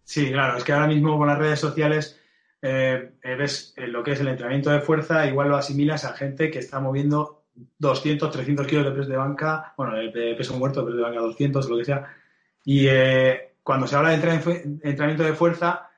Sí, 0.04 0.32
claro, 0.32 0.58
es 0.58 0.64
que 0.64 0.74
ahora 0.74 0.88
mismo 0.88 1.18
con 1.18 1.28
las 1.28 1.38
redes 1.38 1.60
sociales 1.60 2.20
eh, 2.62 3.12
eh, 3.22 3.36
ves 3.36 3.74
eh, 3.78 3.88
lo 3.88 4.04
que 4.04 4.14
es 4.14 4.20
el 4.20 4.30
entrenamiento 4.30 4.72
de 4.72 4.82
fuerza, 4.82 5.28
igual 5.28 5.50
lo 5.50 5.58
asimilas 5.58 6.06
a 6.06 6.14
gente 6.14 6.50
que 6.50 6.60
está 6.60 6.80
moviendo 6.80 7.37
200, 7.80 8.32
300 8.32 8.68
kilos 8.68 8.86
de 8.86 8.92
peso 8.92 9.10
de 9.10 9.18
banca, 9.18 9.74
bueno, 9.78 9.96
de 9.98 10.36
peso 10.36 10.58
muerto, 10.58 10.82
de 10.82 10.88
peso 10.88 10.98
de 10.98 11.04
banca 11.04 11.20
200, 11.20 11.70
lo 11.70 11.78
que 11.78 11.86
sea, 11.86 12.16
y 12.64 12.88
eh, 12.90 13.54
cuando 13.64 13.88
se 13.88 13.96
habla 13.96 14.10
de 14.10 14.16
entrenamiento 14.16 15.24
de 15.24 15.34
fuerza, 15.34 15.90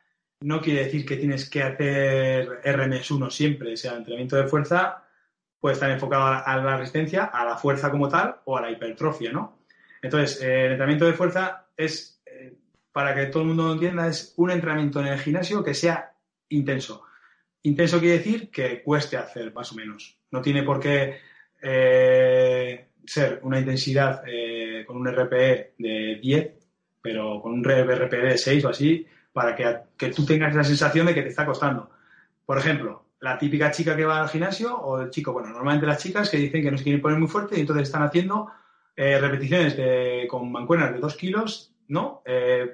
no 0.41 0.61
quiere 0.61 0.85
decir 0.85 1.05
que 1.05 1.17
tienes 1.17 1.49
que 1.49 1.63
hacer 1.63 2.61
RMS1 2.63 3.29
siempre. 3.29 3.73
O 3.73 3.77
sea, 3.77 3.91
el 3.93 3.97
entrenamiento 3.99 4.35
de 4.35 4.47
fuerza 4.47 5.03
puede 5.59 5.73
estar 5.73 5.89
enfocado 5.91 6.25
a 6.25 6.57
la 6.57 6.77
resistencia, 6.77 7.25
a 7.25 7.43
la 7.43 7.57
fuerza 7.57 7.91
como 7.91 8.07
tal 8.07 8.37
o 8.45 8.57
a 8.57 8.61
la 8.61 8.71
hipertrofia, 8.71 9.31
¿no? 9.31 9.59
Entonces, 10.01 10.41
eh, 10.41 10.65
el 10.65 10.71
entrenamiento 10.71 11.05
de 11.05 11.13
fuerza 11.13 11.67
es, 11.75 12.21
eh, 12.25 12.55
para 12.91 13.13
que 13.13 13.25
todo 13.25 13.43
el 13.43 13.49
mundo 13.49 13.63
lo 13.67 13.73
entienda, 13.73 14.07
es 14.07 14.33
un 14.37 14.51
entrenamiento 14.51 15.01
en 15.01 15.07
el 15.07 15.19
gimnasio 15.19 15.63
que 15.63 15.73
sea 15.73 16.13
intenso. 16.49 17.03
intenso 17.61 17.99
quiere 17.99 18.19
decir 18.19 18.49
que 18.49 18.81
cueste 18.81 19.17
hacer, 19.17 19.53
más 19.53 19.71
o 19.73 19.75
menos. 19.75 20.17
No 20.31 20.41
tiene 20.41 20.63
por 20.63 20.79
qué 20.79 21.19
eh, 21.61 22.89
ser 23.05 23.39
una 23.43 23.59
intensidad 23.59 24.23
eh, 24.27 24.83
con 24.85 24.97
un 24.97 25.07
RPE 25.07 25.73
de 25.77 26.19
10, 26.21 26.53
pero 27.01 27.41
con 27.41 27.53
un 27.53 27.63
RPE 27.63 28.17
de 28.17 28.37
6 28.37 28.65
o 28.65 28.69
así, 28.69 29.05
para 29.33 29.55
que, 29.55 29.77
que 29.97 30.09
tú 30.09 30.25
tengas 30.25 30.55
la 30.55 30.63
sensación 30.63 31.07
de 31.07 31.13
que 31.13 31.21
te 31.21 31.29
está 31.29 31.45
costando. 31.45 31.89
Por 32.45 32.57
ejemplo, 32.57 33.05
la 33.19 33.37
típica 33.37 33.71
chica 33.71 33.95
que 33.95 34.05
va 34.05 34.21
al 34.21 34.29
gimnasio 34.29 34.75
o 34.77 35.01
el 35.01 35.09
chico, 35.09 35.33
bueno, 35.33 35.49
normalmente 35.49 35.85
las 35.85 36.01
chicas 36.01 36.29
que 36.29 36.37
dicen 36.37 36.63
que 36.63 36.71
no 36.71 36.77
se 36.77 36.83
quieren 36.83 37.01
poner 37.01 37.19
muy 37.19 37.27
fuerte 37.27 37.57
y 37.57 37.61
entonces 37.61 37.87
están 37.87 38.03
haciendo 38.03 38.51
eh, 38.95 39.19
repeticiones 39.19 39.77
de, 39.77 40.27
con 40.29 40.51
mancuernas 40.51 40.93
de 40.93 40.99
2 40.99 41.15
kilos, 41.15 41.73
¿no? 41.87 42.21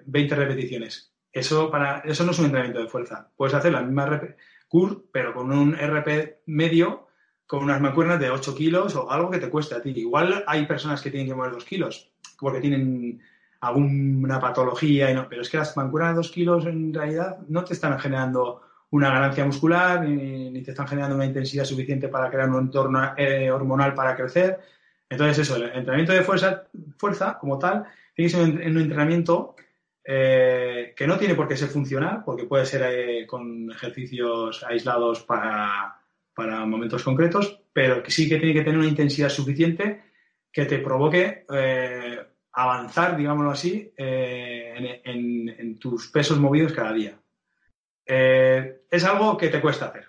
20 0.05 0.35
repeticiones. 0.35 1.13
Eso, 1.31 1.69
para, 1.69 1.99
eso 1.99 2.23
no 2.23 2.31
es 2.31 2.39
un 2.39 2.45
entrenamiento 2.45 2.81
de 2.81 2.87
fuerza. 2.87 3.29
Puedes 3.35 3.53
hacer 3.53 3.73
la 3.73 3.81
misma 3.81 4.21
CUR, 4.67 5.05
pero 5.11 5.33
con 5.33 5.51
un 5.51 5.75
RP 5.75 6.41
medio, 6.47 7.04
con 7.47 7.63
unas 7.63 7.81
mancuernas 7.81 8.19
de 8.19 8.31
8 8.31 8.55
kilos 8.55 8.95
o 8.95 9.11
algo 9.11 9.29
que 9.29 9.39
te 9.39 9.49
cueste 9.49 9.75
a 9.75 9.81
ti. 9.81 9.91
Igual 9.95 10.43
hay 10.47 10.65
personas 10.65 11.01
que 11.01 11.11
tienen 11.11 11.27
que 11.27 11.35
mover 11.35 11.51
2 11.51 11.65
kilos 11.65 12.11
porque 12.39 12.59
tienen 12.59 13.21
alguna 13.61 14.39
patología, 14.39 15.09
y 15.09 15.13
no, 15.13 15.27
pero 15.27 15.41
es 15.41 15.49
que 15.49 15.57
las 15.57 15.75
mancuernas 15.77 16.13
de 16.13 16.17
2 16.17 16.31
kilos 16.31 16.65
en 16.65 16.93
realidad 16.93 17.39
no 17.47 17.63
te 17.63 17.73
están 17.73 17.97
generando 17.99 18.61
una 18.91 19.09
ganancia 19.09 19.45
muscular 19.45 20.01
ni, 20.07 20.61
te 20.61 20.71
están 20.71 20.87
generando 20.87 21.15
una 21.15 21.25
intensidad 21.25 21.65
suficiente 21.65 22.07
para 22.07 22.29
crear 22.29 22.49
un 22.49 22.65
entorno 22.65 23.13
eh, 23.17 23.51
hormonal 23.51 23.93
para 23.93 24.15
crecer. 24.15 24.59
Entonces, 25.09 25.39
eso, 25.39 25.57
el 25.57 25.63
entrenamiento 25.63 26.13
de 26.13 26.23
fuerza, 26.23 26.63
fuerza 26.97 27.37
como 27.39 27.59
tal, 27.59 27.85
tiene 28.13 28.31
que 28.31 28.37
ser 28.37 28.43
un 28.43 28.77
entrenamiento 28.77 29.55
eh, 30.03 30.93
que 30.95 31.07
no 31.07 31.17
tiene 31.17 31.35
por 31.35 31.47
qué 31.47 31.57
ser 31.57 31.69
funcional, 31.69 32.23
porque 32.23 32.45
puede 32.45 32.65
ser 32.65 32.83
eh, 32.85 33.27
con 33.27 33.71
ejercicios 33.71 34.63
aislados 34.63 35.21
para, 35.21 35.99
momentos 36.37 37.03
concretos, 37.03 37.61
pero 37.71 38.03
que 38.03 38.11
sí 38.11 38.27
que 38.27 38.37
tiene 38.37 38.53
que 38.53 38.63
tener 38.63 38.79
una 38.79 38.87
intensidad 38.87 39.29
suficiente 39.29 40.03
que 40.51 40.65
te 40.65 40.79
provoque 40.79 41.45
eh, 41.53 42.19
avanzar, 42.53 43.17
digámoslo 43.17 43.51
así, 43.51 43.93
en, 43.97 45.77
tus 45.79 46.09
pesos 46.09 46.39
movidos 46.39 46.73
cada 46.73 46.93
día. 46.93 47.19
es 48.05 49.03
algo 49.03 49.37
que 49.37 49.49
te 49.49 49.61
cuesta 49.61 49.87
hacer. 49.87 50.05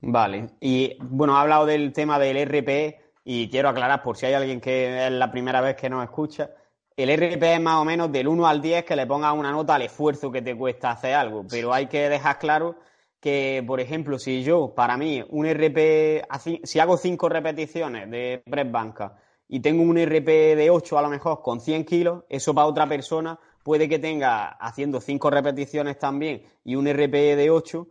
Vale, 0.00 0.50
y 0.60 0.96
bueno, 1.00 1.36
ha 1.36 1.42
hablado 1.42 1.66
del 1.66 1.92
tema 1.92 2.18
del 2.18 2.44
RP 2.44 3.00
y 3.24 3.48
quiero 3.48 3.68
aclarar 3.68 4.02
por 4.02 4.16
si 4.16 4.26
hay 4.26 4.34
alguien 4.34 4.60
que 4.60 5.06
es 5.06 5.12
la 5.12 5.30
primera 5.30 5.60
vez 5.60 5.76
que 5.76 5.90
nos 5.90 6.04
escucha 6.04 6.50
el 6.98 7.16
RP 7.16 7.42
es 7.44 7.60
más 7.60 7.76
o 7.76 7.84
menos 7.84 8.10
del 8.10 8.26
1 8.26 8.44
al 8.44 8.60
10 8.60 8.84
que 8.84 8.96
le 8.96 9.06
pongas 9.06 9.32
una 9.32 9.52
nota 9.52 9.76
al 9.76 9.82
esfuerzo 9.82 10.32
que 10.32 10.42
te 10.42 10.56
cuesta 10.56 10.90
hacer 10.90 11.14
algo, 11.14 11.46
pero 11.48 11.72
hay 11.72 11.86
que 11.86 12.08
dejar 12.08 12.40
claro 12.40 12.74
que, 13.20 13.64
por 13.66 13.80
ejemplo, 13.80 14.18
si 14.18 14.42
yo, 14.42 14.74
para 14.74 14.96
mí, 14.96 15.24
un 15.30 15.46
RP, 15.46 16.24
si 16.62 16.78
hago 16.78 16.96
5 16.96 17.28
repeticiones 17.28 18.10
de 18.10 18.42
press 18.48 18.70
banca 18.70 19.16
y 19.48 19.60
tengo 19.60 19.82
un 19.82 19.98
RP 19.98 20.56
de 20.56 20.70
8 20.70 20.98
a 20.98 21.02
lo 21.02 21.08
mejor 21.08 21.42
con 21.42 21.60
100 21.60 21.84
kilos, 21.84 22.24
eso 22.28 22.54
para 22.54 22.66
otra 22.66 22.86
persona 22.86 23.38
puede 23.64 23.88
que 23.88 23.98
tenga 23.98 24.48
haciendo 24.48 25.00
5 25.00 25.30
repeticiones 25.30 25.98
también 25.98 26.42
y 26.64 26.76
un 26.76 26.86
RP 26.86 27.36
de 27.36 27.50
8 27.50 27.88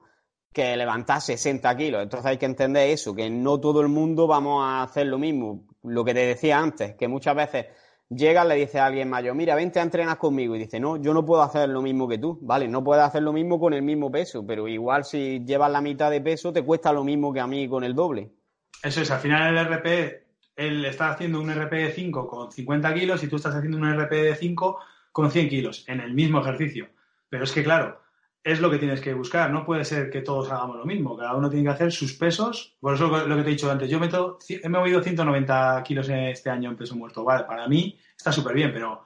que 0.53 0.75
levanta 0.77 1.19
60 1.19 1.75
kilos. 1.75 2.03
Entonces 2.03 2.25
hay 2.25 2.37
que 2.37 2.45
entender 2.45 2.89
eso, 2.89 3.13
que 3.13 3.29
no 3.29 3.59
todo 3.59 3.81
el 3.81 3.89
mundo 3.89 4.27
vamos 4.27 4.63
a 4.63 4.83
hacer 4.83 5.07
lo 5.07 5.19
mismo. 5.19 5.65
Lo 5.83 6.03
que 6.03 6.13
te 6.13 6.25
decía 6.25 6.57
antes, 6.57 6.95
que 6.95 7.07
muchas 7.07 7.35
veces 7.35 7.65
llega, 8.09 8.45
le 8.45 8.55
dice 8.55 8.79
a 8.79 8.85
alguien 8.85 9.09
mayor, 9.09 9.35
mira, 9.35 9.55
vente 9.55 9.79
a 9.79 9.83
entrenar 9.83 10.17
conmigo. 10.17 10.55
Y 10.55 10.59
dice, 10.59 10.79
no, 10.79 10.97
yo 10.97 11.13
no 11.13 11.25
puedo 11.25 11.41
hacer 11.41 11.69
lo 11.69 11.81
mismo 11.81 12.07
que 12.07 12.17
tú. 12.17 12.39
Vale, 12.41 12.67
no 12.67 12.83
puedes 12.83 13.03
hacer 13.03 13.23
lo 13.23 13.33
mismo 13.33 13.59
con 13.59 13.73
el 13.73 13.81
mismo 13.81 14.11
peso, 14.11 14.45
pero 14.45 14.67
igual 14.67 15.05
si 15.05 15.43
llevas 15.45 15.71
la 15.71 15.81
mitad 15.81 16.11
de 16.11 16.21
peso, 16.21 16.53
te 16.53 16.63
cuesta 16.63 16.93
lo 16.93 17.03
mismo 17.03 17.33
que 17.33 17.39
a 17.39 17.47
mí 17.47 17.67
con 17.67 17.83
el 17.83 17.93
doble. 17.93 18.31
Eso 18.83 19.01
es, 19.01 19.11
al 19.11 19.19
final 19.19 19.55
el 19.55 19.65
RP, 19.65 20.25
él 20.55 20.85
está 20.85 21.09
haciendo 21.11 21.41
un 21.41 21.51
RP 21.51 21.71
de 21.71 21.91
5 21.91 22.27
con 22.27 22.51
50 22.51 22.93
kilos 22.93 23.23
y 23.23 23.27
tú 23.27 23.37
estás 23.37 23.55
haciendo 23.55 23.77
un 23.77 23.91
RP 23.91 24.11
de 24.11 24.35
5 24.35 24.79
con 25.11 25.31
100 25.31 25.49
kilos 25.49 25.83
en 25.87 25.99
el 25.99 26.13
mismo 26.13 26.41
ejercicio. 26.41 26.89
Pero 27.29 27.43
es 27.43 27.51
que, 27.51 27.63
claro, 27.63 27.99
es 28.47 28.61
lo 28.61 28.71
que 28.71 28.77
tienes 28.77 29.01
que 29.01 29.13
buscar. 29.13 29.51
No 29.51 29.65
puede 29.65 29.83
ser 29.83 30.09
que 30.09 30.21
todos 30.21 30.49
hagamos 30.49 30.77
lo 30.77 30.85
mismo. 30.85 31.17
Cada 31.17 31.35
uno 31.35 31.49
tiene 31.49 31.65
que 31.65 31.71
hacer 31.71 31.91
sus 31.91 32.13
pesos. 32.13 32.77
Por 32.79 32.93
eso 32.93 33.09
lo 33.09 33.35
que 33.35 33.43
te 33.43 33.49
he 33.49 33.51
dicho 33.51 33.69
antes. 33.69 33.89
Yo 33.89 33.99
meto, 33.99 34.39
he 34.47 34.69
movido 34.69 35.03
190 35.03 35.83
kilos 35.83 36.07
este 36.07 36.49
año 36.49 36.69
en 36.69 36.77
peso 36.77 36.95
muerto. 36.95 37.25
Vale, 37.25 37.43
para 37.43 37.67
mí 37.67 37.99
está 38.15 38.31
súper 38.31 38.55
bien, 38.55 38.71
pero 38.71 39.03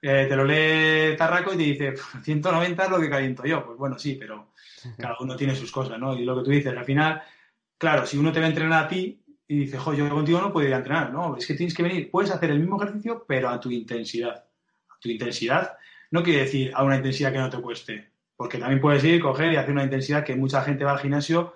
eh, 0.00 0.26
te 0.28 0.36
lo 0.36 0.44
lee 0.44 1.16
Tarraco 1.16 1.52
y 1.52 1.56
te 1.56 1.62
dice, 1.64 1.94
190 2.22 2.84
es 2.84 2.90
lo 2.90 3.00
que 3.00 3.10
caliento 3.10 3.44
yo. 3.44 3.66
Pues 3.66 3.76
bueno, 3.76 3.98
sí, 3.98 4.14
pero 4.14 4.52
cada 4.96 5.16
uno 5.18 5.34
tiene 5.34 5.56
sus 5.56 5.72
cosas, 5.72 5.98
¿no? 5.98 6.16
Y 6.16 6.24
lo 6.24 6.36
que 6.36 6.44
tú 6.44 6.50
dices, 6.52 6.76
al 6.76 6.84
final, 6.84 7.20
claro, 7.76 8.06
si 8.06 8.16
uno 8.16 8.30
te 8.30 8.38
va 8.38 8.46
a 8.46 8.50
entrenar 8.50 8.84
a 8.84 8.88
ti 8.88 9.20
y 9.48 9.58
dice, 9.58 9.76
jo, 9.76 9.92
yo 9.92 10.08
contigo 10.08 10.40
no 10.40 10.52
puedo 10.52 10.68
ir 10.68 10.74
a 10.74 10.78
entrenar, 10.78 11.12
no, 11.12 11.36
es 11.36 11.48
que 11.48 11.54
tienes 11.54 11.74
que 11.74 11.82
venir, 11.82 12.10
puedes 12.12 12.30
hacer 12.30 12.52
el 12.52 12.60
mismo 12.60 12.80
ejercicio, 12.80 13.24
pero 13.26 13.48
a 13.48 13.58
tu 13.58 13.72
intensidad. 13.72 14.36
A 14.88 14.98
tu 15.00 15.08
intensidad 15.08 15.78
no 16.12 16.22
quiere 16.22 16.42
decir 16.42 16.70
a 16.72 16.84
una 16.84 16.94
intensidad 16.94 17.32
que 17.32 17.38
no 17.38 17.50
te 17.50 17.60
cueste 17.60 18.13
porque 18.36 18.58
también 18.58 18.80
puedes 18.80 19.04
ir, 19.04 19.20
coger 19.20 19.52
y 19.52 19.56
hacer 19.56 19.72
una 19.72 19.84
intensidad 19.84 20.24
que 20.24 20.36
mucha 20.36 20.62
gente 20.62 20.84
va 20.84 20.92
al 20.92 20.98
gimnasio 20.98 21.54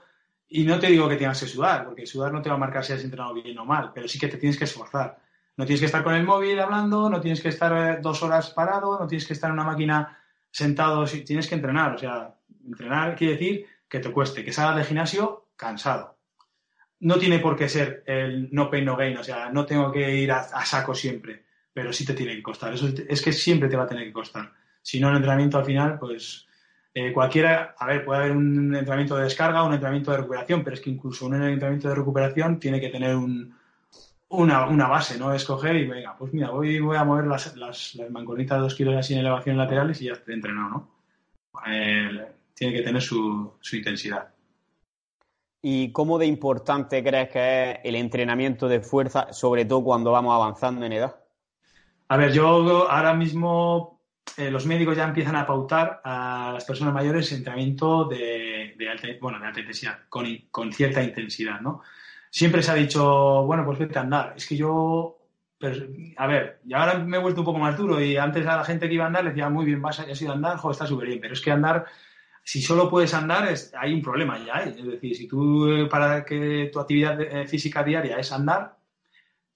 y 0.48 0.64
no 0.64 0.78
te 0.78 0.86
digo 0.86 1.08
que 1.08 1.16
tengas 1.16 1.40
que 1.40 1.46
sudar, 1.46 1.84
porque 1.84 2.06
sudar 2.06 2.32
no 2.32 2.40
te 2.40 2.48
va 2.48 2.54
a 2.54 2.58
marcar 2.58 2.84
si 2.84 2.92
has 2.92 3.04
entrenado 3.04 3.34
bien 3.34 3.58
o 3.58 3.64
mal, 3.64 3.92
pero 3.94 4.08
sí 4.08 4.18
que 4.18 4.28
te 4.28 4.38
tienes 4.38 4.58
que 4.58 4.64
esforzar. 4.64 5.18
No 5.56 5.66
tienes 5.66 5.80
que 5.80 5.86
estar 5.86 6.04
con 6.04 6.14
el 6.14 6.24
móvil 6.24 6.58
hablando, 6.60 7.10
no 7.10 7.20
tienes 7.20 7.40
que 7.42 7.48
estar 7.48 7.72
eh, 7.72 7.98
dos 8.00 8.22
horas 8.22 8.50
parado, 8.50 8.98
no 8.98 9.06
tienes 9.06 9.26
que 9.26 9.32
estar 9.32 9.50
en 9.50 9.54
una 9.54 9.64
máquina 9.64 10.16
sentado, 10.50 11.04
tienes 11.04 11.48
que 11.48 11.56
entrenar. 11.56 11.96
O 11.96 11.98
sea, 11.98 12.34
entrenar 12.64 13.16
quiere 13.16 13.34
decir 13.34 13.66
que 13.88 13.98
te 13.98 14.10
cueste, 14.10 14.44
que 14.44 14.52
salgas 14.52 14.76
del 14.76 14.84
gimnasio 14.86 15.48
cansado. 15.56 16.16
No 17.00 17.18
tiene 17.18 17.40
por 17.40 17.56
qué 17.56 17.68
ser 17.68 18.04
el 18.06 18.48
no 18.52 18.70
pain, 18.70 18.84
no 18.84 18.96
gain, 18.96 19.18
o 19.18 19.24
sea, 19.24 19.50
no 19.50 19.66
tengo 19.66 19.92
que 19.92 20.16
ir 20.16 20.32
a, 20.32 20.38
a 20.38 20.64
saco 20.64 20.94
siempre, 20.94 21.44
pero 21.72 21.92
sí 21.92 22.04
te 22.06 22.14
tiene 22.14 22.36
que 22.36 22.42
costar. 22.42 22.72
Eso 22.72 22.88
es 23.08 23.20
que 23.20 23.32
siempre 23.32 23.68
te 23.68 23.76
va 23.76 23.84
a 23.84 23.88
tener 23.88 24.04
que 24.04 24.12
costar. 24.12 24.52
Si 24.80 24.98
no, 24.98 25.10
el 25.10 25.16
entrenamiento 25.16 25.58
al 25.58 25.64
final, 25.64 25.98
pues 25.98 26.47
eh, 26.94 27.12
cualquiera, 27.12 27.74
a 27.78 27.86
ver, 27.86 28.04
puede 28.04 28.20
haber 28.20 28.36
un 28.36 28.74
entrenamiento 28.74 29.16
de 29.16 29.24
descarga, 29.24 29.62
un 29.62 29.72
entrenamiento 29.72 30.10
de 30.10 30.18
recuperación, 30.18 30.64
pero 30.64 30.74
es 30.74 30.80
que 30.80 30.90
incluso 30.90 31.26
un 31.26 31.34
entrenamiento 31.34 31.88
de 31.88 31.94
recuperación 31.94 32.58
tiene 32.58 32.80
que 32.80 32.88
tener 32.88 33.16
una, 34.28 34.88
base, 34.88 35.18
¿no? 35.18 35.32
Escoger 35.32 35.76
y 35.76 35.86
venga, 35.86 36.16
pues 36.16 36.32
mira, 36.32 36.50
voy, 36.50 36.80
voy 36.80 36.96
a 36.96 37.04
mover 37.04 37.26
las, 37.26 37.56
las, 37.56 37.94
las 37.94 38.10
mancornitas 38.10 38.58
de 38.58 38.62
dos 38.62 38.74
kilos 38.74 38.96
así 38.96 39.14
en 39.14 39.20
elevaciones 39.20 39.58
laterales 39.58 40.00
y 40.00 40.06
ya 40.06 40.12
estoy 40.12 40.34
entrenado, 40.34 40.68
¿no? 40.70 40.90
Eh, 41.66 42.26
tiene 42.54 42.74
que 42.74 42.82
tener 42.82 43.02
su, 43.02 43.54
su 43.60 43.76
intensidad. 43.76 44.28
¿Y 45.60 45.92
cómo 45.92 46.18
de 46.18 46.26
importante 46.26 47.02
crees 47.02 47.30
que 47.30 47.70
es 47.70 47.78
el 47.84 47.96
entrenamiento 47.96 48.68
de 48.68 48.80
fuerza, 48.80 49.32
sobre 49.32 49.64
todo 49.64 49.82
cuando 49.82 50.12
vamos 50.12 50.34
avanzando 50.34 50.86
en 50.86 50.92
edad? 50.92 51.16
A 52.08 52.16
ver, 52.16 52.32
yo 52.32 52.90
ahora 52.90 53.12
mismo 53.14 53.97
eh, 54.36 54.50
los 54.50 54.66
médicos 54.66 54.96
ya 54.96 55.04
empiezan 55.04 55.36
a 55.36 55.46
pautar 55.46 56.00
a 56.04 56.50
las 56.54 56.64
personas 56.64 56.94
mayores 56.94 57.32
entrenamiento 57.32 58.04
de, 58.04 58.74
alta, 58.90 59.08
bueno, 59.20 59.38
de 59.38 59.46
alta 59.46 59.60
intensidad, 59.60 59.98
con, 60.08 60.72
cierta 60.72 61.02
intensidad, 61.02 61.60
¿no? 61.60 61.82
Siempre 62.30 62.62
se 62.62 62.70
ha 62.70 62.74
dicho, 62.74 63.44
bueno, 63.44 63.64
pues 63.64 63.78
vete 63.78 63.98
a 63.98 64.02
andar. 64.02 64.34
Es 64.36 64.46
que 64.46 64.56
yo, 64.56 65.18
a 66.16 66.26
ver, 66.26 66.60
y 66.66 66.74
ahora 66.74 66.98
me 66.98 67.16
he 67.16 67.20
vuelto 67.20 67.40
un 67.40 67.46
poco 67.46 67.58
más 67.58 67.76
duro 67.76 68.00
y 68.00 68.16
antes 68.16 68.46
a 68.46 68.56
la 68.56 68.64
gente 68.64 68.88
que 68.88 68.94
iba 68.94 69.04
a 69.04 69.08
andar 69.08 69.24
le 69.24 69.30
decía, 69.30 69.48
muy 69.48 69.64
bien, 69.64 69.82
vas 69.82 70.00
has 70.00 70.22
ido 70.22 70.32
a 70.32 70.34
andar, 70.34 70.56
jo, 70.58 70.70
está 70.70 70.86
súper 70.86 71.08
bien, 71.08 71.20
pero 71.20 71.34
es 71.34 71.40
que 71.40 71.50
andar, 71.50 71.86
si 72.42 72.62
solo 72.62 72.88
puedes 72.90 73.14
andar, 73.14 73.52
hay 73.78 73.94
un 73.94 74.02
problema 74.02 74.38
ya, 74.38 74.64
¿eh? 74.64 74.74
es 74.78 74.86
decir, 74.86 75.16
si 75.16 75.26
tú, 75.28 75.68
eh, 75.68 75.86
para 75.86 76.24
que 76.24 76.70
tu 76.72 76.80
actividad 76.80 77.18
física 77.46 77.82
diaria 77.82 78.18
es 78.18 78.32
andar, 78.32 78.77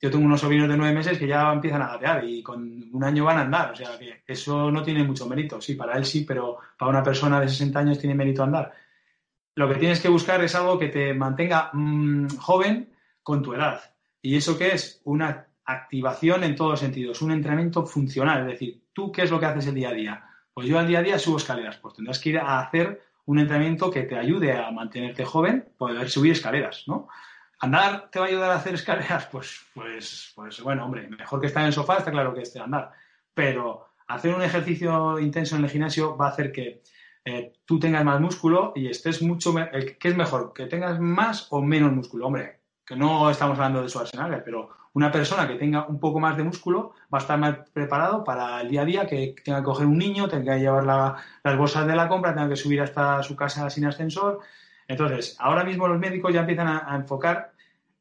yo 0.03 0.11
tengo 0.11 0.27
unos 0.27 0.41
sobrinos 0.41 0.69
de 0.69 0.77
nueve 0.77 0.93
meses 0.93 1.17
que 1.17 1.29
ya 1.29 1.53
empiezan 1.53 1.81
a 1.81 1.93
gatear 1.93 2.25
y 2.25 2.43
con 2.43 2.91
un 2.93 3.05
año 3.05 3.25
van 3.25 3.39
a 3.39 3.43
andar. 3.43 3.71
O 3.71 3.77
sea 3.77 3.97
que 3.97 4.25
eso 4.27 4.69
no 4.69 4.83
tiene 4.83 5.05
mucho 5.05 5.29
mérito. 5.29 5.61
Sí, 5.61 5.77
para 5.77 5.97
él 5.97 6.05
sí, 6.05 6.25
pero 6.27 6.59
para 6.77 6.91
una 6.91 7.05
persona 7.05 7.41
de 7.41 7.49
60 7.49 7.79
años 7.79 7.99
tiene 8.01 8.17
mérito 8.17 8.43
andar. 8.43 8.73
Lo 9.55 9.69
que 9.69 9.77
tienes 9.77 10.01
que 10.01 10.09
buscar 10.09 10.43
es 10.43 10.57
algo 10.57 10.77
que 10.77 10.89
te 10.89 11.15
mantenga 11.15 11.71
mm, 11.73 12.37
joven 12.39 12.93
con 13.23 13.43
tu 13.43 13.55
edad. 13.55 13.81
¿Y 14.21 14.37
eso 14.37 14.59
qué 14.59 14.75
es? 14.75 15.01
Una 15.05 15.47
activación 15.65 16.43
en 16.43 16.57
todos 16.57 16.73
los 16.73 16.81
sentidos, 16.81 17.23
un 17.23 17.31
entrenamiento 17.31 17.87
funcional. 17.87 18.41
Es 18.41 18.59
decir, 18.59 18.83
¿tú 18.93 19.13
qué 19.13 19.23
es 19.23 19.31
lo 19.31 19.39
que 19.39 19.47
haces 19.47 19.69
el 19.69 19.75
día 19.75 19.91
a 19.91 19.95
día? 19.95 20.25
Pues 20.53 20.67
yo 20.67 20.81
al 20.81 20.89
día 20.89 20.99
a 20.99 21.03
día 21.03 21.19
subo 21.21 21.37
escaleras. 21.37 21.77
Pues 21.77 21.95
tendrás 21.95 22.19
que 22.19 22.31
ir 22.31 22.39
a 22.39 22.59
hacer 22.59 23.03
un 23.27 23.39
entrenamiento 23.39 23.89
que 23.89 24.03
te 24.03 24.19
ayude 24.19 24.53
a 24.53 24.69
mantenerte 24.73 25.25
joven, 25.25 25.69
poder 25.79 26.11
subir 26.11 26.33
escaleras, 26.33 26.83
¿no? 26.89 27.07
¿Andar 27.63 28.11
te 28.11 28.19
va 28.19 28.25
a 28.25 28.29
ayudar 28.29 28.51
a 28.51 28.57
hacer 28.57 28.75
escaleras? 28.75 29.29
Pues, 29.31 29.65
pues, 29.73 30.33
pues 30.35 30.61
bueno, 30.63 30.85
hombre, 30.85 31.09
mejor 31.09 31.41
que 31.41 31.47
estar 31.47 31.63
en 31.63 31.69
el 31.69 31.73
sofá, 31.73 31.99
está 31.99 32.11
claro 32.11 32.35
que 32.35 32.43
esté 32.43 32.59
andar. 32.59 32.91
Pero 33.33 33.87
hacer 34.09 34.35
un 34.35 34.43
ejercicio 34.43 35.21
intenso 35.21 35.55
en 35.55 35.63
el 35.63 35.71
gimnasio 35.71 36.17
va 36.17 36.27
a 36.27 36.31
hacer 36.31 36.51
que 36.51 36.83
eh, 37.25 37.53
tú 37.65 37.79
tengas 37.79 38.05
más 38.05 38.21
músculo 38.21 38.73
y 38.75 38.89
estés 38.89 39.23
mucho... 39.23 39.55
¿Qué 39.55 40.09
es 40.09 40.17
mejor? 40.17 40.53
¿Que 40.53 40.67
tengas 40.67 40.99
más 40.99 41.47
o 41.51 41.63
menos 41.63 41.93
músculo? 41.93 42.27
Hombre, 42.27 42.63
que 42.85 42.97
no 42.97 43.31
estamos 43.31 43.57
hablando 43.57 43.81
de 43.81 43.89
su 43.89 44.01
arsenal, 44.01 44.43
pero 44.45 44.71
Una 44.95 45.13
persona 45.13 45.47
que 45.47 45.55
tenga 45.55 45.87
un 45.87 46.01
poco 46.01 46.19
más 46.19 46.37
de 46.37 46.43
músculo 46.43 46.95
va 47.15 47.19
a 47.19 47.21
estar 47.23 47.39
más 47.39 47.71
preparado 47.73 48.25
para 48.25 48.61
el 48.61 48.69
día 48.71 48.83
a 48.83 48.85
día, 48.85 49.07
que 49.07 49.37
tenga 49.45 49.61
que 49.61 49.65
coger 49.65 49.87
un 49.87 49.99
niño, 49.99 50.29
tenga 50.29 50.55
que 50.55 50.61
llevar 50.61 50.85
las 50.85 51.57
bolsas 51.57 51.87
de 51.87 51.95
la 51.95 52.09
compra, 52.09 52.35
tenga 52.35 52.49
que 52.49 52.57
subir 52.57 52.81
hasta 52.81 53.23
su 53.23 53.37
casa 53.37 53.71
sin 53.71 53.85
ascensor. 53.87 54.41
Entonces, 54.89 55.37
ahora 55.39 55.65
mismo 55.65 55.89
los 55.89 55.99
médicos 55.99 56.33
ya 56.33 56.41
empiezan 56.41 56.69
a, 56.69 56.95
enfocar 56.95 57.52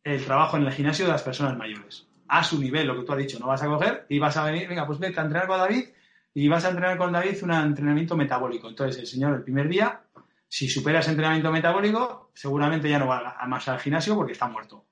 el 0.04 0.24
trabajo 0.24 0.58
en 0.58 0.64
el 0.64 0.72
gimnasio 0.72 1.06
de 1.06 1.12
las 1.12 1.24
personas 1.24 1.58
mayores. 1.58 2.08
A 2.28 2.44
su 2.44 2.60
nivel, 2.60 2.88
lo 2.88 2.98
que 2.98 3.04
tú 3.04 3.12
has 3.12 3.20
dicho, 3.20 3.40
no 3.40 3.48
vas 3.48 3.62
a 3.62 3.68
coger 3.68 4.06
y 4.10 4.20
vas 4.20 4.38
a 4.38 4.46
venir, 4.46 4.68
venga, 4.68 4.88
pues 4.88 5.00
vete 5.00 5.20
a 5.20 5.24
entrenar 5.24 5.48
con 5.48 5.60
David 5.60 5.86
y 6.34 6.48
vas 6.48 6.66
a 6.66 6.70
entrenar 6.70 6.98
con 6.98 7.12
David 7.12 7.38
un 7.44 7.52
entrenamiento 7.52 8.16
metabólico. 8.16 8.70
Entonces, 8.70 9.02
el 9.02 9.08
señor 9.08 9.36
el 9.36 9.44
primer 9.44 9.68
día, 9.68 10.02
si 10.48 10.70
supera 10.70 11.00
ese 11.00 11.12
entrenamiento 11.12 11.52
metabólico, 11.52 12.32
seguramente 12.34 12.90
ya 12.90 13.00
no 13.00 13.08
va 13.08 13.36
a 13.38 13.48
más 13.48 13.68
al 13.68 13.80
gimnasio 13.80 14.16
porque 14.16 14.32
está 14.34 14.48
muerto. 14.48 14.86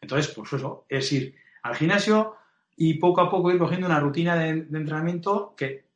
Entonces, 0.00 0.32
pues 0.34 0.52
eso, 0.52 0.86
es 0.88 1.12
ir 1.12 1.34
al 1.62 1.74
gimnasio 1.76 2.36
y 2.76 2.94
poco 2.94 3.20
a 3.20 3.30
poco 3.30 3.50
ir 3.50 3.58
cogiendo 3.58 3.86
una 3.86 4.00
rutina 4.00 4.36
de, 4.36 4.48
entrenamiento 4.50 5.54
que, 5.56 5.86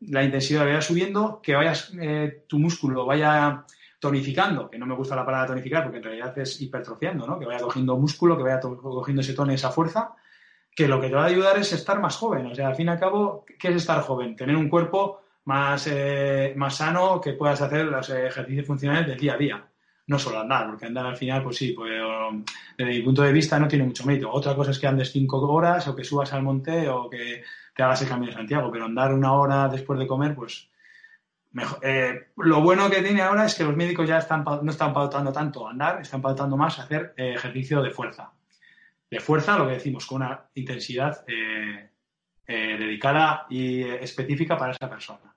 la 0.00 0.22
intensidad 0.22 0.64
vaya 0.64 0.80
subiendo, 0.80 1.40
que 1.42 1.54
vayas, 1.54 1.92
eh, 2.00 2.44
tu 2.46 2.58
músculo 2.58 3.04
vaya 3.04 3.64
tonificando, 4.02 4.68
que 4.68 4.78
no 4.78 4.84
me 4.84 4.96
gusta 4.96 5.14
la 5.14 5.24
palabra 5.24 5.46
tonificar 5.46 5.84
porque 5.84 5.98
en 5.98 6.02
realidad 6.02 6.36
es 6.36 6.60
hipertrofiando, 6.60 7.24
¿no? 7.24 7.38
Que 7.38 7.46
vaya 7.46 7.60
cogiendo 7.60 7.96
músculo, 7.96 8.36
que 8.36 8.42
vaya 8.42 8.58
cogiendo 8.58 9.22
ese 9.22 9.32
tono, 9.32 9.52
esa 9.52 9.70
fuerza, 9.70 10.16
que 10.74 10.88
lo 10.88 11.00
que 11.00 11.06
te 11.06 11.14
va 11.14 11.22
a 11.22 11.26
ayudar 11.26 11.56
es 11.56 11.72
estar 11.72 12.00
más 12.00 12.16
joven. 12.16 12.46
O 12.46 12.54
sea, 12.56 12.66
al 12.66 12.74
fin 12.74 12.88
y 12.88 12.90
al 12.90 12.98
cabo, 12.98 13.44
¿qué 13.60 13.68
es 13.68 13.76
estar 13.76 14.00
joven? 14.00 14.34
Tener 14.34 14.56
un 14.56 14.68
cuerpo 14.68 15.20
más, 15.44 15.86
eh, 15.86 16.52
más 16.56 16.74
sano 16.74 17.20
que 17.20 17.34
puedas 17.34 17.62
hacer 17.62 17.84
los 17.84 18.10
ejercicios 18.10 18.66
funcionales 18.66 19.06
del 19.06 19.20
día 19.20 19.34
a 19.34 19.36
día 19.36 19.64
no 20.08 20.18
solo 20.18 20.40
andar, 20.40 20.66
porque 20.68 20.86
andar 20.86 21.06
al 21.06 21.16
final, 21.16 21.44
pues 21.44 21.56
sí, 21.56 21.72
pues, 21.72 21.92
desde 22.76 22.92
mi 22.92 23.02
punto 23.02 23.22
de 23.22 23.32
vista 23.32 23.60
no 23.60 23.68
tiene 23.68 23.84
mucho 23.84 24.04
mérito. 24.04 24.32
Otra 24.32 24.56
cosa 24.56 24.72
es 24.72 24.80
que 24.80 24.88
andes 24.88 25.12
cinco 25.12 25.38
horas 25.40 25.86
o 25.86 25.94
que 25.94 26.02
subas 26.02 26.32
al 26.32 26.42
monte 26.42 26.88
o 26.88 27.08
que 27.08 27.44
te 27.74 27.82
hagas 27.84 28.02
el 28.02 28.08
cambio 28.08 28.30
de 28.30 28.34
Santiago, 28.34 28.68
pero 28.72 28.84
andar 28.84 29.14
una 29.14 29.32
hora 29.32 29.68
después 29.68 29.96
de 30.00 30.08
comer, 30.08 30.34
pues 30.34 30.68
mejor. 31.52 31.78
Eh, 31.82 32.28
lo 32.36 32.60
bueno 32.60 32.90
que 32.90 33.02
tiene 33.02 33.22
ahora 33.22 33.46
es 33.46 33.54
que 33.54 33.64
los 33.64 33.76
médicos 33.76 34.08
ya 34.08 34.18
están, 34.18 34.44
no 34.44 34.70
están 34.70 34.92
pautando 34.92 35.32
tanto 35.32 35.68
andar, 35.68 36.00
están 36.00 36.22
pautando 36.22 36.56
más 36.56 36.78
hacer 36.78 37.14
eh, 37.16 37.34
ejercicio 37.34 37.82
de 37.82 37.90
fuerza. 37.90 38.32
De 39.10 39.20
fuerza, 39.20 39.58
lo 39.58 39.66
que 39.66 39.74
decimos, 39.74 40.06
con 40.06 40.22
una 40.22 40.48
intensidad 40.54 41.24
eh, 41.26 41.90
dedicada 42.46 43.46
y 43.48 43.82
específica 43.82 44.56
para 44.56 44.72
esa 44.72 44.88
persona. 44.88 45.34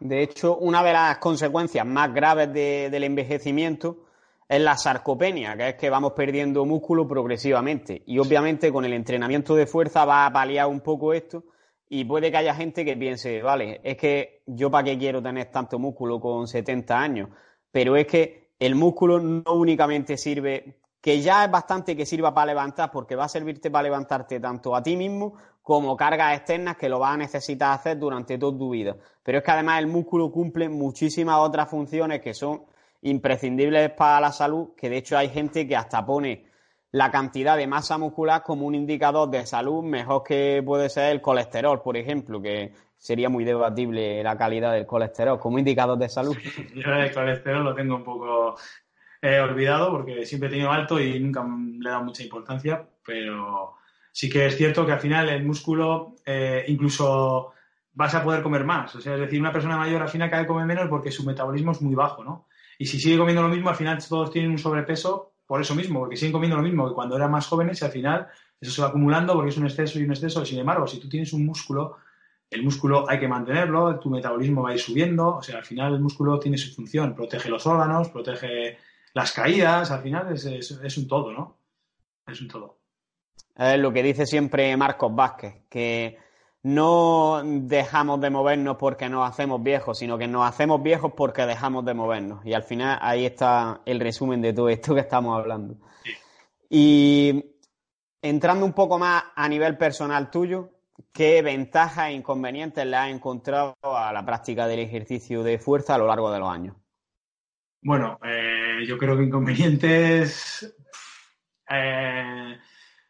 De 0.00 0.22
hecho, 0.22 0.56
una 0.56 0.82
de 0.82 0.92
las 0.92 1.18
consecuencias 1.18 1.86
más 1.86 2.12
graves 2.12 2.52
del 2.52 3.04
envejecimiento 3.04 4.06
es 4.48 4.60
la 4.60 4.76
sarcopenia, 4.76 5.56
que 5.56 5.68
es 5.68 5.74
que 5.76 5.90
vamos 5.90 6.12
perdiendo 6.12 6.64
músculo 6.64 7.06
progresivamente. 7.06 8.02
Y 8.06 8.18
obviamente 8.18 8.72
con 8.72 8.84
el 8.84 8.92
entrenamiento 8.92 9.54
de 9.54 9.66
fuerza 9.66 10.04
va 10.04 10.26
a 10.26 10.32
paliar 10.32 10.66
un 10.66 10.80
poco 10.80 11.12
esto 11.12 11.44
y 11.92 12.04
puede 12.04 12.30
que 12.30 12.36
haya 12.36 12.54
gente 12.54 12.84
que 12.84 12.96
piense, 12.96 13.42
vale, 13.42 13.80
es 13.82 13.96
que 13.96 14.44
yo 14.46 14.70
para 14.70 14.84
qué 14.84 14.96
quiero 14.96 15.20
tener 15.20 15.50
tanto 15.50 15.76
músculo 15.76 16.20
con 16.20 16.46
70 16.46 16.96
años, 16.96 17.28
pero 17.72 17.96
es 17.96 18.06
que 18.06 18.52
el 18.60 18.76
músculo 18.76 19.18
no 19.18 19.52
únicamente 19.54 20.16
sirve, 20.16 20.78
que 21.00 21.20
ya 21.20 21.44
es 21.44 21.50
bastante 21.50 21.96
que 21.96 22.06
sirva 22.06 22.32
para 22.32 22.46
levantar, 22.46 22.92
porque 22.92 23.16
va 23.16 23.24
a 23.24 23.28
servirte 23.28 23.72
para 23.72 23.82
levantarte 23.82 24.38
tanto 24.38 24.76
a 24.76 24.82
ti 24.84 24.96
mismo 24.96 25.34
como 25.62 25.96
cargas 25.96 26.36
externas 26.36 26.76
que 26.76 26.88
lo 26.88 27.00
vas 27.00 27.14
a 27.14 27.16
necesitar 27.16 27.72
hacer 27.72 27.98
durante 27.98 28.38
toda 28.38 28.56
tu 28.56 28.70
vida. 28.70 28.96
Pero 29.24 29.38
es 29.38 29.44
que 29.44 29.50
además 29.50 29.80
el 29.80 29.88
músculo 29.88 30.30
cumple 30.30 30.68
muchísimas 30.68 31.38
otras 31.40 31.68
funciones 31.68 32.20
que 32.20 32.34
son 32.34 32.66
imprescindibles 33.02 33.90
para 33.90 34.20
la 34.20 34.30
salud, 34.30 34.74
que 34.76 34.88
de 34.88 34.98
hecho 34.98 35.18
hay 35.18 35.28
gente 35.28 35.66
que 35.66 35.74
hasta 35.74 36.06
pone 36.06 36.49
la 36.92 37.10
cantidad 37.10 37.56
de 37.56 37.66
masa 37.66 37.98
muscular 37.98 38.42
como 38.42 38.66
un 38.66 38.74
indicador 38.74 39.30
de 39.30 39.46
salud 39.46 39.82
mejor 39.84 40.24
que 40.24 40.62
puede 40.64 40.88
ser 40.88 41.12
el 41.12 41.20
colesterol, 41.20 41.80
por 41.82 41.96
ejemplo, 41.96 42.42
que 42.42 42.72
sería 42.96 43.28
muy 43.28 43.44
debatible 43.44 44.22
la 44.22 44.36
calidad 44.36 44.72
del 44.72 44.86
colesterol 44.86 45.38
como 45.38 45.58
indicador 45.58 45.98
de 45.98 46.08
salud. 46.08 46.36
Yo 46.74 46.92
el 46.92 47.12
colesterol 47.12 47.64
lo 47.64 47.74
tengo 47.74 47.96
un 47.96 48.04
poco 48.04 48.56
eh, 49.22 49.38
olvidado 49.38 49.90
porque 49.90 50.26
siempre 50.26 50.48
he 50.48 50.52
tenido 50.52 50.70
alto 50.70 51.00
y 51.00 51.18
nunca 51.20 51.44
le 51.44 51.88
he 51.88 51.92
dado 51.92 52.04
mucha 52.04 52.24
importancia, 52.24 52.84
pero 53.04 53.76
sí 54.10 54.28
que 54.28 54.46
es 54.46 54.56
cierto 54.56 54.84
que 54.84 54.92
al 54.92 55.00
final 55.00 55.28
el 55.28 55.44
músculo 55.44 56.16
eh, 56.26 56.64
incluso 56.68 57.52
vas 57.92 58.14
a 58.14 58.24
poder 58.24 58.42
comer 58.42 58.64
más. 58.64 58.94
O 58.96 59.00
sea, 59.00 59.14
es 59.14 59.20
decir, 59.20 59.40
una 59.40 59.52
persona 59.52 59.76
mayor 59.76 60.02
al 60.02 60.08
final 60.08 60.28
cada 60.28 60.42
vez 60.42 60.48
come 60.48 60.66
menos 60.66 60.88
porque 60.88 61.12
su 61.12 61.24
metabolismo 61.24 61.72
es 61.72 61.82
muy 61.82 61.94
bajo, 61.94 62.24
¿no? 62.24 62.48
Y 62.78 62.86
si 62.86 62.98
sigue 62.98 63.18
comiendo 63.18 63.42
lo 63.42 63.48
mismo, 63.48 63.68
al 63.68 63.76
final 63.76 63.98
todos 64.06 64.30
tienen 64.30 64.50
un 64.50 64.58
sobrepeso 64.58 65.34
por 65.50 65.60
eso 65.60 65.74
mismo, 65.74 65.98
porque 65.98 66.14
siguen 66.14 66.30
comiendo 66.30 66.56
lo 66.56 66.62
mismo 66.62 66.88
que 66.88 66.94
cuando 66.94 67.16
eran 67.16 67.32
más 67.32 67.48
jóvenes 67.48 67.82
y 67.82 67.84
al 67.84 67.90
final 67.90 68.28
eso 68.60 68.70
se 68.70 68.82
va 68.82 68.86
acumulando 68.86 69.34
porque 69.34 69.50
es 69.50 69.56
un 69.56 69.64
exceso 69.64 69.98
y 69.98 70.04
un 70.04 70.12
exceso. 70.12 70.46
Sin 70.46 70.60
embargo, 70.60 70.86
si 70.86 71.00
tú 71.00 71.08
tienes 71.08 71.32
un 71.32 71.44
músculo, 71.44 71.96
el 72.48 72.62
músculo 72.62 73.10
hay 73.10 73.18
que 73.18 73.26
mantenerlo, 73.26 73.98
tu 73.98 74.10
metabolismo 74.10 74.62
va 74.62 74.70
a 74.70 74.74
ir 74.74 74.78
subiendo, 74.78 75.38
o 75.38 75.42
sea, 75.42 75.56
al 75.56 75.64
final 75.64 75.94
el 75.94 76.00
músculo 76.00 76.38
tiene 76.38 76.56
su 76.56 76.72
función, 76.72 77.16
protege 77.16 77.48
los 77.48 77.66
órganos, 77.66 78.10
protege 78.10 78.78
las 79.12 79.32
caídas, 79.32 79.90
al 79.90 80.02
final 80.02 80.32
es, 80.32 80.98
un 80.98 81.08
todo, 81.08 81.32
¿no? 81.32 81.58
Es 82.28 82.40
un 82.40 82.46
todo. 82.46 82.78
Es 83.56 83.80
lo 83.80 83.92
que 83.92 84.04
dice 84.04 84.26
siempre 84.26 84.76
Marcos 84.76 85.12
Vázquez, 85.12 85.64
que 85.68 86.16
no 86.62 87.42
dejamos 87.44 88.20
de 88.20 88.30
movernos 88.30 88.76
porque 88.76 89.08
nos 89.08 89.28
hacemos 89.28 89.62
viejos, 89.62 89.98
sino 89.98 90.18
que 90.18 90.28
nos 90.28 90.46
hacemos 90.46 90.82
viejos 90.82 91.12
porque 91.16 91.46
dejamos 91.46 91.84
de 91.84 91.94
movernos. 91.94 92.44
Y 92.44 92.52
al 92.52 92.62
final 92.62 92.98
ahí 93.00 93.24
está 93.26 93.80
el 93.86 94.00
resumen 94.00 94.42
de 94.42 94.52
todo 94.52 94.68
esto 94.68 94.94
que 94.94 95.00
estamos 95.00 95.38
hablando. 95.38 95.76
Y 96.68 97.56
entrando 98.22 98.66
un 98.66 98.74
poco 98.74 98.98
más 98.98 99.24
a 99.34 99.48
nivel 99.48 99.76
personal 99.78 100.30
tuyo, 100.30 100.70
¿qué 101.12 101.42
ventajas 101.42 102.08
e 102.08 102.12
inconvenientes 102.12 102.84
le 102.84 102.96
has 102.96 103.10
encontrado 103.10 103.74
a 103.82 104.12
la 104.12 104.24
práctica 104.24 104.66
del 104.66 104.80
ejercicio 104.80 105.42
de 105.42 105.58
fuerza 105.58 105.94
a 105.94 105.98
lo 105.98 106.06
largo 106.06 106.30
de 106.30 106.38
los 106.38 106.50
años? 106.50 106.76
Bueno, 107.82 108.18
eh, 108.22 108.84
yo 108.86 108.98
creo 108.98 109.16
que 109.16 109.24
inconvenientes. 109.24 110.76
Eh, 111.70 112.58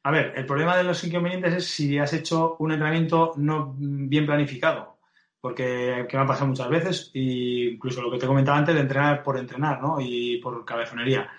a 0.02 0.10
ver, 0.10 0.32
el 0.36 0.46
problema 0.46 0.76
de 0.76 0.84
los 0.84 1.02
inconvenientes 1.04 1.54
es 1.54 1.66
si 1.66 1.98
has 1.98 2.12
hecho 2.12 2.56
un 2.58 2.72
entrenamiento 2.72 3.34
no 3.36 3.74
bien 3.78 4.26
planificado, 4.26 4.98
porque 5.40 6.06
que 6.08 6.16
me 6.16 6.22
ha 6.22 6.26
pasado 6.26 6.48
muchas 6.48 6.68
veces, 6.68 7.10
e 7.14 7.72
incluso 7.74 8.00
lo 8.00 8.10
que 8.10 8.18
te 8.18 8.26
comentaba 8.26 8.58
antes 8.58 8.74
de 8.74 8.80
entrenar 8.80 9.22
por 9.22 9.38
entrenar, 9.38 9.80
¿no? 9.82 10.00
Y 10.00 10.38
por 10.38 10.64
cabezonería. 10.64 11.30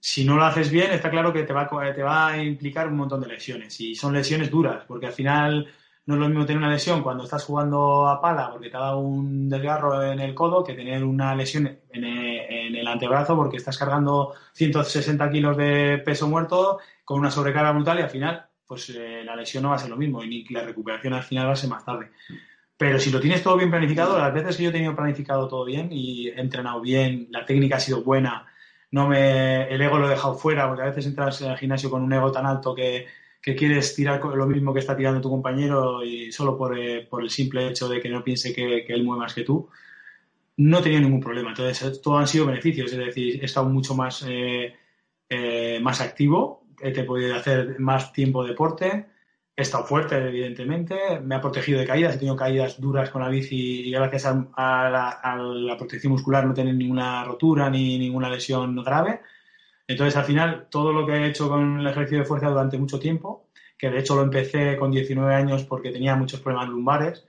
Si 0.00 0.24
no 0.24 0.36
lo 0.36 0.44
haces 0.44 0.70
bien, 0.70 0.92
está 0.92 1.10
claro 1.10 1.32
que 1.32 1.42
te 1.42 1.52
va, 1.52 1.68
te 1.94 2.02
va 2.02 2.28
a 2.28 2.42
implicar 2.42 2.88
un 2.88 2.96
montón 2.96 3.20
de 3.20 3.28
lesiones, 3.28 3.80
y 3.80 3.94
son 3.94 4.12
lesiones 4.14 4.50
duras, 4.50 4.84
porque 4.86 5.06
al 5.06 5.12
final 5.12 5.66
no 6.06 6.14
es 6.14 6.20
lo 6.20 6.28
mismo 6.28 6.46
tener 6.46 6.58
una 6.58 6.70
lesión 6.70 7.02
cuando 7.02 7.24
estás 7.24 7.44
jugando 7.44 8.06
a 8.06 8.20
pala 8.20 8.50
porque 8.50 8.70
te 8.70 8.76
ha 8.76 8.80
dado 8.80 8.98
un 8.98 9.48
desgarro 9.48 10.02
en 10.04 10.20
el 10.20 10.34
codo 10.34 10.62
que 10.62 10.74
tener 10.74 11.04
una 11.04 11.34
lesión 11.34 11.78
en 11.90 12.04
el, 12.04 12.86
antebrazo 12.86 13.34
porque 13.34 13.56
estás 13.56 13.76
cargando 13.76 14.32
160 14.52 15.28
kilos 15.30 15.56
de 15.56 16.00
peso 16.04 16.28
muerto 16.28 16.78
con 17.04 17.18
una 17.18 17.32
sobrecarga 17.32 17.72
brutal 17.72 17.98
y 17.98 18.02
al 18.02 18.10
final 18.10 18.46
pues 18.64 18.90
eh, 18.90 19.22
la 19.24 19.34
lesión 19.34 19.64
no 19.64 19.70
va 19.70 19.74
a 19.74 19.78
ser 19.80 19.90
lo 19.90 19.96
mismo 19.96 20.22
y 20.22 20.48
la 20.52 20.62
recuperación 20.62 21.14
al 21.14 21.24
final 21.24 21.48
va 21.48 21.52
a 21.52 21.56
ser 21.56 21.68
más 21.68 21.84
tarde. 21.84 22.10
Pero 22.76 23.00
si 23.00 23.10
lo 23.10 23.20
tienes 23.20 23.42
todo 23.42 23.56
bien 23.56 23.70
planificado, 23.70 24.18
las 24.18 24.32
veces 24.32 24.56
que 24.56 24.62
yo 24.62 24.70
he 24.70 24.72
tenido 24.72 24.94
planificado 24.94 25.48
todo 25.48 25.64
bien 25.64 25.88
y 25.90 26.28
he 26.28 26.40
entrenado 26.40 26.80
bien, 26.80 27.26
la 27.30 27.44
técnica 27.44 27.76
ha 27.76 27.80
sido 27.80 28.02
buena, 28.02 28.46
no 28.92 29.08
me, 29.08 29.64
el 29.64 29.80
ego 29.80 29.98
lo 29.98 30.06
he 30.06 30.10
dejado 30.10 30.34
fuera, 30.34 30.68
porque 30.68 30.82
a 30.82 30.86
veces 30.86 31.06
entras 31.06 31.40
en 31.42 31.50
el 31.50 31.58
gimnasio 31.58 31.90
con 31.90 32.02
un 32.02 32.12
ego 32.12 32.30
tan 32.30 32.46
alto 32.46 32.74
que, 32.74 33.06
que 33.46 33.54
quieres 33.54 33.94
tirar 33.94 34.20
lo 34.24 34.46
mismo 34.48 34.74
que 34.74 34.80
está 34.80 34.96
tirando 34.96 35.20
tu 35.20 35.30
compañero 35.30 36.02
y 36.02 36.32
solo 36.32 36.58
por, 36.58 36.76
eh, 36.76 37.06
por 37.08 37.22
el 37.22 37.30
simple 37.30 37.68
hecho 37.68 37.88
de 37.88 38.00
que 38.00 38.08
no 38.08 38.24
piense 38.24 38.52
que, 38.52 38.84
él 38.88 39.04
mueve 39.04 39.20
más 39.20 39.34
que 39.34 39.44
tú, 39.44 39.68
no 40.56 40.82
tenido 40.82 41.02
ningún 41.02 41.20
problema. 41.20 41.50
Entonces, 41.50 42.02
todo 42.02 42.18
han 42.18 42.26
sido 42.26 42.46
beneficios, 42.46 42.90
es 42.92 42.98
decir, 42.98 43.38
he 43.40 43.44
estado 43.44 43.68
mucho 43.68 43.94
más, 43.94 44.24
eh, 44.28 44.74
eh, 45.28 45.78
más 45.80 46.00
activo, 46.00 46.64
he 46.80 46.90
podido 47.04 47.36
hacer 47.36 47.78
más 47.78 48.12
tiempo 48.12 48.42
de 48.42 48.50
deporte, 48.50 49.06
he 49.54 49.62
estado 49.62 49.84
fuerte, 49.84 50.16
evidentemente, 50.16 51.20
me 51.22 51.36
ha 51.36 51.40
protegido 51.40 51.78
de 51.78 51.86
caídas, 51.86 52.16
he 52.16 52.18
tenido 52.18 52.34
caídas 52.34 52.80
duras 52.80 53.10
con 53.10 53.22
la 53.22 53.28
bici 53.28 53.86
y 53.86 53.92
gracias 53.92 54.26
a, 54.26 54.90
la, 54.90 55.08
a 55.22 55.36
la, 55.36 55.76
protección 55.76 56.12
muscular 56.12 56.44
no 56.44 56.52
tener 56.52 56.74
ninguna 56.74 57.22
rotura 57.22 57.70
ni 57.70 57.96
ninguna 57.96 58.28
lesión 58.28 58.74
grave. 58.82 59.20
Entonces, 59.88 60.16
al 60.16 60.24
final, 60.24 60.68
todo 60.70 60.92
lo 60.92 61.06
que 61.06 61.12
he 61.12 61.26
hecho 61.26 61.48
con 61.48 61.80
el 61.80 61.86
ejercicio 61.86 62.18
de 62.18 62.24
fuerza 62.24 62.48
durante 62.48 62.78
mucho 62.78 62.98
tiempo, 62.98 63.48
que 63.78 63.90
de 63.90 63.98
hecho 63.98 64.16
lo 64.16 64.22
empecé 64.22 64.76
con 64.76 64.90
19 64.90 65.34
años 65.34 65.64
porque 65.64 65.90
tenía 65.92 66.16
muchos 66.16 66.40
problemas 66.40 66.68
lumbares, 66.68 67.26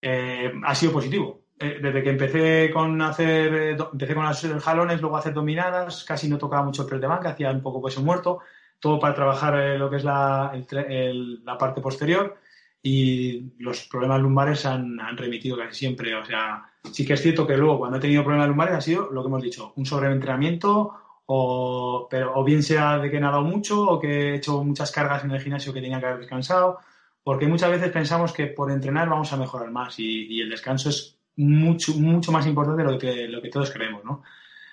eh, 0.00 0.52
ha 0.64 0.74
sido 0.74 0.92
positivo. 0.92 1.42
Eh, 1.58 1.78
desde 1.80 2.02
que 2.02 2.10
empecé 2.10 2.70
con 2.72 3.00
hacer, 3.00 3.54
eh, 3.54 3.76
empecé 3.92 4.14
con 4.14 4.24
los 4.24 4.40
jalones, 4.62 5.00
luego 5.00 5.16
hacer 5.16 5.32
dominadas, 5.32 6.04
casi 6.04 6.28
no 6.28 6.38
tocaba 6.38 6.64
mucho 6.64 6.82
el 6.82 6.88
press 6.88 7.00
de 7.00 7.06
banca, 7.06 7.30
hacía 7.30 7.50
un 7.52 7.62
poco 7.62 7.80
peso 7.80 8.02
muerto, 8.02 8.40
todo 8.80 8.98
para 8.98 9.14
trabajar 9.14 9.78
lo 9.78 9.88
que 9.88 9.96
es 9.96 10.04
la, 10.04 10.52
la, 10.70 11.58
parte 11.58 11.80
posterior 11.80 12.36
y 12.82 13.52
los 13.60 13.86
problemas 13.86 14.20
lumbares 14.20 14.66
han, 14.66 14.98
han, 15.00 15.16
remitido 15.16 15.56
casi 15.56 15.78
siempre. 15.78 16.16
O 16.16 16.24
sea, 16.24 16.64
sí 16.90 17.06
que 17.06 17.12
es 17.12 17.22
cierto 17.22 17.46
que 17.46 17.56
luego 17.56 17.78
cuando 17.78 17.98
he 17.98 18.00
tenido 18.00 18.24
problemas 18.24 18.48
lumbares 18.48 18.74
ha 18.74 18.80
sido 18.80 19.08
lo 19.12 19.22
que 19.22 19.28
hemos 19.28 19.42
dicho, 19.42 19.72
un 19.76 19.86
sobreentrenamiento 19.86 21.01
o, 21.34 22.08
pero, 22.10 22.38
o 22.38 22.44
bien 22.44 22.62
sea 22.62 22.98
de 22.98 23.10
que 23.10 23.16
he 23.16 23.20
nadado 23.20 23.42
mucho 23.42 23.82
o 23.82 23.98
que 23.98 24.32
he 24.32 24.34
hecho 24.34 24.62
muchas 24.62 24.92
cargas 24.92 25.24
en 25.24 25.30
el 25.30 25.40
gimnasio 25.40 25.72
que 25.72 25.80
tenía 25.80 25.98
que 25.98 26.04
haber 26.04 26.18
descansado, 26.18 26.78
porque 27.24 27.46
muchas 27.46 27.70
veces 27.70 27.90
pensamos 27.90 28.34
que 28.34 28.48
por 28.48 28.70
entrenar 28.70 29.08
vamos 29.08 29.32
a 29.32 29.38
mejorar 29.38 29.70
más 29.70 29.98
y, 29.98 30.42
el 30.42 30.50
descanso 30.50 30.90
es 30.90 31.18
mucho, 31.36 31.94
mucho 31.94 32.32
más 32.32 32.46
importante 32.46 32.82
de 32.82 32.92
lo 32.92 32.98
que, 32.98 33.28
lo 33.28 33.40
que 33.40 33.48
todos 33.48 33.70
creemos, 33.70 34.04
¿no? 34.04 34.22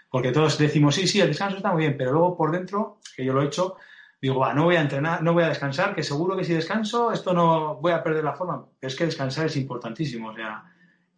Porque 0.10 0.34
todos 0.34 0.58
decimos, 0.58 0.96
sí, 0.96 1.08
sí, 1.08 1.22
el 1.22 1.30
descanso 1.30 1.56
está 1.56 1.72
muy 1.72 1.84
bien, 1.84 1.96
pero 1.98 2.12
luego 2.12 2.36
por 2.36 2.52
dentro, 2.52 3.00
que 3.16 3.24
yo 3.24 3.32
lo 3.32 3.42
he 3.42 3.46
hecho, 3.46 3.78
digo, 4.22 4.40
va, 4.40 4.54
no 4.54 4.66
voy 4.66 4.76
a 4.76 4.82
entrenar, 4.82 5.24
no 5.24 5.32
voy 5.32 5.44
a 5.44 5.50
descansar, 5.50 5.96
que 5.96 6.04
seguro 6.04 6.36
que 6.36 6.44
si 6.44 6.54
descanso, 6.54 7.14
esto 7.14 7.34
no 7.34 7.76
voy 7.76 7.94
a 7.94 8.04
perder 8.04 8.26
la 8.26 8.34
forma. 8.34 8.66
Pero 8.78 8.90
es 8.90 8.98
que 8.98 9.06
descansar 9.06 9.46
es 9.46 9.56
importantísimo, 9.56 10.32
o 10.32 10.36
sea, 10.36 10.66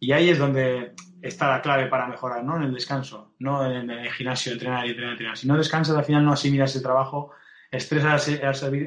y 0.02 0.10
ahí 0.10 0.30
es 0.30 0.38
donde 0.38 0.94
está 1.22 1.48
la 1.48 1.62
clave 1.62 1.86
para 1.86 2.08
mejorar, 2.08 2.42
¿no? 2.42 2.56
En 2.56 2.64
el 2.64 2.74
descanso, 2.74 3.34
no 3.38 3.64
en 3.64 3.88
el 3.88 4.10
gimnasio, 4.10 4.52
entrenar 4.52 4.84
y 4.84 4.90
entrenar, 4.90 5.12
entrenar. 5.12 5.36
Si 5.38 5.46
no 5.46 5.56
descansas, 5.56 5.96
al 5.96 6.04
final 6.04 6.24
no 6.24 6.32
asimilas 6.32 6.74
ese 6.74 6.82
trabajo, 6.82 7.30
estresas 7.70 8.28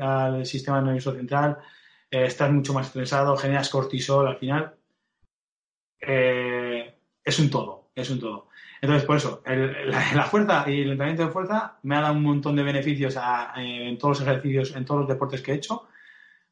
al, 0.02 0.46
sistema 0.46 0.82
nervioso 0.82 1.14
central, 1.14 1.58
eh, 2.12 2.26
estás 2.26 2.52
mucho 2.52 2.74
más 2.74 2.88
estresado, 2.88 3.38
generas 3.38 3.70
cortisol, 3.70 4.28
al 4.28 4.36
final 4.36 4.76
eh, 6.02 7.00
es 7.24 7.40
un 7.40 7.50
todo, 7.50 7.92
es 7.96 8.10
un 8.10 8.20
todo. 8.20 8.50
Entonces, 8.82 9.06
por 9.06 9.16
eso, 9.16 9.42
la, 9.46 10.24
fuerza 10.24 10.66
y 10.68 10.82
el 10.82 10.92
entrenamiento 10.92 11.28
de 11.28 11.32
fuerza 11.32 11.80
me 11.84 11.96
ha 11.96 12.02
dado 12.02 12.16
un 12.16 12.24
montón 12.24 12.58
de 12.58 12.64
beneficios 12.64 13.18
en 13.56 13.98
todos 13.98 14.20
los 14.20 14.28
ejercicios, 14.28 14.76
en 14.76 14.84
todos 14.84 15.00
los 15.00 15.10
deportes 15.10 15.42
que 15.42 15.54
he 15.54 15.56
hecho, 15.56 15.88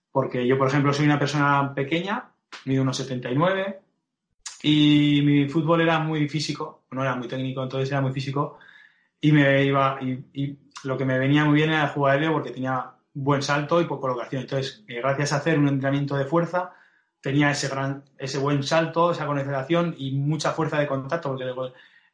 porque 0.09 0.47
yo, 0.47 0.57
por 0.57 0.69
ejemplo, 0.69 0.93
soy 0.93 1.03
una 1.03 1.19
persona 1.19 1.73
pequeña, 1.75 2.29
mido 2.63 2.81
unos 2.81 2.95
79, 2.95 3.82
y 4.63 5.21
mi 5.23 5.49
fútbol 5.49 5.81
era 5.81 5.99
muy 5.99 6.27
físico, 6.29 6.85
no 6.91 7.01
era 7.03 7.15
muy 7.15 7.27
técnico, 7.27 7.61
entonces 7.61 7.91
era 7.91 8.01
muy 8.01 8.13
físico, 8.13 8.57
y 9.19 9.31
me 9.31 9.63
iba, 9.63 9.99
y, 10.01 10.57
lo 10.85 10.97
que 10.97 11.05
me 11.05 11.19
venía 11.19 11.45
muy 11.45 11.55
bien 11.55 11.69
era 11.69 11.87
jugar 11.89 12.15
aéreo 12.15 12.33
porque 12.33 12.51
tenía 12.51 12.91
buen 13.13 13.41
salto 13.41 13.79
y 13.79 13.85
poca 13.85 14.01
colocación. 14.01 14.41
Entonces, 14.41 14.83
eh, 14.87 14.99
gracias 14.99 15.31
a 15.31 15.37
hacer 15.37 15.57
un 15.57 15.69
entrenamiento 15.69 16.17
de 16.17 16.25
fuerza, 16.25 16.73
tenía 17.21 17.51
ese 17.51 17.69
gran, 17.69 18.03
ese 18.17 18.37
buen 18.37 18.63
salto, 18.63 19.11
esa 19.11 19.25
concentración 19.25 19.95
y 19.97 20.11
mucha 20.11 20.51
fuerza 20.51 20.79
de 20.79 20.87
contacto, 20.87 21.29
porque 21.29 21.45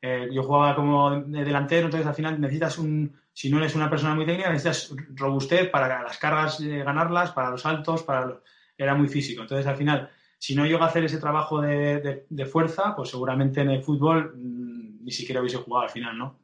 eh, 0.02 0.30
yo 0.32 0.43
jugaba 0.43 0.76
como 0.76 1.22
delantero, 1.22 1.86
entonces 1.86 2.08
al 2.08 2.14
final 2.16 2.39
necesitas 2.39 2.78
un, 2.78 3.16
si 3.34 3.50
no 3.50 3.58
eres 3.58 3.76
una 3.76 3.89
persona 3.89 4.14
muy 4.16 4.26
técnica, 4.26 4.52
necesitas 4.52 4.95
robustez 5.16 5.70
para 5.70 6.04
las 6.04 6.18
cargas 6.18 6.60
eh, 6.62 6.84
ganarlas, 6.84 7.32
para 7.32 7.50
los 7.50 7.62
saltos, 7.62 8.04
para 8.04 8.39
era 8.78 8.95
muy 8.95 9.08
físico. 9.08 9.41
Entonces 9.41 9.68
al 9.68 9.78
final, 9.78 10.10
si 10.40 10.56
no 10.56 10.66
llego 10.66 10.82
a 10.82 10.88
hacer 10.88 11.04
ese 11.04 11.20
trabajo 11.20 11.62
de, 11.62 12.26
fuerza, 12.50 12.96
pues 12.96 13.10
seguramente 13.10 13.62
en 13.62 13.72
el 13.72 13.84
fútbol 13.84 14.34
mm, 14.36 15.04
ni 15.04 15.12
siquiera 15.12 15.42
hubiese 15.42 15.58
jugado 15.58 15.84
al 15.84 15.92
final, 15.92 16.18
¿no? 16.18 16.40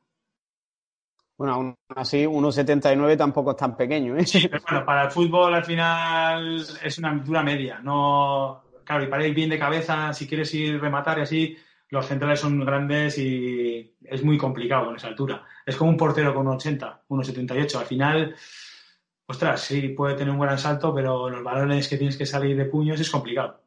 Bueno, 1.38 1.54
aún 1.54 1.76
así, 1.96 2.24
1,79 2.26 3.18
tampoco 3.18 3.52
es 3.52 3.58
tan 3.58 3.76
pequeño, 3.76 4.16
¿eh? 4.18 4.26
Sí, 4.26 4.48
pero 4.50 4.64
bueno, 4.70 4.86
para 4.86 5.06
el 5.06 5.12
fútbol 5.12 5.54
al 5.54 5.66
final 5.66 6.66
es 6.84 6.98
una 6.98 7.10
altura 7.10 7.42
media, 7.42 7.80
no... 7.80 8.62
Claro, 8.84 9.04
y 9.04 9.08
para 9.08 9.26
ir 9.26 9.34
bien 9.34 9.50
de 9.50 9.58
cabeza, 9.58 10.14
si 10.14 10.28
quieres 10.28 10.54
ir 10.54 10.80
rematar 10.80 11.18
y 11.18 11.22
así, 11.22 11.58
los 11.90 12.06
centrales 12.06 12.40
son 12.40 12.64
grandes 12.64 13.18
y 13.18 13.96
es 14.04 14.24
muy 14.24 14.38
complicado 14.38 14.86
con 14.86 14.96
esa 14.96 15.08
altura. 15.08 15.44
Es 15.66 15.76
como 15.76 15.90
un 15.90 15.98
portero 15.98 16.36
con 16.36 16.46
1,80, 16.46 17.00
1,78. 17.10 17.76
Al 17.80 17.86
final, 17.86 18.36
ostras, 19.26 19.62
sí, 19.62 19.90
puede 19.90 20.14
tener 20.14 20.32
un 20.32 20.40
gran 20.40 20.60
salto, 20.60 20.94
pero 20.94 21.30
los 21.32 21.44
balones 21.44 21.88
que 21.88 21.98
tienes 21.98 22.16
que 22.16 22.28
salir 22.28 22.56
de 22.56 22.66
puños 22.66 23.00
es 23.00 23.10
complicado. 23.10 23.65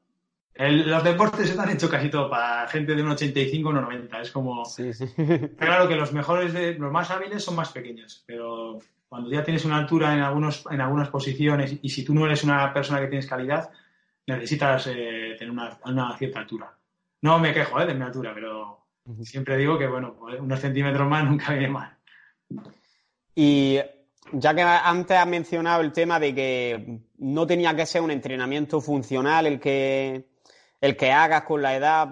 Los 0.58 1.04
deportes 1.04 1.50
están 1.50 1.70
hechos 1.70 1.90
casi 1.90 2.10
todo 2.10 2.28
para 2.28 2.66
gente 2.68 2.94
de 2.94 3.04
1,85 3.04 3.66
o 3.66 3.72
1,90. 3.72 4.20
Es 4.20 4.30
como. 4.30 4.64
Sí, 4.64 4.92
sí. 4.92 5.06
Claro 5.58 5.88
que 5.88 5.96
los 5.96 6.12
mejores, 6.12 6.52
de, 6.52 6.74
los 6.74 6.92
más 6.92 7.10
hábiles 7.10 7.44
son 7.44 7.56
más 7.56 7.70
pequeños, 7.70 8.24
pero 8.26 8.78
cuando 9.08 9.30
ya 9.30 9.44
tienes 9.44 9.64
una 9.64 9.78
altura 9.78 10.14
en, 10.14 10.20
algunos, 10.20 10.64
en 10.70 10.80
algunas 10.80 11.08
posiciones 11.08 11.78
y 11.80 11.88
si 11.88 12.04
tú 12.04 12.14
no 12.14 12.26
eres 12.26 12.44
una 12.44 12.72
persona 12.72 13.00
que 13.00 13.06
tienes 13.06 13.26
calidad, 13.26 13.70
necesitas 14.26 14.88
eh, 14.88 15.36
tener 15.38 15.50
una 15.50 16.16
cierta 16.18 16.40
altura. 16.40 16.78
No 17.22 17.38
me 17.38 17.52
quejo 17.52 17.80
¿eh? 17.80 17.86
de 17.86 17.94
mi 17.94 18.04
altura, 18.04 18.32
pero 18.34 18.86
siempre 19.22 19.56
digo 19.56 19.78
que, 19.78 19.86
bueno, 19.86 20.14
pues, 20.18 20.38
unos 20.40 20.60
centímetros 20.60 21.08
más 21.08 21.24
nunca 21.24 21.52
viene 21.52 21.68
mal. 21.68 21.96
Y 23.34 23.78
ya 24.32 24.54
que 24.54 24.62
antes 24.62 25.16
has 25.16 25.26
mencionado 25.26 25.80
el 25.80 25.92
tema 25.92 26.20
de 26.20 26.34
que 26.34 27.00
no 27.18 27.46
tenía 27.46 27.74
que 27.74 27.86
ser 27.86 28.02
un 28.02 28.10
entrenamiento 28.10 28.80
funcional 28.80 29.46
el 29.46 29.60
que, 29.60 30.27
el 30.80 30.96
que 30.96 31.12
hagas 31.12 31.42
con 31.42 31.62
la 31.62 31.74
edad 31.74 32.08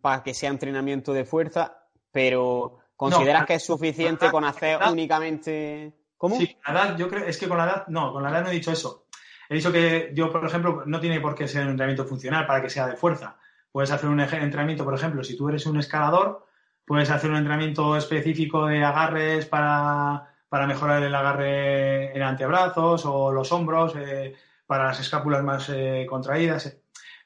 para 0.00 0.22
que 0.22 0.34
sea 0.34 0.50
entrenamiento 0.50 1.12
de 1.12 1.24
fuerza, 1.24 1.78
pero 2.10 2.78
¿consideras 2.96 3.46
que 3.46 3.54
es 3.54 3.64
suficiente 3.64 4.30
con 4.30 4.44
hacer 4.44 4.78
únicamente... 4.90 5.92
¿Cómo? 6.16 6.36
Sí, 6.36 6.56
con 6.64 6.74
la 6.74 6.84
edad, 6.86 6.96
yo 6.96 7.08
creo, 7.08 7.24
es 7.26 7.36
que 7.36 7.48
con 7.48 7.58
la 7.58 7.64
edad, 7.64 7.86
no, 7.88 8.12
con 8.12 8.22
la 8.22 8.30
edad 8.30 8.42
no 8.42 8.48
he 8.48 8.54
dicho 8.54 8.72
eso. 8.72 9.06
He 9.48 9.56
dicho 9.56 9.70
que 9.70 10.10
yo, 10.14 10.32
por 10.32 10.44
ejemplo, 10.46 10.82
no 10.86 11.00
tiene 11.00 11.20
por 11.20 11.34
qué 11.34 11.46
ser 11.46 11.64
un 11.64 11.70
entrenamiento 11.70 12.06
funcional 12.06 12.46
para 12.46 12.62
que 12.62 12.70
sea 12.70 12.86
de 12.86 12.96
fuerza. 12.96 13.36
Puedes 13.70 13.90
hacer 13.90 14.08
un 14.08 14.20
entrenamiento, 14.20 14.84
por 14.84 14.94
ejemplo, 14.94 15.22
si 15.22 15.36
tú 15.36 15.48
eres 15.48 15.66
un 15.66 15.78
escalador, 15.78 16.46
puedes 16.86 17.10
hacer 17.10 17.30
un 17.30 17.36
entrenamiento 17.36 17.96
específico 17.96 18.66
de 18.66 18.82
agarres 18.84 19.46
para, 19.46 20.28
mejorar 20.50 21.02
el 21.02 21.14
agarre 21.14 22.16
en 22.16 22.22
antebrazos 22.22 23.04
o 23.04 23.32
los 23.32 23.52
hombros, 23.52 23.94
eh, 23.96 24.34
para 24.66 24.84
las 24.84 25.00
escápulas 25.00 25.42
más 25.42 25.68
eh, 25.68 26.06
contraídas. 26.08 26.78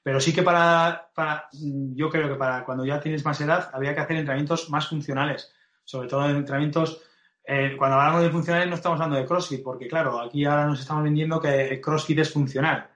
Pero 0.02 0.20
sí 0.20 0.32
que 0.32 0.42
para, 0.42 1.10
yo 1.52 2.08
creo 2.08 2.28
que 2.28 2.36
para 2.36 2.64
cuando 2.64 2.84
ya 2.84 3.00
tienes 3.00 3.24
más 3.24 3.40
edad, 3.40 3.70
habría 3.72 3.94
que 3.94 4.00
hacer 4.00 4.16
entrenamientos 4.16 4.70
más 4.70 4.88
funcionales, 4.88 5.52
sobre 5.84 6.08
todo 6.08 6.28
entrenamientos 6.28 7.02
eh, 7.44 7.74
cuando 7.76 7.98
hablamos 7.98 8.22
de 8.22 8.30
funcionales 8.30 8.68
no 8.68 8.74
estamos 8.74 9.00
hablando 9.00 9.16
de 9.16 9.26
CrossFit, 9.26 9.62
porque 9.62 9.88
claro, 9.88 10.20
aquí 10.20 10.44
ahora 10.44 10.66
nos 10.66 10.80
estamos 10.80 11.02
vendiendo 11.02 11.40
que 11.40 11.80
CrossFit 11.80 12.18
es 12.18 12.32
funcional 12.32 12.90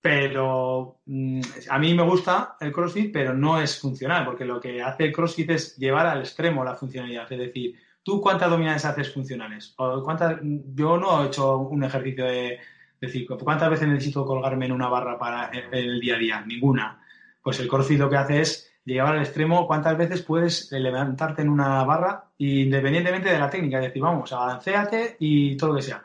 pero 0.00 1.00
mm, 1.06 1.40
a 1.70 1.78
mí 1.78 1.94
me 1.94 2.02
gusta 2.02 2.56
el 2.60 2.72
CrossFit, 2.72 3.12
pero 3.12 3.34
no 3.34 3.60
es 3.60 3.78
funcional, 3.80 4.24
porque 4.24 4.44
lo 4.44 4.60
que 4.60 4.80
hace 4.80 5.04
el 5.04 5.12
CrossFit 5.12 5.50
es 5.50 5.76
llevar 5.76 6.06
al 6.06 6.20
extremo 6.20 6.64
la 6.64 6.74
funcionalidad. 6.74 7.30
Es 7.30 7.38
decir, 7.38 7.74
¿tú 8.02 8.20
cuántas 8.20 8.46
abdominales 8.46 8.84
haces 8.84 9.12
funcionales? 9.12 9.74
¿O 9.76 10.02
cuántas, 10.02 10.38
yo 10.42 10.98
no 10.98 11.22
he 11.22 11.26
hecho 11.26 11.58
un 11.58 11.84
ejercicio 11.84 12.24
de 12.24 12.58
decir, 13.00 13.26
¿cuántas 13.26 13.70
veces 13.70 13.88
necesito 13.88 14.24
colgarme 14.24 14.66
en 14.66 14.72
una 14.72 14.88
barra 14.88 15.18
para 15.18 15.50
el 15.72 16.00
día 16.00 16.16
a 16.16 16.18
día? 16.18 16.44
Ninguna. 16.46 17.00
Pues 17.42 17.60
el 17.60 17.68
CrossFit 17.68 17.98
lo 17.98 18.10
que 18.10 18.16
hace 18.16 18.40
es 18.40 18.72
llevar 18.84 19.14
al 19.14 19.22
extremo 19.22 19.66
cuántas 19.66 19.96
veces 19.96 20.22
puedes 20.22 20.72
levantarte 20.72 21.42
en 21.42 21.50
una 21.50 21.84
barra 21.84 22.24
independientemente 22.38 23.30
de 23.30 23.38
la 23.38 23.50
técnica. 23.50 23.78
Es 23.78 23.84
decir, 23.84 24.02
vamos, 24.02 24.32
avancéate 24.32 25.16
y 25.20 25.56
todo 25.56 25.70
lo 25.70 25.76
que 25.76 25.82
sea. 25.82 26.02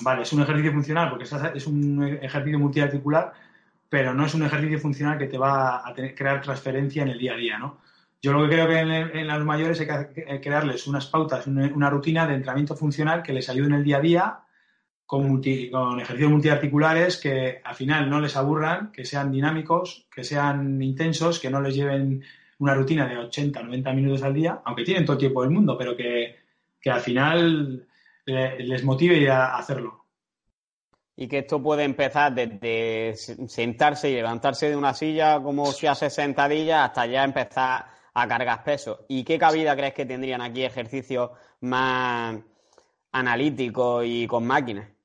Vale, 0.00 0.22
es 0.22 0.32
un 0.32 0.42
ejercicio 0.42 0.72
funcional 0.72 1.10
porque 1.10 1.24
es 1.24 1.66
un 1.66 2.18
ejercicio 2.22 2.58
multiarticular, 2.58 3.32
pero 3.88 4.12
no 4.12 4.26
es 4.26 4.34
un 4.34 4.44
ejercicio 4.44 4.78
funcional 4.78 5.18
que 5.18 5.26
te 5.26 5.38
va 5.38 5.88
a 5.88 5.94
crear 5.94 6.42
transferencia 6.42 7.02
en 7.02 7.08
el 7.08 7.18
día 7.18 7.32
a 7.32 7.36
día, 7.36 7.58
¿no? 7.58 7.78
Yo 8.22 8.32
lo 8.32 8.42
que 8.42 8.54
creo 8.54 8.66
que 8.66 8.78
en, 8.78 9.26
los 9.28 9.44
mayores 9.44 9.80
hay 9.80 9.86
que, 9.86 10.40
crearles 10.40 10.86
unas 10.86 11.06
pautas, 11.06 11.46
una, 11.46 11.90
rutina 11.90 12.26
de 12.26 12.34
entrenamiento 12.34 12.74
funcional 12.74 13.22
que 13.22 13.32
les 13.32 13.48
ayude 13.48 13.68
en 13.68 13.74
el 13.74 13.84
día 13.84 13.98
a 13.98 14.00
día 14.00 14.38
con, 15.06 15.40
con 15.70 16.00
ejercicios 16.00 16.30
multiarticulares 16.30 17.16
que 17.16 17.60
al 17.62 17.74
final 17.74 18.10
no 18.10 18.20
les 18.20 18.36
aburran, 18.36 18.90
que 18.92 19.04
sean 19.04 19.30
dinámicos, 19.30 20.06
que 20.12 20.24
sean 20.24 20.82
intensos, 20.82 21.38
que 21.38 21.48
no 21.48 21.60
les 21.60 21.74
lleven 21.74 22.22
una 22.58 22.74
rutina 22.74 23.06
de 23.06 23.16
80, 23.16 23.62
90 23.62 23.92
minutos 23.92 24.22
al 24.22 24.34
día, 24.34 24.60
aunque 24.64 24.84
tienen 24.84 25.04
todo 25.04 25.14
el 25.14 25.20
tiempo 25.20 25.42
del 25.42 25.52
mundo, 25.52 25.76
pero 25.78 25.96
que, 25.96 26.36
que 26.80 26.90
al 26.90 27.00
final 27.00 27.86
les 28.26 28.84
motive 28.84 29.30
a 29.30 29.56
hacerlo. 29.56 30.04
Y 31.14 31.28
que 31.28 31.38
esto 31.38 31.62
puede 31.62 31.84
empezar 31.84 32.34
desde 32.34 33.14
sentarse 33.16 34.10
y 34.10 34.14
levantarse 34.14 34.68
de 34.68 34.76
una 34.76 34.92
silla 34.92 35.40
como 35.40 35.72
si 35.72 35.86
hace 35.86 36.10
sentadillas 36.10 36.88
hasta 36.88 37.06
ya 37.06 37.24
empezar 37.24 37.86
a 38.12 38.28
cargar 38.28 38.64
pesos. 38.64 38.98
¿Y 39.08 39.24
qué 39.24 39.38
cabida 39.38 39.76
crees 39.76 39.94
que 39.94 40.04
tendrían 40.04 40.42
aquí 40.42 40.64
ejercicios 40.64 41.30
más 41.60 42.36
analíticos 43.12 44.04
y 44.06 44.26
con 44.26 44.46
máquinas? 44.46 44.95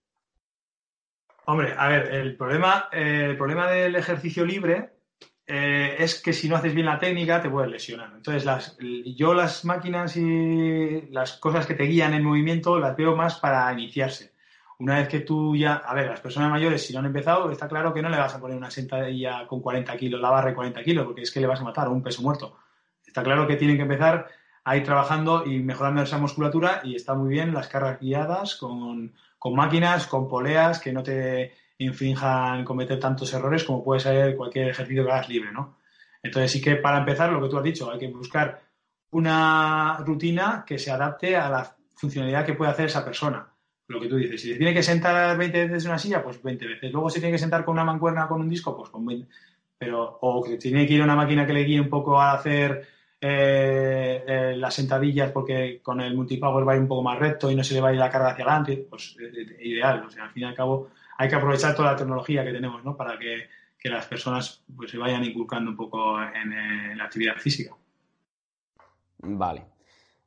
Hombre, 1.51 1.75
a 1.77 1.89
ver, 1.89 2.13
el 2.13 2.37
problema, 2.37 2.87
el 2.93 3.35
problema 3.35 3.69
del 3.69 3.97
ejercicio 3.97 4.45
libre 4.45 4.93
eh, 5.45 5.97
es 5.99 6.21
que 6.21 6.31
si 6.31 6.47
no 6.47 6.55
haces 6.55 6.73
bien 6.73 6.85
la 6.85 6.97
técnica 6.97 7.41
te 7.41 7.49
puedes 7.49 7.69
lesionar. 7.69 8.13
Entonces, 8.15 8.77
yo 9.17 9.33
las 9.33 9.65
máquinas 9.65 10.15
y 10.15 11.09
las 11.09 11.33
cosas 11.33 11.65
que 11.65 11.73
te 11.73 11.83
guían 11.83 12.13
en 12.13 12.23
movimiento 12.23 12.79
las 12.79 12.95
veo 12.95 13.17
más 13.17 13.35
para 13.35 13.69
iniciarse. 13.73 14.31
Una 14.79 14.95
vez 14.95 15.09
que 15.09 15.19
tú 15.19 15.53
ya, 15.57 15.73
a 15.73 15.93
ver, 15.93 16.07
las 16.07 16.21
personas 16.21 16.49
mayores, 16.49 16.87
si 16.87 16.93
no 16.93 16.99
han 16.99 17.07
empezado, 17.07 17.51
está 17.51 17.67
claro 17.67 17.93
que 17.93 18.01
no 18.01 18.07
le 18.07 18.17
vas 18.17 18.33
a 18.33 18.39
poner 18.39 18.55
una 18.55 18.71
sentadilla 18.71 19.45
con 19.45 19.59
40 19.59 19.97
kilos, 19.97 20.21
la 20.21 20.29
barra 20.29 20.51
de 20.51 20.55
40 20.55 20.81
kilos, 20.83 21.03
porque 21.03 21.23
es 21.23 21.31
que 21.31 21.41
le 21.41 21.47
vas 21.47 21.59
a 21.59 21.65
matar 21.65 21.89
un 21.89 22.01
peso 22.01 22.21
muerto. 22.21 22.59
Está 23.05 23.23
claro 23.23 23.45
que 23.45 23.57
tienen 23.57 23.75
que 23.75 23.83
empezar 23.83 24.29
a 24.63 24.77
ir 24.77 24.85
trabajando 24.85 25.45
y 25.45 25.59
mejorando 25.59 26.01
esa 26.01 26.17
musculatura 26.17 26.79
y 26.85 26.95
está 26.95 27.13
muy 27.13 27.29
bien 27.29 27.53
las 27.53 27.67
cargas 27.67 27.99
guiadas 27.99 28.55
con, 28.55 29.11
con 29.41 29.55
máquinas, 29.55 30.05
con 30.05 30.27
poleas 30.27 30.79
que 30.79 30.93
no 30.93 31.01
te 31.01 31.51
infrinjan 31.79 32.63
cometer 32.63 32.99
tantos 32.99 33.33
errores 33.33 33.63
como 33.63 33.83
puede 33.83 33.99
ser 33.99 34.35
cualquier 34.35 34.69
ejercicio 34.69 35.03
que 35.03 35.11
hagas 35.11 35.29
libre, 35.29 35.51
¿no? 35.51 35.77
Entonces 36.21 36.51
sí 36.51 36.61
que 36.61 36.75
para 36.75 36.99
empezar, 36.99 37.31
lo 37.31 37.41
que 37.41 37.49
tú 37.49 37.57
has 37.57 37.63
dicho, 37.63 37.91
hay 37.91 37.97
que 37.97 38.07
buscar 38.09 38.61
una 39.09 39.97
rutina 40.05 40.63
que 40.63 40.77
se 40.77 40.91
adapte 40.91 41.35
a 41.35 41.49
la 41.49 41.75
funcionalidad 41.95 42.45
que 42.45 42.53
puede 42.53 42.69
hacer 42.69 42.85
esa 42.85 43.03
persona. 43.03 43.51
Lo 43.87 43.99
que 43.99 44.07
tú 44.07 44.17
dices, 44.17 44.39
si 44.39 44.51
se 44.51 44.57
tiene 44.59 44.75
que 44.75 44.83
sentar 44.83 45.35
20 45.35 45.65
veces 45.65 45.85
en 45.85 45.89
una 45.89 45.97
silla, 45.97 46.21
pues 46.23 46.39
20 46.43 46.67
veces. 46.67 46.91
Luego 46.91 47.09
se 47.09 47.19
tiene 47.19 47.33
que 47.33 47.39
sentar 47.39 47.65
con 47.65 47.73
una 47.73 47.83
mancuerna 47.83 48.27
con 48.27 48.41
un 48.41 48.47
disco, 48.47 48.77
pues 48.77 48.91
con 48.91 49.03
20. 49.07 49.27
Pero, 49.79 50.19
o 50.21 50.43
que 50.43 50.57
tiene 50.57 50.85
que 50.85 50.93
ir 50.93 51.01
a 51.01 51.05
una 51.05 51.15
máquina 51.15 51.47
que 51.47 51.53
le 51.53 51.63
guíe 51.63 51.81
un 51.81 51.89
poco 51.89 52.21
a 52.21 52.33
hacer 52.33 52.87
eh, 53.23 54.23
eh, 54.25 54.53
las 54.57 54.73
sentadillas 54.73 55.31
porque 55.31 55.79
con 55.83 56.01
el 56.01 56.15
multipower 56.15 56.67
va 56.67 56.73
a 56.73 56.75
ir 56.75 56.81
un 56.81 56.87
poco 56.87 57.03
más 57.03 57.19
recto 57.19 57.51
y 57.51 57.55
no 57.55 57.63
se 57.63 57.75
le 57.75 57.81
va 57.81 57.89
a 57.89 57.93
ir 57.93 57.99
la 57.99 58.09
carga 58.09 58.31
hacia 58.31 58.43
adelante, 58.43 58.87
pues 58.89 59.15
ideal. 59.59 60.03
O 60.07 60.09
sea, 60.09 60.23
al 60.23 60.31
fin 60.31 60.41
y 60.41 60.45
al 60.47 60.55
cabo 60.55 60.89
hay 61.19 61.29
que 61.29 61.35
aprovechar 61.35 61.75
toda 61.75 61.91
la 61.91 61.97
tecnología 61.97 62.43
que 62.43 62.51
tenemos, 62.51 62.83
¿no? 62.83 62.97
Para 62.97 63.19
que, 63.19 63.47
las 63.83 64.07
personas 64.07 64.63
pues 64.75 64.91
se 64.91 64.97
vayan 64.97 65.23
inculcando 65.23 65.71
un 65.71 65.77
poco 65.77 66.19
en, 66.21 66.97
la 66.97 67.03
actividad 67.03 67.35
física. 67.37 67.75
Vale. 69.19 69.65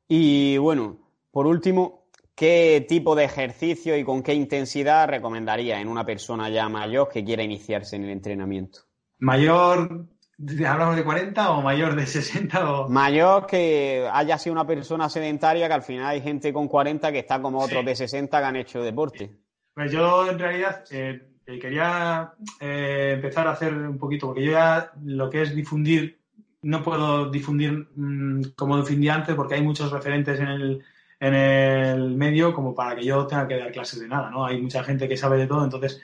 Y 0.07 0.57
bueno, 0.57 0.97
por 1.31 1.47
último, 1.47 2.07
¿qué 2.33 2.85
tipo 2.87 3.15
de 3.15 3.25
ejercicio 3.25 3.97
y 3.97 4.03
con 4.03 4.23
qué 4.23 4.33
intensidad 4.33 5.07
recomendaría 5.07 5.79
en 5.79 5.87
una 5.87 6.05
persona 6.05 6.49
ya 6.49 6.67
mayor 6.69 7.09
que 7.09 7.23
quiera 7.23 7.43
iniciarse 7.43 7.95
en 7.95 8.03
el 8.03 8.09
entrenamiento? 8.09 8.81
Mayor, 9.19 10.05
¿Hablamos 10.37 10.97
de 10.97 11.03
40 11.03 11.51
o 11.51 11.61
mayor 11.61 11.95
de 11.95 12.05
60? 12.05 12.71
O... 12.71 12.89
Mayor 12.89 13.47
que 13.47 14.07
haya 14.11 14.37
sido 14.37 14.53
una 14.53 14.67
persona 14.67 15.09
sedentaria, 15.09 15.67
que 15.67 15.73
al 15.73 15.81
final 15.81 16.07
hay 16.07 16.21
gente 16.21 16.51
con 16.51 16.67
40 16.67 17.11
que 17.11 17.19
está 17.19 17.41
como 17.41 17.59
otros 17.59 17.85
de 17.85 17.95
60 17.95 18.37
que 18.37 18.45
han 18.45 18.55
hecho 18.57 18.83
deporte. 18.83 19.31
Pues 19.73 19.91
yo 19.91 20.29
en 20.29 20.37
realidad 20.37 20.83
eh, 20.91 21.21
eh, 21.45 21.59
quería 21.59 22.33
eh, 22.59 23.13
empezar 23.15 23.47
a 23.47 23.51
hacer 23.51 23.73
un 23.73 23.97
poquito, 23.97 24.27
porque 24.27 24.43
yo 24.43 24.51
ya 24.51 24.91
lo 25.03 25.29
que 25.29 25.43
es 25.43 25.55
difundir, 25.55 26.19
no 26.63 26.83
puedo 26.83 27.29
difundir 27.29 27.87
mm, 27.95 28.53
como 28.55 28.77
difundía 28.77 29.15
antes 29.15 29.35
porque 29.35 29.55
hay 29.55 29.61
muchos 29.61 29.91
referentes 29.91 30.39
en 30.39 30.47
el, 30.47 30.83
en 31.19 31.33
el 31.33 32.15
medio 32.15 32.53
como 32.53 32.75
para 32.75 32.95
que 32.95 33.05
yo 33.05 33.25
tenga 33.25 33.47
que 33.47 33.57
dar 33.57 33.71
clases 33.71 34.01
de 34.01 34.07
nada, 34.07 34.29
¿no? 34.29 34.45
Hay 34.45 34.61
mucha 34.61 34.83
gente 34.83 35.07
que 35.07 35.15
sabe 35.15 35.37
de 35.37 35.47
todo, 35.47 35.63
entonces 35.63 36.01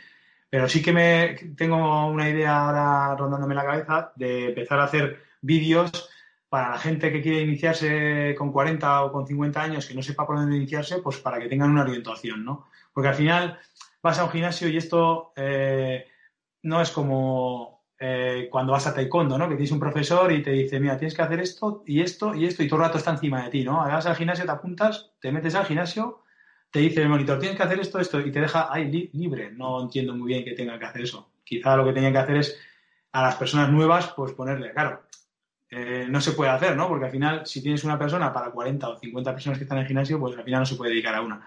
pero 0.51 0.67
sí 0.67 0.83
que 0.83 0.91
me 0.91 1.35
tengo 1.55 2.07
una 2.07 2.29
idea 2.29 2.65
ahora 2.65 3.15
rondándome 3.15 3.55
la 3.55 3.63
cabeza 3.63 4.11
de 4.17 4.49
empezar 4.49 4.81
a 4.81 4.83
hacer 4.83 5.23
vídeos 5.39 6.09
para 6.49 6.71
la 6.71 6.77
gente 6.77 7.09
que 7.09 7.21
quiere 7.21 7.43
iniciarse 7.43 8.35
con 8.37 8.51
40 8.51 9.05
o 9.05 9.13
con 9.13 9.25
50 9.25 9.61
años, 9.61 9.87
que 9.87 9.93
no 9.93 10.03
sepa 10.03 10.27
por 10.27 10.35
dónde 10.35 10.57
iniciarse, 10.57 10.99
pues 10.99 11.19
para 11.19 11.39
que 11.39 11.47
tengan 11.47 11.71
una 11.71 11.83
orientación, 11.83 12.43
¿no? 12.43 12.67
Porque 12.91 13.07
al 13.07 13.15
final 13.15 13.57
vas 14.03 14.19
a 14.19 14.25
un 14.25 14.31
gimnasio 14.31 14.67
y 14.67 14.75
esto 14.75 15.31
eh, 15.37 16.05
no 16.63 16.81
es 16.81 16.91
como 16.91 17.85
eh, 17.97 18.49
cuando 18.51 18.73
vas 18.73 18.87
a 18.87 18.93
taekwondo, 18.93 19.37
¿no? 19.37 19.47
Que 19.47 19.55
tienes 19.55 19.71
un 19.71 19.79
profesor 19.79 20.33
y 20.33 20.43
te 20.43 20.51
dice, 20.51 20.81
mira, 20.81 20.97
tienes 20.97 21.15
que 21.15 21.21
hacer 21.21 21.39
esto 21.39 21.81
y 21.87 22.01
esto 22.01 22.35
y 22.35 22.45
esto 22.45 22.61
y 22.61 22.67
todo 22.67 22.81
el 22.81 22.87
rato 22.87 22.97
está 22.97 23.11
encima 23.11 23.41
de 23.43 23.51
ti, 23.51 23.63
¿no? 23.63 23.77
Vas 23.77 24.05
al 24.05 24.17
gimnasio, 24.17 24.43
te 24.43 24.51
apuntas, 24.51 25.13
te 25.21 25.31
metes 25.31 25.55
al 25.55 25.65
gimnasio 25.65 26.23
te 26.71 26.79
dice 26.79 27.01
el 27.01 27.09
monitor, 27.09 27.37
tienes 27.37 27.57
que 27.57 27.63
hacer 27.63 27.79
esto, 27.79 27.99
esto, 27.99 28.19
y 28.19 28.31
te 28.31 28.39
deja 28.39 28.71
ahí 28.71 29.09
libre. 29.13 29.51
No 29.51 29.81
entiendo 29.81 30.15
muy 30.15 30.27
bien 30.29 30.45
que 30.45 30.53
tenga 30.53 30.79
que 30.79 30.85
hacer 30.85 31.01
eso. 31.01 31.31
Quizá 31.43 31.75
lo 31.75 31.85
que 31.85 31.93
tenía 31.93 32.11
que 32.11 32.17
hacer 32.17 32.37
es 32.37 32.57
a 33.11 33.23
las 33.23 33.35
personas 33.35 33.69
nuevas, 33.69 34.13
pues 34.15 34.31
ponerle, 34.31 34.71
claro, 34.71 35.03
eh, 35.69 36.07
no 36.09 36.21
se 36.21 36.31
puede 36.31 36.51
hacer, 36.51 36.77
¿no? 36.77 36.87
Porque 36.87 37.05
al 37.05 37.11
final, 37.11 37.45
si 37.45 37.61
tienes 37.61 37.83
una 37.83 37.99
persona 37.99 38.31
para 38.31 38.51
40 38.51 38.87
o 38.87 38.99
50 38.99 39.33
personas 39.33 39.57
que 39.57 39.65
están 39.65 39.77
en 39.79 39.81
el 39.83 39.87
gimnasio, 39.87 40.19
pues 40.19 40.37
al 40.37 40.43
final 40.43 40.61
no 40.61 40.65
se 40.65 40.75
puede 40.75 40.91
dedicar 40.91 41.15
a 41.15 41.21
una. 41.21 41.45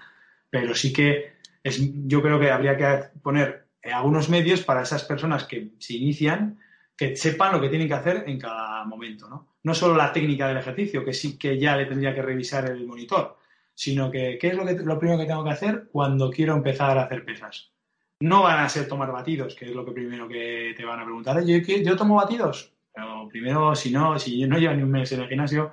Pero 0.50 0.74
sí 0.74 0.92
que 0.92 1.34
es, 1.62 1.80
yo 2.06 2.20
creo 2.20 2.38
que 2.38 2.50
habría 2.50 2.76
que 2.76 3.18
poner 3.22 3.66
algunos 3.82 4.28
medios 4.28 4.62
para 4.62 4.82
esas 4.82 5.04
personas 5.04 5.44
que 5.44 5.72
se 5.78 5.94
inician, 5.94 6.58
que 6.96 7.16
sepan 7.16 7.52
lo 7.52 7.60
que 7.60 7.68
tienen 7.68 7.88
que 7.88 7.94
hacer 7.94 8.24
en 8.26 8.38
cada 8.38 8.84
momento, 8.84 9.28
¿no? 9.28 9.48
No 9.62 9.74
solo 9.74 9.96
la 9.96 10.12
técnica 10.12 10.48
del 10.48 10.58
ejercicio, 10.58 11.04
que 11.04 11.14
sí 11.14 11.38
que 11.38 11.58
ya 11.58 11.76
le 11.76 11.86
tendría 11.86 12.14
que 12.14 12.22
revisar 12.22 12.66
el 12.66 12.86
monitor, 12.86 13.38
sino 13.74 14.10
que 14.10 14.38
qué 14.40 14.48
es 14.48 14.54
lo, 14.56 14.64
que, 14.64 14.74
lo 14.74 14.98
primero 14.98 15.18
que 15.18 15.26
tengo 15.26 15.44
que 15.44 15.50
hacer 15.50 15.88
cuando 15.90 16.30
quiero 16.30 16.54
empezar 16.54 16.96
a 16.96 17.04
hacer 17.04 17.24
pesas. 17.24 17.72
No 18.20 18.42
van 18.42 18.64
a 18.64 18.68
ser 18.68 18.88
tomar 18.88 19.10
batidos, 19.12 19.54
que 19.54 19.66
es 19.66 19.72
lo 19.72 19.84
que 19.84 19.92
primero 19.92 20.28
que 20.28 20.74
te 20.76 20.84
van 20.84 21.00
a 21.00 21.04
preguntar. 21.04 21.44
¿Yo, 21.44 21.58
yo 21.58 21.96
tomo 21.96 22.16
batidos? 22.16 22.72
Pero 22.94 23.28
primero, 23.28 23.74
si 23.74 23.90
no, 23.90 24.18
si 24.18 24.46
no 24.46 24.58
llevas 24.58 24.76
ni 24.76 24.82
un 24.84 24.90
mes 24.90 25.10
en 25.12 25.20
el 25.20 25.28
gimnasio, 25.28 25.72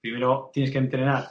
primero 0.00 0.50
tienes 0.52 0.70
que 0.70 0.78
entrenar, 0.78 1.28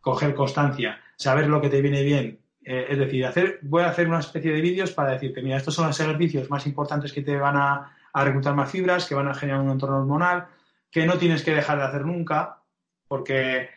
coger 0.00 0.34
constancia, 0.34 1.00
saber 1.16 1.48
lo 1.48 1.60
que 1.60 1.68
te 1.68 1.82
viene 1.82 2.02
bien. 2.02 2.40
Eh, 2.64 2.86
es 2.90 2.98
decir, 2.98 3.24
hacer, 3.26 3.60
voy 3.62 3.82
a 3.82 3.90
hacer 3.90 4.08
una 4.08 4.20
especie 4.20 4.52
de 4.52 4.60
vídeos 4.60 4.92
para 4.92 5.12
decirte, 5.12 5.42
mira, 5.42 5.58
estos 5.58 5.74
son 5.74 5.86
los 5.86 6.00
ejercicios 6.00 6.50
más 6.50 6.66
importantes 6.66 7.12
que 7.12 7.22
te 7.22 7.36
van 7.36 7.56
a, 7.56 7.96
a 8.12 8.24
reclutar 8.24 8.54
más 8.54 8.70
fibras, 8.70 9.06
que 9.06 9.14
van 9.14 9.28
a 9.28 9.34
generar 9.34 9.60
un 9.60 9.70
entorno 9.70 9.98
hormonal, 9.98 10.48
que 10.90 11.06
no 11.06 11.18
tienes 11.18 11.42
que 11.42 11.54
dejar 11.54 11.78
de 11.78 11.84
hacer 11.84 12.04
nunca, 12.04 12.62
porque 13.06 13.68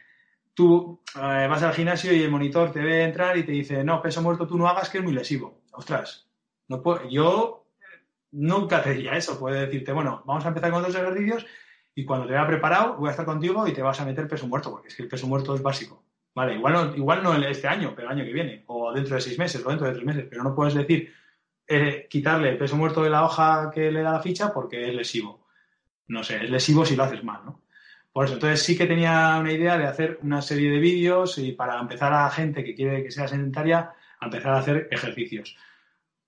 tú 0.61 1.01
eh, 1.15 1.47
vas 1.49 1.63
al 1.63 1.73
gimnasio 1.73 2.13
y 2.13 2.21
el 2.21 2.29
monitor 2.29 2.71
te 2.71 2.81
ve 2.81 3.03
entrar 3.03 3.35
y 3.35 3.43
te 3.43 3.51
dice, 3.51 3.83
no, 3.83 3.99
peso 3.99 4.21
muerto 4.21 4.45
tú 4.45 4.59
no 4.59 4.67
hagas, 4.67 4.91
que 4.91 4.99
es 4.99 5.03
muy 5.03 5.11
lesivo. 5.11 5.63
Ostras, 5.71 6.27
no 6.67 6.83
puedo, 6.83 7.09
yo 7.09 7.65
nunca 8.29 8.83
te 8.83 8.93
diría 8.93 9.13
eso. 9.13 9.39
Puede 9.39 9.61
decirte, 9.61 9.91
bueno, 9.91 10.21
vamos 10.27 10.45
a 10.45 10.49
empezar 10.49 10.69
con 10.69 10.83
dos 10.83 10.93
ejercicios 10.93 11.47
y 11.95 12.05
cuando 12.05 12.27
te 12.27 12.33
vea 12.33 12.45
preparado 12.45 12.95
voy 12.95 13.07
a 13.07 13.11
estar 13.11 13.25
contigo 13.25 13.67
y 13.67 13.73
te 13.73 13.81
vas 13.81 13.99
a 14.01 14.05
meter 14.05 14.27
peso 14.27 14.47
muerto, 14.47 14.69
porque 14.69 14.89
es 14.89 14.95
que 14.95 15.01
el 15.01 15.09
peso 15.09 15.25
muerto 15.25 15.55
es 15.55 15.63
básico. 15.63 16.03
Vale, 16.35 16.53
igual 16.53 16.73
no, 16.73 16.95
igual 16.95 17.23
no 17.23 17.33
este 17.33 17.67
año, 17.67 17.93
pero 17.95 18.09
el 18.09 18.17
año 18.17 18.23
que 18.23 18.33
viene, 18.33 18.63
o 18.67 18.93
dentro 18.93 19.15
de 19.15 19.21
seis 19.21 19.39
meses, 19.39 19.65
o 19.65 19.69
dentro 19.69 19.87
de 19.87 19.93
tres 19.93 20.05
meses, 20.05 20.27
pero 20.29 20.43
no 20.43 20.53
puedes 20.53 20.75
decir 20.75 21.11
eh, 21.67 22.05
quitarle 22.07 22.49
el 22.49 22.57
peso 22.59 22.77
muerto 22.77 23.01
de 23.01 23.09
la 23.09 23.25
hoja 23.25 23.71
que 23.73 23.91
le 23.91 24.03
da 24.03 24.11
la 24.11 24.21
ficha 24.21 24.53
porque 24.53 24.87
es 24.87 24.93
lesivo. 24.93 25.47
No 26.07 26.23
sé, 26.23 26.35
es 26.35 26.51
lesivo 26.51 26.85
si 26.85 26.95
lo 26.95 27.03
haces 27.03 27.23
mal, 27.23 27.41
¿no? 27.45 27.61
Por 28.13 28.25
eso, 28.25 28.33
entonces 28.33 28.63
sí 28.63 28.77
que 28.77 28.85
tenía 28.85 29.37
una 29.39 29.51
idea 29.51 29.77
de 29.77 29.85
hacer 29.85 30.19
una 30.21 30.41
serie 30.41 30.69
de 30.69 30.79
vídeos 30.79 31.37
y 31.37 31.53
para 31.53 31.79
empezar 31.79 32.11
a 32.13 32.23
la 32.23 32.29
gente 32.29 32.63
que 32.63 32.75
quiere 32.75 33.03
que 33.03 33.11
sea 33.11 33.27
sedentaria, 33.27 33.91
a 34.19 34.25
empezar 34.25 34.53
a 34.53 34.59
hacer 34.59 34.89
ejercicios. 34.91 35.55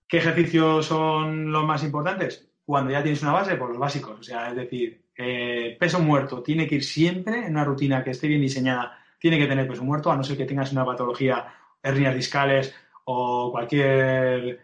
¿Qué 0.08 0.18
ejercicios 0.18 0.86
son 0.86 1.52
los 1.52 1.66
más 1.66 1.84
importantes? 1.84 2.48
Cuando 2.66 2.92
ya 2.92 3.04
tienes 3.04 3.22
una 3.22 3.34
base, 3.34 3.52
por 3.52 3.60
pues 3.60 3.72
los 3.72 3.80
básicos. 3.80 4.20
O 4.20 4.24
sea, 4.24 4.50
es 4.50 4.56
decir, 4.56 5.04
eh, 5.18 5.76
peso 5.80 6.00
muerto 6.00 6.42
tiene 6.42 6.68
que 6.68 6.76
ir 6.76 6.84
siempre 6.84 7.46
en 7.46 7.52
una 7.52 7.66
rutina 7.66 8.04
que 8.04 8.12
esté 8.12 8.28
bien 8.28 8.42
diseñada, 8.42 8.98
tiene 9.20 9.38
que 9.38 9.48
tener 9.48 9.68
peso 9.68 9.84
muerto, 9.84 10.12
a 10.12 10.16
no 10.16 10.24
ser 10.24 10.38
que 10.38 10.46
tengas 10.46 10.72
una 10.72 10.86
patología, 10.86 11.54
hernias 11.82 12.16
discales 12.16 12.74
o 13.06 13.52
cualquier 13.52 14.62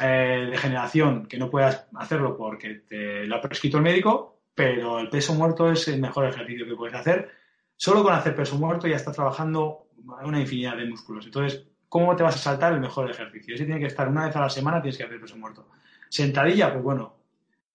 eh, 0.00 0.48
degeneración 0.50 1.26
que 1.26 1.38
no 1.38 1.50
puedas 1.50 1.86
hacerlo 1.94 2.36
porque 2.36 2.82
te 2.88 3.26
lo 3.26 3.36
ha 3.36 3.40
prescrito 3.40 3.76
el 3.76 3.82
médico, 3.82 4.33
pero 4.54 4.98
el 4.98 5.08
peso 5.08 5.34
muerto 5.34 5.70
es 5.70 5.88
el 5.88 6.00
mejor 6.00 6.26
ejercicio 6.26 6.66
que 6.66 6.76
puedes 6.76 6.94
hacer. 6.94 7.30
Solo 7.76 8.02
con 8.02 8.14
hacer 8.14 8.34
peso 8.34 8.56
muerto 8.56 8.86
ya 8.86 8.96
estás 8.96 9.14
trabajando 9.14 9.88
una 10.22 10.40
infinidad 10.40 10.76
de 10.76 10.86
músculos. 10.86 11.26
Entonces, 11.26 11.66
¿cómo 11.88 12.14
te 12.14 12.22
vas 12.22 12.36
a 12.36 12.38
saltar 12.38 12.72
el 12.72 12.80
mejor 12.80 13.10
ejercicio? 13.10 13.54
Ese 13.54 13.64
tiene 13.64 13.80
que 13.80 13.86
estar 13.86 14.08
una 14.08 14.26
vez 14.26 14.36
a 14.36 14.40
la 14.40 14.50
semana, 14.50 14.80
tienes 14.80 14.96
que 14.96 15.04
hacer 15.04 15.20
peso 15.20 15.36
muerto. 15.36 15.68
Sentadilla, 16.08 16.72
pues 16.72 16.84
bueno, 16.84 17.16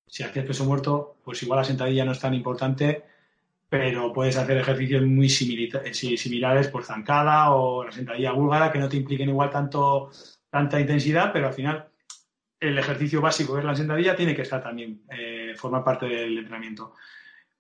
si 0.08 0.24
haces 0.24 0.46
peso 0.46 0.66
muerto, 0.66 1.18
pues 1.24 1.42
igual 1.44 1.60
la 1.60 1.64
sentadilla 1.64 2.06
no 2.06 2.14
es 2.14 2.20
tan 2.20 2.34
importante, 2.34 3.04
pero 3.70 4.12
puedes 4.12 4.38
hacer 4.38 4.58
ejercicios 4.58 5.04
muy 5.04 5.28
eh, 5.28 5.94
similares 5.94 6.68
por 6.70 6.84
zancada 6.84 7.52
o 7.52 7.84
la 7.84 7.92
sentadilla 7.92 8.32
búlgara 8.32 8.72
que 8.72 8.80
no 8.80 8.90
te 8.90 8.98
impliquen 8.98 9.30
igual 9.30 9.52
tanto, 9.52 10.10
tanta 10.50 10.80
intensidad, 10.80 11.32
pero 11.32 11.48
al 11.48 11.54
final 11.54 11.88
el 12.60 12.78
ejercicio 12.78 13.22
básico 13.22 13.54
que 13.54 13.60
es 13.60 13.66
la 13.66 13.76
sentadilla 13.76 14.16
tiene 14.16 14.36
que 14.36 14.42
estar 14.42 14.62
también, 14.62 15.04
eh, 15.12 15.29
formar 15.56 15.84
parte 15.84 16.06
del 16.06 16.38
entrenamiento. 16.38 16.96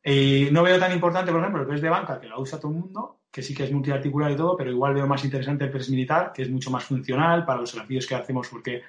Y 0.03 0.47
no 0.51 0.63
veo 0.63 0.79
tan 0.79 0.93
importante, 0.93 1.31
por 1.31 1.41
ejemplo, 1.41 1.61
el 1.61 1.67
press 1.67 1.81
de 1.81 1.89
banca, 1.89 2.19
que 2.19 2.27
la 2.27 2.39
usa 2.39 2.59
todo 2.59 2.71
el 2.71 2.77
mundo, 2.77 3.19
que 3.31 3.41
sí 3.41 3.53
que 3.53 3.65
es 3.65 3.71
multiarticular 3.71 4.31
y 4.31 4.35
todo, 4.35 4.55
pero 4.55 4.71
igual 4.71 4.93
veo 4.93 5.07
más 5.07 5.23
interesante 5.23 5.65
el 5.65 5.71
press 5.71 5.89
militar, 5.89 6.31
que 6.33 6.43
es 6.43 6.49
mucho 6.49 6.71
más 6.71 6.83
funcional 6.83 7.45
para 7.45 7.59
los 7.59 7.73
ejercicios 7.73 8.07
que 8.07 8.15
hacemos, 8.15 8.47
porque 8.47 8.83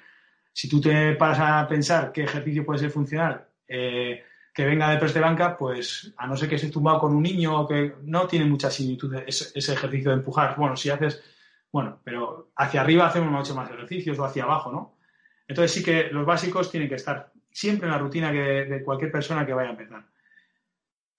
si 0.53 0.69
tú 0.69 0.79
te 0.81 1.15
paras 1.15 1.39
a 1.39 1.67
pensar 1.67 2.11
qué 2.11 2.23
ejercicio 2.23 2.65
puede 2.65 2.79
ser 2.79 2.91
funcional, 2.91 3.45
eh, 3.67 4.23
que 4.53 4.65
venga 4.65 4.89
de 4.89 4.97
press 4.97 5.13
de 5.13 5.19
banca, 5.19 5.57
pues 5.57 6.13
a 6.17 6.27
no 6.27 6.35
ser 6.35 6.49
que 6.49 6.55
estés 6.55 6.71
tumbado 6.71 6.99
con 6.99 7.15
un 7.15 7.23
niño 7.23 7.67
que 7.67 7.95
no 8.03 8.27
tiene 8.27 8.45
mucha 8.45 8.69
similitud 8.69 9.13
ese, 9.25 9.57
ese 9.57 9.73
ejercicio 9.73 10.11
de 10.11 10.17
empujar. 10.17 10.55
Bueno, 10.57 10.75
si 10.75 10.89
haces, 10.89 11.23
bueno, 11.71 11.99
pero 12.03 12.51
hacia 12.55 12.81
arriba 12.81 13.07
hacemos 13.07 13.31
mucho 13.31 13.55
más 13.55 13.69
ejercicios 13.69 14.19
o 14.19 14.25
hacia 14.25 14.43
abajo, 14.43 14.71
¿no? 14.71 14.97
Entonces 15.47 15.71
sí 15.71 15.83
que 15.83 16.09
los 16.11 16.25
básicos 16.25 16.69
tienen 16.69 16.89
que 16.89 16.95
estar 16.95 17.31
siempre 17.51 17.87
en 17.87 17.93
la 17.93 17.99
rutina 17.99 18.31
de 18.31 18.81
cualquier 18.83 19.11
persona 19.11 19.45
que 19.45 19.53
vaya 19.53 19.69
a 19.69 19.73
empezar. 19.73 20.05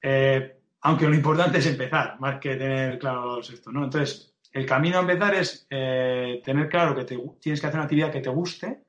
Eh, 0.01 0.57
aunque 0.81 1.07
lo 1.07 1.15
importante 1.15 1.59
es 1.59 1.67
empezar, 1.67 2.19
más 2.19 2.41
que 2.41 2.57
tener 2.57 2.99
claro 2.99 3.41
esto, 3.41 3.71
¿no? 3.71 3.85
Entonces, 3.85 4.35
el 4.53 4.67
camino 4.67 4.99
a 4.99 5.03
empezar 5.03 5.35
es 5.35 5.67
eh, 5.71 6.43
tener 6.45 6.69
claro 6.69 6.95
que 6.95 7.05
tienes 7.05 7.61
que 7.61 7.67
hacer 7.67 7.79
una 7.79 7.85
actividad 7.85 8.11
que 8.11 8.21
te 8.21 8.29
guste 8.29 8.83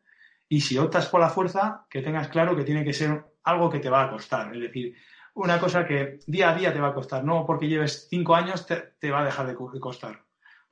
y 0.50 0.62
si 0.62 0.78
optas 0.78 1.08
por 1.08 1.22
la 1.22 1.30
fuerza, 1.30 1.86
que 1.90 2.02
tengas 2.02 2.28
claro 2.30 2.56
que 2.56 2.64
tiene 2.64 2.84
que 2.84 2.94
ser 2.94 3.24
algo 3.44 3.70
que 3.70 3.80
te 3.80 3.90
va 3.90 4.04
a 4.04 4.10
costar. 4.10 4.54
Es 4.56 4.62
decir, 4.62 4.96
una 5.36 5.60
cosa 5.60 5.86
que 5.86 6.20
día 6.26 6.50
a 6.50 6.56
día 6.56 6.74
te 6.74 6.80
va 6.80 6.90
a 6.90 6.94
costar, 6.94 7.24
no 7.24 7.46
porque 7.46 7.68
lleves 7.68 8.08
cinco 8.10 8.36
años 8.36 8.66
te 8.66 9.12
va 9.12 9.22
a 9.22 9.26
dejar 9.26 9.48
de 9.48 9.56
costar 9.56 10.24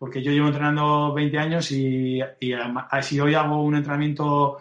porque 0.01 0.23
yo 0.23 0.31
llevo 0.31 0.47
entrenando 0.47 1.13
20 1.13 1.37
años 1.37 1.71
y, 1.71 2.19
si 3.03 3.19
hoy 3.19 3.35
hago 3.35 3.61
un 3.61 3.75
entrenamiento 3.75 4.57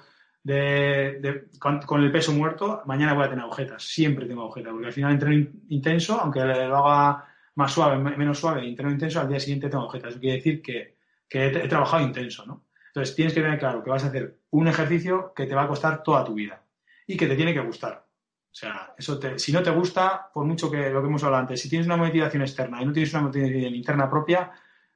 con, 1.58 2.02
el 2.02 2.12
peso 2.12 2.32
muerto, 2.32 2.82
mañana 2.86 3.14
voy 3.14 3.24
a 3.24 3.30
tener 3.30 3.44
agujetas. 3.44 3.82
Siempre 3.82 4.26
tengo 4.26 4.42
agujetas, 4.42 4.72
porque 4.72 4.86
al 4.86 4.92
final 4.92 5.12
entreno 5.12 5.50
intenso, 5.68 6.20
aunque 6.20 6.40
lo 6.40 6.76
haga 6.76 7.26
más 7.56 7.72
suave, 7.72 7.98
menos 7.98 8.38
suave, 8.38 8.66
entreno 8.66 8.90
intenso, 8.90 9.20
al 9.20 9.28
día 9.28 9.40
siguiente 9.40 9.68
tengo 9.68 9.82
agujetas. 9.82 10.12
Eso 10.12 10.20
quiere 10.20 10.36
decir 10.36 10.62
que 10.62 11.00
que 11.30 11.46
he, 11.46 11.68
trabajado 11.68 12.02
intenso, 12.02 12.44
¿no? 12.44 12.66
Entonces 12.88 13.14
tienes 13.14 13.32
que 13.32 13.40
tener 13.40 13.58
claro 13.58 13.84
que 13.84 13.90
vas 13.90 14.02
a 14.02 14.08
hacer 14.08 14.40
un 14.50 14.66
ejercicio 14.66 15.32
que 15.32 15.46
te 15.46 15.54
va 15.54 15.62
a 15.62 15.68
costar 15.68 16.02
toda 16.02 16.24
tu 16.24 16.34
vida 16.34 16.60
y 17.06 17.16
que 17.16 17.28
te 17.28 17.36
tiene 17.36 17.54
que 17.54 17.60
gustar. 17.60 18.04
O 18.52 18.54
sea, 18.54 18.94
eso 18.98 19.20
si 19.36 19.52
no 19.52 19.62
te 19.62 19.70
gusta, 19.70 20.28
por 20.34 20.44
mucho 20.44 20.68
que 20.68 20.90
lo 20.90 21.00
que 21.00 21.06
hemos 21.06 21.22
hablado 21.22 21.42
antes, 21.42 21.60
si 21.60 21.68
tienes 21.68 21.86
una 21.86 21.96
motivación 21.96 22.42
externa 22.42 22.82
y 22.82 22.84
no 22.84 22.92
tienes 22.92 23.14
una 23.14 23.22
motivación 23.22 23.76
interna 23.76 24.10
propia, 24.10 24.50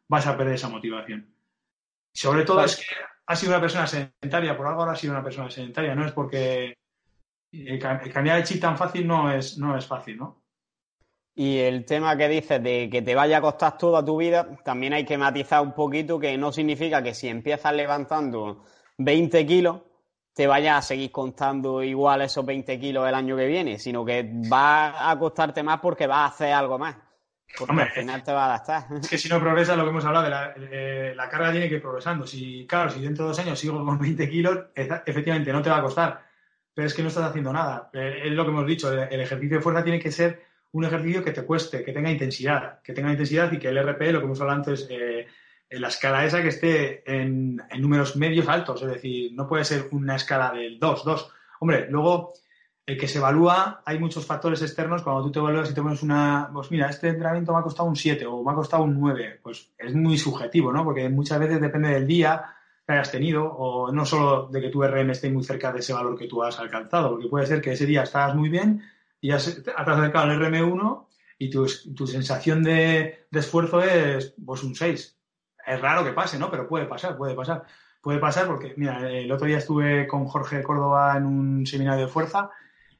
vas 0.08 0.26
a 0.26 0.36
perder 0.36 0.56
esa 0.56 0.68
motivación. 0.68 1.32
Sobre 2.12 2.42
todo 2.42 2.64
es 2.64 2.76
que 2.76 2.86
has 3.26 3.38
sido 3.38 3.52
una 3.52 3.60
persona 3.60 3.86
sedentaria, 3.86 4.56
por 4.56 4.66
algo 4.66 4.80
ahora 4.80 4.92
has 4.92 5.00
sido 5.00 5.12
una 5.12 5.22
persona 5.22 5.50
sedentaria, 5.50 5.94
no 5.94 6.06
es 6.06 6.12
porque 6.12 6.74
cambiar 8.12 8.38
el 8.38 8.44
chip 8.44 8.60
tan 8.60 8.76
fácil 8.76 9.06
no 9.06 9.32
es, 9.32 9.58
no 9.58 9.76
es 9.76 9.86
fácil, 9.86 10.18
¿no? 10.18 10.42
Y 11.36 11.58
el 11.58 11.84
tema 11.84 12.16
que 12.16 12.28
dices 12.28 12.62
de 12.62 12.88
que 12.88 13.02
te 13.02 13.14
vaya 13.14 13.38
a 13.38 13.40
costar 13.40 13.76
toda 13.76 14.04
tu 14.04 14.16
vida, 14.18 14.56
también 14.64 14.92
hay 14.92 15.04
que 15.04 15.18
matizar 15.18 15.62
un 15.62 15.72
poquito 15.72 16.18
que 16.18 16.38
no 16.38 16.52
significa 16.52 17.02
que 17.02 17.12
si 17.12 17.28
empiezas 17.28 17.74
levantando 17.74 18.64
20 18.98 19.44
kilos, 19.44 19.80
te 20.32 20.46
vaya 20.46 20.76
a 20.76 20.82
seguir 20.82 21.10
costando 21.10 21.82
igual 21.82 22.22
esos 22.22 22.44
20 22.44 22.78
kilos 22.78 23.08
el 23.08 23.14
año 23.14 23.36
que 23.36 23.46
viene, 23.46 23.78
sino 23.78 24.04
que 24.04 24.30
va 24.52 25.10
a 25.10 25.18
costarte 25.18 25.62
más 25.64 25.80
porque 25.80 26.06
vas 26.06 26.30
a 26.30 26.34
hacer 26.34 26.52
algo 26.52 26.78
más. 26.78 26.96
Porque 27.58 27.82
al 27.82 27.90
final 27.90 28.22
te 28.24 28.32
va 28.32 28.44
a 28.44 28.54
adaptar. 28.54 28.84
Es 29.02 29.08
que 29.08 29.18
si 29.18 29.28
no 29.28 29.40
progresa, 29.40 29.76
lo 29.76 29.84
que 29.84 29.90
hemos 29.90 30.04
hablado, 30.04 30.24
de 30.24 30.30
la, 30.30 31.14
la 31.14 31.28
carga 31.28 31.52
tiene 31.52 31.68
que 31.68 31.76
ir 31.76 31.82
progresando. 31.82 32.26
Si, 32.26 32.66
claro, 32.66 32.90
si 32.90 33.00
dentro 33.00 33.24
de 33.24 33.28
dos 33.28 33.38
años 33.38 33.58
sigo 33.58 33.84
con 33.84 33.98
20 34.00 34.28
kilos, 34.28 34.58
efectivamente 34.74 35.52
no 35.52 35.62
te 35.62 35.70
va 35.70 35.78
a 35.78 35.82
costar, 35.82 36.24
pero 36.74 36.86
es 36.86 36.94
que 36.94 37.02
no 37.02 37.08
estás 37.08 37.24
haciendo 37.24 37.52
nada. 37.52 37.90
Eh, 37.92 38.22
es 38.24 38.32
lo 38.32 38.44
que 38.44 38.50
hemos 38.50 38.66
dicho, 38.66 38.92
el 38.92 39.20
ejercicio 39.20 39.58
de 39.58 39.62
fuerza 39.62 39.84
tiene 39.84 40.00
que 40.00 40.10
ser 40.10 40.44
un 40.72 40.84
ejercicio 40.84 41.22
que 41.22 41.30
te 41.30 41.44
cueste, 41.44 41.84
que 41.84 41.92
tenga 41.92 42.10
intensidad, 42.10 42.82
que 42.82 42.92
tenga 42.92 43.10
intensidad 43.10 43.52
y 43.52 43.58
que 43.60 43.68
el 43.68 43.78
RP, 43.78 44.10
lo 44.10 44.18
que 44.18 44.24
hemos 44.24 44.40
hablado 44.40 44.58
antes, 44.58 44.88
eh, 44.90 45.26
en 45.70 45.80
la 45.80 45.88
escala 45.88 46.24
esa 46.24 46.42
que 46.42 46.48
esté 46.48 47.02
en, 47.06 47.62
números 47.78 48.16
medios 48.16 48.48
altos, 48.48 48.82
es 48.82 48.88
decir, 48.88 49.32
no 49.34 49.46
puede 49.46 49.64
ser 49.64 49.86
una 49.92 50.16
escala 50.16 50.52
del 50.52 50.78
2, 50.80 51.04
2. 51.04 51.32
Hombre, 51.60 51.86
luego 51.90 52.34
el 52.86 52.98
que 52.98 53.08
se 53.08 53.18
evalúa, 53.18 53.82
hay 53.84 53.98
muchos 53.98 54.26
factores 54.26 54.60
externos, 54.60 55.02
cuando 55.02 55.22
tú 55.22 55.32
te 55.32 55.38
evalúas 55.38 55.70
y 55.70 55.74
te 55.74 55.80
pones 55.80 56.02
una, 56.02 56.50
pues 56.52 56.70
mira, 56.70 56.90
este 56.90 57.08
entrenamiento 57.08 57.52
me 57.52 57.60
ha 57.60 57.62
costado 57.62 57.88
un 57.88 57.96
7 57.96 58.26
o 58.26 58.44
me 58.44 58.52
ha 58.52 58.54
costado 58.54 58.82
un 58.82 59.00
9, 59.00 59.40
pues 59.42 59.70
es 59.78 59.94
muy 59.94 60.18
subjetivo, 60.18 60.70
¿no? 60.70 60.84
Porque 60.84 61.08
muchas 61.08 61.38
veces 61.38 61.60
depende 61.60 61.88
del 61.88 62.06
día 62.06 62.44
que 62.86 62.92
hayas 62.92 63.10
tenido 63.10 63.44
o 63.46 63.90
no 63.90 64.04
solo 64.04 64.48
de 64.48 64.60
que 64.60 64.68
tu 64.68 64.82
RM 64.82 65.10
esté 65.10 65.30
muy 65.30 65.42
cerca 65.42 65.72
de 65.72 65.80
ese 65.80 65.94
valor 65.94 66.18
que 66.18 66.28
tú 66.28 66.42
has 66.42 66.58
alcanzado, 66.60 67.10
porque 67.12 67.28
puede 67.28 67.46
ser 67.46 67.62
que 67.62 67.72
ese 67.72 67.86
día 67.86 68.02
estabas 68.02 68.34
muy 68.34 68.50
bien 68.50 68.82
y 69.20 69.28
ya 69.28 69.38
te 69.38 69.70
has 69.70 69.88
acercado 69.88 70.30
al 70.30 70.38
RM1 70.38 71.06
y 71.38 71.50
tu, 71.50 71.66
sensación 72.06 72.62
de, 72.62 73.26
esfuerzo 73.32 73.82
es 73.82 74.34
pues 74.44 74.62
un 74.62 74.74
6. 74.74 75.18
Es 75.66 75.80
raro 75.80 76.04
que 76.04 76.12
pase, 76.12 76.38
¿no? 76.38 76.50
Pero 76.50 76.68
puede 76.68 76.84
pasar, 76.84 77.16
puede 77.16 77.34
pasar. 77.34 77.64
Puede 78.02 78.18
pasar 78.18 78.46
porque, 78.46 78.74
mira, 78.76 79.10
el 79.10 79.32
otro 79.32 79.46
día 79.46 79.56
estuve 79.56 80.06
con 80.06 80.26
Jorge 80.26 80.62
Córdoba 80.62 81.16
en 81.16 81.24
un 81.24 81.66
seminario 81.66 82.04
de 82.04 82.12
fuerza 82.12 82.50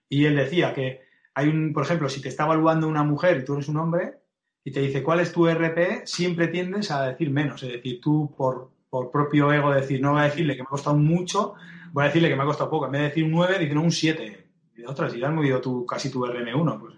y 0.09 0.25
él 0.27 0.37
decía 0.37 0.75
que 0.75 1.03
hay 1.35 1.49
un, 1.49 1.73
por 1.73 1.85
ejemplo, 1.85 2.09
si 2.09 2.21
te 2.21 2.29
está 2.29 2.45
evaluando 2.45 2.89
una 2.89 3.03
mujer 3.03 3.39
y 3.39 3.45
tú 3.45 3.55
eres 3.55 3.69
un 3.69 3.79
hombre 3.79 4.15
y 4.63 4.71
te 4.71 4.81
dice 4.81 5.03
cuál 5.03 5.21
es 5.21 5.33
tu 5.33 5.49
RP, 5.49 6.07
siempre 6.07 6.49
tiendes 6.49 6.91
a 6.91 7.07
decir 7.07 7.31
menos. 7.31 7.63
Es 7.63 7.73
decir, 7.73 8.01
tú 8.01 8.33
por, 8.37 8.71
por 8.89 9.11
propio 9.11 9.53
ego 9.53 9.73
decir, 9.73 10.01
no 10.01 10.13
voy 10.13 10.23
a 10.23 10.25
decirle 10.25 10.55
que 10.55 10.63
me 10.63 10.67
ha 10.67 10.71
costado 10.71 10.97
mucho, 10.97 11.55
voy 11.93 12.05
a 12.05 12.07
decirle 12.07 12.29
que 12.29 12.37
me 12.37 12.43
ha 12.43 12.47
costado 12.47 12.71
poco. 12.71 12.87
En 12.87 12.93
vez 12.93 13.01
de 13.03 13.09
decir 13.09 13.25
un 13.25 13.33
9, 13.33 13.59
dice 13.59 13.77
un 13.77 13.91
7 13.91 14.47
y 14.77 14.85
otras, 14.85 15.13
si 15.13 15.19
ya 15.19 15.29
has 15.29 15.35
movido 15.35 15.61
tu, 15.61 15.85
casi 15.85 16.11
tu 16.11 16.25
RM1, 16.25 16.81
pues 16.81 16.95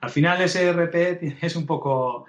al 0.00 0.10
final 0.10 0.40
ese 0.40 0.72
RP 0.72 1.36
es 1.42 1.56
un 1.56 1.66
poco 1.66 2.26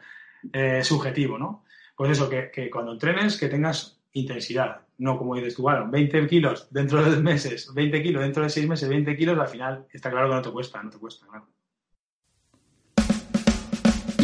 eh, 0.51 0.83
subjetivo, 0.83 1.37
¿no? 1.37 1.63
Pues 1.95 2.11
eso, 2.11 2.29
que, 2.29 2.69
cuando 2.71 2.93
entrenes, 2.93 3.37
que 3.37 3.47
tengas 3.47 4.01
intensidad, 4.13 4.81
no 5.01 5.17
como 5.17 5.35
dices 5.35 5.55
tú, 5.55 5.63
bueno, 5.63 5.89
20 5.89 6.27
kilos 6.27 6.67
dentro 6.69 7.03
de 7.03 7.09
dos 7.09 7.23
meses, 7.23 7.73
20 7.73 8.03
kilos 8.03 8.21
dentro 8.21 8.43
de 8.43 8.49
seis 8.49 8.67
meses, 8.67 8.87
20 8.87 9.17
kilos, 9.17 9.37
al 9.37 9.47
final 9.47 9.85
está 9.91 10.11
claro 10.11 10.29
que 10.29 10.35
no 10.35 10.41
te 10.43 10.51
cuesta, 10.51 10.83
no 10.83 10.91
te 10.91 10.99
cuesta, 10.99 11.25
claro. 11.25 11.47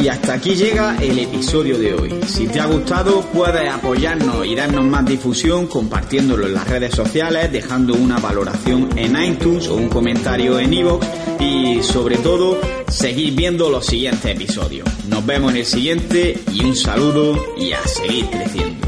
Y 0.00 0.06
hasta 0.06 0.34
aquí 0.34 0.54
llega 0.54 0.96
el 1.02 1.18
episodio 1.18 1.76
de 1.76 1.94
hoy. 1.94 2.22
Si 2.24 2.46
te 2.46 2.60
ha 2.60 2.66
gustado, 2.66 3.22
puedes 3.32 3.68
apoyarnos 3.68 4.46
y 4.46 4.54
darnos 4.54 4.84
más 4.84 5.04
difusión 5.04 5.66
compartiéndolo 5.66 6.46
en 6.46 6.54
las 6.54 6.68
redes 6.68 6.94
sociales, 6.94 7.50
dejando 7.50 7.94
una 7.94 8.20
valoración 8.20 8.96
en 8.96 9.20
iTunes 9.20 9.66
o 9.66 9.74
un 9.74 9.88
comentario 9.88 10.60
en 10.60 10.72
iVoox 10.72 11.04
y 11.40 11.82
sobre 11.82 12.18
todo, 12.18 12.60
seguir 12.86 13.34
viendo 13.34 13.68
los 13.68 13.84
siguientes 13.84 14.26
episodios. 14.26 14.88
Nos 15.08 15.26
vemos 15.26 15.50
en 15.50 15.58
el 15.58 15.66
siguiente 15.66 16.38
y 16.52 16.64
un 16.64 16.76
saludo 16.76 17.34
y 17.56 17.72
a 17.72 17.82
seguir 17.82 18.26
creciendo. 18.26 18.87